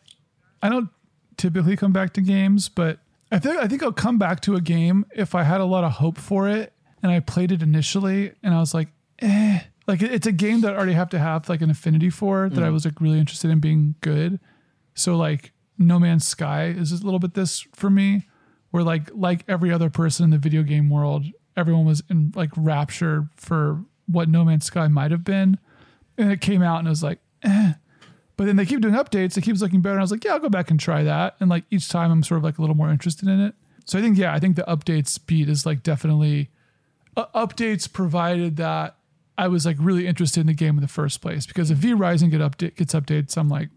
I 0.61 0.69
don't 0.69 0.90
typically 1.38 1.78
come 1.78 1.94
back 1.94 2.14
to 2.14 2.22
games, 2.22 2.68
but 2.68 2.99
I 3.32 3.40
think 3.40 3.57
I 3.57 3.68
think 3.68 3.84
I'll 3.84 3.91
come 3.91 4.18
back 4.18 4.41
to 4.41 4.56
a 4.56 4.61
game 4.61 5.06
if 5.15 5.36
I 5.36 5.44
had 5.44 5.61
a 5.61 5.65
lot 5.65 5.84
of 5.84 5.94
hope 5.94 6.18
for 6.18 6.49
it 6.49 6.74
and 7.03 7.11
I 7.11 7.19
played 7.19 7.52
it 7.52 7.61
initially 7.61 8.34
and 8.44 8.53
I 8.53 8.60
was 8.60 8.74
like, 8.74 8.90
eh, 9.19 9.60
like 9.88 10.02
it's 10.02 10.28
a 10.28 10.32
game 10.32 10.61
that 10.61 10.74
I 10.74 10.78
already 10.78 10.94
have 10.94 11.10
to 11.10 11.19
have 11.19 11.48
like 11.48 11.61
an 11.61 11.69
affinity 11.69 12.10
for 12.10 12.49
that 12.49 12.64
I 12.64 12.69
was 12.69 12.86
like 12.86 12.99
really 12.99 13.19
interested 13.19 13.52
in 13.52 13.60
being 13.60 13.95
good. 14.02 14.40
So 14.94 15.15
like 15.15 15.52
No 15.78 15.99
Man's 15.99 16.28
Sky 16.28 16.68
is 16.68 16.91
a 16.91 17.03
little 17.03 17.19
bit 17.19 17.34
this 17.34 17.65
for 17.74 17.90
me, 17.90 18.28
where 18.72 18.84
like 18.84 19.10
like 19.14 19.44
every 19.48 19.72
other 19.72 19.90
person 19.90 20.24
in 20.24 20.30
the 20.30 20.38
video 20.38 20.64
game 20.64 20.90
world, 20.90 21.26
everyone 21.58 21.86
was 21.86 22.04
in 22.10 22.32
like 22.36 22.52
rapture 22.56 23.28
for 23.36 23.84
what 24.06 24.30
No 24.30 24.46
Man's 24.46 24.66
Sky 24.66 24.88
might 24.88 25.12
have 25.12 25.24
been, 25.24 25.58
and 26.18 26.32
it 26.32 26.40
came 26.40 26.62
out 26.62 26.80
and 26.80 26.88
it 26.88 26.92
was 26.92 27.04
like, 27.04 27.20
eh. 27.44 27.74
But 28.38 28.46
then 28.46 28.56
they 28.56 28.68
keep 28.68 28.82
doing 28.82 28.94
updates. 28.94 29.36
It 29.36 29.42
keeps 29.42 29.62
looking 29.62 29.82
better. 29.82 29.94
And 29.94 30.02
I 30.02 30.04
was 30.04 30.12
like, 30.12 30.24
yeah, 30.24 30.34
I'll 30.34 30.40
go 30.40 30.48
back 30.48 30.70
and 30.70 30.80
try 30.80 31.04
that. 31.04 31.36
And 31.40 31.50
like 31.50 31.64
each 31.72 31.90
time, 31.90 32.12
I'm 32.12 32.22
sort 32.22 32.38
of 32.38 32.44
like 32.44 32.60
a 32.60 32.62
little 32.62 32.76
more 32.76 32.92
interested 32.92 33.28
in 33.28 33.42
it. 33.42 33.56
So 33.86 33.98
I 33.98 34.02
think 34.02 34.18
yeah, 34.18 34.34
I 34.34 34.40
think 34.40 34.56
the 34.56 34.66
update 34.68 35.08
speed 35.08 35.50
is 35.50 35.66
like 35.66 35.82
definitely 35.82 36.52
uh, 37.16 37.26
updates 37.34 37.92
provided 37.92 38.58
that 38.58 38.96
I 39.38 39.48
was 39.48 39.66
like 39.66 39.78
really 39.80 40.06
interested 40.06 40.42
in 40.42 40.48
the 40.48 40.54
game 40.54 40.76
in 40.76 40.82
the 40.82 40.88
first 40.88 41.20
place. 41.20 41.48
Because 41.48 41.72
if 41.72 41.80
V 41.80 41.94
Rising 41.94 42.30
get 42.30 42.42
update 42.42 42.76
gets 42.76 42.94
updates, 42.94 43.38
I'm 43.38 43.50
like, 43.50 43.70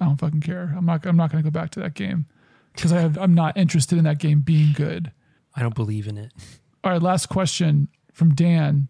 I 0.00 0.04
don't 0.04 0.18
fucking 0.18 0.40
care. 0.40 0.74
I'm 0.76 0.84
not 0.84 1.06
I'm 1.06 1.16
not 1.16 1.30
gonna 1.30 1.42
go 1.42 1.50
back 1.50 1.70
to 1.70 1.80
that 1.80 1.94
game 1.94 2.26
because 2.74 2.92
I'm 2.92 3.34
not 3.34 3.56
interested 3.56 3.96
in 3.96 4.04
that 4.04 4.18
game 4.18 4.40
being 4.40 4.72
good. 4.72 5.12
I 5.54 5.62
don't 5.62 5.74
believe 5.74 6.06
in 6.06 6.18
it. 6.18 6.32
All 6.84 6.90
right, 6.92 7.02
last 7.02 7.26
question 7.26 7.88
from 8.12 8.34
Dan. 8.34 8.88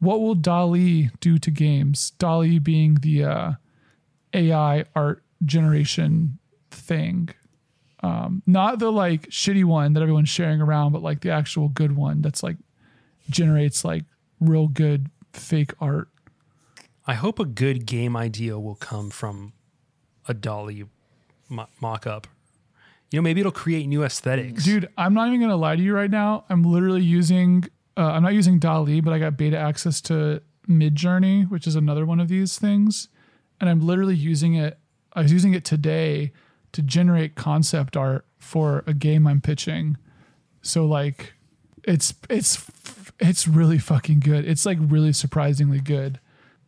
What 0.00 0.20
will 0.20 0.34
DALL-E 0.34 1.10
do 1.20 1.38
to 1.38 1.50
games? 1.50 2.12
DALL-E 2.18 2.58
being 2.58 2.94
the 2.94 3.24
uh, 3.24 3.52
AI 4.32 4.84
art 4.94 5.22
generation 5.44 6.38
thing. 6.70 7.28
Um, 8.00 8.42
not 8.46 8.78
the 8.78 8.92
like 8.92 9.28
shitty 9.28 9.64
one 9.64 9.92
that 9.94 10.02
everyone's 10.02 10.28
sharing 10.28 10.60
around, 10.60 10.92
but 10.92 11.02
like 11.02 11.20
the 11.20 11.30
actual 11.30 11.68
good 11.68 11.96
one 11.96 12.22
that's 12.22 12.42
like 12.42 12.56
generates 13.28 13.84
like 13.84 14.04
real 14.40 14.68
good 14.68 15.10
fake 15.32 15.72
art. 15.80 16.08
I 17.06 17.14
hope 17.14 17.38
a 17.38 17.44
good 17.44 17.86
game 17.86 18.16
idea 18.16 18.58
will 18.58 18.76
come 18.76 19.10
from 19.10 19.52
a 20.26 20.34
DALL-E 20.34 20.84
mo- 21.48 21.68
mock 21.80 22.06
up. 22.06 22.26
You 23.10 23.18
know, 23.18 23.22
maybe 23.22 23.40
it'll 23.40 23.52
create 23.52 23.86
new 23.86 24.04
aesthetics. 24.04 24.64
Dude, 24.64 24.88
I'm 24.98 25.14
not 25.14 25.28
even 25.28 25.40
gonna 25.40 25.56
lie 25.56 25.76
to 25.76 25.82
you 25.82 25.94
right 25.94 26.10
now. 26.10 26.44
I'm 26.50 26.62
literally 26.62 27.02
using 27.02 27.64
uh, 27.96 28.12
I'm 28.12 28.22
not 28.22 28.34
using 28.34 28.58
DALL-E, 28.58 29.00
but 29.00 29.12
I 29.12 29.18
got 29.18 29.36
beta 29.36 29.58
access 29.58 30.00
to 30.02 30.40
Midjourney, 30.68 31.50
which 31.50 31.66
is 31.66 31.74
another 31.74 32.06
one 32.06 32.20
of 32.20 32.28
these 32.28 32.58
things. 32.58 33.08
And 33.60 33.68
I'm 33.68 33.80
literally 33.80 34.14
using 34.14 34.54
it. 34.54 34.78
I 35.14 35.22
was 35.22 35.32
using 35.32 35.54
it 35.54 35.64
today 35.64 36.32
to 36.72 36.82
generate 36.82 37.34
concept 37.34 37.96
art 37.96 38.24
for 38.38 38.84
a 38.86 38.94
game 38.94 39.26
I'm 39.26 39.40
pitching. 39.40 39.96
So 40.62 40.86
like 40.86 41.32
it's 41.84 42.14
it's 42.28 42.70
it's 43.18 43.48
really 43.48 43.78
fucking 43.78 44.20
good. 44.20 44.46
It's 44.46 44.66
like 44.66 44.78
really 44.80 45.12
surprisingly 45.12 45.80
good. 45.80 46.20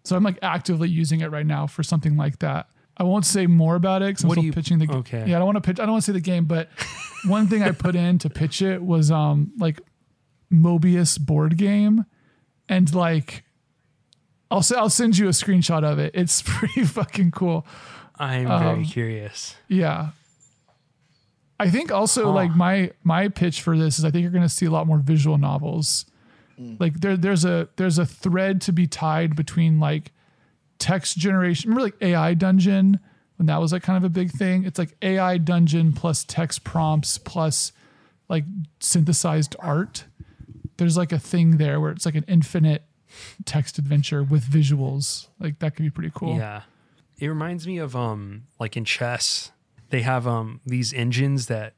So 0.05 0.17
I'm 0.17 0.25
like 0.25 0.39
actively 0.43 0.89
using 0.89 1.21
it 1.21 1.31
right 1.31 1.47
now 1.47 1.67
for 1.67 1.83
something 1.83 2.17
like 2.17 2.39
that. 2.41 2.69
I 3.01 3.03
won't 3.03 3.25
say 3.27 3.47
more 3.47 3.75
about 3.77 4.03
it 4.03 4.11
because 4.11 4.23
I'm 4.25 4.29
What 4.29 4.35
do 4.37 4.41
still 4.43 4.47
you- 4.47 4.53
pitching 4.53 4.79
the 4.79 4.87
game. 4.87 4.99
okay. 4.99 5.25
Yeah, 5.27 5.37
I 5.37 5.39
don't 5.41 5.47
want 5.47 5.57
to 5.57 5.63
pitch. 5.63 5.81
I 5.81 5.85
don't 5.87 5.93
want 5.93 6.05
to 6.05 6.07
say 6.07 6.13
the 6.13 6.21
game, 6.21 6.45
but 6.45 6.69
one 7.27 7.47
thing 7.49 7.63
I 7.63 7.71
put 7.73 7.97
in 7.97 8.19
to 8.19 8.31
pitch 8.31 8.61
it 8.63 8.83
was 8.83 9.11
um 9.11 9.53
like 9.59 9.81
Mobius 10.53 11.19
board 11.19 11.57
game, 11.57 12.05
and 12.69 12.95
like 12.95 13.45
I'll 14.51 14.63
say 14.63 14.77
I'll 14.77 14.91
send 14.91 15.17
you 15.17 15.27
a 15.27 15.31
screenshot 15.31 15.83
of 15.83 15.99
it. 15.99 16.13
It's 16.15 16.43
pretty 16.47 16.85
fucking 16.85 17.31
cool. 17.31 17.67
I'm 18.19 18.51
Um, 18.51 18.63
very 18.63 18.85
curious. 18.85 19.57
Yeah. 19.67 20.11
I 21.59 21.71
think 21.71 21.93
also 21.93 22.25
Huh. 22.27 22.33
like 22.33 22.55
my 22.57 22.91
my 23.03 23.29
pitch 23.29 23.63
for 23.63 23.77
this 23.79 23.99
is 23.99 24.05
I 24.05 24.11
think 24.11 24.23
you're 24.23 24.31
going 24.31 24.43
to 24.43 24.49
see 24.49 24.67
a 24.67 24.71
lot 24.71 24.87
more 24.87 24.99
visual 24.99 25.39
novels. 25.39 26.05
Like 26.79 27.01
there 27.01 27.17
there's 27.17 27.47
a 27.47 27.69
there's 27.77 27.97
a 27.99 28.05
thread 28.05 28.61
to 28.63 28.73
be 28.73 28.87
tied 28.87 29.35
between 29.35 29.81
like 29.81 30.13
text 30.81 31.17
generation. 31.17 31.71
Remember 31.71 31.85
like 31.85 32.03
AI 32.03 32.35
dungeon 32.35 32.99
when 33.37 33.47
that 33.47 33.61
was 33.61 33.73
like 33.73 33.83
kind 33.85 33.97
of 33.97 34.03
a 34.05 34.09
big 34.09 34.31
thing? 34.33 34.65
It's 34.65 34.79
like 34.79 34.97
AI 35.03 35.39
dungeon 35.39 35.93
plus 35.93 36.25
text 36.25 36.65
prompts 36.65 37.19
plus 37.19 37.71
like 38.29 38.45
synthesized 38.81 39.55
art. 39.61 40.05
There's 40.79 40.97
like 40.97 41.13
a 41.13 41.19
thing 41.19 41.59
there 41.59 41.79
where 41.81 41.93
it's 41.93 42.05
like 42.07 42.15
an 42.17 42.25
infinite 42.27 42.85
text 43.45 43.79
adventure 43.79 44.23
with 44.25 44.45
visuals. 44.45 45.29
Like 45.39 45.59
that 45.61 45.77
could 45.77 45.83
be 45.85 45.91
pretty 45.91 46.11
cool. 46.15 46.37
Yeah. 46.37 46.63
It 47.19 47.29
reminds 47.29 47.67
me 47.67 47.79
of 47.79 47.95
um 47.95 48.45
like 48.59 48.77
in 48.77 48.85
chess, 48.85 49.53
they 49.91 50.01
have 50.03 50.27
um 50.27 50.61
these 50.65 50.93
engines 50.93 51.47
that 51.47 51.75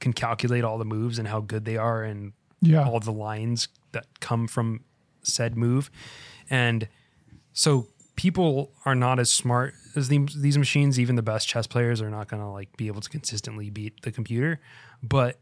can 0.00 0.12
calculate 0.12 0.64
all 0.64 0.78
the 0.78 0.84
moves 0.84 1.18
and 1.18 1.28
how 1.28 1.40
good 1.40 1.64
they 1.64 1.76
are 1.76 2.02
and 2.02 2.32
Yeah. 2.60 2.84
all 2.88 2.98
the 2.98 3.12
lines 3.12 3.68
that 3.92 4.06
come 4.20 4.48
from 4.48 4.80
said 5.22 5.56
move. 5.56 5.88
And 6.50 6.88
so 7.52 7.86
people 8.16 8.72
are 8.84 8.94
not 8.94 9.18
as 9.18 9.30
smart 9.30 9.74
as 9.96 10.08
these, 10.08 10.40
these 10.40 10.58
machines. 10.58 10.98
Even 10.98 11.16
the 11.16 11.22
best 11.22 11.48
chess 11.48 11.66
players 11.66 12.00
are 12.00 12.10
not 12.10 12.28
going 12.28 12.42
to 12.42 12.48
like 12.48 12.76
be 12.76 12.86
able 12.86 13.00
to 13.00 13.10
consistently 13.10 13.70
beat 13.70 14.02
the 14.02 14.12
computer. 14.12 14.60
But 15.02 15.38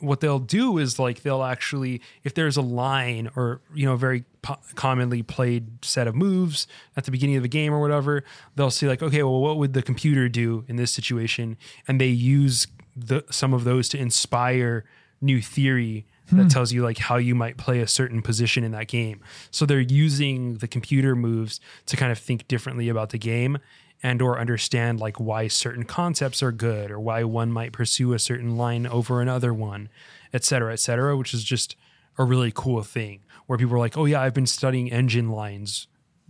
what 0.00 0.20
they'll 0.20 0.38
do 0.38 0.78
is 0.78 0.98
like 0.98 1.22
they'll 1.22 1.42
actually 1.42 2.00
if 2.22 2.34
there's 2.34 2.56
a 2.56 2.62
line 2.62 3.30
or 3.36 3.60
you 3.74 3.86
know 3.86 3.96
very 3.96 4.24
po- 4.42 4.58
commonly 4.74 5.22
played 5.22 5.84
set 5.84 6.06
of 6.06 6.14
moves 6.14 6.66
at 6.96 7.04
the 7.04 7.10
beginning 7.10 7.36
of 7.36 7.42
the 7.42 7.48
game 7.48 7.72
or 7.72 7.80
whatever 7.80 8.24
they'll 8.56 8.70
see 8.70 8.86
like 8.86 9.02
okay 9.02 9.22
well 9.22 9.40
what 9.40 9.56
would 9.56 9.72
the 9.72 9.82
computer 9.82 10.28
do 10.28 10.64
in 10.68 10.76
this 10.76 10.92
situation 10.92 11.56
and 11.86 12.00
they 12.00 12.08
use 12.08 12.66
the 12.96 13.24
some 13.30 13.54
of 13.54 13.64
those 13.64 13.88
to 13.88 13.98
inspire 13.98 14.84
new 15.20 15.40
theory 15.40 16.06
that 16.32 16.42
hmm. 16.42 16.48
tells 16.48 16.72
you 16.72 16.82
like 16.82 16.98
how 16.98 17.16
you 17.16 17.34
might 17.34 17.56
play 17.56 17.80
a 17.80 17.86
certain 17.86 18.22
position 18.22 18.64
in 18.64 18.72
that 18.72 18.88
game 18.88 19.20
so 19.50 19.66
they're 19.66 19.80
using 19.80 20.54
the 20.58 20.68
computer 20.68 21.14
moves 21.14 21.60
to 21.86 21.96
kind 21.96 22.10
of 22.10 22.18
think 22.18 22.48
differently 22.48 22.88
about 22.88 23.10
the 23.10 23.18
game 23.18 23.58
and 24.02 24.20
or 24.22 24.38
understand 24.38 25.00
like 25.00 25.20
why 25.20 25.48
certain 25.48 25.84
concepts 25.84 26.42
are 26.42 26.52
good 26.52 26.90
or 26.90 26.98
why 26.98 27.22
one 27.24 27.52
might 27.52 27.72
pursue 27.72 28.12
a 28.12 28.18
certain 28.18 28.56
line 28.56 28.86
over 28.86 29.20
another 29.20 29.52
one 29.52 29.88
et 30.32 30.44
cetera 30.44 30.72
et 30.72 30.80
cetera 30.80 31.16
which 31.16 31.34
is 31.34 31.44
just 31.44 31.76
a 32.18 32.24
really 32.24 32.52
cool 32.54 32.82
thing 32.82 33.20
where 33.46 33.58
people 33.58 33.74
are 33.74 33.78
like, 33.78 33.96
"Oh 33.96 34.04
yeah, 34.04 34.20
I've 34.20 34.34
been 34.34 34.46
studying 34.46 34.90
engine 34.90 35.30
lines 35.30 35.86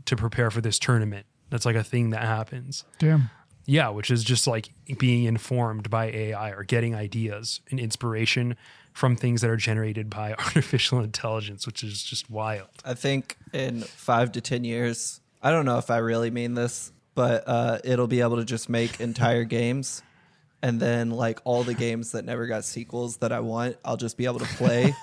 to 0.07 0.17
prepare 0.17 0.51
for 0.51 0.61
this 0.61 0.79
tournament." 0.79 1.27
That's 1.51 1.67
like 1.67 1.77
a 1.77 1.85
thing 1.85 2.11
that 2.11 2.23
happens. 2.23 2.85
Damn. 2.99 3.31
Yeah, 3.67 3.89
which 3.89 4.11
is 4.11 4.25
just 4.25 4.47
like 4.47 4.71
being 4.99 5.25
informed 5.25 5.89
by 5.89 6.07
AI 6.07 6.51
or 6.51 6.65
getting 6.65 6.95
ideas 6.95 7.61
and 7.71 7.81
inspiration 7.81 8.57
from 8.95 9.17
things 9.17 9.43
that 9.43 9.51
are 9.51 9.57
generated 9.57 10.09
by 10.09 10.33
artificial 10.39 11.01
intelligence, 11.01 11.67
which 11.67 11.83
is 11.83 12.03
just 12.03 12.31
wild. 12.31 12.69
I 12.85 12.95
think 12.95 13.37
in 13.53 13.83
five 13.83 14.33
to 14.33 14.41
10 14.41 14.65
years, 14.65 15.21
I 15.43 15.51
don't 15.51 15.67
know 15.67 15.79
if 15.79 15.91
I 15.91 15.99
really 15.99 16.31
mean 16.31 16.55
this, 16.55 16.93
but 17.15 17.45
uh, 17.47 17.79
it'll 17.85 18.07
be 18.07 18.23
able 18.23 18.37
to 18.37 18.45
just 18.45 18.71
make 18.71 19.01
entire 19.01 19.45
games. 19.45 20.03
And 20.63 20.81
then, 20.81 21.11
like 21.11 21.41
all 21.45 21.63
the 21.63 21.75
games 21.75 22.13
that 22.13 22.25
never 22.25 22.47
got 22.47 22.65
sequels 22.65 23.19
that 23.19 23.33
I 23.33 23.41
want, 23.41 23.77
I'll 23.85 23.99
just 23.99 24.17
be 24.17 24.25
able 24.25 24.39
to 24.39 24.47
play. 24.47 24.95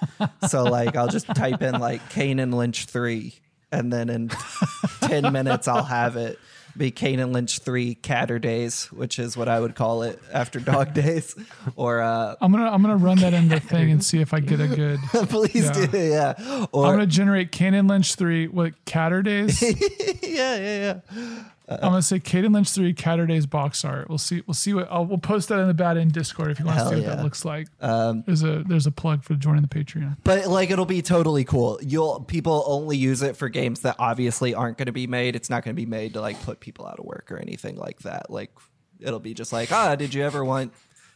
so, 0.50 0.64
like, 0.64 0.96
I'll 0.96 1.08
just 1.08 1.28
type 1.28 1.62
in 1.62 1.80
like 1.80 2.10
Kane 2.10 2.40
and 2.40 2.52
Lynch 2.52 2.86
3, 2.86 3.32
and 3.72 3.94
then 3.94 4.10
in 4.10 4.32
10 5.02 5.32
minutes, 5.32 5.68
I'll 5.68 5.84
have 5.84 6.16
it 6.16 6.40
be 6.78 6.92
Kane 6.92 7.20
and 7.20 7.34
Lynch 7.34 7.60
3 7.60 7.96
Catter 7.96 8.40
Days, 8.40 8.86
which 8.92 9.20
is 9.20 9.36
what 9.36 9.48
I 9.48 9.60
would 9.60 9.76
call 9.76 10.04
it 10.04 10.20
after 10.34 10.60
Dog 10.60 10.94
Days. 10.96 11.36
Or, 11.76 12.02
uh, 12.02 12.36
I'm 12.42 12.52
gonna 12.52 12.70
I'm 12.70 12.82
gonna 12.82 12.98
run 12.98 13.18
that 13.20 13.34
in 13.34 13.48
the 13.50 13.60
thing 13.60 13.92
and 13.92 14.04
see 14.04 14.20
if 14.22 14.34
I 14.34 14.40
get 14.40 14.60
a 14.60 14.68
good. 14.68 15.00
please 15.30 15.56
Yeah. 15.66 15.86
do, 15.86 15.98
yeah. 15.98 16.66
Or, 16.72 16.86
I'm 16.88 16.94
gonna 16.94 17.06
generate 17.08 17.52
Kane 17.52 17.74
and 17.74 17.88
Lynch 17.88 18.16
three. 18.16 18.48
What 18.48 18.74
Catter 18.86 19.22
Days? 19.24 19.62
yeah, 20.24 20.56
yeah, 20.58 21.00
yeah. 21.16 21.44
I'm 21.76 21.92
gonna 21.92 22.02
say 22.02 22.20
Kane 22.20 22.46
and 22.46 22.54
Lynch 22.54 22.70
three 22.70 22.94
Catter 22.94 23.28
Days 23.28 23.46
box 23.46 23.86
art. 23.86 24.10
We'll 24.10 24.18
see. 24.18 24.42
We'll 24.46 24.54
see 24.54 24.74
what. 24.74 24.88
I'll, 24.92 25.06
we'll 25.06 25.18
post 25.18 25.50
that 25.50 25.60
in 25.60 25.68
the 25.68 25.74
bad 25.74 25.98
end 25.98 26.12
Discord 26.12 26.52
if 26.52 26.60
you 26.60 26.66
want 26.66 26.80
to 26.80 26.86
see 26.86 26.96
what 26.96 27.04
yeah. 27.04 27.16
that 27.16 27.24
looks 27.24 27.46
like. 27.46 27.68
Um, 27.80 28.24
there's 28.26 28.44
a 28.44 28.64
there's 28.68 28.88
a 28.88 28.92
plug 28.92 29.24
for 29.24 29.36
joining 29.36 29.62
the 29.62 29.68
Patreon. 29.68 30.18
But 30.24 30.48
like 30.48 30.72
it'll 30.72 30.86
be 30.86 31.02
totally 31.02 31.44
cool. 31.44 31.80
You'll 31.82 32.22
people 32.22 32.64
only 32.68 32.98
use 32.98 33.22
it 33.22 33.38
for 33.38 33.50
games 33.50 33.82
that 33.82 33.96
obviously 34.00 34.54
aren't 34.54 34.78
going 34.78 34.88
to 34.88 34.92
be 34.92 35.08
made. 35.08 35.36
It's 35.36 35.50
not 35.50 35.64
going 35.64 35.76
to 35.76 35.80
be 35.80 35.86
made 35.86 36.14
to 36.14 36.22
like 36.22 36.42
put 36.44 36.60
people 36.60 36.88
out 36.88 37.00
of 37.00 37.06
work 37.06 37.32
or 37.32 37.38
anything 37.38 37.76
like 37.76 38.00
that. 38.02 38.30
Like 38.30 38.52
it'll 39.00 39.20
be 39.20 39.34
just 39.34 39.54
like, 39.54 39.72
ah, 39.72 39.96
did 39.96 40.14
you 40.14 40.24
ever 40.24 40.44
want? 40.44 40.74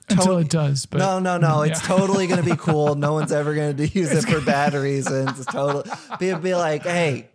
Until 0.07 0.26
Tony- 0.26 0.41
it 0.41 0.52
does, 0.52 0.86
but 0.86 0.99
no, 0.99 1.18
no, 1.18 1.38
no. 1.38 1.64
It's 1.64 1.82
totally 1.82 2.27
going 2.27 2.44
to 2.44 2.48
be 2.48 2.56
cool. 2.60 2.94
No 2.94 3.14
one's 3.14 3.32
ever 3.32 3.56
going 3.56 3.76
to 3.77 3.88
use 3.88 4.11
it 4.11 4.26
for 4.26 4.40
bad 4.40 4.73
reasons. 4.76 5.40
It's 5.40 5.52
totally 5.52 5.90
be, 6.19 6.32
be 6.36 6.53
like, 6.53 6.84
hey, 6.84 7.30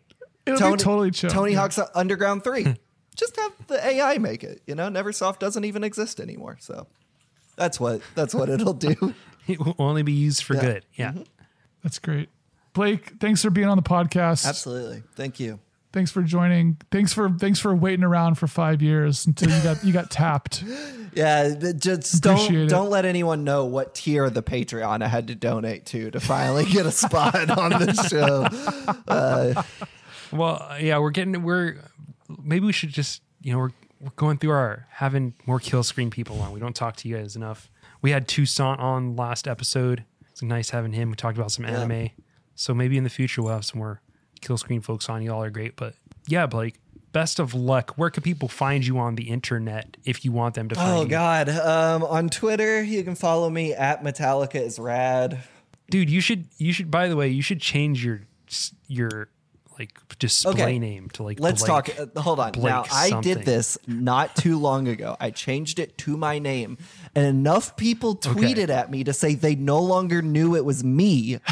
It'll 0.47 0.59
Tony, 0.59 0.77
totally 0.77 1.11
chill. 1.11 1.31
Tony 1.31 1.53
Yeah. 1.53 1.61
Hawk's 1.61 1.79
Underground 1.95 2.45
Three. 2.45 2.77
Just 3.21 3.37
have 3.37 3.53
the 3.67 3.87
AI 3.87 4.17
make 4.19 4.43
it. 4.43 4.63
You 4.67 4.75
know, 4.75 4.89
Neversoft 4.89 5.39
doesn't 5.39 5.65
even 5.65 5.85
exist 5.85 6.19
anymore. 6.21 6.57
So 6.59 6.87
that's 7.57 7.79
what 7.79 8.01
that's 8.15 8.35
what 8.35 8.49
it'll 8.49 8.73
do. 8.75 9.15
It 9.47 9.59
will 9.59 9.75
only 9.79 10.03
be 10.03 10.13
used 10.13 10.45
for 10.45 10.55
Yeah. 10.55 10.61
good. 10.61 10.85
Yeah. 10.95 11.13
That's 11.83 11.99
great. 11.99 12.29
Blake, 12.73 13.15
thanks 13.21 13.43
for 13.43 13.51
being 13.51 13.67
on 13.69 13.77
the 13.77 13.83
podcast. 13.83 14.47
Absolutely. 14.47 15.03
Thank 15.17 15.41
you. 15.41 15.59
Thanks 15.93 16.13
for 16.13 16.23
joining. 16.23 16.77
Thanks 16.93 17.13
for 17.13 17.29
thanks 17.31 17.59
for 17.59 17.75
waiting 17.75 18.05
around 18.05 18.37
for 18.37 18.47
five 18.47 18.81
years 18.81 19.27
until 19.27 19.51
you 19.51 19.61
got 19.63 19.83
you 19.85 19.93
got 19.93 20.11
tapped. 20.11 20.63
Yeah, 21.13 21.53
th- 21.57 21.77
just 21.79 22.25
Appreciate 22.25 22.51
don't 22.53 22.63
it. 22.67 22.69
don't 22.69 22.89
let 22.91 23.05
anyone 23.05 23.43
know 23.43 23.65
what 23.65 23.97
tier 23.97 24.31
the 24.31 24.45
Patreon 24.45 25.03
I 25.03 25.09
had 25.09 25.27
to 25.27 25.35
donate 25.35 25.85
to 25.87 26.09
to 26.13 26.21
finally 26.21 26.65
get 26.65 26.87
a 26.87 26.93
spot 26.93 27.51
on 27.51 27.71
the 27.71 27.93
show. 28.09 28.47
Well, 30.33 30.63
uh, 30.71 30.77
yeah, 30.81 30.99
we're 31.01 31.11
getting 31.11 31.43
we're 31.43 31.79
maybe 32.43 32.67
we 32.67 32.73
should 32.73 32.91
just 32.91 33.23
you 33.43 33.53
know 33.53 33.59
we're 33.59 33.71
we're 34.01 34.11
going 34.17 34.39
through 34.39 34.51
our 34.53 34.87
having 34.91 35.35
more 35.47 35.59
kill 35.61 35.83
screen 35.83 36.11
people 36.11 36.41
on. 36.41 36.53
We 36.53 36.61
don't 36.61 36.75
talk 36.77 36.97
to 36.97 37.09
you 37.09 37.17
guys 37.17 37.37
enough. 37.37 37.71
We 38.03 38.11
had 38.13 38.27
Toussaint 38.29 38.79
on 38.79 39.15
last 39.17 39.47
episode. 39.47 40.05
It's 40.31 40.43
nice 40.43 40.71
having 40.71 40.93
him. 40.93 41.11
We 41.11 41.17
talked 41.17 41.37
about 41.37 41.53
some 41.53 41.67
anime. 41.67 42.11
So 42.55 42.73
maybe 42.75 42.97
in 42.97 43.05
the 43.05 43.11
future 43.11 43.43
we'll 43.43 43.53
have 43.53 43.65
some 43.65 43.79
more 43.79 44.01
kill 44.41 44.57
screen 44.57 44.81
folks 44.81 45.09
on. 45.09 45.23
Y'all 45.23 45.43
are 45.43 45.51
great, 45.51 45.77
but 45.77 45.95
yeah, 46.27 46.47
Blake. 46.47 46.77
Best 47.13 47.41
of 47.41 47.53
luck. 47.55 47.95
Where 47.97 48.09
can 48.09 48.23
people 48.23 48.49
find 48.49 48.87
you 48.87 48.97
on 48.99 49.17
the 49.17 49.29
internet 49.31 49.97
if 50.05 50.25
you 50.25 50.31
want 50.33 50.55
them 50.55 50.69
to 50.69 50.77
find 50.77 50.91
Oh 50.99 51.03
you? 51.03 51.09
God! 51.09 51.49
Um, 51.49 52.05
on 52.05 52.29
Twitter, 52.29 52.81
you 52.83 53.03
can 53.03 53.17
follow 53.17 53.51
me 53.51 53.75
at 53.75 54.05
Metallica 54.05 54.55
is 54.55 54.79
rad. 54.79 55.43
dude 55.91 56.09
you 56.09 56.21
should 56.21 56.47
you 56.57 56.73
should 56.73 56.89
by 56.91 57.09
the 57.09 57.17
way 57.17 57.29
you 57.29 57.43
should 57.43 57.61
change 57.61 58.05
your 58.05 58.21
your 58.87 59.29
like 59.81 59.99
display 60.19 60.53
Okay. 60.53 60.79
name 60.79 61.09
to 61.15 61.23
like 61.23 61.41
Let's 61.41 61.63
Blake. 61.65 61.97
talk. 61.97 62.11
Uh, 62.17 62.21
hold 62.21 62.39
on. 62.39 62.53
Blake 62.53 62.65
now, 62.67 62.85
I 62.93 63.19
did 63.23 63.45
this 63.45 63.79
not 63.87 64.37
too 64.37 64.59
long 64.59 64.87
ago. 64.89 65.17
I 65.19 65.31
changed 65.31 65.79
it 65.79 65.97
to 65.99 66.17
my 66.19 66.39
name, 66.39 66.77
and 67.15 67.25
enough 67.27 67.77
people 67.77 68.15
tweeted 68.15 68.69
at 68.69 68.91
me 68.91 69.05
to 69.05 69.13
say 69.15 69.35
they 69.35 69.55
no 69.55 69.81
longer 69.81 70.21
knew 70.21 70.55
it 70.55 70.65
was 70.65 70.85
me. 70.85 71.39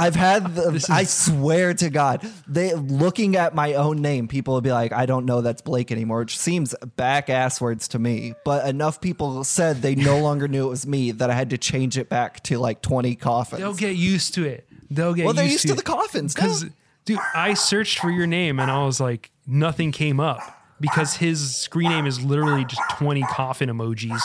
I've 0.00 0.14
had 0.14 0.54
the, 0.54 0.86
I 0.90 1.04
swear 1.04 1.74
to 1.74 1.90
God, 1.90 2.28
they 2.46 2.72
looking 2.74 3.36
at 3.36 3.52
my 3.54 3.74
own 3.74 4.00
name, 4.00 4.28
people 4.28 4.54
will 4.54 4.60
be 4.60 4.70
like, 4.72 4.92
I 4.92 5.06
don't 5.06 5.24
know 5.26 5.40
that's 5.40 5.60
Blake 5.62 5.90
anymore, 5.90 6.20
which 6.20 6.38
seems 6.38 6.74
back 6.96 7.28
ass 7.30 7.60
words 7.60 7.88
to 7.88 7.98
me. 7.98 8.34
But 8.44 8.68
enough 8.68 9.00
people 9.00 9.42
said 9.42 9.82
they 9.82 9.96
no 9.96 10.20
longer 10.20 10.46
knew 10.46 10.66
it 10.66 10.70
was 10.70 10.86
me 10.86 11.10
that 11.12 11.30
I 11.30 11.34
had 11.34 11.50
to 11.50 11.58
change 11.58 11.98
it 11.98 12.08
back 12.08 12.42
to 12.44 12.58
like 12.58 12.80
20 12.80 13.16
coffins. 13.16 13.60
they'll 13.60 13.74
get 13.74 13.96
used 13.96 14.34
to 14.34 14.44
it 14.44 14.67
they'll 14.90 15.14
get 15.14 15.24
well, 15.24 15.34
they're 15.34 15.44
used, 15.44 15.64
used 15.64 15.68
to 15.68 15.74
the 15.74 15.82
coffins. 15.82 16.34
because 16.34 16.66
dude 17.04 17.18
i 17.34 17.54
searched 17.54 17.98
for 17.98 18.10
your 18.10 18.26
name 18.26 18.58
and 18.60 18.70
i 18.70 18.84
was 18.84 19.00
like 19.00 19.30
nothing 19.46 19.92
came 19.92 20.20
up 20.20 20.40
because 20.80 21.16
his 21.16 21.54
screen 21.56 21.88
name 21.90 22.06
is 22.06 22.22
literally 22.22 22.64
just 22.64 22.82
20 22.98 23.22
coffin 23.22 23.68
emojis 23.68 24.20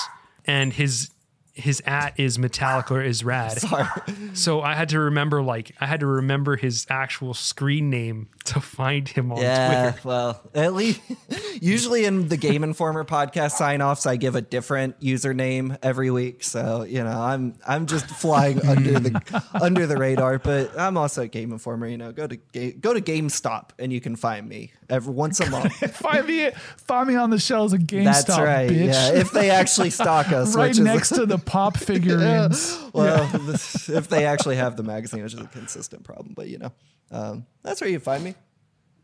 and 0.45 0.73
his 0.73 1.09
his 1.53 1.81
at 1.85 2.19
is 2.19 2.37
Metallica 2.39 3.05
is 3.05 3.23
rad 3.23 3.59
Sorry. 3.59 3.85
so 4.33 4.61
i 4.61 4.73
had 4.73 4.89
to 4.89 4.99
remember 4.99 5.41
like 5.41 5.71
i 5.79 5.85
had 5.85 5.99
to 5.99 6.07
remember 6.07 6.55
his 6.55 6.87
actual 6.89 7.35
screen 7.35 7.91
name 7.91 8.27
to 8.45 8.59
find 8.59 9.07
him 9.07 9.31
on 9.31 9.39
Yeah, 9.41 9.91
twitter 9.91 10.07
well, 10.07 10.41
at 10.55 10.73
least 10.73 10.99
usually 11.61 12.05
in 12.05 12.27
the 12.27 12.37
Game 12.37 12.63
Informer 12.63 13.03
podcast 13.05 13.51
sign 13.51 13.81
offs, 13.81 14.05
I 14.05 14.15
give 14.17 14.35
a 14.35 14.41
different 14.41 14.99
username 14.99 15.77
every 15.81 16.11
week. 16.11 16.43
So 16.43 16.83
you 16.83 17.03
know, 17.03 17.09
I'm 17.21 17.55
I'm 17.65 17.85
just 17.85 18.05
flying 18.07 18.65
under 18.65 18.99
the 18.99 19.43
under 19.61 19.87
the 19.87 19.95
radar. 19.97 20.39
But 20.39 20.77
I'm 20.77 20.97
also 20.97 21.21
a 21.23 21.27
Game 21.27 21.51
Informer. 21.53 21.87
You 21.87 21.97
know, 21.97 22.11
go 22.11 22.27
to 22.27 22.35
ga- 22.35 22.73
go 22.73 22.93
to 22.93 22.99
GameStop 23.01 23.69
and 23.79 23.93
you 23.93 24.01
can 24.01 24.15
find 24.17 24.47
me 24.47 24.73
every 24.89 25.13
once 25.13 25.39
a 25.39 25.49
month. 25.49 25.73
find 25.95 26.27
me 26.27 26.51
find 26.77 27.07
me 27.07 27.15
on 27.15 27.29
the 27.29 27.39
shelves 27.39 27.71
of 27.73 27.81
GameStop, 27.81 28.03
That's 28.25 28.29
right. 28.39 28.69
bitch. 28.69 28.87
Yeah, 28.93 29.13
if 29.13 29.31
they 29.31 29.49
actually 29.49 29.89
stock 29.91 30.31
us, 30.33 30.53
right 30.55 30.67
which 30.69 30.79
next 30.79 31.11
is 31.13 31.19
to 31.19 31.25
the 31.25 31.37
pop 31.45 31.77
figurines. 31.89 32.77
well, 32.93 33.25
this, 33.45 33.89
if 33.89 34.07
they 34.07 34.25
actually 34.25 34.55
have 34.57 34.75
the 34.77 34.83
magazine, 34.83 35.23
which 35.23 35.33
is 35.33 35.39
a 35.39 35.47
consistent 35.47 36.03
problem. 36.03 36.33
But 36.35 36.47
you 36.47 36.57
know, 36.59 36.71
um, 37.11 37.45
that's 37.61 37.81
where 37.81 37.89
you 37.89 37.99
find 37.99 38.23
me. 38.23 38.35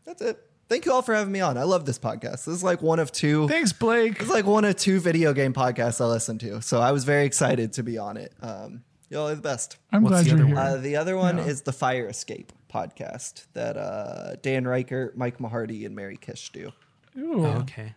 That's 0.04 0.22
it. 0.22 0.38
Thank 0.68 0.86
you 0.86 0.92
all 0.92 1.02
for 1.02 1.14
having 1.14 1.32
me 1.32 1.40
on. 1.40 1.58
I 1.58 1.64
love 1.64 1.84
this 1.84 1.98
podcast. 1.98 2.44
This 2.44 2.48
is 2.48 2.62
like 2.62 2.80
one 2.80 3.00
of 3.00 3.10
two. 3.10 3.48
Thanks, 3.48 3.72
Blake. 3.72 4.20
It's 4.20 4.30
like 4.30 4.46
one 4.46 4.64
of 4.64 4.76
two 4.76 5.00
video 5.00 5.32
game 5.32 5.52
podcasts 5.52 6.00
I 6.00 6.04
listen 6.06 6.38
to. 6.38 6.62
So 6.62 6.80
I 6.80 6.92
was 6.92 7.02
very 7.04 7.24
excited 7.26 7.72
to 7.72 7.82
be 7.82 7.98
on 7.98 8.16
it. 8.16 8.32
Um, 8.40 8.84
y'all 9.08 9.28
are 9.28 9.34
the 9.34 9.42
best. 9.42 9.78
I'm 9.90 10.02
What's 10.02 10.12
glad 10.12 10.24
the 10.26 10.28
you're 10.30 10.38
other 10.38 10.46
here. 10.46 10.54
one? 10.54 10.66
Uh, 10.66 10.76
the 10.76 10.96
other 10.96 11.16
one 11.16 11.38
Yeah. 11.38 11.46
is 11.46 11.62
the 11.62 11.72
Fire 11.72 12.06
Escape 12.06 12.52
podcast 12.72 13.46
that 13.54 13.76
uh, 13.76 14.36
Dan 14.42 14.62
Ryckert, 14.64 15.16
Mike 15.16 15.38
Mahardy, 15.38 15.84
and 15.86 15.96
Mary 15.96 16.16
Kish 16.16 16.50
do. 16.52 16.70
Ooh. 17.18 17.44
okay 17.46 17.94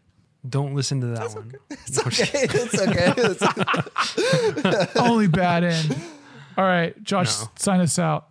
don't 0.48 0.76
listen 0.76 0.99
to 1.02 1.07
that 1.07 1.34
one 1.34 1.53
It's 1.70 1.99
okay. 2.06 2.30
it's 2.34 2.80
okay. 2.82 3.14
It's- 3.18 4.65
okay. 4.65 4.99
Only 4.99 5.28
bad 5.28 5.64
end. 5.64 5.95
All 6.57 6.65
right, 6.65 7.02
Josh, 7.03 7.40
No. 7.41 7.49
sign 7.57 7.80
us 7.80 7.98
out. 7.98 8.28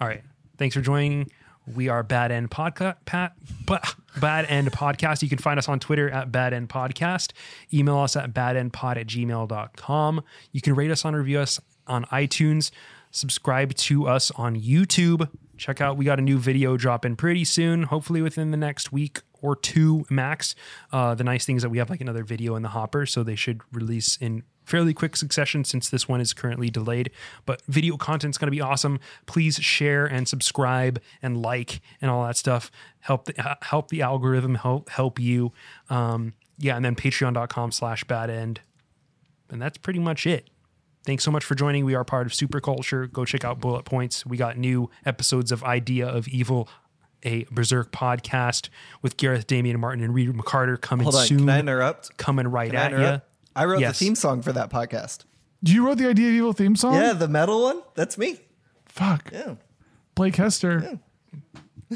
All 0.00 0.08
right. 0.08 0.22
Thanks 0.56 0.74
for 0.74 0.80
joining. 0.80 1.30
We 1.74 1.88
are 1.88 2.02
Bad 2.02 2.32
End 2.32 2.50
Podcast. 2.50 2.96
Pat, 3.04 3.34
but 3.66 3.94
Bad 4.20 4.46
End 4.46 4.72
Podcast. 4.72 5.22
You 5.22 5.28
can 5.28 5.38
find 5.38 5.58
us 5.58 5.68
on 5.68 5.78
Twitter 5.78 6.08
at 6.10 6.32
Bad 6.32 6.52
End 6.54 6.68
Podcast. 6.68 7.32
Email 7.72 7.98
us 7.98 8.16
at 8.16 8.32
badendpod 8.32 8.96
at 8.96 9.06
gmail.com. 9.06 10.22
You 10.52 10.60
can 10.62 10.74
rate 10.74 10.90
us 10.90 11.04
on 11.04 11.14
review 11.14 11.38
us 11.40 11.60
on 11.86 12.06
iTunes. 12.06 12.70
Subscribe 13.10 13.74
to 13.74 14.08
us 14.08 14.30
on 14.32 14.56
YouTube. 14.56 15.28
Check 15.58 15.80
out, 15.80 15.96
we 15.96 16.04
got 16.04 16.18
a 16.18 16.22
new 16.22 16.38
video 16.38 16.76
dropping 16.76 17.16
pretty 17.16 17.44
soon, 17.44 17.84
hopefully 17.84 18.22
within 18.22 18.50
the 18.50 18.56
next 18.56 18.90
week 18.92 19.20
or 19.42 19.56
two 19.56 20.04
max. 20.10 20.54
Uh, 20.92 21.14
the 21.14 21.24
nice 21.24 21.44
thing 21.44 21.56
is 21.56 21.62
that 21.62 21.70
we 21.70 21.78
have 21.78 21.90
like 21.90 22.00
another 22.00 22.24
video 22.24 22.56
in 22.56 22.62
the 22.62 22.68
hopper, 22.70 23.06
so 23.06 23.22
they 23.22 23.36
should 23.36 23.60
release 23.72 24.16
in 24.16 24.42
fairly 24.64 24.92
quick 24.92 25.16
succession 25.16 25.64
since 25.64 25.88
this 25.88 26.06
one 26.06 26.20
is 26.20 26.34
currently 26.34 26.68
delayed. 26.68 27.10
But 27.46 27.62
video 27.66 27.96
content's 27.96 28.36
going 28.36 28.48
to 28.48 28.56
be 28.56 28.60
awesome. 28.60 29.00
Please 29.26 29.56
share 29.56 30.06
and 30.06 30.28
subscribe 30.28 31.00
and 31.22 31.40
like 31.40 31.80
and 32.02 32.10
all 32.10 32.24
that 32.26 32.36
stuff. 32.36 32.70
Help 33.00 33.24
the, 33.24 33.42
uh, 33.42 33.54
help 33.62 33.88
the 33.88 34.02
algorithm 34.02 34.56
help 34.56 34.90
help 34.90 35.18
you. 35.18 35.52
Um, 35.88 36.34
yeah, 36.58 36.76
and 36.76 36.84
then 36.84 36.94
patreon.com 36.94 37.72
slash 37.72 38.04
bad 38.04 38.30
end. 38.30 38.60
And 39.50 39.62
that's 39.62 39.78
pretty 39.78 40.00
much 40.00 40.26
it. 40.26 40.50
Thanks 41.04 41.24
so 41.24 41.30
much 41.30 41.44
for 41.44 41.54
joining. 41.54 41.86
We 41.86 41.94
are 41.94 42.04
part 42.04 42.26
of 42.26 42.32
Superculture. 42.32 43.10
Go 43.10 43.24
check 43.24 43.44
out 43.44 43.60
Bullet 43.60 43.84
Points. 43.84 44.26
We 44.26 44.36
got 44.36 44.58
new 44.58 44.90
episodes 45.06 45.50
of 45.50 45.64
Idea 45.64 46.06
of 46.06 46.28
Evil, 46.28 46.68
a 47.22 47.44
Berserk 47.50 47.90
podcast 47.92 48.68
with 49.02 49.16
Gareth, 49.16 49.46
Damian 49.46 49.80
Martin, 49.80 50.04
and 50.04 50.14
Reid 50.14 50.30
McCarter 50.32 50.80
coming 50.80 51.04
Hold 51.04 51.16
on. 51.16 51.26
soon. 51.26 51.38
Can 51.40 51.48
I 51.50 51.58
interrupt? 51.60 52.16
coming 52.16 52.46
right 52.48 52.70
Can 52.70 52.78
I 52.80 52.84
at 52.84 53.14
you. 53.14 53.22
I 53.56 53.64
wrote 53.64 53.80
Yes. 53.80 53.98
the 53.98 54.04
theme 54.04 54.14
song 54.14 54.42
for 54.42 54.52
that 54.52 54.70
podcast. 54.70 55.24
You 55.62 55.84
wrote 55.84 55.98
the 55.98 56.08
Idea 56.08 56.28
of 56.28 56.34
Evil 56.34 56.52
theme 56.52 56.76
song? 56.76 56.94
Yeah, 56.94 57.12
the 57.14 57.26
metal 57.28 57.62
one. 57.62 57.82
That's 57.94 58.16
me. 58.16 58.38
Fuck. 58.86 59.30
Yeah. 59.32 59.56
Blake 60.14 60.36
Hester. 60.36 60.98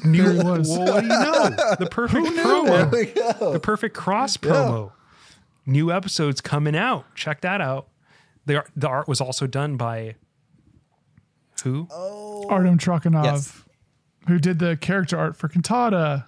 New, 0.04 0.22
There 0.22 0.32
he 0.32 0.42
was. 0.42 0.68
Well, 0.70 0.86
what 0.94 1.00
do 1.02 1.06
you 1.06 1.08
know? 1.08 1.50
The 1.78 1.88
perfect 1.90 2.26
promo. 2.28 2.66
There 2.66 2.86
we 2.86 3.06
go. 3.38 3.52
The 3.52 3.60
perfect 3.60 3.94
cross 3.94 4.36
promo. 4.36 4.92
New 5.66 5.92
episodes 5.92 6.40
coming 6.40 6.74
out. 6.74 7.04
Check 7.14 7.42
that 7.42 7.60
out. 7.60 7.88
The 8.46 8.56
art, 8.56 8.70
the 8.74 8.88
art 8.88 9.06
was 9.06 9.20
also 9.20 9.46
done 9.46 9.76
by 9.76 10.16
who? 11.62 11.86
Oh. 11.90 12.48
Artem 12.48 12.78
Trakhanov, 12.78 13.24
Yes. 13.24 13.61
Who 14.28 14.38
did 14.38 14.58
the 14.58 14.76
character 14.76 15.18
art 15.18 15.36
for 15.36 15.48
Cantata 15.48 16.26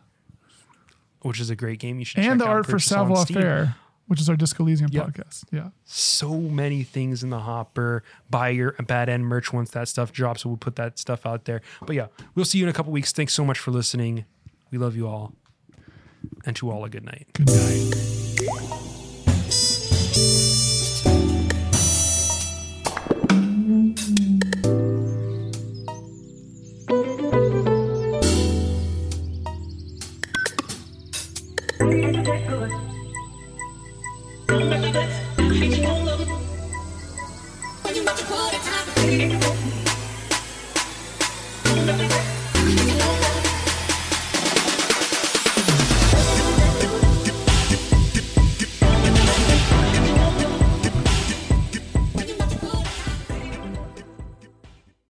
Which 1.23 1.41
is 1.41 1.51
a 1.51 1.57
great 1.57 1.79
game. 1.79 1.99
You 1.99 2.05
should 2.05 2.25
and 2.25 2.41
the 2.41 2.47
art 2.47 2.67
for 2.67 2.79
Savoir. 2.79 3.25
Faire, 3.27 3.77
which 4.09 4.21
is 4.21 4.29
our 4.29 4.37
Disco 4.37 4.63
Elysium 4.65 4.91
Yep. 4.93 5.07
podcast. 5.07 5.45
Yeah. 5.51 5.71
So 5.85 6.35
many 6.39 6.83
things 6.83 7.23
in 7.23 7.31
the 7.31 7.41
hopper. 7.41 8.03
Buy 8.29 8.51
your 8.51 8.73
bad 8.73 9.09
end 9.09 9.25
merch 9.27 9.53
once 9.53 9.71
that 9.71 9.89
stuff 9.89 10.13
drops. 10.13 10.45
We'll 10.45 10.57
put 10.59 10.77
that 10.77 10.99
stuff 10.99 11.25
out 11.25 11.47
there. 11.47 11.63
But 11.87 11.97
yeah, 11.97 12.09
we'll 12.35 12.45
see 12.45 12.59
you 12.59 12.65
in 12.65 12.71
a 12.71 12.75
couple 12.75 12.93
weeks. 12.93 13.13
Thanks 13.13 13.33
so 13.33 13.45
much 13.45 13.59
for 13.59 13.71
listening. 13.71 14.27
We 14.71 14.77
love 14.79 14.97
you 14.97 15.09
all. 15.09 15.33
And 16.45 16.55
to 16.57 16.71
all 16.71 16.85
a 16.85 16.91
good 16.91 17.05
night. 17.05 17.27
Good 17.33 17.47
night. 17.47 18.94